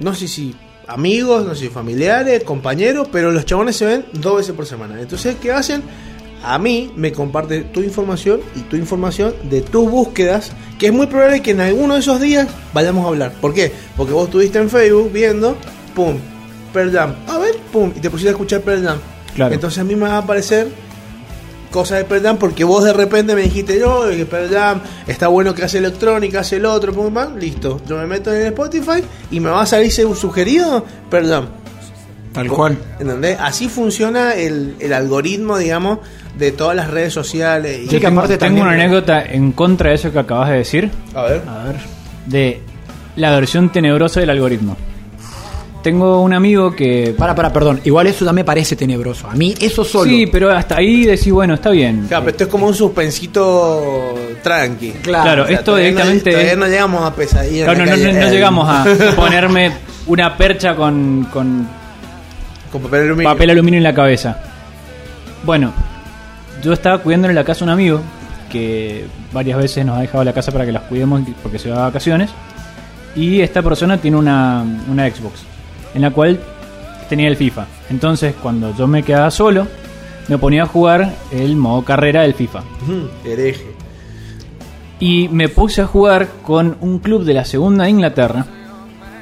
No 0.01 0.15
sé 0.15 0.27
si 0.27 0.57
amigos, 0.89 1.45
no 1.47 1.55
sé 1.55 1.67
si 1.67 1.69
familiares, 1.69 2.43
compañeros, 2.45 3.09
pero 3.13 3.31
los 3.31 3.45
chabones 3.45 3.77
se 3.77 3.85
ven 3.85 4.07
dos 4.15 4.39
veces 4.39 4.55
por 4.57 4.67
semana. 4.67 5.01
Entonces, 5.01 5.37
¿qué 5.41 5.53
hacen? 5.53 5.83
A 6.43 6.59
mí 6.59 6.93
me 6.97 7.13
comparte 7.13 7.63
tu 7.63 7.81
información 7.81 8.41
y 8.55 8.61
tu 8.61 8.77
información 8.77 9.35
de 9.45 9.61
tus 9.61 9.91
búsquedas, 9.91 10.53
que 10.79 10.87
es 10.87 10.93
muy 10.93 11.07
probable 11.07 11.43
que 11.43 11.51
en 11.51 11.61
alguno 11.61 11.95
de 11.95 12.01
esos 12.01 12.21
días 12.21 12.49
vayamos 12.73 13.05
a 13.05 13.09
hablar. 13.09 13.33
¿Por 13.41 13.55
qué? 13.55 13.73
Porque 13.97 14.13
vos 14.13 14.27
estuviste 14.27 14.59
en 14.59 14.71
Facebook 14.71 15.11
viendo, 15.13 15.57
pum, 15.95 16.17
Pearl 16.73 16.93
Jam, 16.93 17.15
a 17.27 17.39
ver, 17.39 17.57
pum, 17.73 17.93
y 17.95 18.01
te 18.01 18.11
pusiste 18.11 18.29
a 18.29 18.33
escuchar 18.33 18.61
Pearl 18.61 18.85
Jam. 18.85 18.99
Claro. 19.35 19.55
Entonces 19.55 19.79
a 19.79 19.85
mí 19.85 19.95
me 19.95 20.03
va 20.03 20.15
a 20.15 20.19
aparecer 20.19 20.69
cosas 21.71 21.99
de 21.99 22.05
Pearl 22.05 22.23
Jam 22.23 22.37
porque 22.39 22.65
vos 22.65 22.85
de 22.85 22.93
repente 22.93 23.35
me 23.35 23.43
dijiste 23.43 23.79
yo 23.79 24.09
que 24.09 24.27
Pearl 24.27 24.51
Jam 24.51 24.81
está 25.07 25.29
bueno 25.29 25.55
que 25.55 25.65
hace 25.65 25.79
electrónica, 25.79 26.41
hace 26.41 26.57
el 26.57 26.67
otro, 26.67 26.93
pum, 26.93 27.13
pam, 27.13 27.37
listo. 27.37 27.81
Yo 27.87 27.97
me 27.97 28.07
meto 28.07 28.33
en 28.33 28.43
el 28.43 28.47
Spotify 28.49 29.03
y 29.31 29.41
me 29.41 29.51
va 29.51 29.63
a 29.63 29.67
salir 29.67 29.93
un 30.07 30.17
sugerido 30.17 30.85
Pearl 31.11 31.29
Jam. 31.29 31.47
Tal 32.33 32.49
cual. 32.49 32.77
¿Entendés? 33.01 33.39
Así 33.41 33.69
funciona 33.69 34.35
el, 34.35 34.75
el 34.81 34.93
algoritmo, 34.93 35.57
digamos, 35.59 35.99
de 36.39 36.53
todas 36.53 36.77
las 36.77 36.91
redes 36.91 37.13
sociales. 37.13 37.81
y- 37.85 37.89
Sí, 37.89 37.99
que 38.01 38.07
aparte 38.07 38.37
Tengo 38.37 38.57
también- 38.59 38.67
una 38.67 38.75
anécdota 38.75 39.23
en 39.25 39.53
contra 39.53 39.91
de 39.91 39.97
eso 39.97 40.13
que 40.13 40.19
acabas 40.19 40.51
de 40.51 40.57
decir, 40.57 40.91
A 41.15 41.23
ver. 41.23 41.43
A 41.49 41.65
ver. 41.65 41.77
de 42.27 42.61
la 43.17 43.31
versión 43.33 43.71
tenebrosa 43.71 44.21
del 44.21 44.31
algoritmo. 44.31 44.77
Tengo 45.83 46.21
un 46.23 46.35
amigo 46.35 46.75
que... 46.75 47.15
Para, 47.17 47.35
para, 47.37 47.53
perdón. 47.53 47.81
Igual 47.85 48.09
eso 48.09 48.25
ya 48.25 48.33
me 48.33 48.45
parece 48.45 48.75
tenebroso. 48.77 49.29
A 49.29 49.35
mí 49.35 49.55
eso 49.61 49.85
solo. 49.85 50.11
Sí, 50.11 50.27
pero 50.27 50.51
hasta 50.51 50.77
ahí 50.77 51.07
decís, 51.07 51.33
bueno, 51.33 51.55
está 51.55 51.71
bien. 51.71 52.05
Claro, 52.09 52.25
pero 52.25 52.31
esto 52.33 52.45
es 52.45 52.51
como 52.51 52.67
un 52.67 52.75
suspensito 52.75 54.15
tranqui. 54.43 54.91
Claro. 55.03 55.23
Claro, 55.25 55.43
O 55.45 55.47
sea, 55.47 55.55
esto 55.55 55.65
todavía 55.67 55.91
no- 55.93 55.97
directamente... 55.97 56.31
todavía 56.33 56.57
no 56.57 56.67
llegamos 56.67 57.03
a 57.05 57.15
pesadilla. 57.15 57.59
en 57.61 57.65
Claro, 57.65 57.85
la 57.85 57.97
no, 57.97 57.97
no- 57.97 58.13
no 58.21 58.27
Eh, 58.27 58.31
llegamos 58.31 58.69
a 58.69 58.85
ponerme 59.17 59.73
una 60.09 60.37
percha 60.37 60.75
con, 60.75 61.29
con 61.33 61.69
Con 62.73 62.83
papel 62.83 63.03
aluminio. 63.03 63.31
papel 63.31 63.51
aluminio 63.51 63.79
en 63.79 63.85
la 63.85 63.95
cabeza. 63.95 64.41
Bueno, 65.45 65.73
yo 66.63 66.73
estaba 66.73 66.99
cuidando 66.99 67.29
en 67.29 67.35
la 67.35 67.45
casa 67.45 67.65
a 67.65 67.67
un 67.67 67.71
amigo 67.71 68.01
que 68.51 69.07
varias 69.33 69.59
veces 69.59 69.85
nos 69.85 69.99
ha 69.99 70.01
dejado 70.01 70.25
la 70.25 70.33
casa 70.33 70.53
para 70.53 70.65
que 70.67 70.73
las 70.73 70.83
cuidemos 70.85 71.23
porque 71.43 71.59
se 71.59 71.71
va 71.71 71.77
de 71.77 71.83
vacaciones. 71.83 72.31
Y 73.15 73.41
esta 73.41 73.63
persona 73.63 73.99
tiene 73.99 74.17
una, 74.17 74.65
una 74.91 75.09
Xbox 75.09 75.43
en 75.95 76.03
la 76.03 76.11
cual 76.11 76.41
tenía 77.09 77.29
el 77.29 77.37
FIFA. 77.37 77.67
Entonces, 77.91 78.35
cuando 78.43 78.75
yo 78.77 78.87
me 78.87 79.03
quedaba 79.03 79.31
solo, 79.31 79.67
me 80.29 80.39
ponía 80.39 80.65
a 80.65 80.67
jugar 80.67 81.15
el 81.33 81.57
modo 81.57 81.85
carrera 81.85 82.23
del 82.23 82.35
FIFA. 82.35 82.63
Hereje. 83.25 83.67
Y 85.01 85.29
me 85.29 85.49
puse 85.49 85.81
a 85.81 85.87
jugar 85.87 86.29
con 86.43 86.77
un 86.81 86.99
club 86.99 87.25
de 87.25 87.35
la 87.35 87.45
segunda 87.45 87.85
de 87.85 87.91
Inglaterra 87.91 88.47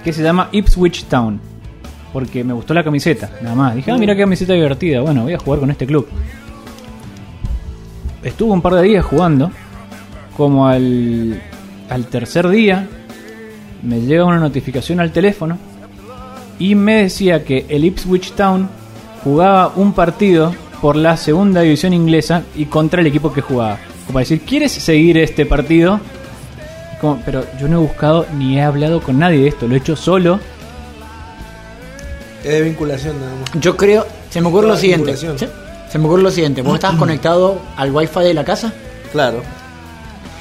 que 0.03 0.13
se 0.13 0.23
llama 0.23 0.49
Ipswich 0.53 1.05
Town. 1.05 1.41
Porque 2.17 2.43
me 2.43 2.55
gustó 2.55 2.73
la 2.73 2.83
camiseta, 2.83 3.29
nada 3.43 3.55
más. 3.55 3.75
Dije, 3.75 3.91
ah, 3.91 3.99
mira 3.99 4.15
qué 4.15 4.23
camiseta 4.23 4.55
divertida. 4.55 5.03
Bueno, 5.03 5.25
voy 5.25 5.35
a 5.35 5.39
jugar 5.39 5.61
con 5.61 5.71
este 5.71 5.87
club. 5.87 6.09
Estuve 8.23 8.53
un 8.53 8.63
par 8.63 8.77
de 8.77 8.85
días 8.85 9.05
jugando. 9.05 9.51
Como 10.35 10.67
al, 10.67 11.43
al 11.91 12.07
tercer 12.07 12.49
día, 12.49 12.89
me 13.83 14.01
llega 14.01 14.25
una 14.25 14.39
notificación 14.39 14.99
al 14.99 15.13
teléfono. 15.13 15.59
Y 16.59 16.75
me 16.75 17.03
decía 17.03 17.45
que 17.45 17.67
el 17.69 17.85
Ipswich 17.85 18.33
Town 18.33 18.67
jugaba 19.23 19.75
un 19.77 19.93
partido 19.93 20.55
por 20.81 20.97
la 20.97 21.19
segunda 21.19 21.61
división 21.61 21.93
inglesa 21.93 22.45
y 22.55 22.65
contra 22.65 23.03
el 23.03 23.09
equipo 23.09 23.31
que 23.31 23.43
jugaba. 23.43 23.77
Como 24.07 24.15
para 24.15 24.21
decir, 24.21 24.41
¿quieres 24.41 24.73
seguir 24.73 25.19
este 25.19 25.45
partido? 25.45 26.01
Como, 26.99 27.21
pero 27.27 27.45
yo 27.61 27.69
no 27.69 27.77
he 27.77 27.81
buscado 27.83 28.25
ni 28.39 28.57
he 28.57 28.63
hablado 28.63 29.03
con 29.03 29.19
nadie 29.19 29.41
de 29.41 29.49
esto, 29.49 29.69
lo 29.69 29.75
he 29.75 29.79
hecho 29.79 29.97
solo. 29.97 30.41
Es 32.47 32.53
de 32.53 32.63
vinculación 32.63 33.21
nada 33.21 33.33
más. 33.35 33.51
Yo 33.61 33.77
creo, 33.77 34.07
se 34.31 34.41
me 34.41 34.49
ocurre 34.49 34.69
lo 34.69 34.77
siguiente. 34.77 35.17
Se 35.17 35.99
me 35.99 36.07
ocurre 36.07 36.23
lo 36.23 36.31
siguiente. 36.31 36.63
Vos 36.63 36.75
estabas 36.75 36.97
conectado 36.97 37.61
al 37.77 37.91
wifi 37.91 38.21
de 38.21 38.35
la 38.35 38.45
casa. 38.45 38.73
Claro. 39.13 39.43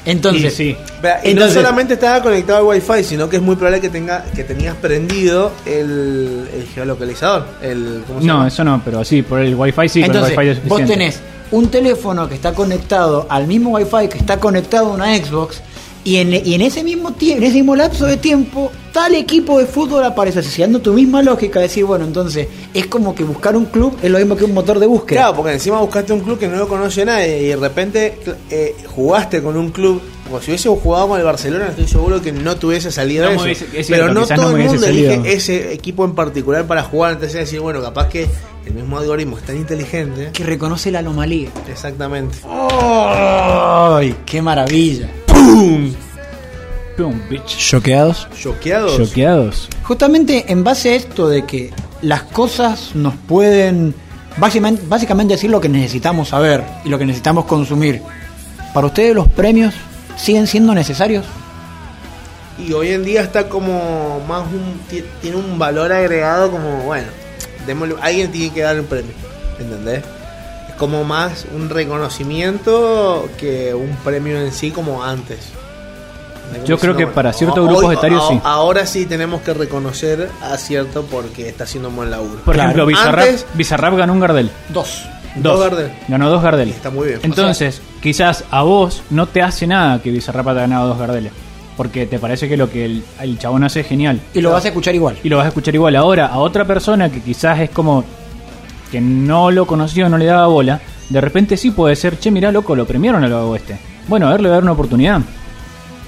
Entonces, 0.06 0.54
Y 0.54 0.56
sí. 0.56 0.78
Vea, 1.02 1.20
y 1.24 1.32
Entonces- 1.32 1.56
no 1.56 1.62
solamente 1.62 1.96
estaba 1.96 2.22
conectado 2.22 2.60
al 2.60 2.78
wifi, 2.78 3.04
sino 3.04 3.28
que 3.28 3.38
es 3.38 3.42
muy 3.42 3.56
probable 3.56 3.82
que 3.82 3.90
tenga 3.90 4.24
que 4.36 4.44
tenías 4.44 4.76
prendido 4.76 5.52
el, 5.66 6.48
el 6.54 6.68
geolocalizador. 6.76 7.48
El, 7.62 8.04
¿cómo 8.06 8.22
se 8.22 8.28
No, 8.28 8.34
llama? 8.36 8.48
eso 8.48 8.64
no, 8.64 8.82
pero 8.86 9.04
sí, 9.04 9.24
por 9.24 9.40
el 9.40 9.56
wifi 9.56 9.90
sí, 9.90 10.04
entonces 10.04 10.32
el 10.34 10.38
wifi 10.38 10.50
es 10.52 10.68
vos 10.68 10.86
tenés 10.86 11.20
un 11.52 11.70
teléfono 11.70 12.30
que 12.30 12.36
está 12.36 12.54
conectado 12.54 13.26
al 13.30 13.48
mismo 13.48 13.72
wifi 13.72 14.08
que 14.08 14.20
está 14.20 14.40
conectado 14.40 14.92
a 14.92 14.94
una 14.94 15.16
Xbox. 15.18 15.62
Y 16.06 16.18
en, 16.18 16.34
y 16.34 16.54
en 16.54 16.62
ese 16.62 16.84
mismo 16.84 17.14
tiempo, 17.14 17.40
en 17.42 17.48
ese 17.48 17.56
mismo 17.58 17.76
lapso 17.76 18.06
de 18.06 18.16
tiempo, 18.18 18.72
tal 18.94 19.16
equipo 19.16 19.58
de 19.60 19.66
fútbol 19.66 20.04
aparece 20.04 20.42
siguiendo 20.44 20.80
tu 20.80 20.94
misma 20.94 21.24
lógica, 21.24 21.60
decir, 21.60 21.84
bueno, 21.84 22.06
entonces 22.06 22.48
es 22.76 22.86
como 22.86 23.14
que 23.16 23.24
buscar 23.24 23.58
un 23.58 23.66
club 23.66 23.98
es 24.04 24.12
lo 24.12 24.20
mismo 24.20 24.36
que 24.38 24.44
un 24.46 24.54
motor 24.54 24.78
de 24.80 24.86
búsqueda. 24.86 25.22
Claro, 25.22 25.36
porque 25.38 25.54
encima 25.54 25.82
buscaste 25.82 26.14
un 26.14 26.20
club 26.22 26.38
que 26.38 26.48
no 26.48 26.58
lo 26.58 26.68
conoce 26.68 27.04
nadie 27.06 27.42
y 27.42 27.48
de 27.48 27.56
repente 27.56 28.20
eh, 28.52 28.76
jugaste 28.96 29.42
con 29.42 29.58
un 29.58 29.72
club. 29.72 30.00
Como 30.26 30.40
si 30.42 30.52
hubiese 30.52 30.70
jugado 30.70 31.08
con 31.08 31.20
el 31.20 31.26
Barcelona, 31.26 31.68
estoy 31.70 31.88
seguro 31.88 32.20
que 32.22 32.32
no 32.32 32.56
tuviese 32.56 32.92
salido 32.92 33.26
No 33.26 33.32
eso. 33.34 33.44
hubiese- 33.44 33.66
es 33.74 33.88
Pero 33.88 34.06
cierto, 34.06 34.14
no 34.14 34.26
todo 34.28 34.52
no 34.52 34.58
el 34.58 34.64
mundo 34.70 34.86
elige 34.88 35.22
ese 35.34 35.72
equipo 35.74 36.04
en 36.06 36.16
particular 36.16 36.66
para 36.66 36.82
jugar. 36.84 37.14
Entonces 37.14 37.34
decir, 37.40 37.60
bueno, 37.60 37.80
capaz 37.82 38.10
que 38.10 38.28
el 38.66 38.74
mismo 38.74 38.98
algoritmo 38.98 39.38
es 39.38 39.44
tan 39.44 39.56
inteligente. 39.58 40.30
Que 40.34 40.44
reconoce 40.44 40.90
la 40.92 41.00
anomalía. 41.00 41.50
Exactamente. 41.70 42.38
¡Ay! 42.48 44.16
¡Qué 44.26 44.42
maravilla! 44.42 45.10
Pum, 45.28 45.85
bitch. 46.98 47.58
¿Choqueados? 47.58 48.28
Choqueados. 48.40 48.98
Choqueados. 48.98 49.70
Justamente 49.84 50.46
en 50.48 50.64
base 50.64 50.92
a 50.92 50.96
esto 50.96 51.28
de 51.28 51.46
que 51.46 51.72
las 52.02 52.24
cosas 52.24 52.92
nos 52.96 53.16
pueden 53.16 53.94
básicamente, 54.38 54.84
básicamente 54.88 55.34
decir 55.36 55.50
lo 55.50 55.60
que 55.62 55.70
necesitamos 55.70 56.30
saber 56.30 56.64
y 56.84 56.90
lo 56.90 56.98
que 56.98 57.06
necesitamos 57.06 57.46
consumir. 57.46 58.02
¿Para 58.74 58.88
ustedes 58.88 59.16
los 59.16 59.28
premios 59.30 59.74
siguen 60.18 60.48
siendo 60.48 60.74
necesarios? 60.74 61.26
Y 62.58 62.72
hoy 62.74 62.90
en 62.92 63.04
día 63.04 63.22
está 63.22 63.50
como 63.50 64.22
más 64.28 64.44
un. 64.48 64.80
ti- 64.90 65.04
Tiene 65.22 65.38
un 65.38 65.60
valor 65.60 65.92
agregado 65.92 66.52
como, 66.52 66.84
bueno, 66.84 67.08
démosle- 67.68 67.98
alguien 68.02 68.32
tiene 68.32 68.54
que 68.54 68.62
dar 68.62 68.80
un 68.80 68.86
premio. 68.86 69.12
¿Entendés? 69.60 70.04
Es 70.70 70.76
como 70.76 71.04
más 71.04 71.46
un 71.54 71.70
reconocimiento 71.70 73.28
que 73.38 73.74
un 73.74 73.96
premio 74.04 74.40
en 74.40 74.52
sí 74.54 74.72
como 74.72 75.04
antes. 75.04 75.40
Yo 76.66 76.78
creo 76.78 76.96
que 76.96 77.04
Bueno, 77.06 77.16
para 77.16 77.34
ciertos 77.34 77.60
hoy- 77.60 77.68
grupos 77.76 77.94
etarios 77.94 78.28
sí. 78.30 78.40
Ahora 78.44 78.86
sí 78.86 79.06
tenemos 79.06 79.42
que 79.42 79.54
reconocer 79.54 80.30
a 80.42 80.58
cierto 80.58 81.04
porque 81.10 81.48
está 81.50 81.66
haciendo 81.66 81.90
un 81.90 81.96
buen 81.96 82.10
laburo. 82.12 82.40
Por 82.44 82.56
Claro. 82.56 82.70
ejemplo, 82.70 82.86
Bizarrap, 82.88 83.26
Antes- 83.26 83.46
Bizarrap 83.54 83.96
ganó 83.98 84.14
un 84.14 84.20
Gardel. 84.20 84.50
Dos. 84.70 85.04
Dos 85.36 85.60
Gardel. 85.60 85.92
Ganó 86.08 86.30
dos 86.30 86.42
Gardel. 86.42 86.70
Está 86.70 86.90
muy 86.90 87.08
bien. 87.10 87.20
Entonces, 87.24 87.82
quizás 88.02 88.46
a 88.52 88.64
vos 88.64 89.04
no 89.10 89.28
te 89.28 89.42
hace 89.42 89.68
nada 89.68 90.02
que 90.02 90.10
Bizarrap 90.12 90.48
haya 90.48 90.62
ganado 90.62 90.88
dos 90.88 90.98
Gardeles. 90.98 91.32
Porque 91.76 92.06
te 92.06 92.20
parece 92.20 92.48
que 92.48 92.56
lo 92.56 92.70
que 92.70 92.86
el, 92.86 93.04
el 93.20 93.38
chabón 93.38 93.66
hace 93.66 93.82
es 93.82 93.88
genial. 93.88 94.22
Y 94.34 94.40
lo 94.40 94.52
vas 94.52 94.64
a 94.64 94.70
escuchar 94.70 94.96
igual. 94.96 95.18
Y 95.24 95.28
lo 95.30 95.36
vas 95.38 95.46
a 95.46 95.50
escuchar 95.50 95.76
igual. 95.76 95.94
Ahora, 95.98 96.28
a 96.28 96.38
otra 96.38 96.64
persona 96.66 97.10
que 97.12 97.20
quizás 97.22 97.60
es 97.60 97.70
como 97.70 98.06
que 98.92 99.02
no 99.02 99.52
lo 99.52 99.68
conoció, 99.68 100.08
no 100.08 100.18
le 100.18 100.26
daba 100.26 100.48
bola, 100.48 100.80
de 101.10 101.20
repente 101.20 101.58
sí 101.58 101.72
puede 101.72 101.98
ser, 101.98 102.18
che, 102.18 102.32
mirá, 102.32 102.50
loco, 102.52 102.76
lo 102.78 102.86
premiaron 102.86 103.26
a 103.26 103.28
lo 103.28 103.54
este. 103.58 103.78
Bueno, 104.08 104.28
a 104.28 104.32
ver, 104.32 104.40
le 104.42 104.48
voy 104.48 104.54
a 104.54 104.56
dar 104.56 104.64
una 104.64 104.72
oportunidad. 104.72 105.20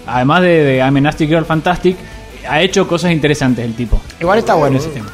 Además 0.08 0.42
de, 0.42 0.64
de 0.64 0.78
I'm 0.78 0.96
a 0.98 1.02
Nasty 1.02 1.28
Girl 1.28 1.46
Fantastic, 1.46 1.98
ha 2.50 2.62
hecho 2.62 2.88
cosas 2.88 3.12
interesantes 3.12 3.66
el 3.66 3.74
tipo. 3.76 4.02
Igual 4.20 4.40
está 4.40 4.56
bueno 4.56 4.78
ese 4.78 4.90
tema. 4.90 5.08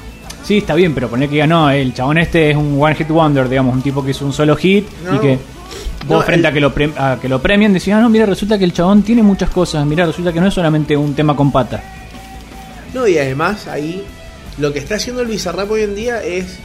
Sí, 0.43 0.57
está 0.57 0.75
bien, 0.75 0.93
pero 0.93 1.07
poner 1.09 1.29
que 1.29 1.35
diga, 1.35 1.47
no, 1.47 1.69
el 1.69 1.93
chabón 1.93 2.17
este 2.17 2.51
es 2.51 2.57
un 2.57 2.77
one 2.81 2.95
hit 2.95 3.07
wonder, 3.07 3.47
digamos, 3.49 3.73
un 3.73 3.81
tipo 3.81 4.03
que 4.03 4.11
hizo 4.11 4.25
un 4.25 4.33
solo 4.33 4.55
hit 4.57 4.85
No. 5.05 5.15
y 5.15 5.19
que 5.19 5.37
vos 6.05 6.17
No, 6.19 6.21
frente 6.21 6.39
el- 6.41 6.45
a, 6.47 6.53
que 6.53 6.59
lo 6.59 6.73
pre- 6.73 6.91
a 6.97 7.17
que 7.21 7.29
lo 7.29 7.41
premien 7.41 7.71
decís, 7.73 7.93
ah, 7.93 8.01
no, 8.01 8.09
mira, 8.09 8.25
resulta 8.25 8.57
que 8.57 8.65
el 8.65 8.73
chabón 8.73 9.03
tiene 9.03 9.23
muchas 9.23 9.49
cosas, 9.49 9.85
mira, 9.85 10.05
resulta 10.05 10.33
que 10.33 10.41
no 10.41 10.47
es 10.47 10.53
solamente 10.53 10.97
un 10.97 11.13
tema 11.15 11.33
con 11.35 11.49
pata. 11.51 11.81
No, 12.93 13.07
y 13.07 13.17
además 13.17 13.67
ahí 13.67 14.03
lo 14.57 14.71
que 14.73 14.79
está 14.79 14.95
haciendo 14.95 15.21
el 15.21 15.27
Bizarrap 15.29 15.71
hoy 15.71 15.81
en 15.83 15.95
día 15.95 16.21
es, 16.21 16.59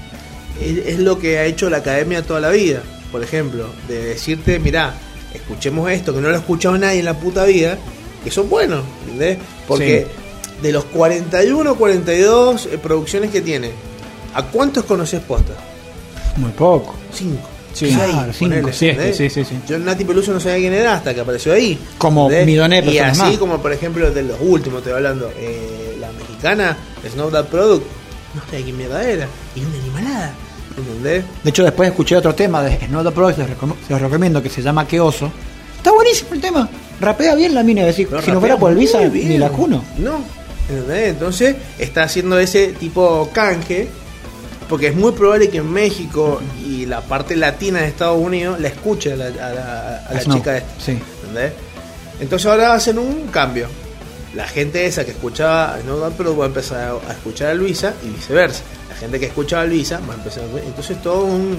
es, 0.60 0.86
es 0.86 0.98
lo 0.98 1.18
que 1.20 1.38
ha 1.38 1.44
hecho 1.44 1.70
la 1.70 1.78
academia 1.78 2.22
toda 2.22 2.40
la 2.40 2.50
vida. 2.50 2.82
Por 3.12 3.22
ejemplo, 3.22 3.66
de 3.86 4.02
decirte, 4.08 4.58
mirá, 4.58 4.92
escuchemos 5.32 5.88
esto, 5.90 6.12
que 6.12 6.20
no 6.20 6.28
lo 6.28 6.34
ha 6.34 6.38
escuchado 6.38 6.76
nadie 6.76 6.98
en 6.98 7.04
la 7.06 7.14
puta 7.14 7.44
vida, 7.44 7.78
que 8.28 8.34
son 8.34 8.48
buenos, 8.48 8.82
¿entendés? 9.04 9.38
Porque 9.66 10.06
de 10.62 10.72
los 10.72 10.84
41 10.86 11.74
42 11.76 12.66
eh, 12.66 12.78
producciones 12.78 13.30
que 13.30 13.40
tiene, 13.40 13.70
¿a 14.34 14.42
cuántos 14.44 14.84
conoces 14.84 15.20
posta? 15.20 15.52
Muy 16.36 16.50
poco. 16.52 16.94
Cinco. 17.12 17.48
Sí. 17.72 17.90
Seis, 17.90 17.96
Claro, 17.96 18.32
cinco. 18.32 18.72
Sí, 18.72 18.88
¿entendés? 18.88 19.16
sí, 19.16 19.30
sí, 19.30 19.44
sí. 19.44 19.58
Yo 19.68 19.78
Nati 19.78 20.04
Peluso 20.04 20.32
no 20.32 20.40
sabía 20.40 20.58
quién 20.58 20.72
era 20.72 20.94
hasta 20.94 21.14
que 21.14 21.20
apareció 21.20 21.52
ahí. 21.52 21.78
Como 21.98 22.28
millones 22.28 22.84
de 22.86 22.92
Y 22.92 22.98
así 22.98 23.20
más. 23.20 23.36
como 23.38 23.58
por 23.62 23.72
ejemplo 23.72 24.10
de 24.10 24.22
los 24.22 24.36
últimos, 24.40 24.78
estoy 24.78 24.94
hablando, 24.94 25.30
eh, 25.36 25.96
la 26.00 26.10
mexicana, 26.12 26.76
Snow 27.12 27.30
That 27.30 27.46
Product, 27.46 27.86
no 28.34 28.40
sabía 28.50 28.64
quién 28.64 28.76
mierda 28.76 29.02
era. 29.08 29.26
Y 29.54 29.60
una 29.60 29.78
animalada. 29.78 30.32
¿Entendés? 30.76 31.24
De 31.44 31.50
hecho, 31.50 31.62
después 31.64 31.88
escuché 31.90 32.16
otro 32.16 32.34
tema 32.34 32.62
de 32.62 32.78
Snow 32.86 33.04
the 33.04 33.10
Pro, 33.10 33.30
se 33.32 33.38
los, 33.38 33.48
recom- 33.50 33.74
se 33.86 33.92
los 33.92 34.00
recomiendo, 34.02 34.42
que 34.42 34.48
se 34.50 34.62
llama 34.62 34.86
Que 34.86 35.00
Oso. 35.00 35.30
Está 35.76 35.92
buenísimo 35.92 36.30
el 36.34 36.40
tema. 36.40 36.68
Rapea 37.00 37.34
bien 37.34 37.54
la 37.54 37.62
mina, 37.62 37.82
es 37.82 37.88
decir, 37.88 38.08
Pero 38.08 38.22
si 38.22 38.30
no 38.32 38.40
fuera 38.40 38.56
por 38.58 38.70
el 38.70 38.76
muy 38.76 38.86
Visa, 38.86 38.98
bien. 39.00 39.28
ni 39.28 39.38
la 39.38 39.48
Juno. 39.48 39.84
No. 39.98 40.20
¿entendés? 40.68 41.08
Entonces 41.10 41.56
está 41.78 42.02
haciendo 42.02 42.38
ese 42.38 42.68
tipo 42.68 43.30
canje. 43.32 43.88
Porque 44.68 44.88
es 44.88 44.94
muy 44.94 45.12
probable 45.12 45.48
que 45.48 45.58
en 45.58 45.72
México 45.72 46.42
y 46.62 46.84
la 46.84 47.00
parte 47.00 47.34
latina 47.36 47.80
de 47.80 47.86
Estados 47.88 48.20
Unidos 48.20 48.60
la 48.60 48.68
escuche 48.68 49.12
a 49.14 49.16
la, 49.16 49.26
a 49.28 49.30
la- 49.30 49.96
a 50.06 50.12
la 50.12 50.20
Snow, 50.20 50.36
chica 50.36 50.58
esta. 50.58 50.68
sí. 50.78 50.98
¿entendés? 51.22 51.52
Entonces 52.20 52.46
ahora 52.46 52.74
hacen 52.74 52.98
un 52.98 53.28
cambio. 53.28 53.66
La 54.34 54.46
gente 54.46 54.84
esa 54.84 55.06
que 55.06 55.12
escuchaba 55.12 55.74
a 55.74 55.80
Snow 55.80 56.12
Pero 56.18 56.36
va 56.36 56.44
a 56.44 56.48
empezar 56.48 56.80
a, 57.02 57.10
a 57.10 57.12
escuchar 57.14 57.48
a 57.48 57.54
Luisa 57.54 57.94
y 58.04 58.10
viceversa. 58.10 58.60
La 58.90 58.96
gente 58.96 59.18
que 59.18 59.24
escuchaba 59.26 59.62
a 59.62 59.64
Luisa 59.64 60.00
va 60.06 60.12
a 60.12 60.16
empezar 60.18 60.42
a... 60.44 60.58
Entonces 60.66 61.00
todo 61.02 61.24
un, 61.24 61.56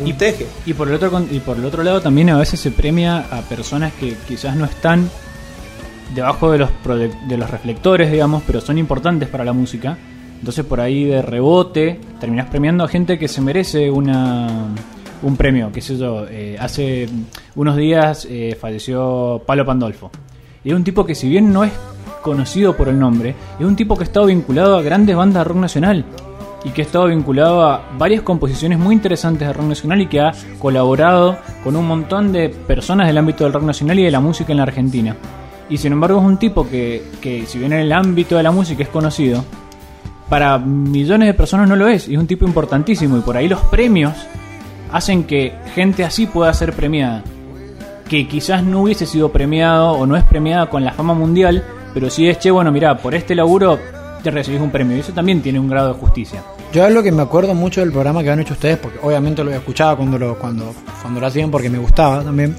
un 0.00 0.06
Y- 0.08 0.12
teje. 0.14 0.46
Y 0.66 0.72
por 0.74 0.88
el 0.88 0.94
otro 0.94 1.22
y 1.30 1.38
por 1.40 1.56
el 1.56 1.64
otro 1.64 1.82
lado 1.82 2.00
también 2.00 2.30
a 2.30 2.38
veces 2.38 2.58
se 2.60 2.70
premia 2.70 3.18
a 3.30 3.42
personas 3.42 3.92
que 3.94 4.16
quizás 4.26 4.56
no 4.56 4.64
están 4.64 5.08
debajo 6.14 6.50
de 6.50 6.58
los 6.58 6.70
de 7.28 7.36
los 7.36 7.50
reflectores, 7.50 8.10
digamos, 8.10 8.42
pero 8.46 8.60
son 8.60 8.78
importantes 8.78 9.28
para 9.28 9.44
la 9.44 9.52
música. 9.52 9.96
Entonces 10.38 10.64
por 10.64 10.80
ahí 10.80 11.04
de 11.04 11.22
rebote 11.22 12.00
terminás 12.18 12.48
premiando 12.48 12.82
a 12.84 12.88
gente 12.88 13.18
que 13.18 13.28
se 13.28 13.40
merece 13.40 13.90
una 13.90 14.48
un 15.22 15.36
premio, 15.36 15.70
qué 15.70 15.82
sé 15.82 15.98
yo. 15.98 16.24
eh, 16.30 16.56
hace 16.58 17.06
unos 17.54 17.76
días 17.76 18.26
eh, 18.30 18.56
falleció 18.58 19.42
Palo 19.46 19.66
Pandolfo. 19.66 20.10
Y 20.64 20.70
es 20.70 20.74
un 20.74 20.82
tipo 20.82 21.04
que 21.04 21.14
si 21.14 21.28
bien 21.28 21.52
no 21.52 21.62
es 21.64 21.72
conocido 22.22 22.74
por 22.76 22.88
el 22.88 22.98
nombre, 22.98 23.34
es 23.58 23.66
un 23.66 23.76
tipo 23.76 23.96
que 23.96 24.02
ha 24.02 24.06
estado 24.06 24.26
vinculado 24.26 24.76
a 24.76 24.82
grandes 24.82 25.14
bandas 25.16 25.40
de 25.42 25.44
rock 25.48 25.56
nacional 25.58 26.04
y 26.64 26.70
que 26.70 26.82
ha 26.82 26.84
estado 26.84 27.06
vinculado 27.06 27.62
a 27.62 27.82
varias 27.96 28.22
composiciones 28.22 28.78
muy 28.78 28.94
interesantes 28.94 29.46
de 29.46 29.52
rock 29.52 29.66
nacional 29.66 30.00
y 30.02 30.06
que 30.06 30.20
ha 30.20 30.32
colaborado 30.58 31.38
con 31.64 31.76
un 31.76 31.86
montón 31.86 32.32
de 32.32 32.48
personas 32.48 33.06
del 33.06 33.18
ámbito 33.18 33.44
del 33.44 33.52
rock 33.52 33.62
nacional 33.62 33.98
y 33.98 34.04
de 34.04 34.10
la 34.10 34.20
música 34.20 34.52
en 34.52 34.58
la 34.58 34.64
Argentina. 34.64 35.16
Y 35.68 35.78
sin 35.78 35.92
embargo 35.92 36.18
es 36.18 36.24
un 36.24 36.36
tipo 36.36 36.68
que, 36.68 37.02
que 37.20 37.46
si 37.46 37.58
bien 37.58 37.72
en 37.72 37.80
el 37.80 37.92
ámbito 37.92 38.36
de 38.36 38.42
la 38.42 38.50
música 38.50 38.82
es 38.82 38.88
conocido, 38.88 39.44
para 40.30 40.58
millones 40.58 41.26
de 41.26 41.34
personas 41.34 41.68
no 41.68 41.76
lo 41.76 41.88
es. 41.88 42.08
Y 42.08 42.14
es 42.14 42.20
un 42.20 42.26
tipo 42.26 42.46
importantísimo 42.46 43.18
y 43.18 43.20
por 43.20 43.36
ahí 43.36 43.48
los 43.48 43.60
premios 43.62 44.14
hacen 44.92 45.24
que 45.24 45.52
gente 45.74 46.04
así 46.04 46.26
pueda 46.26 46.54
ser 46.54 46.72
premiada. 46.72 47.22
Que 48.08 48.26
quizás 48.26 48.62
no 48.62 48.82
hubiese 48.82 49.06
sido 49.06 49.30
premiado 49.30 49.92
o 49.92 50.06
no 50.06 50.16
es 50.16 50.24
premiada 50.24 50.70
con 50.70 50.84
la 50.84 50.92
fama 50.92 51.14
mundial, 51.14 51.64
pero 51.92 52.10
sí 52.10 52.28
es, 52.28 52.38
che, 52.38 52.50
bueno, 52.50 52.72
mira, 52.72 52.96
por 52.98 53.14
este 53.14 53.34
laburo 53.34 53.78
te 54.22 54.30
recibís 54.30 54.60
un 54.60 54.70
premio. 54.70 54.96
Y 54.96 55.00
eso 55.00 55.12
también 55.12 55.42
tiene 55.42 55.58
un 55.58 55.68
grado 55.68 55.92
de 55.92 56.00
justicia. 56.00 56.42
Yo 56.72 56.88
lo 56.88 57.02
que 57.02 57.10
me 57.10 57.22
acuerdo 57.22 57.54
mucho 57.54 57.80
del 57.80 57.90
programa 57.90 58.22
que 58.22 58.30
han 58.30 58.40
hecho 58.40 58.54
ustedes, 58.54 58.78
porque 58.78 58.98
obviamente 59.02 59.42
lo 59.42 59.50
escuchaba 59.52 59.96
cuando 59.96 60.18
lo, 60.18 60.38
cuando, 60.38 60.74
cuando 61.02 61.20
lo 61.20 61.26
hacían 61.26 61.50
porque 61.50 61.68
me 61.68 61.78
gustaba 61.78 62.22
también. 62.22 62.54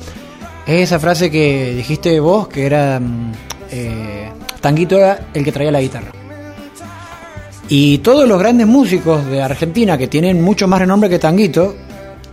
Es 0.66 0.82
esa 0.84 1.00
frase 1.00 1.32
que 1.32 1.74
dijiste 1.76 2.20
vos, 2.20 2.48
que 2.48 2.66
era 2.66 3.00
mm, 3.00 3.32
eh, 3.72 4.30
Tanguito 4.60 4.98
era 4.98 5.28
el 5.34 5.44
que 5.44 5.52
traía 5.52 5.72
la 5.72 5.82
guitarra. 5.82 6.12
Y 7.68 8.00
todos 8.00 8.28
los 8.28 8.38
grandes 8.38 8.68
músicos 8.68 9.26
de 9.28 9.42
Argentina 9.42 9.98
que 9.98 10.08
tienen 10.08 10.42
mucho 10.42 10.68
más 10.68 10.80
renombre 10.80 11.10
que 11.10 11.20
Tanguito, 11.20 11.76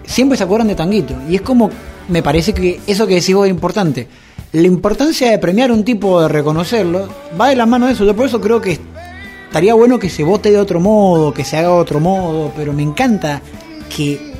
siempre 0.05 0.37
se 0.37 0.45
acuerdan 0.45 0.69
de 0.69 0.75
Tanguito. 0.75 1.15
Y 1.29 1.37
es 1.37 1.43
como, 1.43 1.71
me 2.09 2.23
parece 2.23 2.53
que 2.53 2.81
eso 2.87 3.07
que 3.07 3.15
decís 3.15 3.35
vos 3.35 3.47
es 3.47 3.51
importante. 3.51 4.09
La 4.53 4.67
importancia 4.67 5.31
de 5.31 5.39
premiar 5.39 5.71
un 5.71 5.85
tipo, 5.85 6.21
de 6.21 6.29
reconocerlo, 6.29 7.09
va 7.41 7.51
de 7.51 7.57
la 7.57 7.67
mano 7.67 7.87
de 7.87 7.93
eso. 7.93 8.05
Yo 8.05 8.17
por 8.17 8.27
eso 8.27 8.41
creo 8.41 8.61
que 8.61 8.81
estaría 9.49 9.73
bueno 9.73 9.99
que 9.99 10.11
se 10.11 10.25
vote 10.25 10.51
de 10.51 10.59
otro 10.59 10.79
modo, 10.79 11.33
que 11.33 11.43
se 11.43 11.57
haga 11.57 11.69
de 11.69 11.75
otro 11.75 12.01
modo, 12.01 12.53
pero 12.55 12.75
me 12.75 12.83
encanta 12.83 13.41
que 13.95 14.35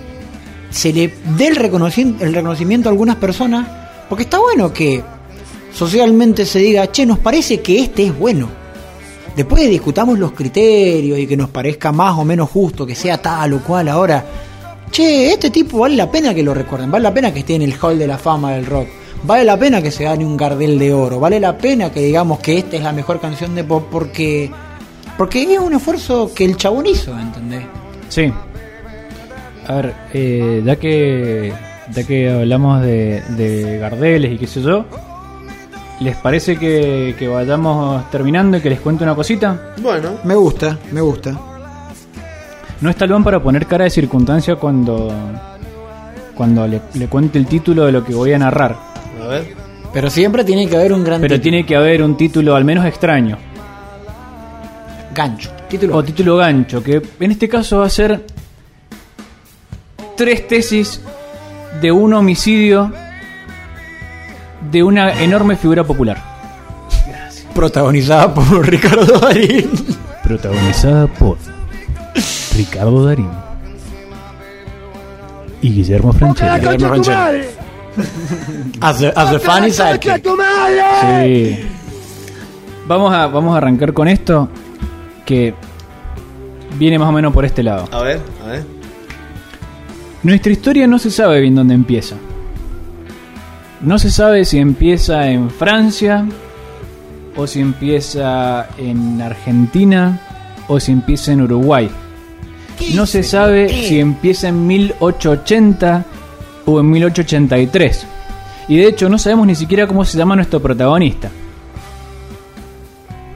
se 0.71 0.93
le 0.93 1.15
dé 1.37 1.49
el 1.49 1.57
reconocimiento, 1.57 2.25
el 2.25 2.35
reconocimiento 2.35 2.89
a 2.91 2.93
algunas 2.93 3.17
personas, 3.17 3.67
porque 4.07 4.25
está 4.25 4.39
bueno 4.39 4.71
que 4.71 5.03
socialmente 5.73 6.45
se 6.45 6.59
diga, 6.59 6.93
che, 6.93 7.07
nos 7.07 7.19
parece 7.19 7.61
que 7.61 7.81
este 7.81 8.05
es 8.05 8.19
bueno. 8.19 8.51
Después 9.35 9.71
discutamos 9.71 10.19
los 10.19 10.33
criterios 10.33 11.19
y 11.19 11.27
que 11.27 11.39
nos 11.39 11.49
parezca 11.49 11.91
más 11.91 12.19
o 12.19 12.25
menos 12.25 12.51
justo, 12.51 12.85
que 12.85 12.95
sea 12.95 13.17
tal 13.17 13.55
o 13.55 13.61
cual 13.61 13.89
ahora. 13.89 14.23
Che, 14.91 15.33
este 15.33 15.49
tipo 15.49 15.79
vale 15.79 15.97
la 15.97 16.11
pena 16.11 16.35
que 16.35 16.43
lo 16.43 16.53
recuerden, 16.53 16.91
vale 16.91 17.05
la 17.05 17.15
pena 17.15 17.33
que 17.33 17.41
esté 17.41 17.55
en 17.55 17.63
el 17.63 17.75
hall 17.81 17.99
de 17.99 18.07
la 18.07 18.19
fama 18.19 18.53
del 18.53 18.67
rock, 18.67 18.89
vale 19.25 19.45
la 19.45 19.59
pena 19.59 19.81
que 19.81 19.91
se 19.91 20.05
gane 20.05 20.27
un 20.27 20.37
Gardel 20.37 20.79
de 20.79 20.93
oro, 20.93 21.19
vale 21.19 21.41
la 21.41 21.57
pena 21.57 21.91
que 21.91 22.01
digamos 22.01 22.41
que 22.41 22.59
esta 22.59 22.77
es 22.77 22.83
la 22.83 22.93
mejor 22.93 23.21
canción 23.21 23.55
de 23.55 23.65
pop 23.65 23.87
porque 23.91 24.51
porque 25.19 25.43
es 25.43 25.59
un 25.59 25.75
esfuerzo 25.75 26.31
que 26.35 26.45
el 26.47 26.57
chabón 26.57 26.87
hizo, 26.87 27.19
¿entendés? 27.19 27.65
Sí. 28.09 28.33
A 29.67 29.75
ver, 29.75 29.95
eh, 30.15 30.63
ya 30.65 30.77
que 30.77 31.53
ya 31.93 32.05
que 32.05 32.31
hablamos 32.31 32.81
de, 32.83 33.23
de 33.37 33.79
Gardeles 33.79 34.33
y 34.33 34.39
qué 34.39 34.47
sé 34.47 34.63
yo, 34.63 34.85
¿les 36.01 36.17
parece 36.17 36.57
que, 36.57 37.15
que 37.19 37.29
vayamos 37.29 38.11
terminando 38.11 38.57
y 38.57 38.61
que 38.61 38.71
les 38.71 38.81
cuente 38.81 39.05
una 39.05 39.15
cosita? 39.15 39.75
Bueno, 39.83 40.11
Me 40.25 40.35
gusta, 40.35 40.79
me 40.93 41.01
gusta. 41.03 41.39
No 42.81 42.89
está 42.91 43.07
Luan 43.07 43.25
para 43.25 43.43
poner 43.43 43.67
cara 43.67 43.85
de 43.85 43.91
circunstancia 43.91 44.57
cuando 44.57 45.13
cuando 46.35 46.67
le, 46.69 46.81
le 46.95 47.09
cuente 47.09 47.37
el 47.39 47.47
título 47.47 47.85
de 47.87 47.93
lo 47.93 48.05
que 48.05 48.15
voy 48.15 48.33
a 48.33 48.39
narrar. 48.39 48.77
a 49.23 49.27
ver. 49.27 49.49
Pero 49.93 50.09
siempre 50.11 50.45
tiene 50.45 50.69
que 50.69 50.77
haber 50.77 50.93
un 50.93 51.03
gran 51.03 51.21
Pero 51.21 51.35
título. 51.35 51.43
tiene 51.43 51.67
que 51.67 51.75
haber 51.75 52.03
un 52.03 52.17
título 52.17 52.55
al 52.55 52.65
menos 52.65 52.85
extraño. 52.87 53.37
Gancho. 55.19 55.51
Título. 55.69 55.97
O 55.97 56.05
título 56.05 56.37
gancho, 56.37 56.83
que 56.83 57.03
en 57.19 57.31
este 57.31 57.49
caso 57.49 57.79
va 57.79 57.87
a 57.87 57.91
ser 57.91 58.25
tres 60.17 60.47
tesis 60.47 61.01
de 61.83 61.91
un 61.93 62.15
homicidio 62.15 62.93
de 64.71 64.83
una 64.83 65.21
enorme 65.23 65.57
figura 65.57 65.83
popular. 65.85 66.23
protagonizada 67.55 68.33
por 68.33 68.67
Ricardo 68.69 69.19
Darín. 69.19 69.71
Protagonizada 70.23 71.07
por 71.09 71.37
Ricardo 72.57 73.05
Darín 73.05 73.31
y 75.61 75.71
Guillermo 75.73 76.11
¡A 76.11 76.13
la 76.13 76.19
Franchella. 76.19 76.89
Ranchero. 76.89 77.17
madre! 77.19 77.51
As 78.81 78.99
the, 78.99 79.13
as 79.17 79.31
the 79.33 79.39
funny. 79.41 79.73
Sí. 79.73 81.59
Vamos 82.87 83.13
a, 83.13 83.27
vamos 83.27 83.55
a 83.55 83.59
arrancar 83.59 83.93
con 83.93 84.07
esto 84.07 84.49
que 85.29 85.53
viene 86.79 86.99
más 86.99 87.11
o 87.11 87.13
menos 87.13 87.35
por 87.35 87.45
este 87.45 87.63
lado. 87.63 87.87
A 87.93 88.01
ver, 88.01 88.19
a 88.43 88.49
ver. 88.49 88.65
Nuestra 90.23 90.51
historia 90.51 90.87
no 90.87 90.99
se 90.99 91.11
sabe 91.11 91.43
bien 91.43 91.55
dónde 91.55 91.75
empieza. 91.75 92.17
No 93.83 93.99
se 93.99 94.11
sabe 94.11 94.47
si 94.47 94.57
empieza 94.57 95.29
en 95.29 95.51
Francia, 95.51 96.27
o 97.37 97.47
si 97.47 97.61
empieza 97.61 98.69
en 98.79 99.21
Argentina 99.21 100.19
o 100.67 100.81
si 100.81 100.93
empieza 100.93 101.33
en 101.33 101.43
Uruguay. 101.43 101.91
No 102.95 103.05
se 103.05 103.23
sabe 103.23 103.69
si 103.69 104.01
empieza 104.01 104.49
en 104.49 104.67
1880 104.67 106.05
o 106.65 106.81
en 106.81 106.91
1883. 106.91 108.07
Y 108.69 108.79
de 108.79 108.89
hecho 108.89 109.11
no 109.11 109.19
sabemos 109.19 109.47
ni 109.47 109.55
siquiera 109.55 109.87
cómo 109.87 110.07
se 110.07 110.17
llama 110.17 110.37
nuestro 110.37 110.61
protagonista. 110.61 111.31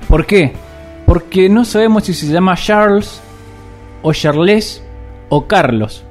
¿Por 0.08 0.24
qué? 0.24 0.52
Porque 1.12 1.50
no 1.50 1.66
sabemos 1.66 2.04
si 2.04 2.14
se 2.14 2.26
llama 2.28 2.56
Charles 2.56 3.20
o 4.00 4.14
Charles 4.14 4.82
o 5.28 5.46
Carlos. 5.46 6.04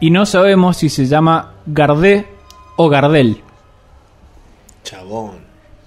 Y 0.00 0.08
no 0.08 0.24
sabemos 0.24 0.78
si 0.78 0.88
se 0.88 1.04
llama 1.04 1.56
Gardé 1.66 2.26
o 2.76 2.88
Gardel. 2.88 3.42
Chabón. 4.82 5.32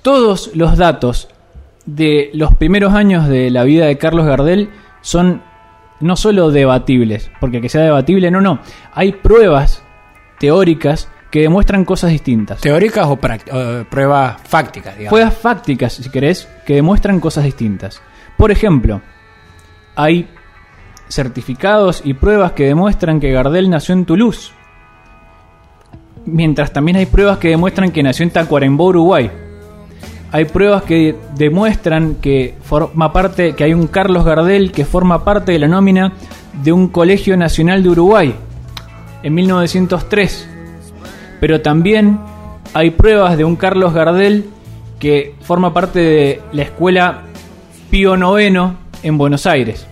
Todos 0.04 0.52
los 0.54 0.78
datos 0.78 1.30
de 1.88 2.30
los 2.36 2.54
primeros 2.54 2.94
años 2.94 3.28
de 3.28 3.50
la 3.50 3.64
vida 3.64 3.88
de 3.88 3.98
Carlos 3.98 4.28
Gardel 4.28 4.70
son 5.02 5.42
no 6.00 6.16
solo 6.16 6.52
debatibles, 6.52 7.32
porque 7.40 7.60
que 7.60 7.70
sea 7.70 7.82
debatible, 7.82 8.30
no, 8.30 8.40
no. 8.40 8.60
Hay 8.94 9.14
pruebas 9.14 9.82
teóricas 10.38 11.10
que 11.36 11.42
demuestran 11.42 11.84
cosas 11.84 12.12
distintas. 12.12 12.62
¿Teóricas 12.62 13.08
o, 13.08 13.12
o 13.12 13.84
pruebas 13.90 14.38
fácticas, 14.48 14.98
digamos? 14.98 15.10
Pruebas 15.10 15.38
fácticas, 15.38 15.92
si 15.92 16.10
querés, 16.10 16.48
que 16.66 16.76
demuestran 16.76 17.20
cosas 17.20 17.44
distintas. 17.44 18.02
Por 18.38 18.52
ejemplo, 18.52 19.02
hay 19.98 20.30
certificados 21.10 22.02
y 22.06 22.14
pruebas 22.14 22.54
que 22.54 22.68
demuestran 22.68 23.20
que 23.20 23.34
Gardel 23.34 23.70
nació 23.70 23.92
en 23.96 24.06
Toulouse. 24.06 24.54
Mientras 26.26 26.72
también 26.72 26.96
hay 26.96 27.06
pruebas 27.06 27.38
que 27.38 27.50
demuestran 27.50 27.92
que 27.92 28.02
nació 28.02 28.24
en 28.24 28.30
Tacuarembó, 28.30 28.86
Uruguay. 28.86 29.30
Hay 30.32 30.46
pruebas 30.46 30.84
que 30.84 31.18
demuestran 31.36 32.16
que 32.22 32.56
forma 32.64 33.12
parte, 33.12 33.56
que 33.56 33.66
hay 33.66 33.74
un 33.74 33.88
Carlos 33.88 34.24
Gardel 34.24 34.72
que 34.72 34.86
forma 34.86 35.26
parte 35.26 35.52
de 35.52 35.60
la 35.60 35.68
nómina 35.68 36.14
de 36.64 36.72
un 36.72 36.88
colegio 36.88 37.36
nacional 37.36 37.84
de 37.84 37.90
Uruguay 37.90 38.34
en 39.22 39.34
1903. 39.34 40.55
Pero 41.40 41.62
también 41.62 42.20
hay 42.74 42.92
pruebas 42.92 43.38
de 43.38 43.46
un 43.46 43.56
Carlos 43.56 43.94
Gardel 43.94 44.46
que 45.00 45.36
forma 45.42 45.74
parte 45.74 46.00
de 46.00 46.42
la 46.52 46.64
escuela 46.64 47.24
Pío 47.90 48.16
IX 48.16 48.74
en 49.04 49.18
Buenos 49.18 49.46
Aires. 49.46 49.86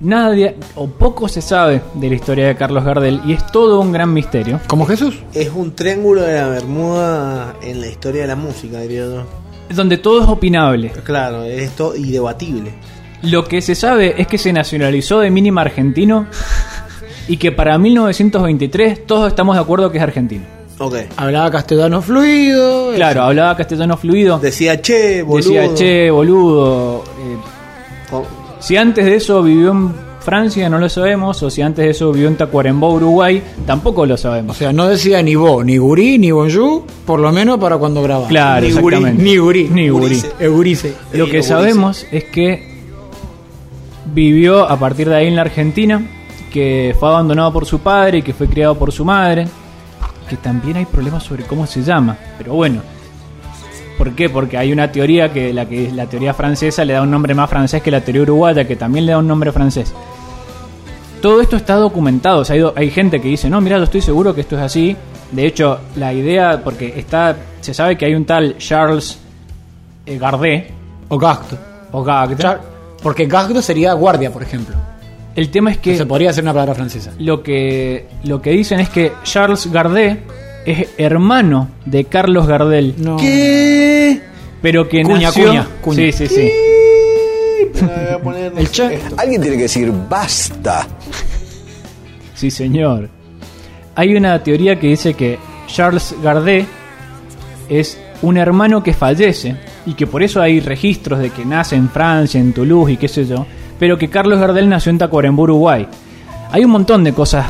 Nadie 0.00 0.56
o 0.74 0.88
poco 0.88 1.28
se 1.28 1.40
sabe 1.40 1.80
de 1.94 2.08
la 2.08 2.14
historia 2.14 2.48
de 2.48 2.56
Carlos 2.56 2.84
Gardel 2.84 3.20
y 3.24 3.32
es 3.32 3.46
todo 3.52 3.80
un 3.80 3.92
gran 3.92 4.12
misterio. 4.12 4.60
¿Como 4.66 4.86
Jesús? 4.86 5.16
Es 5.32 5.50
un 5.54 5.74
triángulo 5.74 6.22
de 6.22 6.34
la 6.34 6.48
Bermuda 6.48 7.54
en 7.62 7.80
la 7.80 7.86
historia 7.86 8.22
de 8.22 8.28
la 8.28 8.36
música, 8.36 8.80
diría 8.80 9.04
yo. 9.06 9.24
Donde 9.74 9.96
todo 9.96 10.22
es 10.22 10.28
opinable. 10.28 10.90
Claro, 11.04 11.44
es 11.44 11.62
esto 11.62 11.96
y 11.96 12.10
debatible. 12.10 12.72
Lo 13.22 13.44
que 13.44 13.62
se 13.62 13.74
sabe 13.74 14.20
es 14.20 14.26
que 14.26 14.36
se 14.36 14.52
nacionalizó 14.52 15.20
de 15.20 15.30
mínima 15.30 15.62
argentino 15.62 16.26
y 17.28 17.36
que 17.36 17.52
para 17.52 17.76
1923 17.78 19.06
todos 19.06 19.28
estamos 19.28 19.56
de 19.56 19.62
acuerdo 19.62 19.90
que 19.90 19.98
es 19.98 20.02
argentino. 20.04 20.44
Ok. 20.78 20.96
Hablaba 21.16 21.50
castellano 21.50 22.02
fluido. 22.02 22.92
Claro, 22.94 23.22
hablaba 23.22 23.56
castellano 23.56 23.96
fluido. 23.96 24.38
Decía 24.40 24.80
che, 24.82 25.22
boludo. 25.22 25.52
Decía, 25.52 25.74
che, 25.74 26.10
boludo. 26.10 27.04
eh, 27.04 27.36
Con- 28.10 28.24
si 28.60 28.76
antes 28.76 29.04
de 29.04 29.14
eso 29.16 29.42
vivió 29.42 29.70
en 29.70 29.92
Francia, 30.20 30.68
no 30.68 30.78
lo 30.78 30.88
sabemos. 30.88 31.40
O 31.44 31.50
si 31.50 31.62
antes 31.62 31.84
de 31.84 31.90
eso 31.92 32.10
vivió 32.10 32.28
en 32.28 32.36
Tacuarembó, 32.36 32.92
Uruguay, 32.94 33.40
tampoco 33.66 34.04
lo 34.04 34.14
O 34.14 34.18
sabemos. 34.18 34.56
sea, 34.56 34.72
no 34.72 34.88
decía 34.88 35.22
ni 35.22 35.36
vos, 35.36 35.64
ni 35.64 35.76
gurí, 35.76 36.18
ni 36.18 36.30
bonjour, 36.32 36.82
por 37.06 37.20
lo 37.20 37.30
menos 37.30 37.58
para 37.58 37.76
cuando 37.76 38.02
grababa. 38.02 38.26
Claro, 38.28 38.66
Ni 38.66 38.72
gurí, 38.72 38.96
exactamente. 38.96 39.22
Ni 39.22 39.36
gurí. 39.36 39.68
Ni 39.70 39.88
gurí. 39.90 40.22
Lo 41.12 41.26
que 41.28 41.42
sabemos 41.44 42.04
es 42.10 42.24
que 42.24 42.74
vivió 44.12 44.68
a 44.68 44.78
partir 44.78 45.08
de 45.08 45.16
ahí 45.16 45.26
en 45.28 45.36
la 45.36 45.42
Argentina, 45.42 46.02
que 46.54 46.94
fue 47.00 47.08
abandonado 47.08 47.52
por 47.52 47.66
su 47.66 47.80
padre 47.80 48.18
y 48.18 48.22
que 48.22 48.32
fue 48.32 48.46
criado 48.46 48.76
por 48.76 48.92
su 48.92 49.04
madre, 49.04 49.48
que 50.28 50.36
también 50.36 50.76
hay 50.76 50.84
problemas 50.84 51.24
sobre 51.24 51.42
cómo 51.44 51.66
se 51.66 51.82
llama, 51.82 52.16
pero 52.38 52.54
bueno. 52.54 52.80
¿Por 53.98 54.12
qué? 54.12 54.28
Porque 54.30 54.56
hay 54.56 54.72
una 54.72 54.90
teoría 54.92 55.32
que 55.32 55.52
la 55.52 55.66
que 55.66 55.90
la 55.90 56.06
teoría 56.06 56.32
francesa 56.32 56.84
le 56.84 56.92
da 56.92 57.02
un 57.02 57.10
nombre 57.10 57.34
más 57.34 57.50
francés 57.50 57.82
que 57.82 57.90
la 57.90 58.00
teoría 58.02 58.22
uruguaya, 58.22 58.66
que 58.68 58.76
también 58.76 59.04
le 59.06 59.12
da 59.12 59.18
un 59.18 59.26
nombre 59.26 59.50
francés. 59.50 59.92
Todo 61.20 61.40
esto 61.40 61.56
está 61.56 61.74
documentado, 61.74 62.40
o 62.40 62.44
sea, 62.44 62.54
hay, 62.54 62.60
do- 62.60 62.72
hay 62.76 62.90
gente 62.90 63.20
que 63.20 63.28
dice, 63.28 63.50
no, 63.50 63.60
mira, 63.60 63.78
yo 63.78 63.84
estoy 63.84 64.00
seguro 64.02 64.32
que 64.34 64.42
esto 64.42 64.56
es 64.56 64.62
así. 64.62 64.96
De 65.32 65.44
hecho, 65.46 65.80
la 65.96 66.12
idea, 66.12 66.60
porque 66.62 66.94
está, 66.96 67.34
se 67.60 67.74
sabe 67.74 67.96
que 67.98 68.04
hay 68.04 68.14
un 68.14 68.24
tal 68.26 68.56
Charles 68.58 69.18
eh, 70.06 70.18
Gardet, 70.18 70.70
O 71.08 71.18
gacto. 71.18 71.56
o 71.92 72.02
Gagd. 72.04 72.38
Char- 72.40 72.60
Porque 73.02 73.26
gacto 73.26 73.60
sería 73.62 73.92
guardia, 73.94 74.30
por 74.32 74.42
ejemplo. 74.42 74.76
El 75.34 75.50
tema 75.50 75.70
es 75.72 75.78
Que 75.78 75.96
se 75.96 76.06
podría 76.06 76.30
hacer 76.30 76.44
una 76.44 76.52
palabra 76.52 76.74
francesa. 76.74 77.12
lo 77.18 77.42
que 77.42 78.06
lo 78.24 78.40
que 78.40 78.50
dicen 78.50 78.80
es 78.80 78.88
que 78.88 79.12
Charles 79.24 79.70
Gardet 79.72 80.20
es 80.64 80.88
hermano 80.96 81.68
de 81.84 82.04
Carlos 82.04 82.46
Gardel, 82.46 82.94
No. 82.98 83.16
¿Qué? 83.16 84.20
pero 84.62 84.88
que 84.88 85.02
Cuña, 85.02 85.20
nació 85.28 85.46
cuña, 85.48 85.68
cuña. 85.82 85.96
Sí, 85.96 86.12
sí, 86.12 86.26
sí. 86.26 86.50
El. 88.56 88.68
Alguien 89.18 89.42
tiene 89.42 89.56
que 89.56 89.62
decir 89.64 89.92
basta. 90.08 90.86
Sí, 92.34 92.50
señor. 92.50 93.08
Hay 93.94 94.14
una 94.16 94.42
teoría 94.42 94.78
que 94.78 94.88
dice 94.88 95.14
que 95.14 95.38
Charles 95.66 96.14
Gardet 96.22 96.66
es 97.68 97.98
un 98.22 98.36
hermano 98.36 98.82
que 98.82 98.92
fallece 98.94 99.56
y 99.86 99.94
que 99.94 100.06
por 100.06 100.22
eso 100.22 100.40
hay 100.40 100.60
registros 100.60 101.18
de 101.20 101.30
que 101.30 101.44
nace 101.44 101.76
en 101.76 101.88
Francia, 101.90 102.40
en 102.40 102.52
Toulouse 102.52 102.92
y 102.92 102.96
qué 102.96 103.08
sé 103.08 103.26
yo, 103.26 103.46
pero 103.84 103.98
que 103.98 104.08
Carlos 104.08 104.38
Gardel 104.40 104.66
nació 104.66 104.88
en 104.88 104.96
Tacuarembó, 104.96 105.42
Uruguay. 105.42 105.86
Hay 106.50 106.64
un 106.64 106.70
montón 106.70 107.04
de 107.04 107.12
cosas 107.12 107.44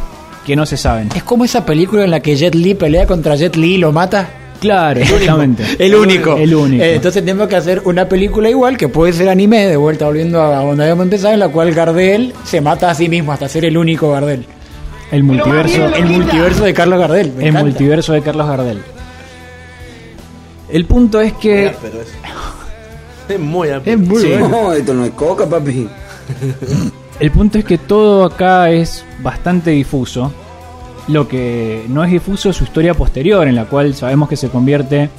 que 0.45 0.57
no 0.57 0.67
se 0.67 0.77
saben. 0.77 1.09
Es 1.15 1.23
como 1.23 1.45
esa 1.45 1.65
película 1.65 2.03
en 2.03 2.11
la 2.11 2.19
que 2.19 2.35
Jet 2.35 2.57
Li 2.57 2.75
pelea 2.75 3.07
contra 3.07 3.37
Jet 3.37 3.55
Li 3.55 3.75
y 3.75 3.79
lo 3.79 3.93
mata. 3.93 4.29
Claro, 4.61 4.99
exactamente. 4.99 5.63
El 5.79 5.95
único. 5.95 6.37
El 6.37 6.53
único. 6.57 6.83
Eh, 6.83 6.97
entonces 6.97 7.25
tenemos 7.25 7.47
que 7.47 7.55
hacer 7.55 7.83
una 7.85 8.09
película 8.09 8.51
igual, 8.51 8.77
que 8.77 8.89
puede 8.89 9.13
ser 9.13 9.29
anime, 9.29 9.69
de 9.69 9.77
vuelta 9.77 10.07
volviendo 10.07 10.43
a 10.43 10.57
donde 10.65 10.83
habíamos 10.83 11.05
empezado, 11.05 11.35
en 11.35 11.39
la 11.39 11.51
cual 11.51 11.73
Gardel 11.73 12.35
se 12.43 12.61
mata 12.61 12.91
a 12.91 12.97
sí 12.97 13.09
mismo 13.09 13.31
hasta 13.31 13.49
ser 13.49 13.65
el 13.65 13.77
único 13.79 14.11
Gardel. 14.11 14.45
El 15.13 15.23
multiverso. 15.23 15.87
El 15.95 16.07
multiverso 16.07 16.65
de 16.65 16.75
Carlos 16.75 16.99
Gardel. 16.99 17.29
me 17.37 17.43
El 17.45 17.49
encanta. 17.51 17.65
multiverso 17.69 18.13
de 18.13 18.23
Carlos 18.23 18.49
Gardel. 18.49 18.79
El 20.69 20.85
punto 20.87 21.21
es 21.21 21.33
que 21.35 21.67
es, 23.29 23.39
muy 23.39 23.69
Es 23.85 23.99
muy 23.99 24.21
Sí. 24.21 24.29
bueno. 24.31 24.49
No, 24.49 24.73
esto 24.73 24.93
no 24.95 25.05
es 25.05 25.13
coca, 25.13 25.47
papi. 25.47 25.89
El 27.21 27.31
punto 27.31 27.59
es 27.59 27.65
que 27.65 27.79
todo 27.79 28.25
acá 28.25 28.71
es 28.71 29.05
bastante 29.23 29.71
difuso. 29.71 30.33
Lo 31.09 31.29
que 31.29 31.85
no 31.89 32.03
es 32.03 32.11
difuso 32.11 32.51
es 32.51 32.57
su 32.57 32.65
historia 32.65 32.95
posterior, 32.95 33.47
en 33.47 33.55
la 33.55 33.67
cual 33.67 33.95
sabemos 33.95 34.29
que 34.29 34.37
se 34.37 34.49
convierte 34.49 35.11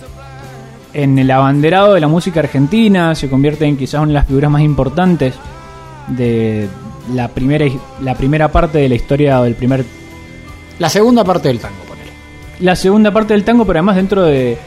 en 0.93 1.19
el 1.19 1.29
abanderado 1.29 1.93
de 1.93 1.99
la 2.01 2.07
música 2.07 2.39
argentina, 2.39 3.13
se 3.15 3.29
convierte 3.29 3.65
en 3.65 3.77
quizás 3.77 3.99
una 4.01 4.07
de 4.07 4.13
las 4.13 4.27
figuras 4.27 4.49
más 4.49 4.61
importantes 4.61 5.35
de 6.07 6.67
la 7.13 7.27
primera 7.27 7.65
la 8.01 8.15
primera 8.15 8.47
parte 8.51 8.79
de 8.79 8.89
la 8.89 8.95
historia 8.95 9.39
o 9.39 9.43
del 9.43 9.53
primer 9.55 9.85
La 10.79 10.89
segunda 10.89 11.23
parte 11.23 11.49
del 11.49 11.59
tango, 11.59 11.75
ponele. 11.87 12.09
la 12.61 12.75
segunda 12.75 13.11
parte 13.11 13.33
del 13.33 13.43
tango, 13.43 13.65
pero 13.65 13.79
además 13.79 13.95
dentro 13.97 14.23
de, 14.23 14.57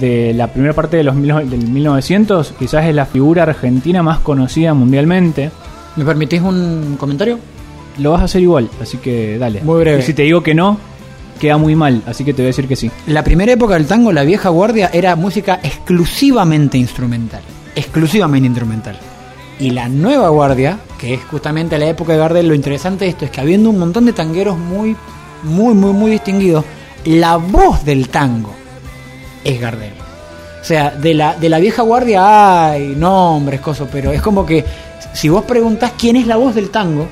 de 0.00 0.32
la 0.34 0.48
primera 0.52 0.72
parte 0.74 0.96
de 0.96 1.04
los 1.04 1.14
mil- 1.14 1.48
del 1.48 1.68
1900, 1.68 2.54
quizás 2.58 2.86
es 2.86 2.94
la 2.94 3.06
figura 3.06 3.44
argentina 3.44 4.02
más 4.02 4.18
conocida 4.20 4.74
mundialmente. 4.74 5.50
¿Me 5.96 6.04
permitís 6.04 6.42
un 6.42 6.96
comentario? 6.98 7.38
Lo 7.98 8.12
vas 8.12 8.20
a 8.20 8.24
hacer 8.24 8.42
igual, 8.42 8.68
así 8.80 8.98
que 8.98 9.38
dale. 9.38 9.62
Muy 9.62 9.80
breve. 9.80 10.00
Y 10.00 10.02
si 10.02 10.12
te 10.12 10.22
digo 10.22 10.42
que 10.42 10.54
no, 10.54 10.78
queda 11.40 11.56
muy 11.56 11.74
mal, 11.74 12.02
así 12.06 12.24
que 12.24 12.32
te 12.32 12.42
voy 12.42 12.46
a 12.46 12.48
decir 12.48 12.68
que 12.68 12.76
sí. 12.76 12.90
La 13.06 13.24
primera 13.24 13.52
época 13.52 13.74
del 13.74 13.86
tango, 13.86 14.12
la 14.12 14.22
vieja 14.22 14.50
guardia, 14.50 14.90
era 14.92 15.16
música 15.16 15.60
exclusivamente 15.62 16.76
instrumental. 16.76 17.40
Exclusivamente 17.74 18.46
instrumental. 18.46 18.98
Y 19.58 19.70
la 19.70 19.88
nueva 19.88 20.28
guardia, 20.28 20.78
que 20.98 21.14
es 21.14 21.24
justamente 21.24 21.78
la 21.78 21.86
época 21.86 22.12
de 22.12 22.18
Gardel, 22.18 22.48
lo 22.48 22.54
interesante 22.54 23.06
de 23.06 23.10
esto 23.10 23.24
es 23.24 23.30
que 23.30 23.40
habiendo 23.40 23.70
un 23.70 23.78
montón 23.78 24.04
de 24.04 24.12
tangueros 24.12 24.58
muy, 24.58 24.94
muy, 25.42 25.74
muy, 25.74 25.92
muy 25.94 26.10
distinguidos, 26.10 26.64
la 27.06 27.36
voz 27.36 27.84
del 27.84 28.08
tango 28.10 28.54
es 29.44 29.58
Gardel. 29.58 29.92
O 30.60 30.64
sea, 30.64 30.90
de 30.90 31.14
la, 31.14 31.36
de 31.36 31.48
la 31.48 31.58
vieja 31.58 31.82
guardia 31.82 32.66
hay 32.66 32.94
nombres, 32.96 33.60
cosas, 33.60 33.88
pero 33.90 34.12
es 34.12 34.20
como 34.20 34.44
que 34.44 34.64
si 35.12 35.28
vos 35.28 35.44
preguntás 35.44 35.92
quién 35.98 36.16
es 36.16 36.26
la 36.26 36.36
voz 36.36 36.54
del 36.54 36.70
tango, 36.70 37.06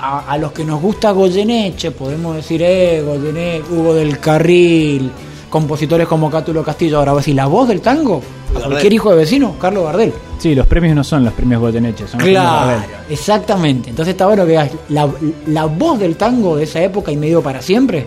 a, 0.00 0.30
a 0.30 0.38
los 0.38 0.52
que 0.52 0.64
nos 0.64 0.80
gusta 0.80 1.12
Goyeneche, 1.12 1.90
podemos 1.90 2.36
decir, 2.36 2.62
eh, 2.62 3.02
Goyeneche, 3.04 3.62
Hugo 3.70 3.94
del 3.94 4.18
Carril, 4.18 5.10
compositores 5.48 6.06
como 6.08 6.30
Cátulo 6.30 6.62
Castillo, 6.62 6.98
ahora 6.98 7.12
vos 7.12 7.22
decís, 7.22 7.34
la 7.34 7.46
voz 7.46 7.68
del 7.68 7.80
tango, 7.80 8.20
a 8.56 8.60
cualquier 8.66 8.92
hijo 8.92 9.10
de 9.10 9.16
vecino, 9.16 9.56
Carlos 9.60 9.84
Gardel. 9.84 10.12
Sí, 10.38 10.54
los 10.54 10.66
premios 10.66 10.94
no 10.94 11.04
son 11.04 11.24
los 11.24 11.32
premios 11.32 11.60
Goyeneche, 11.60 12.06
son 12.08 12.18
los 12.18 12.24
premios 12.24 12.42
Claro, 12.42 12.82
exactamente. 13.08 13.90
Entonces 13.90 14.12
está 14.12 14.26
bueno 14.26 14.44
que 14.44 14.52
veas, 14.52 14.70
la, 14.88 15.08
la 15.46 15.64
voz 15.66 15.98
del 15.98 16.16
tango 16.16 16.56
de 16.56 16.64
esa 16.64 16.82
época 16.82 17.12
y 17.12 17.16
medio 17.16 17.40
para 17.40 17.62
siempre 17.62 18.04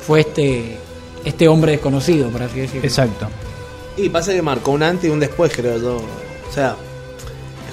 fue 0.00 0.20
este, 0.20 0.76
este 1.24 1.48
hombre 1.48 1.72
desconocido, 1.72 2.28
por 2.28 2.42
así 2.42 2.60
decirlo. 2.60 2.86
Exacto. 2.86 3.26
Y 3.96 4.10
pasa 4.10 4.32
que 4.32 4.42
marcó 4.42 4.72
un 4.72 4.82
antes 4.82 5.08
y 5.08 5.12
un 5.12 5.18
después, 5.18 5.52
creo 5.56 5.78
yo. 5.78 5.96
O 5.96 6.52
sea, 6.52 6.76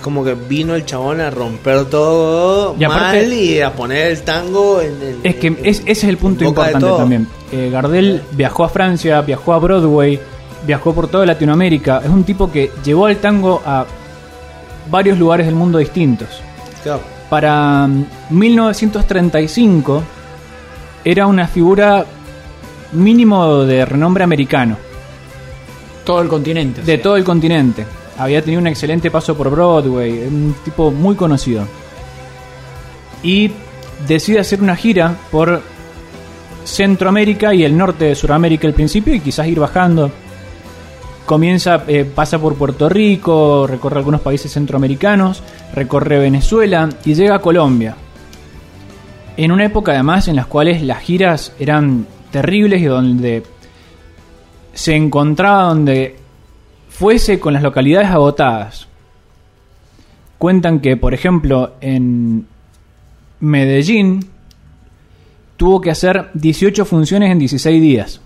como 0.03 0.23
que 0.23 0.35
vino 0.35 0.75
el 0.75 0.85
chabón 0.85 1.19
a 1.21 1.31
romper 1.31 1.85
todo 1.85 2.75
Y 2.80 2.84
aparte- 2.84 3.23
mal 3.23 3.34
y 3.34 3.59
a 3.61 3.73
poner 3.73 4.11
el 4.11 4.21
tango 4.21 4.80
en 4.81 5.01
el. 5.01 5.19
Es 5.23 5.35
que 5.38 5.47
en- 5.47 5.57
es- 5.63 5.80
ese 5.80 5.91
es 5.91 6.03
el 6.03 6.17
punto 6.17 6.43
importante 6.43 6.85
también. 6.85 7.27
Eh, 7.51 7.69
Gardel 7.71 8.21
viajó 8.34 8.63
a 8.65 8.69
Francia, 8.69 9.21
viajó 9.21 9.53
a 9.53 9.59
Broadway, 9.59 10.19
viajó 10.67 10.93
por 10.93 11.07
toda 11.07 11.25
Latinoamérica. 11.25 12.01
Es 12.03 12.09
un 12.09 12.23
tipo 12.23 12.51
que 12.51 12.71
llevó 12.85 13.07
al 13.07 13.17
tango 13.17 13.61
a 13.65 13.85
varios 14.91 15.17
lugares 15.17 15.45
del 15.47 15.55
mundo 15.55 15.80
distintos. 15.80 16.27
Claro. 16.84 17.01
Para 17.30 17.88
mm, 17.88 18.05
1935 18.31 20.03
era 21.05 21.25
una 21.27 21.47
figura 21.47 22.05
mínimo 22.91 23.63
de 23.63 23.85
renombre 23.85 24.23
americano, 24.23 24.77
Todo 26.05 26.21
el 26.21 26.27
continente. 26.27 26.81
de 26.81 26.97
todo 26.97 27.15
el 27.15 27.23
continente. 27.23 27.85
Había 28.18 28.41
tenido 28.41 28.61
un 28.61 28.68
excelente 28.68 29.10
paso 29.10 29.35
por 29.35 29.49
Broadway, 29.49 30.27
un 30.27 30.56
tipo 30.64 30.91
muy 30.91 31.15
conocido. 31.15 31.65
Y 33.23 33.52
decide 34.07 34.40
hacer 34.40 34.61
una 34.61 34.76
gira 34.76 35.15
por 35.31 35.61
Centroamérica 36.65 37.53
y 37.53 37.64
el 37.64 37.77
norte 37.77 38.06
de 38.06 38.15
Sudamérica 38.15 38.68
al 38.68 38.73
principio 38.73 39.14
y 39.14 39.19
quizás 39.19 39.48
ir 39.48 39.60
bajando. 39.60 40.11
Comienza, 41.26 41.84
eh, 41.88 42.03
pasa 42.03 42.38
por 42.38 42.56
Puerto 42.56 42.90
Rico, 42.90 43.65
recorre 43.65 43.99
algunos 43.99 44.22
países 44.22 44.52
centroamericanos, 44.52 45.41
recorre 45.73 46.19
Venezuela 46.19 46.90
y 47.06 47.14
llega 47.14 47.35
a 47.35 47.40
Colombia. 47.40 47.95
En 49.38 49.52
una 49.52 49.65
época 49.65 49.94
además 49.94 50.27
en 50.27 50.35
las 50.35 50.48
cuales 50.48 50.81
las 50.84 50.99
giras 50.99 51.53
eran 51.60 52.06
terribles 52.30 52.81
y 52.81 52.85
donde 52.85 53.44
se 54.73 54.95
encontraba 54.95 55.64
donde 55.64 56.18
fuese 56.94 57.40
con 57.40 57.53
las 57.53 57.64
localidades 57.64 58.10
agotadas. 58.10 58.88
Cuentan 60.38 60.80
que, 60.80 60.95
por 60.98 61.14
ejemplo, 61.14 61.74
en 61.82 62.45
Medellín 63.40 64.28
tuvo 65.57 65.82
que 65.82 65.91
hacer 65.91 66.30
18 66.34 66.86
funciones 66.86 67.32
en 67.32 67.40
16 67.40 67.82
días. 67.82 68.22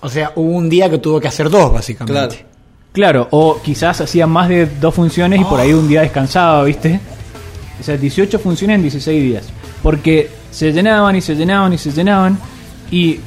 O 0.00 0.08
sea, 0.08 0.32
hubo 0.36 0.50
un 0.50 0.68
día 0.68 0.88
que 0.88 0.98
tuvo 0.98 1.20
que 1.20 1.28
hacer 1.28 1.50
dos, 1.50 1.72
básicamente. 1.72 2.12
Claro. 2.12 2.48
Claro, 2.92 3.28
o 3.30 3.60
quizás 3.62 4.00
hacía 4.00 4.26
más 4.26 4.48
de 4.48 4.66
dos 4.66 4.94
funciones 4.94 5.40
y 5.40 5.44
por 5.44 5.60
ahí 5.60 5.72
un 5.72 5.86
día 5.88 6.00
descansaba, 6.00 6.64
¿viste? 6.64 6.98
O 7.78 7.82
sea, 7.82 7.96
18 7.96 8.38
funciones 8.38 8.76
en 8.76 8.82
16 8.82 9.22
días. 9.22 9.48
Porque 9.82 10.30
se 10.50 10.72
llenaban 10.72 11.14
y 11.14 11.20
se 11.20 11.34
llenaban 11.34 11.72
y 11.72 11.78
se 11.78 11.92
llenaban. 11.92 12.38
Y 12.90 13.20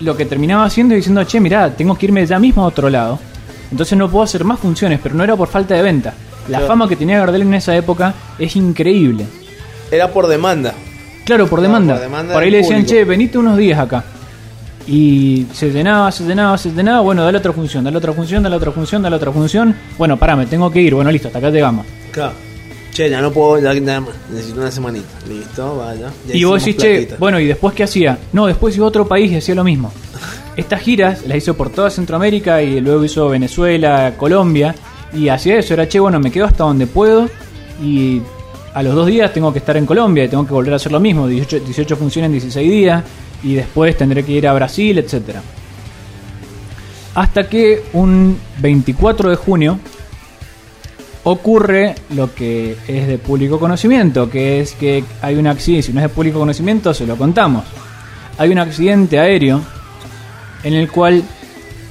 lo 0.00 0.16
que 0.16 0.26
terminaba 0.26 0.64
haciendo 0.64 0.94
es 0.94 0.98
diciendo, 0.98 1.24
che, 1.24 1.40
mirá, 1.40 1.74
tengo 1.74 1.96
que 1.96 2.06
irme 2.06 2.26
ya 2.26 2.38
mismo 2.38 2.62
a 2.62 2.66
otro 2.66 2.90
lado. 2.90 3.18
Entonces 3.74 3.98
no 3.98 4.08
puedo 4.08 4.22
hacer 4.22 4.44
más 4.44 4.60
funciones, 4.60 5.00
pero 5.02 5.16
no 5.16 5.24
era 5.24 5.34
por 5.34 5.48
falta 5.48 5.74
de 5.74 5.82
venta. 5.82 6.14
La 6.46 6.58
Claro. 6.58 6.66
fama 6.68 6.88
que 6.88 6.94
tenía 6.94 7.18
Gardel 7.18 7.42
en 7.42 7.54
esa 7.54 7.74
época 7.76 8.14
es 8.38 8.54
increíble. 8.54 9.26
Era 9.90 10.12
por 10.12 10.28
demanda. 10.28 10.72
Claro, 11.24 11.48
por 11.48 11.60
demanda. 11.60 11.94
por 11.94 12.02
demanda 12.04 12.34
por 12.34 12.42
ahí 12.44 12.52
le 12.52 12.58
decían, 12.58 12.82
público. 12.82 12.94
che, 12.94 13.04
venite 13.04 13.36
unos 13.36 13.56
días 13.58 13.80
acá. 13.80 14.04
Y 14.86 15.46
se 15.52 15.70
llenaba, 15.72 16.12
se 16.12 16.22
llenaba, 16.22 16.56
se 16.56 16.70
llenaba. 16.70 17.00
Bueno, 17.00 17.24
dale 17.24 17.38
otra 17.38 17.52
función, 17.52 17.82
dale 17.82 17.96
otra 17.98 18.12
función, 18.12 18.44
dale 18.44 18.54
otra 18.54 18.70
función, 18.70 19.02
dale 19.02 19.16
otra 19.16 19.32
función. 19.32 19.74
Bueno, 19.98 20.16
pará, 20.18 20.36
me 20.36 20.46
tengo 20.46 20.70
que 20.70 20.80
ir. 20.80 20.94
Bueno, 20.94 21.10
listo, 21.10 21.26
hasta 21.26 21.40
acá 21.40 21.50
llegamos. 21.50 21.84
Claro. 22.12 22.32
Che, 22.92 23.10
ya 23.10 23.20
no 23.20 23.32
puedo, 23.32 23.58
ya, 23.58 23.72
ya 23.74 24.00
necesito 24.30 24.60
una 24.60 24.70
semanita. 24.70 25.08
Listo, 25.28 25.78
vaya. 25.78 26.10
Ya 26.28 26.36
Y 26.36 26.44
vos 26.44 26.64
decís, 26.64 26.80
che, 26.80 27.08
bueno, 27.18 27.40
¿y 27.40 27.46
después 27.46 27.74
qué 27.74 27.82
hacía? 27.82 28.18
No, 28.32 28.46
después 28.46 28.76
iba 28.76 28.84
a 28.84 28.88
otro 28.88 29.08
país 29.08 29.32
y 29.32 29.36
hacía 29.38 29.56
lo 29.56 29.64
mismo. 29.64 29.92
Estas 30.56 30.80
giras 30.80 31.26
las 31.26 31.38
hizo 31.38 31.54
por 31.56 31.70
toda 31.70 31.90
Centroamérica 31.90 32.62
y 32.62 32.80
luego 32.80 33.04
hizo 33.04 33.28
Venezuela, 33.28 34.14
Colombia. 34.16 34.74
Y 35.12 35.28
hacía 35.28 35.58
eso, 35.58 35.74
era, 35.74 35.88
che, 35.88 35.98
bueno, 35.98 36.20
me 36.20 36.30
quedo 36.30 36.44
hasta 36.44 36.64
donde 36.64 36.86
puedo. 36.86 37.28
Y 37.82 38.20
a 38.72 38.82
los 38.82 38.94
dos 38.94 39.06
días 39.06 39.32
tengo 39.32 39.52
que 39.52 39.58
estar 39.58 39.76
en 39.76 39.86
Colombia 39.86 40.24
y 40.24 40.28
tengo 40.28 40.46
que 40.46 40.52
volver 40.52 40.72
a 40.72 40.76
hacer 40.76 40.92
lo 40.92 41.00
mismo. 41.00 41.26
18, 41.26 41.64
18 41.64 41.96
funciones 41.96 42.26
en 42.26 42.32
16 42.32 42.70
días. 42.70 43.04
Y 43.42 43.54
después 43.54 43.96
tendré 43.96 44.24
que 44.24 44.32
ir 44.32 44.48
a 44.48 44.54
Brasil, 44.54 44.96
etcétera 44.96 45.42
Hasta 47.14 47.46
que 47.48 47.82
un 47.92 48.38
24 48.60 49.30
de 49.30 49.36
junio 49.36 49.78
ocurre 51.24 51.94
lo 52.10 52.34
que 52.34 52.76
es 52.86 53.06
de 53.06 53.18
público 53.18 53.58
conocimiento, 53.58 54.30
que 54.30 54.60
es 54.60 54.72
que 54.72 55.04
hay 55.20 55.36
un 55.36 55.46
accidente, 55.46 55.86
si 55.86 55.92
no 55.92 56.00
es 56.00 56.04
de 56.04 56.08
público 56.10 56.38
conocimiento, 56.38 56.94
se 56.94 57.06
lo 57.06 57.16
contamos. 57.16 57.64
Hay 58.38 58.50
un 58.50 58.58
accidente 58.58 59.18
aéreo 59.18 59.60
en 60.64 60.74
el 60.74 60.90
cual 60.90 61.22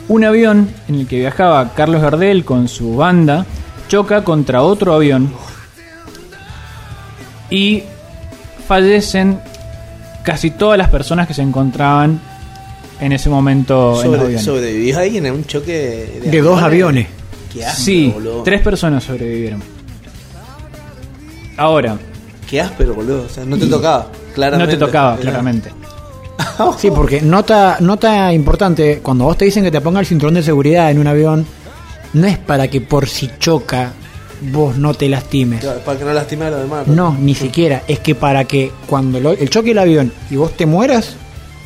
un 0.09 0.23
avión 0.25 0.67
en 0.89 0.95
el 0.95 1.07
que 1.07 1.19
viajaba 1.19 1.73
Carlos 1.73 2.01
Gardel 2.01 2.43
con 2.43 2.67
su 2.67 2.95
banda 2.97 3.45
choca 3.87 4.23
contra 4.23 4.61
otro 4.63 4.93
avión 4.93 5.31
y 7.49 7.83
fallecen 8.67 9.39
casi 10.23 10.51
todas 10.51 10.77
las 10.77 10.89
personas 10.89 11.27
que 11.27 11.33
se 11.33 11.41
encontraban 11.41 12.19
en 12.99 13.11
ese 13.11 13.29
momento 13.29 13.91
en 13.91 13.91
los 13.93 14.01
Sobre, 14.03 14.19
aviones. 14.21 14.45
sobrevivís 14.45 14.95
ahí 14.95 15.17
en 15.17 15.31
un 15.31 15.45
choque 15.45 16.21
De 16.25 16.41
dos 16.41 16.61
aviones. 16.61 17.07
Qué 17.51 17.65
áspero, 17.65 17.83
Sí, 17.85 18.11
boludo. 18.13 18.43
tres 18.43 18.61
personas 18.61 19.03
sobrevivieron. 19.03 19.61
Ahora, 21.57 21.97
Qué 22.49 22.61
áspero, 22.61 22.93
boludo. 22.93 23.23
O 23.23 23.29
sea, 23.29 23.45
no 23.45 23.57
te 23.57 23.67
tocaba. 23.67 24.07
no 24.11 24.33
Claramente. 24.33 24.73
te 24.73 24.77
tocaba, 24.79 25.17
Era- 25.21 25.31
Sí, 26.77 26.89
porque 26.91 27.21
nota, 27.21 27.77
nota 27.79 28.31
importante, 28.33 28.99
cuando 29.01 29.25
vos 29.25 29.37
te 29.37 29.45
dicen 29.45 29.63
que 29.63 29.71
te 29.71 29.81
ponga 29.81 29.99
el 29.99 30.05
cinturón 30.05 30.33
de 30.35 30.43
seguridad 30.43 30.91
en 30.91 30.99
un 30.99 31.07
avión, 31.07 31.45
no 32.13 32.27
es 32.27 32.37
para 32.37 32.67
que 32.67 32.81
por 32.81 33.07
si 33.07 33.29
choca 33.39 33.93
vos 34.51 34.77
no 34.77 34.93
te 34.93 35.07
lastimes. 35.09 35.61
Claro, 35.61 35.79
para 35.79 35.97
que 35.97 36.05
no 36.05 36.13
lastime 36.13 36.45
a 36.45 36.49
los 36.49 36.61
demás. 36.63 36.87
No, 36.87 37.15
ni 37.19 37.33
siquiera. 37.33 37.83
Es 37.87 37.99
que 37.99 38.13
para 38.15 38.43
que 38.45 38.71
cuando 38.87 39.19
lo- 39.19 39.31
el 39.31 39.49
choque 39.49 39.71
el 39.71 39.79
avión 39.79 40.11
y 40.29 40.35
vos 40.35 40.51
te 40.57 40.65
mueras, 40.65 41.15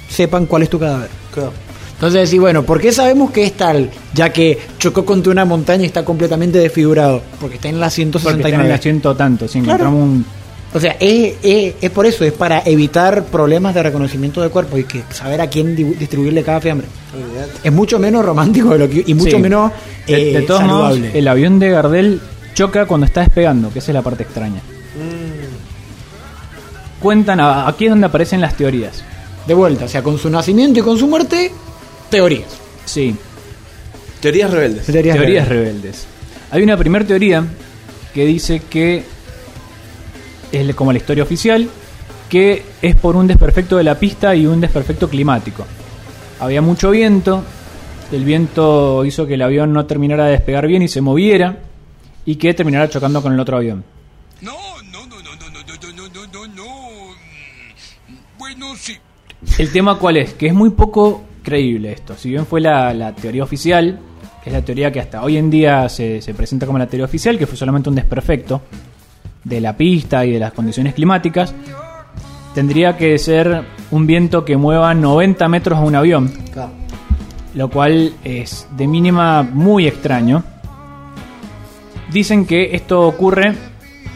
sepan 0.10 0.46
cuál 0.46 0.64
es 0.64 0.70
tu 0.70 0.80
cadáver. 0.80 1.10
Claro. 1.34 1.52
Entonces 1.96 2.30
decís, 2.30 2.40
bueno, 2.40 2.62
¿por 2.62 2.80
qué 2.80 2.92
sabemos 2.92 3.32
que 3.32 3.44
es 3.46 3.54
tal? 3.54 3.90
Ya 4.14 4.32
que 4.32 4.60
chocó 4.78 5.04
contra 5.04 5.32
una 5.32 5.46
montaña 5.46 5.82
y 5.84 5.88
está 5.88 6.06
completamente 6.06 6.60
desfigurado. 6.60 7.24
Porque 7.42 7.56
está 7.56 7.70
en 7.70 7.80
la 7.80 7.88
Porque 7.88 8.02
está 8.04 8.12
en 8.12 8.12
169. 8.14 8.66
el 8.68 8.72
asiento 8.72 9.16
tanto, 9.16 9.48
si 9.48 9.60
Claro. 9.62 9.86
encontramos 9.86 10.04
un... 10.04 10.26
O 10.74 10.80
sea, 10.80 10.98
es, 11.00 11.36
es, 11.44 11.76
es 11.82 11.90
por 11.92 12.06
eso, 12.06 12.24
es 12.26 12.34
para 12.34 12.62
evitar 12.66 13.24
problemas 13.26 13.74
de 13.74 13.84
reconocimiento 13.84 14.42
de 14.42 14.50
cuerpo 14.50 14.78
y 14.78 14.84
que 14.84 15.02
saber 15.12 15.40
a 15.42 15.48
quién 15.48 15.76
di- 15.76 15.84
distribuirle 15.84 16.44
cada 16.44 16.60
fiambre. 16.60 16.88
Es 17.64 17.72
mucho 17.72 17.98
menos 18.00 18.24
romántico 18.26 18.70
de 18.72 18.80
lo 18.80 18.90
que, 18.90 19.04
y 19.08 19.14
mucho 19.14 19.38
Sí. 19.38 19.42
menos 19.42 19.72
De, 20.06 20.32
eh, 20.32 20.34
de 20.40 20.42
todos 20.46 20.64
modos, 20.64 20.90
saludable. 20.94 21.18
el 21.18 21.28
avión 21.28 21.58
de 21.60 21.70
Gardel 21.72 22.22
choca 22.54 22.86
cuando 22.86 23.06
está 23.06 23.22
despegando, 23.22 23.72
que 23.72 23.80
esa 23.80 23.92
es 23.92 23.96
la 23.96 24.02
parte 24.02 24.24
extraña. 24.24 24.62
Cuentan, 27.00 27.40
a- 27.40 27.68
aquí 27.68 27.86
es 27.86 27.92
donde 27.92 28.08
aparecen 28.08 28.42
las 28.42 28.56
teorías. 28.56 29.04
De 29.48 29.54
vuelta, 29.54 29.86
o 29.86 29.88
sea, 29.88 30.04
con 30.04 30.18
su 30.18 30.30
nacimiento 30.30 30.80
y 30.80 30.84
con 30.84 30.98
su 30.98 31.08
muerte, 31.08 31.52
teorías. 32.10 32.50
Sí, 32.86 33.16
Teorías 34.20 34.50
rebeldes. 34.50 34.86
Teorías, 34.88 35.16
teorías 35.16 35.48
reales. 35.48 35.68
rebeldes. 35.74 36.06
Hay 36.50 36.64
una 36.64 36.76
primera 36.76 37.06
teoría 37.06 37.44
que 38.16 38.26
dice 38.26 38.64
que 38.68 39.04
es 40.52 40.76
como 40.76 40.92
la 40.92 40.98
historia 41.00 41.24
oficial, 41.24 41.70
que 42.30 42.64
es 42.82 42.96
por 42.96 43.16
un 43.16 43.28
desperfecto 43.28 43.78
de 43.78 43.84
la 43.84 43.96
pista 44.00 44.36
y 44.36 44.46
un 44.46 44.60
desperfecto 44.62 45.10
climático. 45.10 45.66
Había 46.40 46.62
mucho 46.62 46.92
viento, 46.92 47.44
el 48.12 48.24
viento 48.24 49.06
hizo 49.06 49.26
que 49.26 49.36
el 49.36 49.42
avión 49.42 49.74
no 49.74 49.86
terminara 49.86 50.26
de 50.26 50.32
despegar 50.32 50.68
bien 50.68 50.82
y 50.82 50.88
se 50.88 51.02
moviera 51.02 51.58
y 52.26 52.36
que 52.36 52.54
terminara 52.54 52.90
chocando 52.90 53.22
con 53.22 53.34
el 53.34 53.40
otro 53.40 53.58
avión. 53.58 53.84
No, 54.42 54.54
no, 54.92 55.08
no, 55.08 55.16
no, 55.22 55.36
no, 55.36 55.50
no, 55.50 55.94
no, 55.94 56.08
no, 56.10 56.28
no, 56.28 56.48
no. 56.48 56.66
Mm, 58.08 58.16
Bueno, 58.38 58.76
sí. 58.76 58.98
El 59.58 59.72
tema 59.72 59.98
cuál 59.98 60.18
es, 60.18 60.34
que 60.34 60.48
es 60.48 60.54
muy 60.54 60.72
poco 60.72 61.24
creíble 61.44 61.92
esto. 61.94 62.16
Si 62.18 62.30
bien 62.30 62.46
fue 62.46 62.60
la, 62.60 62.94
la 62.94 63.16
teoría 63.16 63.44
oficial, 63.44 64.00
que 64.44 64.50
es 64.50 64.54
la 64.54 64.64
teoría 64.64 64.92
que 64.92 65.00
hasta 65.00 65.24
hoy 65.24 65.38
en 65.38 65.50
día 65.50 65.88
se, 65.90 66.22
se 66.22 66.34
presenta 66.34 66.66
como 66.66 66.78
la 66.78 66.88
teoría 66.88 67.06
oficial, 67.06 67.38
que 67.38 67.48
fue 67.48 67.58
solamente 67.58 67.90
un 67.90 67.96
desperfecto 67.96 68.62
de 69.48 69.62
la 69.62 69.76
pista 69.78 70.26
y 70.26 70.32
de 70.32 70.40
las 70.40 70.52
condiciones 70.54 70.94
climáticas, 70.94 71.54
tendría 72.54 72.98
que 72.98 73.18
ser 73.18 73.64
un 73.92 74.06
viento 74.08 74.44
que 74.44 74.58
mueva 74.58 74.94
90 74.94 75.48
metros 75.48 75.80
a 75.80 75.82
un 75.82 75.96
avión, 75.96 76.32
Claro. 76.52 76.72
lo 77.56 77.70
cual 77.70 78.14
es 78.24 78.68
de 78.76 78.88
mínima 78.88 79.44
muy 79.44 79.88
extraño. 79.88 80.44
Dicen 82.12 82.46
que 82.46 82.76
esto 82.76 83.02
ocurre 83.02 83.54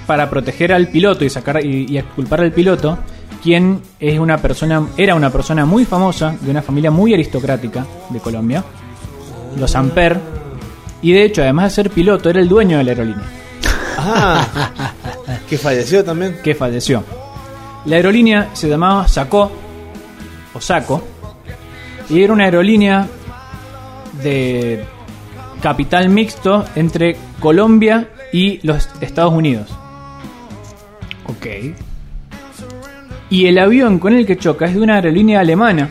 para 0.07 0.29
proteger 0.29 0.73
al 0.73 0.87
piloto 0.87 1.23
y 1.25 1.29
sacar 1.29 1.63
y, 1.65 1.85
y 1.89 1.97
exculpar 1.97 2.41
al 2.41 2.51
piloto, 2.51 2.97
quien 3.43 3.81
es 3.99 4.19
una 4.19 4.37
persona, 4.37 4.87
era 4.97 5.15
una 5.15 5.29
persona 5.29 5.65
muy 5.65 5.85
famosa 5.85 6.35
de 6.41 6.51
una 6.51 6.61
familia 6.61 6.91
muy 6.91 7.13
aristocrática 7.13 7.85
de 8.09 8.19
Colombia, 8.19 8.63
los 9.57 9.75
Amper, 9.75 10.19
y 11.01 11.11
de 11.13 11.23
hecho, 11.25 11.41
además 11.41 11.65
de 11.75 11.83
ser 11.83 11.89
piloto, 11.91 12.29
era 12.29 12.39
el 12.39 12.47
dueño 12.47 12.77
de 12.77 12.83
la 12.83 12.91
aerolínea 12.91 13.25
Ah, 13.97 14.47
que 15.51 15.57
falleció 15.57 16.01
también. 16.01 16.37
que 16.41 16.55
falleció. 16.55 17.03
La 17.83 17.97
aerolínea 17.97 18.51
se 18.53 18.69
llamaba 18.69 19.05
Saco 19.09 19.51
o 20.53 20.61
Saco 20.61 21.03
y 22.09 22.23
era 22.23 22.31
una 22.31 22.45
aerolínea 22.45 23.05
de 24.23 24.81
capital 25.61 26.07
mixto 26.07 26.63
entre 26.75 27.17
Colombia 27.41 28.07
y 28.31 28.65
los 28.65 28.87
Estados 29.01 29.33
Unidos. 29.33 29.67
Ok. 31.27 31.75
Y 33.29 33.47
el 33.47 33.57
avión 33.57 33.99
con 33.99 34.13
el 34.13 34.25
que 34.25 34.37
choca 34.37 34.67
es 34.67 34.73
de 34.73 34.79
una 34.79 34.95
aerolínea 34.95 35.41
alemana 35.41 35.89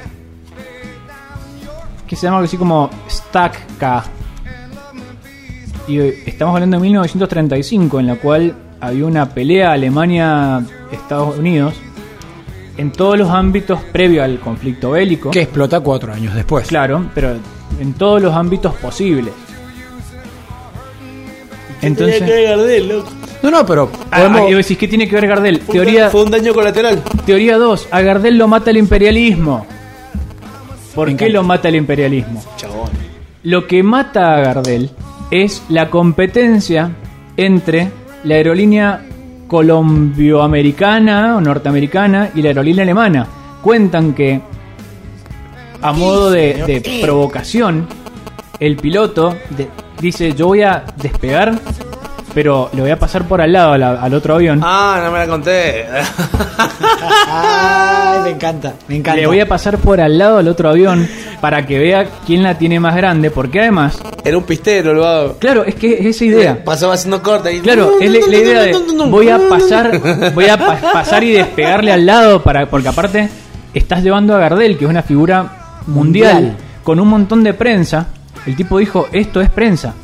que 2.08 2.16
se 2.16 2.22
llama 2.22 2.38
algo 2.38 2.46
así 2.46 2.56
como 2.56 2.88
Stack-K. 3.10 4.04
Y 5.86 5.98
estamos 5.98 6.54
hablando 6.54 6.78
de 6.78 6.82
1935, 6.82 8.00
en 8.00 8.06
la 8.06 8.16
cual 8.16 8.54
había 8.80 9.06
una 9.06 9.28
pelea 9.28 9.72
Alemania-Estados 9.72 11.38
Unidos 11.38 11.74
en 12.76 12.90
todos 12.92 13.18
los 13.18 13.28
ámbitos 13.30 13.80
previo 13.92 14.22
al 14.24 14.40
conflicto 14.40 14.92
bélico. 14.92 15.30
Que 15.30 15.42
explota 15.42 15.80
cuatro 15.80 16.12
años 16.12 16.34
después. 16.34 16.66
Claro, 16.68 17.04
pero 17.14 17.36
en 17.78 17.92
todos 17.94 18.22
los 18.22 18.34
ámbitos 18.34 18.74
posibles. 18.76 19.34
Tenía 21.80 21.96
que 22.18 22.24
ver 22.24 22.48
Gardel, 22.56 22.88
loco. 22.88 23.10
No, 23.42 23.50
no, 23.50 23.64
pero 23.64 23.90
Ah, 24.10 24.18
podemos- 24.18 24.40
ah, 24.42 24.50
y 24.50 24.54
decís, 24.54 24.76
¿qué 24.76 24.86
tiene 24.86 25.08
que 25.08 25.14
ver 25.14 25.26
Gardel? 25.26 25.60
Fue 25.60 25.76
un 25.78 25.82
Teoría, 25.84 26.02
da- 26.04 26.10
Fue 26.10 26.24
un 26.24 26.30
daño 26.30 26.52
colateral. 26.52 27.02
teoría 27.24 27.56
2. 27.56 27.88
A 27.90 28.00
Gardel 28.02 28.36
lo 28.36 28.48
mata 28.48 28.70
el 28.70 28.76
imperialismo. 28.76 29.66
¿Por 30.94 31.08
Me 31.08 31.16
qué 31.16 31.24
encanta. 31.24 31.38
lo 31.40 31.42
mata 31.44 31.68
el 31.68 31.76
imperialismo? 31.76 32.42
Chabón. 32.56 32.90
Lo 33.44 33.66
que 33.66 33.82
mata 33.82 34.34
a 34.34 34.40
Gardel 34.40 34.90
es 35.30 35.62
la 35.70 35.88
competencia 35.88 36.90
entre 37.38 37.88
la 38.24 38.34
aerolínea 38.34 39.00
colombioamericana 39.48 41.36
o 41.36 41.40
norteamericana 41.40 42.30
y 42.34 42.42
la 42.42 42.48
aerolínea 42.48 42.82
alemana. 42.82 43.26
Cuentan 43.62 44.12
que, 44.14 44.40
a 45.82 45.92
modo 45.92 46.30
de, 46.30 46.62
de 46.66 47.00
provocación, 47.02 47.86
el 48.58 48.76
piloto 48.76 49.36
de- 49.50 49.68
dice: 50.00 50.32
Yo 50.34 50.46
voy 50.48 50.62
a 50.62 50.84
despegar, 50.96 51.52
pero 52.34 52.70
le 52.72 52.82
voy 52.82 52.90
a 52.90 52.98
pasar 52.98 53.24
por 53.26 53.40
al 53.40 53.52
lado 53.52 53.76
la- 53.76 54.00
al 54.00 54.14
otro 54.14 54.34
avión. 54.34 54.60
Ah, 54.62 55.00
no 55.04 55.10
me 55.12 55.18
la 55.18 55.26
conté. 55.26 55.86
Ay, 57.28 58.18
me 58.24 58.30
encanta, 58.30 58.74
me 58.88 58.96
encanta. 58.96 59.20
Le 59.20 59.26
voy 59.26 59.40
a 59.40 59.48
pasar 59.48 59.78
por 59.78 60.00
al 60.00 60.16
lado 60.18 60.38
al 60.38 60.48
otro 60.48 60.68
avión 60.70 61.08
para 61.40 61.66
que 61.66 61.78
vea 61.78 62.06
quién 62.26 62.42
la 62.42 62.58
tiene 62.58 62.78
más 62.80 62.94
grande, 62.94 63.30
porque 63.30 63.60
además, 63.60 63.98
Era 64.24 64.36
un 64.36 64.44
pistero, 64.44 64.92
lo 64.92 65.06
hago. 65.06 65.34
claro, 65.38 65.64
es 65.64 65.74
que 65.74 65.94
es 65.94 66.06
esa 66.16 66.24
idea. 66.24 66.64
Pasaba 66.64 66.94
haciendo 66.94 67.22
corta 67.22 67.50
y. 67.50 67.60
Claro, 67.60 67.92
es 68.00 68.10
la, 68.10 68.18
la 68.26 68.36
idea 68.36 68.60
de 68.62 68.76
voy 69.08 69.28
a 69.30 69.38
pasar, 69.48 69.98
voy 70.34 70.46
a 70.48 70.58
pa- 70.58 70.78
pasar 70.92 71.24
y 71.24 71.32
despegarle 71.32 71.92
al 71.92 72.04
lado 72.06 72.42
para 72.42 72.66
porque 72.66 72.88
aparte 72.88 73.28
estás 73.72 74.02
llevando 74.02 74.34
a 74.34 74.38
Gardel, 74.38 74.76
que 74.76 74.84
es 74.84 74.90
una 74.90 75.02
figura 75.02 75.80
mundial, 75.86 76.34
Mundial. 76.34 76.56
con 76.84 77.00
un 77.00 77.08
montón 77.08 77.42
de 77.42 77.54
prensa. 77.54 78.06
El 78.46 78.56
tipo 78.56 78.78
dijo, 78.78 79.08
esto 79.12 79.40
es 79.40 79.50
prensa. 79.50 79.94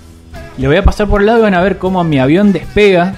Le 0.58 0.66
voy 0.68 0.76
a 0.76 0.82
pasar 0.82 1.06
por 1.06 1.20
el 1.20 1.26
lado 1.26 1.40
y 1.40 1.42
van 1.42 1.54
a 1.54 1.60
ver 1.62 1.76
cómo 1.78 2.02
mi 2.04 2.18
avión 2.18 2.52
despega 2.52 3.14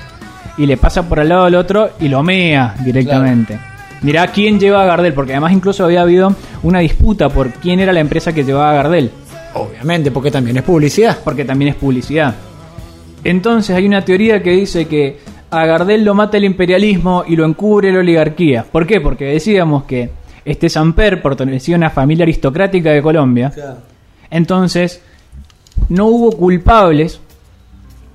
y 0.56 0.66
le 0.66 0.76
pasa 0.76 1.02
por 1.08 1.20
al 1.20 1.28
lado 1.28 1.44
al 1.44 1.54
otro 1.54 1.90
y 2.00 2.08
lo 2.08 2.22
mea 2.24 2.74
directamente. 2.84 3.58
Mirá 4.02 4.28
quién 4.28 4.60
lleva 4.60 4.82
a 4.82 4.86
Gardel, 4.86 5.12
porque 5.12 5.32
además 5.32 5.52
incluso 5.52 5.84
había 5.84 6.02
habido 6.02 6.34
una 6.62 6.78
disputa 6.80 7.28
por 7.28 7.50
quién 7.52 7.80
era 7.80 7.92
la 7.92 8.00
empresa 8.00 8.32
que 8.32 8.44
llevaba 8.44 8.70
a 8.70 8.74
Gardel 8.74 9.10
Obviamente, 9.54 10.10
porque 10.10 10.30
también 10.30 10.56
es 10.56 10.62
publicidad. 10.62 11.18
porque 11.24 11.44
también 11.44 11.70
es 11.70 11.74
publicidad. 11.76 12.34
Entonces 13.24 13.74
hay 13.74 13.86
una 13.86 14.04
teoría 14.04 14.42
que 14.42 14.52
dice 14.52 14.86
que 14.86 15.18
a 15.50 15.66
Gardel 15.66 16.04
lo 16.04 16.14
mata 16.14 16.36
el 16.36 16.44
imperialismo 16.44 17.24
y 17.26 17.34
lo 17.34 17.44
encubre 17.44 17.92
la 17.92 17.98
oligarquía. 18.00 18.64
¿Por 18.70 18.86
qué? 18.86 19.00
Porque 19.00 19.24
decíamos 19.24 19.84
que 19.84 20.10
este 20.44 20.68
Samper 20.68 21.20
pertenecía 21.20 21.74
a 21.74 21.78
una 21.78 21.90
familia 21.90 22.22
aristocrática 22.22 22.90
de 22.90 23.02
Colombia. 23.02 23.52
Entonces 24.30 25.02
no 25.88 26.06
hubo 26.06 26.32
culpables 26.32 27.20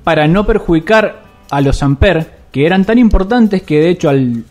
para 0.03 0.27
no 0.27 0.45
perjudicar 0.45 1.23
a 1.49 1.61
los 1.61 1.77
Samper, 1.77 2.31
que 2.51 2.65
eran 2.65 2.85
tan 2.85 2.97
importantes 2.97 3.64
que 3.64 3.80
de 3.80 3.89
hecho 3.89 4.10
al 4.10 4.43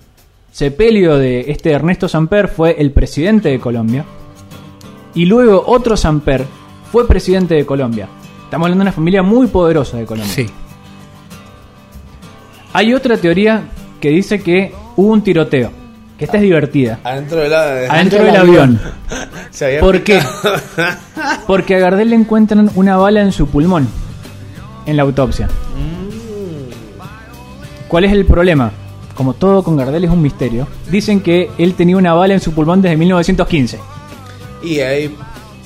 sepelio 0.52 1.16
de 1.16 1.50
este 1.50 1.72
Ernesto 1.72 2.08
Samper 2.08 2.46
fue 2.46 2.76
el 2.78 2.92
presidente 2.92 3.48
de 3.48 3.58
Colombia. 3.58 4.04
Y 5.14 5.24
luego 5.24 5.64
otro 5.66 5.96
Samper 5.96 6.44
fue 6.92 7.08
presidente 7.08 7.54
de 7.54 7.66
Colombia. 7.66 8.08
Estamos 8.44 8.66
hablando 8.66 8.84
de 8.84 8.88
una 8.88 8.92
familia 8.92 9.22
muy 9.22 9.46
poderosa 9.48 9.96
de 9.96 10.04
Colombia. 10.04 10.32
Sí. 10.32 10.46
Hay 12.74 12.94
otra 12.94 13.16
teoría 13.16 13.64
que 14.00 14.10
dice 14.10 14.42
que 14.42 14.72
hubo 14.96 15.12
un 15.12 15.22
tiroteo. 15.22 15.70
Que 16.18 16.26
esta 16.26 16.36
es 16.36 16.42
divertida. 16.42 17.00
Adentro 17.02 17.40
del, 17.40 17.52
Adentro 17.54 18.22
del 18.22 18.36
avión. 18.36 18.80
Se 19.50 19.64
había 19.64 19.80
¿Por 19.80 20.02
qué? 20.02 20.20
Porque 21.46 21.76
a 21.76 21.78
Gardel 21.78 22.10
le 22.10 22.16
encuentran 22.16 22.70
una 22.74 22.96
bala 22.96 23.22
en 23.22 23.32
su 23.32 23.48
pulmón. 23.48 23.88
En 24.86 24.96
la 24.96 25.02
autopsia. 25.02 25.48
¿Cuál 27.88 28.04
es 28.04 28.12
el 28.12 28.24
problema? 28.24 28.72
Como 29.14 29.34
todo 29.34 29.62
con 29.62 29.76
Gardel 29.76 30.05
es 30.05 30.10
un 30.10 30.22
misterio. 30.22 30.66
Dicen 30.90 31.20
que 31.20 31.51
él 31.59 31.74
tenía 31.74 31.97
una 31.97 32.14
bala 32.14 32.34
en 32.34 32.40
su 32.40 32.52
pulmón 32.52 32.80
desde 32.82 32.97
1915. 32.97 33.78
y 34.62 34.80
ahí, 34.80 35.14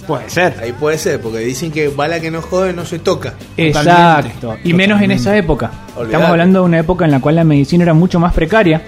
Puede 0.07 0.31
ser. 0.31 0.57
ahí 0.63 0.73
puede 0.73 0.99
ser, 0.99 1.21
porque 1.21 1.39
dicen 1.39 1.71
que 1.73 1.89
bala 1.89 2.21
que 2.21 2.31
no 2.31 2.41
jode 2.41 2.73
no 2.73 2.85
se 2.85 2.99
toca. 3.01 3.35
Exacto. 3.57 4.57
Y 4.65 4.73
menos 4.73 5.03
en 5.03 5.11
esa 5.11 5.37
época. 5.37 5.71
Olvidate. 5.97 6.05
Estamos 6.07 6.29
hablando 6.31 6.61
de 6.61 6.65
una 6.67 6.79
época 6.79 7.05
en 7.05 7.11
la 7.11 7.21
cual 7.21 7.35
la 7.37 7.45
medicina 7.45 7.83
era 7.85 7.95
mucho 7.95 8.19
más 8.21 8.33
precaria. 8.33 8.83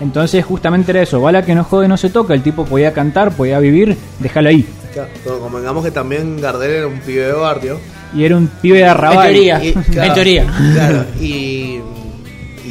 Entonces 0.00 0.44
justamente 0.44 0.92
era 0.92 1.02
eso. 1.02 1.20
Bala 1.20 1.42
que 1.44 1.54
no 1.54 1.64
jode 1.64 1.88
no 1.88 1.96
se 1.96 2.10
toca. 2.10 2.34
El 2.34 2.42
tipo 2.42 2.64
podía 2.66 2.92
cantar, 2.92 3.32
podía 3.32 3.58
vivir. 3.60 3.96
Déjalo 4.20 4.50
ahí. 4.50 4.64
Claro, 4.92 5.08
pero 5.24 5.40
convengamos 5.40 5.84
que 5.84 5.90
también 5.90 6.40
Gardel 6.40 6.70
era 6.70 6.86
un 6.86 7.00
pibe 7.00 7.24
de 7.26 7.32
barrio. 7.32 7.80
Y 8.14 8.24
era 8.24 8.36
un 8.36 8.46
pibe 8.46 8.78
de 8.78 8.84
En 8.84 8.88
arrabal. 8.90 9.30
teoría. 9.32 9.64
Y, 9.64 9.68
En 9.72 10.14
teoría. 10.14 10.46
Claro, 10.74 11.04
y 11.20 11.80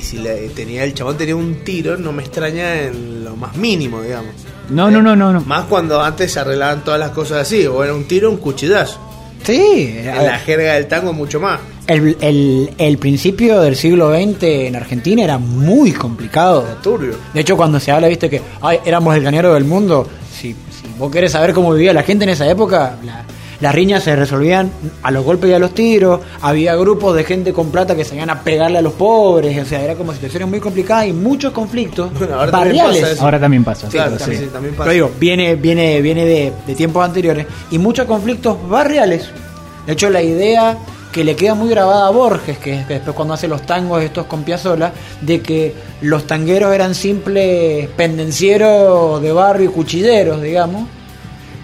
si 0.08 0.18
le, 0.18 0.50
tenía 0.50 0.84
el 0.84 0.94
chabón 0.94 1.18
tenía 1.18 1.36
un 1.36 1.64
tiro, 1.64 1.98
no 1.98 2.12
me 2.12 2.24
extraña 2.24 2.82
en 2.82 3.24
lo 3.24 3.36
más 3.36 3.56
mínimo, 3.56 4.02
digamos. 4.02 4.32
No, 4.70 4.90
no, 4.92 5.02
no, 5.02 5.16
no. 5.16 5.32
no. 5.34 5.42
Más 5.42 5.66
cuando 5.66 6.02
antes 6.02 6.32
se 6.34 6.40
arreglaban 6.40 6.84
todas 6.84 7.00
las 7.00 7.12
cosas 7.12 7.40
así, 7.44 7.66
o 7.68 7.84
era 7.84 7.94
un 7.94 8.06
tiro, 8.06 8.30
un 8.30 8.38
cuchillazo. 8.38 9.00
Sí. 9.44 9.96
En 9.98 10.26
la 10.26 10.40
jerga 10.40 10.74
del 10.74 10.88
tango 10.88 11.14
mucho 11.14 11.40
más. 11.40 11.60
El, 11.86 12.18
el- 12.20 12.70
el 12.78 12.98
principio 12.98 13.62
del 13.62 13.76
siglo 13.78 14.12
XX 14.14 14.44
en 14.44 14.76
Argentina 14.76 15.24
era 15.24 15.38
muy 15.38 15.92
complicado. 15.94 16.66
Turbio. 16.84 17.14
De 17.34 17.42
hecho, 17.42 17.56
cuando 17.56 17.80
se 17.80 17.92
habla, 17.92 18.08
viste 18.08 18.30
que 18.30 18.42
ay, 18.62 18.80
éramos 18.86 19.16
el 19.16 19.24
cañero 19.24 19.54
del 19.54 19.64
mundo. 19.64 20.08
Si, 20.34 20.50
si 20.54 20.56
vos 20.98 21.10
querés 21.12 21.32
saber 21.32 21.54
cómo 21.54 21.72
vivía 21.74 21.94
la 21.94 22.04
gente 22.04 22.26
en 22.26 22.32
esa 22.32 22.50
época, 22.50 22.98
la- 23.06 23.24
las 23.60 23.74
riñas 23.74 24.04
se 24.04 24.16
resolvían 24.16 24.70
a 25.04 25.10
los 25.12 25.24
golpes 25.26 25.50
y 25.50 25.54
a 25.54 25.60
los 25.60 25.74
tiros. 25.74 26.20
Había 26.42 26.76
grupos 26.76 27.16
de 27.16 27.24
gente 27.24 27.54
con 27.54 27.72
plata 27.72 27.96
que 27.96 28.06
salían 28.06 28.30
a 28.30 28.42
pegarle 28.44 28.78
a 28.78 28.82
los 28.82 28.94
pobres. 28.94 29.58
O 29.60 29.66
sea, 29.66 29.82
era 29.82 29.96
como 29.96 30.14
situaciones 30.14 30.48
muy 30.48 30.60
complicadas 30.60 31.08
y 31.08 31.14
muchos 31.14 31.52
conflictos 31.54 32.12
Bueno, 32.18 32.36
ahora 32.36 32.52
también 32.52 32.78
barriales. 32.78 33.02
pasa 33.02 33.14
eso. 33.14 33.24
Ahora 33.24 33.40
también 33.40 33.64
pasa. 33.64 33.88
Claro, 33.88 34.12
Sí. 34.20 34.26
también, 34.26 34.50
también 34.50 34.76
pasa. 34.76 34.84
Pero 34.90 34.94
digo, 34.94 35.12
viene, 35.20 35.56
viene, 35.56 36.02
viene 36.02 36.26
de, 36.26 36.54
de 36.68 36.76
tiempos 36.76 37.04
anteriores 37.04 37.48
y 37.72 37.78
muchos 37.80 38.06
conflictos 38.06 38.58
barriales. 38.70 39.28
De 39.86 39.94
hecho, 39.94 40.10
la 40.10 40.22
idea 40.22 40.78
que 41.12 41.24
le 41.24 41.36
queda 41.36 41.56
muy 41.56 41.70
grabada 41.70 42.06
a 42.08 42.12
Borges, 42.12 42.60
que 42.60 42.74
es 42.82 42.86
que 42.86 42.96
después 42.96 43.16
cuando 43.16 43.34
hace 43.34 43.48
los 43.48 43.64
tangos 43.64 44.04
estos 44.04 44.28
con 44.28 44.44
Piazzolla, 44.44 44.92
de 45.22 45.42
que 45.42 45.74
los 46.02 46.28
tangueros 46.28 46.76
eran 46.76 46.94
simples 46.94 47.90
pendencieros 47.98 49.20
de 49.22 49.32
barrio 49.32 49.70
y 49.70 49.74
cuchilleros, 49.74 50.42
digamos, 50.44 50.88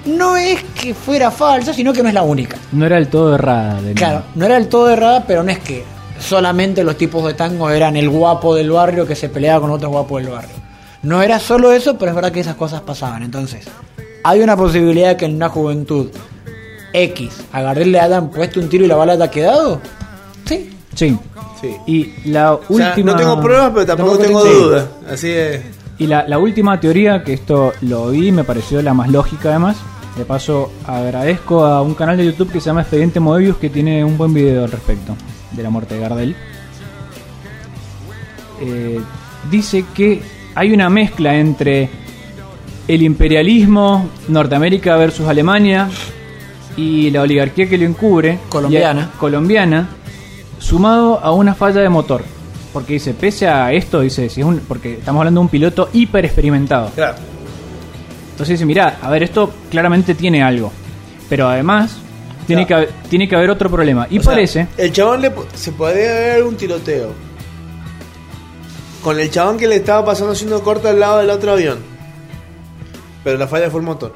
no 0.05 0.35
es 0.37 0.63
que 0.79 0.93
fuera 0.93 1.31
falsa, 1.31 1.73
sino 1.73 1.93
que 1.93 2.01
no 2.03 2.09
es 2.09 2.13
la 2.15 2.23
única. 2.23 2.57
No 2.71 2.85
era 2.85 2.95
del 2.97 3.07
todo 3.07 3.35
errada. 3.35 3.81
de 3.81 3.93
Claro, 3.93 4.23
no 4.35 4.45
era 4.45 4.55
del 4.55 4.67
todo 4.67 4.89
errada, 4.89 5.23
pero 5.27 5.43
no 5.43 5.51
es 5.51 5.59
que 5.59 5.83
solamente 6.19 6.83
los 6.83 6.97
tipos 6.97 7.23
de 7.25 7.33
tango 7.33 7.69
eran 7.69 7.95
el 7.97 8.09
guapo 8.09 8.55
del 8.55 8.71
barrio 8.71 9.05
que 9.07 9.15
se 9.15 9.29
peleaba 9.29 9.61
con 9.61 9.71
otros 9.71 9.91
guapos 9.91 10.21
del 10.23 10.31
barrio. 10.31 10.51
No 11.03 11.21
era 11.21 11.39
solo 11.39 11.71
eso, 11.71 11.97
pero 11.97 12.11
es 12.11 12.15
verdad 12.15 12.31
que 12.31 12.39
esas 12.39 12.55
cosas 12.55 12.81
pasaban. 12.81 13.23
Entonces, 13.23 13.65
hay 14.23 14.41
una 14.41 14.55
posibilidad 14.55 15.15
que 15.17 15.25
en 15.25 15.35
una 15.35 15.49
juventud 15.49 16.09
X 16.93 17.31
a 17.51 17.61
Gardel 17.61 17.91
le 17.91 17.99
hayan 17.99 18.29
puesto 18.29 18.59
un 18.59 18.69
tiro 18.69 18.85
y 18.85 18.87
la 18.87 18.95
bala 18.95 19.17
te 19.17 19.23
ha 19.23 19.31
quedado. 19.31 19.81
Sí. 20.45 20.69
Sí. 20.95 21.17
Sí. 21.59 21.75
Y 21.87 22.29
la 22.29 22.53
O 22.53 22.61
sea, 22.75 22.89
última. 22.89 23.11
no 23.13 23.17
tengo 23.17 23.41
pruebas, 23.41 23.71
pero 23.73 23.85
tampoco, 23.85 24.17
Tampoco 24.17 24.27
tengo 24.27 24.43
tengo- 24.43 24.59
dudas. 24.67 24.85
Así 25.09 25.29
es. 25.31 25.61
Y 25.97 26.07
la, 26.07 26.27
la 26.27 26.37
última 26.39 26.79
teoría, 26.79 27.23
que 27.23 27.33
esto 27.33 27.71
lo 27.81 28.09
vi, 28.09 28.31
me 28.31 28.43
pareció 28.43 28.81
la 28.81 28.93
más 28.93 29.09
lógica 29.09 29.49
además. 29.49 29.77
De 30.17 30.25
paso, 30.25 30.71
agradezco 30.85 31.65
a 31.65 31.81
un 31.81 31.95
canal 31.95 32.17
de 32.17 32.25
YouTube 32.25 32.51
que 32.51 32.59
se 32.59 32.67
llama 32.67 32.81
Expediente 32.81 33.19
Moebius 33.19 33.57
que 33.57 33.69
tiene 33.69 34.03
un 34.05 34.17
buen 34.17 34.33
video 34.33 34.63
al 34.63 34.71
respecto 34.71 35.15
de 35.51 35.63
la 35.63 35.69
muerte 35.71 35.95
de 35.95 36.01
Gardel. 36.01 36.35
Eh, 38.61 39.01
dice 39.49 39.85
que 39.93 40.21
hay 40.53 40.71
una 40.71 40.89
mezcla 40.89 41.35
entre 41.35 41.89
el 42.87 43.01
imperialismo 43.01 44.07
Norteamérica 44.27 44.95
versus 44.97 45.27
Alemania 45.27 45.89
y 46.77 47.09
la 47.09 47.21
oligarquía 47.21 47.67
que 47.67 47.77
lo 47.77 47.85
encubre 47.85 48.39
Colombiana. 48.49 49.11
colombiana 49.19 49.89
sumado 50.59 51.19
a 51.19 51.31
una 51.31 51.55
falla 51.55 51.81
de 51.81 51.89
motor 51.89 52.23
porque 52.71 52.93
dice 52.93 53.13
pese 53.13 53.47
a 53.47 53.71
esto 53.71 54.01
dice 54.01 54.27
si 54.29 54.41
es 54.41 54.47
un 54.47 54.59
porque 54.67 54.93
estamos 54.95 55.19
hablando 55.21 55.39
de 55.39 55.45
un 55.45 55.49
piloto 55.49 55.89
hiper 55.93 56.25
experimentado 56.25 56.89
Claro. 56.95 57.15
Entonces 58.33 58.49
dice, 58.55 58.65
mirá, 58.65 58.97
a 59.01 59.09
ver, 59.09 59.23
esto 59.23 59.51
claramente 59.71 60.13
tiene 60.15 60.43
algo. 60.43 60.71
Pero 61.29 61.47
además, 61.47 61.95
Tiene, 62.45 62.67
que, 62.67 62.73
haber- 62.73 62.89
tiene 63.09 63.27
que 63.29 63.35
haber 63.37 63.49
otro 63.49 63.69
problema. 63.69 64.05
Y 64.09 64.19
O 64.19 64.21
sea, 64.23 64.33
parece... 64.33 64.67
el 64.77 64.91
chabón 64.91 65.21
le, 65.21 65.31
se 65.55 65.71
podría 65.71 66.09
haber 66.11 66.43
un 66.43 66.57
tiroteo. 66.57 67.13
Con 69.01 69.19
el 69.19 69.29
chabón 69.31 69.57
que 69.57 69.67
le 69.67 69.77
estaba 69.77 70.03
pasando 70.05 70.33
haciendo 70.33 70.61
corto 70.63 70.87
al 70.89 70.99
lado 70.99 71.19
del 71.19 71.29
otro 71.29 71.53
avión. 71.53 71.79
Pero 73.23 73.37
la 73.37 73.47
falla 73.47 73.69
fue 73.69 73.79
el 73.79 73.85
motor. 73.85 74.13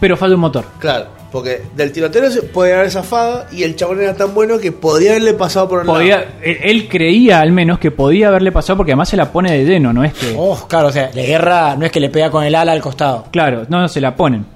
Pero 0.00 0.16
falla 0.16 0.34
un 0.34 0.40
motor. 0.40 0.64
Claro, 0.78 1.06
porque 1.36 1.60
del 1.76 1.92
tiroteo 1.92 2.30
se 2.30 2.40
puede 2.40 2.72
haber 2.72 2.90
zafado 2.90 3.44
y 3.52 3.62
el 3.62 3.76
chabón 3.76 4.00
era 4.00 4.16
tan 4.16 4.32
bueno 4.32 4.58
que 4.58 4.72
podría 4.72 5.10
haberle 5.10 5.34
pasado 5.34 5.68
por 5.68 5.82
el 5.82 5.86
lado. 5.86 5.98
Podía, 5.98 6.24
él, 6.42 6.56
él 6.62 6.88
creía 6.88 7.40
al 7.42 7.52
menos 7.52 7.78
que 7.78 7.90
podía 7.90 8.28
haberle 8.28 8.52
pasado 8.52 8.78
porque 8.78 8.92
además 8.92 9.10
se 9.10 9.18
la 9.18 9.30
pone 9.30 9.52
de 9.52 9.66
lleno, 9.66 9.92
no 9.92 10.02
es 10.02 10.14
que... 10.14 10.34
Oh, 10.34 10.66
claro, 10.66 10.88
o 10.88 10.92
sea, 10.92 11.10
la 11.12 11.20
guerra 11.20 11.76
no 11.76 11.84
es 11.84 11.92
que 11.92 12.00
le 12.00 12.08
pega 12.08 12.30
con 12.30 12.42
el 12.42 12.54
ala 12.54 12.72
al 12.72 12.80
costado. 12.80 13.26
Claro, 13.30 13.66
no, 13.68 13.82
no 13.82 13.88
se 13.88 14.00
la 14.00 14.16
ponen. 14.16 14.46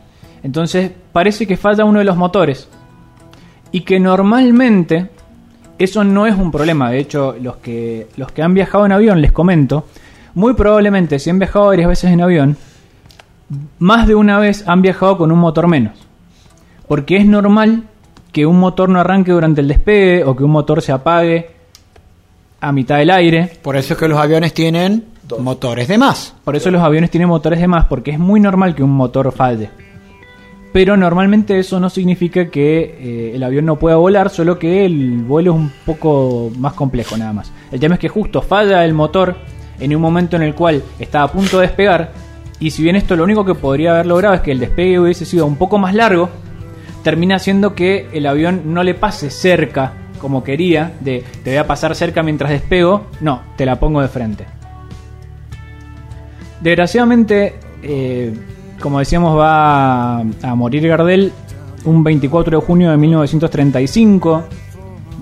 Entonces 0.43 0.90
parece 1.12 1.47
que 1.47 1.59
falla 1.59 1.85
uno 1.85 1.98
de 1.98 2.07
los 2.07 2.16
motores. 2.16 2.66
Y 3.73 3.82
que 3.82 4.01
normalmente 4.01 5.11
eso 5.78 6.02
no 6.02 6.27
es 6.27 6.35
un 6.35 6.51
problema. 6.51 6.90
De 6.90 6.98
hecho, 6.98 7.36
los 7.43 7.57
que, 7.57 8.07
los 8.16 8.32
que 8.32 8.40
han 8.40 8.55
viajado 8.55 8.86
en 8.86 8.93
avión, 8.93 9.20
les 9.20 9.32
comento, 9.32 9.85
muy 10.32 10.55
probablemente 10.55 11.19
si 11.19 11.28
han 11.28 11.39
viajado 11.39 11.66
varias 11.66 11.89
veces 11.90 12.11
en 12.11 12.23
avión, 12.23 12.57
más 13.78 14.09
de 14.09 14.15
una 14.15 14.39
vez 14.39 14.66
han 14.66 14.81
viajado 14.81 15.19
con 15.19 15.31
un 15.31 15.40
motor 15.40 15.69
menos. 15.69 16.10
Porque 16.91 17.19
es 17.19 17.25
normal 17.25 17.85
que 18.33 18.47
un 18.47 18.59
motor 18.59 18.89
no 18.89 18.99
arranque 18.99 19.31
durante 19.31 19.61
el 19.61 19.69
despegue 19.69 20.25
o 20.25 20.35
que 20.35 20.43
un 20.43 20.51
motor 20.51 20.83
se 20.83 20.91
apague 20.91 21.49
a 22.61 22.73
mitad 22.73 22.99
del 22.99 23.11
aire. 23.11 23.49
Por 23.62 23.77
eso 23.77 23.95
es 23.95 24.01
que 24.01 24.09
los 24.09 24.19
aviones 24.19 24.53
tienen 24.53 25.05
motores 25.39 25.87
de 25.87 25.99
más. 25.99 26.35
Por 26.43 26.57
eso 26.57 26.69
los 26.73 26.83
aviones 26.83 27.12
tienen 27.12 27.29
motores 27.29 27.61
de 27.61 27.69
más, 27.69 27.85
porque 27.85 28.11
es 28.11 28.19
muy 28.19 28.41
normal 28.41 28.75
que 28.75 28.83
un 28.83 28.91
motor 28.91 29.31
falle. 29.31 29.71
Pero 30.73 30.97
normalmente 30.97 31.61
eso 31.61 31.79
no 31.79 31.91
significa 31.91 32.51
que 32.51 32.81
eh, 32.81 33.37
el 33.37 33.43
avión 33.45 33.67
no 33.67 33.77
pueda 33.77 33.95
volar, 33.95 34.29
solo 34.29 34.59
que 34.59 34.85
el 34.85 35.19
vuelo 35.19 35.53
es 35.53 35.59
un 35.59 35.73
poco 35.87 36.51
más 36.59 36.73
complejo 36.73 37.17
nada 37.17 37.33
más. 37.33 37.53
El 37.71 37.79
tema 37.79 37.95
es 37.95 38.01
que 38.01 38.09
justo 38.09 38.43
falla 38.43 38.85
el 38.85 38.95
motor 38.95 39.37
en 39.79 39.95
un 39.95 40.03
momento 40.03 40.35
en 40.35 40.43
el 40.43 40.57
cual 40.57 40.83
está 40.99 41.23
a 41.23 41.31
punto 41.31 41.61
de 41.61 41.69
despegar, 41.69 42.11
y 42.59 42.73
si 42.73 42.83
bien 42.83 42.97
esto 42.97 43.15
lo 43.15 43.23
único 43.23 43.45
que 43.45 43.55
podría 43.55 43.93
haber 43.93 44.07
logrado 44.07 44.35
es 44.35 44.41
que 44.41 44.51
el 44.51 44.59
despegue 44.59 44.99
hubiese 44.99 45.25
sido 45.25 45.47
un 45.47 45.55
poco 45.55 45.79
más 45.79 45.95
largo, 45.95 46.29
termina 47.02 47.36
haciendo 47.36 47.74
que 47.74 48.09
el 48.12 48.27
avión 48.27 48.62
no 48.74 48.82
le 48.82 48.94
pase 48.94 49.31
cerca 49.31 49.93
como 50.20 50.44
quería, 50.44 50.93
de 51.01 51.24
te 51.43 51.51
voy 51.51 51.56
a 51.56 51.66
pasar 51.66 51.94
cerca 51.97 52.22
mientras 52.22 52.51
despego, 52.51 53.06
no, 53.20 53.40
te 53.56 53.64
la 53.64 53.81
pongo 53.81 54.02
de 54.02 54.09
frente. 54.09 54.47
Desgraciadamente, 56.60 57.55
eh, 57.82 58.35
como 58.81 58.98
decíamos, 58.98 59.39
va 59.39 60.18
a, 60.20 60.55
morir 60.55 60.86
Gardel 60.86 61.32
un 61.85 62.05
24 62.05 62.60
de 62.60 62.66
junio 62.66 62.90
de 62.90 62.97
1935. 62.98 64.44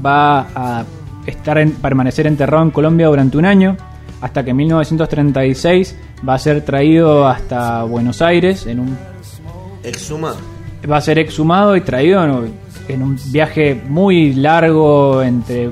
Va 0.05 0.41
a 0.55 0.85
estar 1.27 1.59
en- 1.59 1.73
permanecer 1.73 2.27
enterrado 2.27 2.65
en 2.65 2.71
Colombia 2.71 3.07
durante 3.07 3.39
un 3.39 3.45
año, 3.45 3.77
hasta 4.21 4.45
que 4.45 4.51
en 4.51 4.57
1936 4.57 5.97
va 6.29 6.35
a 6.35 6.39
ser 6.39 6.65
traído 6.65 7.29
hasta 7.29 7.85
Buenos 7.85 8.21
Aires 8.21 8.67
en 8.67 8.81
un 8.81 8.99
Exhumado. 9.85 10.37
Va 10.91 10.99
a 10.99 11.01
ser 11.01 11.19
exhumado 11.19 11.75
y 11.77 11.81
traído 11.81 12.23
en, 12.25 12.53
en 12.89 13.03
un 13.03 13.19
viaje 13.31 13.81
muy 13.89 14.35
largo 14.35 15.23
entre 15.23 15.71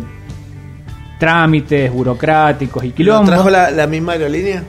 trámites 1.18 1.90
burocráticos 1.92 2.84
y 2.84 2.88
¿Lo 2.88 2.94
quilombos. 2.94 3.26
trajo 3.30 3.50
la, 3.50 3.70
la 3.70 3.86
misma 3.86 4.12
aerolínea? 4.12 4.62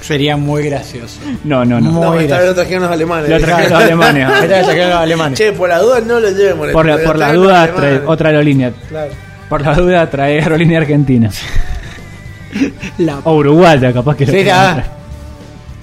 Sería 0.00 0.36
muy 0.36 0.62
gracioso. 0.64 1.20
No, 1.44 1.64
no, 1.64 1.80
no. 1.80 1.90
Muy 1.92 2.00
No, 2.00 2.14
esta 2.14 2.18
vez 2.20 2.28
gracioso. 2.28 2.46
lo 2.46 2.54
trajeron 2.54 2.82
los 2.84 2.92
alemanes. 2.92 3.28
Lo 3.30 3.38
trajeron 3.40 3.70
los 3.72 3.82
alemanes. 3.82 4.28
Los 4.88 4.94
alemanes. 4.96 5.38
Che, 5.38 5.52
por 5.52 5.68
las 5.68 5.82
dudas 5.82 6.04
no 6.06 6.20
lo 6.20 6.30
llevemos. 6.30 6.68
Por, 6.70 6.86
la- 6.86 6.96
lo 6.96 7.04
por 7.04 7.18
las 7.18 7.34
dudas 7.34 7.70
trae 7.74 8.00
otra 8.06 8.28
aerolínea. 8.30 8.72
Claro. 8.88 9.10
Por 9.48 9.60
las 9.62 9.76
dudas 9.76 10.10
trae 10.10 10.40
aerolínea 10.40 10.78
argentina. 10.80 11.30
La- 12.98 13.18
O 13.24 13.34
uruguaya, 13.36 13.92
capaz 13.92 14.16
que 14.16 14.26
lo 14.26 14.32
traer. 14.32 14.84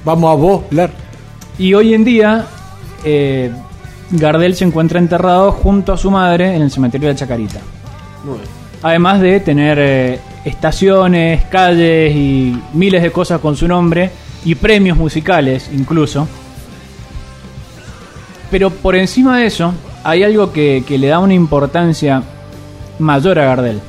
Vamos 0.04 0.32
a 0.32 0.36
volar. 0.36 0.90
Y 1.60 1.74
hoy 1.74 1.94
en 1.94 2.04
día, 2.04 2.46
eh, 3.04 3.52
Gardel 4.12 4.56
se 4.56 4.66
encuentra 4.66 5.00
enterrado 5.00 5.52
junto 5.52 5.94
a 5.94 5.98
su 5.98 6.12
madre 6.12 6.56
en 6.56 6.62
el 6.62 6.72
cementerio 6.72 7.08
de 7.08 7.14
la 7.14 7.20
Chacarita. 7.20 7.60
Muy 8.24 8.36
bien. 8.36 8.50
Además 8.82 9.22
de 9.22 9.40
tener 9.40 9.78
eh, 9.80 10.20
estaciones, 10.46 11.44
calles 11.46 12.16
y 12.16 12.62
miles 12.74 13.02
de 13.02 13.12
cosas 13.12 13.42
con 13.42 13.56
su 13.56 13.68
nombre 13.68 14.12
y 14.46 14.56
premios 14.56 14.98
musicales 14.98 15.70
incluso. 15.74 16.28
Pero 18.50 18.70
por 18.70 18.96
encima 18.96 19.38
de 19.38 19.48
eso, 19.48 19.74
hay 20.04 20.24
algo 20.24 20.54
que, 20.54 20.84
que 20.88 20.98
le 20.98 21.08
da 21.08 21.20
una 21.20 21.34
importancia 21.34 22.24
mayor 23.00 23.40
a 23.40 23.46
Gardel. 23.46 23.82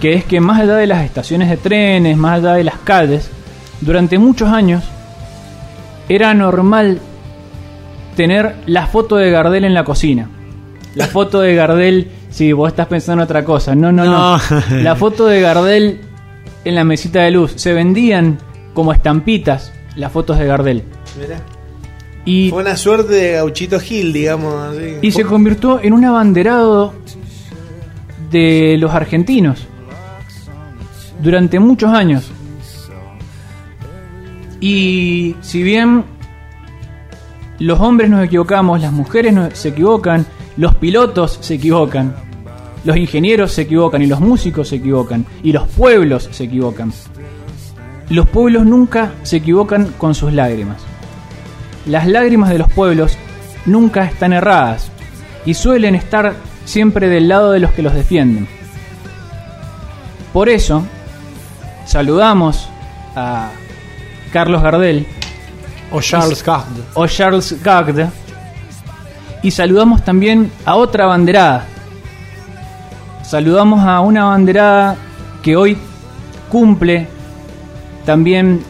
Que 0.00 0.12
es 0.12 0.24
que 0.24 0.40
más 0.40 0.60
allá 0.60 0.76
de 0.76 0.86
las 0.86 1.04
estaciones 1.04 1.48
de 1.48 1.56
trenes, 1.56 2.16
más 2.16 2.38
allá 2.38 2.54
de 2.54 2.64
las 2.64 2.76
calles, 2.78 3.30
durante 3.80 4.18
muchos 4.18 4.50
años 4.50 4.84
era 6.08 6.32
normal 6.34 7.00
tener 8.16 8.56
la 8.66 8.86
foto 8.88 9.16
de 9.16 9.30
Gardel 9.30 9.64
en 9.64 9.74
la 9.74 9.84
cocina. 9.84 10.28
La 10.96 11.06
foto 11.16 11.40
de 11.40 11.54
Gardel, 11.54 12.10
si 12.30 12.52
vos 12.52 12.68
estás 12.68 12.88
pensando 12.88 13.22
en 13.22 13.24
otra 13.26 13.44
cosa. 13.44 13.76
No, 13.76 13.92
no, 13.92 14.04
no. 14.04 14.38
No. 14.38 14.42
La 14.82 14.96
foto 14.96 15.26
de 15.26 15.40
Gardel 15.40 16.00
en 16.64 16.74
la 16.74 16.82
mesita 16.82 17.22
de 17.22 17.30
luz. 17.30 17.52
Se 17.54 17.72
vendían 17.72 18.38
como 18.74 18.92
estampitas 18.92 19.72
las 19.94 20.10
fotos 20.10 20.38
de 20.38 20.46
Gardel. 20.46 20.82
Mirá. 21.20 21.40
Y, 22.24 22.50
Fue 22.50 22.60
una 22.60 22.76
suerte 22.76 23.12
de 23.12 23.32
Gauchito 23.34 23.78
Gil, 23.78 24.12
digamos. 24.12 24.52
Así. 24.54 24.96
y 25.00 25.12
se 25.12 25.24
convirtió 25.24 25.80
en 25.80 25.92
un 25.92 26.04
abanderado 26.04 26.92
de 28.32 28.76
los 28.78 28.92
argentinos. 28.92 29.64
Durante 31.22 31.60
muchos 31.60 31.90
años. 31.92 32.30
Y 34.60 35.36
si 35.40 35.62
bien 35.62 36.04
los 37.58 37.80
hombres 37.80 38.10
nos 38.10 38.24
equivocamos, 38.24 38.80
las 38.80 38.92
mujeres 38.92 39.34
se 39.54 39.68
equivocan, 39.68 40.26
los 40.56 40.74
pilotos 40.74 41.38
se 41.40 41.54
equivocan, 41.54 42.14
los 42.84 42.96
ingenieros 42.96 43.52
se 43.52 43.62
equivocan 43.62 44.02
y 44.02 44.06
los 44.06 44.20
músicos 44.20 44.68
se 44.68 44.76
equivocan 44.76 45.26
y 45.42 45.52
los 45.52 45.66
pueblos 45.68 46.28
se 46.30 46.44
equivocan. 46.44 46.92
Los 48.08 48.28
pueblos 48.28 48.64
nunca 48.64 49.12
se 49.22 49.38
equivocan 49.38 49.92
con 49.98 50.14
sus 50.14 50.32
lágrimas. 50.32 50.82
Las 51.86 52.06
lágrimas 52.06 52.50
de 52.50 52.58
los 52.58 52.72
pueblos 52.72 53.16
nunca 53.64 54.04
están 54.04 54.32
erradas 54.32 54.90
y 55.44 55.54
suelen 55.54 55.94
estar 55.94 56.34
siempre 56.64 57.08
del 57.08 57.28
lado 57.28 57.52
de 57.52 57.60
los 57.60 57.72
que 57.72 57.82
los 57.82 57.94
defienden. 57.94 58.46
Por 60.32 60.48
eso, 60.48 60.84
saludamos 61.86 62.68
a 63.14 63.50
Carlos 64.32 64.62
Gardel 64.62 65.06
O 65.90 66.00
Charles 66.00 66.42
Gard. 66.42 66.64
o 66.94 67.06
Charles 67.06 67.62
Gagde 67.62 68.08
y 69.42 69.50
saludamos 69.50 70.04
también 70.04 70.50
a 70.64 70.74
otra 70.74 71.06
banderada. 71.06 71.66
Saludamos 73.22 73.86
a 73.86 74.00
una 74.00 74.24
banderada 74.24 74.96
que 75.42 75.56
hoy 75.56 75.78
cumple 76.50 77.06
también 78.04 78.62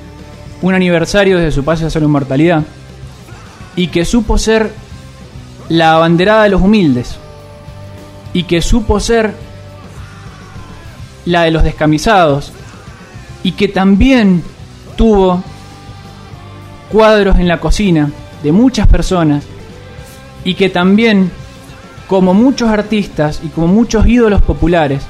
un 0.63 0.75
aniversario 0.75 1.39
desde 1.39 1.53
su 1.53 1.65
paso 1.65 1.87
hacia 1.87 2.01
la 2.01 2.07
inmortalidad 2.07 2.63
y 3.75 3.89
que 3.89 4.05
supo 4.05 4.39
ser 4.39 4.73
la 5.69 5.97
banderada 5.99 6.45
de 6.45 6.51
los 6.51 6.61
humildes 6.61 7.17
y 8.33 8.45
que 8.45 8.61
supo 8.61 9.01
ser 9.01 9.35
la 11.25 11.43
de 11.43 11.51
los 11.51 11.63
descamisados 11.63 12.53
y 13.43 13.53
que 13.53 13.69
también 13.69 14.43
tuvo 14.97 15.43
cuadros 16.91 17.39
en 17.39 17.49
la 17.49 17.59
cocina 17.59 18.11
de 18.43 18.53
muchas 18.53 18.87
personas 18.87 19.45
y 20.45 20.55
que 20.55 20.69
también, 20.69 21.31
como 22.07 22.35
muchos 22.35 22.69
artistas 22.69 23.41
y 23.43 23.49
como 23.49 23.67
muchos 23.67 24.07
ídolos 24.07 24.43
populares, 24.43 25.03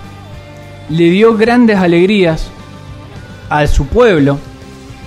le 0.89 1.11
dio 1.11 1.37
grandes 1.37 1.79
alegrías 1.79 2.49
a 3.51 3.67
su 3.67 3.87
pueblo, 3.87 4.39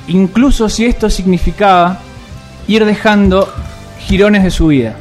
incluso 0.07 0.69
si 0.69 0.85
esto 0.85 1.09
significaba 1.09 1.99
ir 2.67 2.85
dejando 2.85 3.47
girones 3.99 4.43
de 4.43 4.51
su 4.51 4.67
vida. 4.67 4.95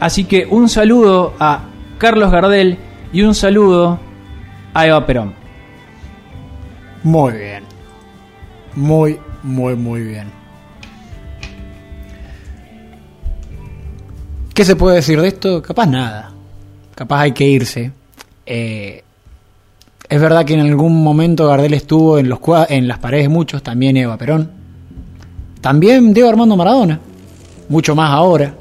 Así 0.00 0.24
que 0.24 0.46
un 0.50 0.68
saludo 0.68 1.34
a 1.38 1.60
Carlos 1.98 2.32
Gardel 2.32 2.78
y 3.12 3.22
un 3.22 3.34
saludo 3.34 4.00
a 4.74 4.86
Eva 4.86 5.06
Perón. 5.06 5.34
Muy 7.04 7.32
bien. 7.34 7.64
Muy, 8.74 9.20
muy, 9.42 9.74
muy 9.74 10.02
bien. 10.02 10.42
¿Qué 14.54 14.64
se 14.64 14.76
puede 14.76 14.96
decir 14.96 15.20
de 15.20 15.28
esto? 15.28 15.62
Capaz 15.62 15.86
nada. 15.86 16.32
Capaz 16.94 17.22
hay 17.22 17.32
que 17.32 17.46
irse. 17.46 17.90
Eh, 18.44 19.02
es 20.08 20.20
verdad 20.20 20.44
que 20.44 20.54
en 20.54 20.60
algún 20.60 21.02
momento 21.02 21.48
Gardel 21.48 21.72
estuvo 21.72 22.18
en, 22.18 22.28
los, 22.28 22.40
en 22.68 22.86
las 22.86 22.98
paredes 22.98 23.24
de 23.24 23.28
muchos, 23.30 23.62
también 23.62 23.96
Eva 23.96 24.18
Perón. 24.18 24.50
También 25.62 26.12
Diego 26.12 26.28
Armando 26.28 26.56
Maradona. 26.56 27.00
Mucho 27.68 27.94
más 27.94 28.10
ahora. 28.10 28.54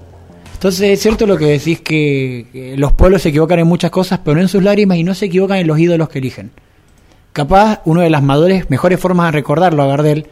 Entonces 0.53 0.91
es 0.91 1.01
cierto 1.01 1.25
lo 1.25 1.37
que 1.37 1.45
decís 1.45 1.81
que, 1.81 2.47
que 2.53 2.77
los 2.77 2.93
pueblos 2.93 3.23
se 3.23 3.29
equivocan 3.29 3.59
en 3.59 3.67
muchas 3.67 3.91
cosas, 3.91 4.19
pero 4.23 4.35
no 4.35 4.41
en 4.41 4.47
sus 4.47 4.63
lágrimas 4.63 4.97
y 4.97 5.03
no 5.03 5.13
se 5.13 5.25
equivocan 5.25 5.57
en 5.57 5.67
los 5.67 5.77
ídolos 5.77 6.07
que 6.07 6.19
eligen. 6.19 6.51
Capaz, 7.33 7.81
una 7.85 8.03
de 8.03 8.09
las 8.09 8.23
mayores, 8.23 8.69
mejores 8.69 8.99
formas 8.99 9.27
de 9.27 9.31
recordarlo 9.31 9.83
a 9.83 9.87
Gardel, 9.87 10.27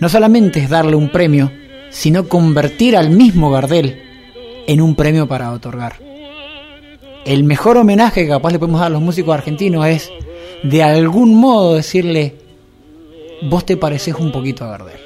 no 0.00 0.08
solamente 0.08 0.60
es 0.60 0.68
darle 0.68 0.96
un 0.96 1.10
premio, 1.10 1.50
sino 1.90 2.28
convertir 2.28 2.96
al 2.96 3.10
mismo 3.10 3.50
Gardel 3.50 4.02
en 4.66 4.80
un 4.80 4.94
premio 4.94 5.26
para 5.26 5.52
otorgar. 5.52 5.96
El 7.24 7.44
mejor 7.44 7.76
homenaje 7.76 8.22
que 8.22 8.28
capaz 8.28 8.52
le 8.52 8.58
podemos 8.58 8.80
dar 8.80 8.88
a 8.88 8.90
los 8.90 9.02
músicos 9.02 9.34
argentinos 9.34 9.86
es, 9.86 10.10
de 10.62 10.82
algún 10.82 11.34
modo, 11.34 11.74
decirle, 11.74 12.36
vos 13.42 13.64
te 13.66 13.76
pareces 13.76 14.14
un 14.14 14.30
poquito 14.30 14.64
a 14.64 14.68
Gardel. 14.68 15.00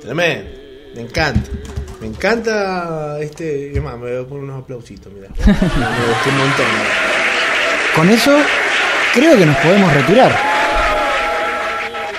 Tremendo. 0.00 0.50
Me 0.94 1.02
encanta. 1.02 1.50
Me 2.00 2.06
encanta 2.06 3.18
este. 3.20 3.72
Es 3.72 3.82
más, 3.82 3.98
me 3.98 4.12
voy 4.12 4.24
a 4.24 4.28
poner 4.28 4.44
unos 4.44 4.62
aplausitos, 4.62 5.12
mira. 5.12 5.28
me 5.38 5.44
gustó 5.44 6.30
un 6.30 6.38
montón. 6.38 6.66
Con 7.94 8.08
eso, 8.08 8.36
creo 9.12 9.36
que 9.36 9.46
nos 9.46 9.56
podemos 9.56 9.92
retirar. 9.92 10.32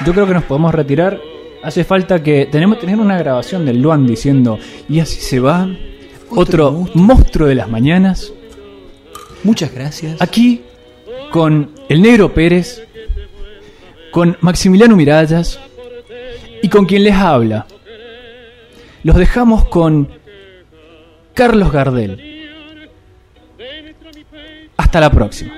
Yo 0.06 0.14
creo 0.14 0.28
que 0.28 0.34
nos 0.34 0.44
podemos 0.44 0.74
retirar. 0.74 1.20
Hace 1.64 1.84
falta 1.84 2.22
que 2.22 2.46
tenemos 2.46 2.80
tener 2.80 2.98
una 2.98 3.18
grabación 3.18 3.66
del 3.66 3.82
Luan 3.82 4.06
diciendo 4.06 4.60
y 4.88 5.00
así 5.00 5.20
se 5.20 5.40
va 5.40 5.68
otro, 6.30 6.72
monstruo. 6.72 7.04
monstruo 7.04 7.48
de 7.48 7.56
las 7.56 7.68
mañanas 7.70 8.32
Muchas 9.44 9.74
gracias. 9.74 10.22
aquí 10.22 10.62
con 11.32 11.72
el 11.90 12.02
Negro 12.02 12.34
Pérez, 12.34 12.84
con 14.12 14.38
Maximiliano 14.42 14.96
Mirallas 14.96 15.60
y 16.62 16.70
con 16.70 16.86
quien 16.86 17.04
les 17.04 17.16
habla. 17.16 17.66
Los 19.04 19.16
dejamos 19.18 19.66
con 19.68 20.10
Carlos 21.34 21.72
Gardel. 21.72 22.22
Hasta 24.78 25.00
la 25.02 25.10
próxima. 25.10 25.54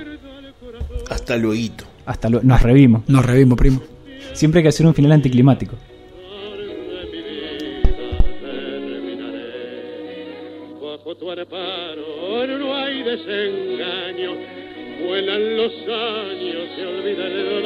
Hasta 1.10 1.36
luego. 1.36 1.74
Hasta 2.06 2.28
lo- 2.30 2.42
nos 2.42 2.62
revimos. 2.62 3.02
Nos 3.08 3.24
revimos, 3.24 3.58
primo. 3.58 3.80
Siempre 4.32 4.58
hay 4.58 4.62
que 4.62 4.68
hacer 4.68 4.86
un 4.86 4.94
final 4.94 5.12
anticlimático. 5.12 5.76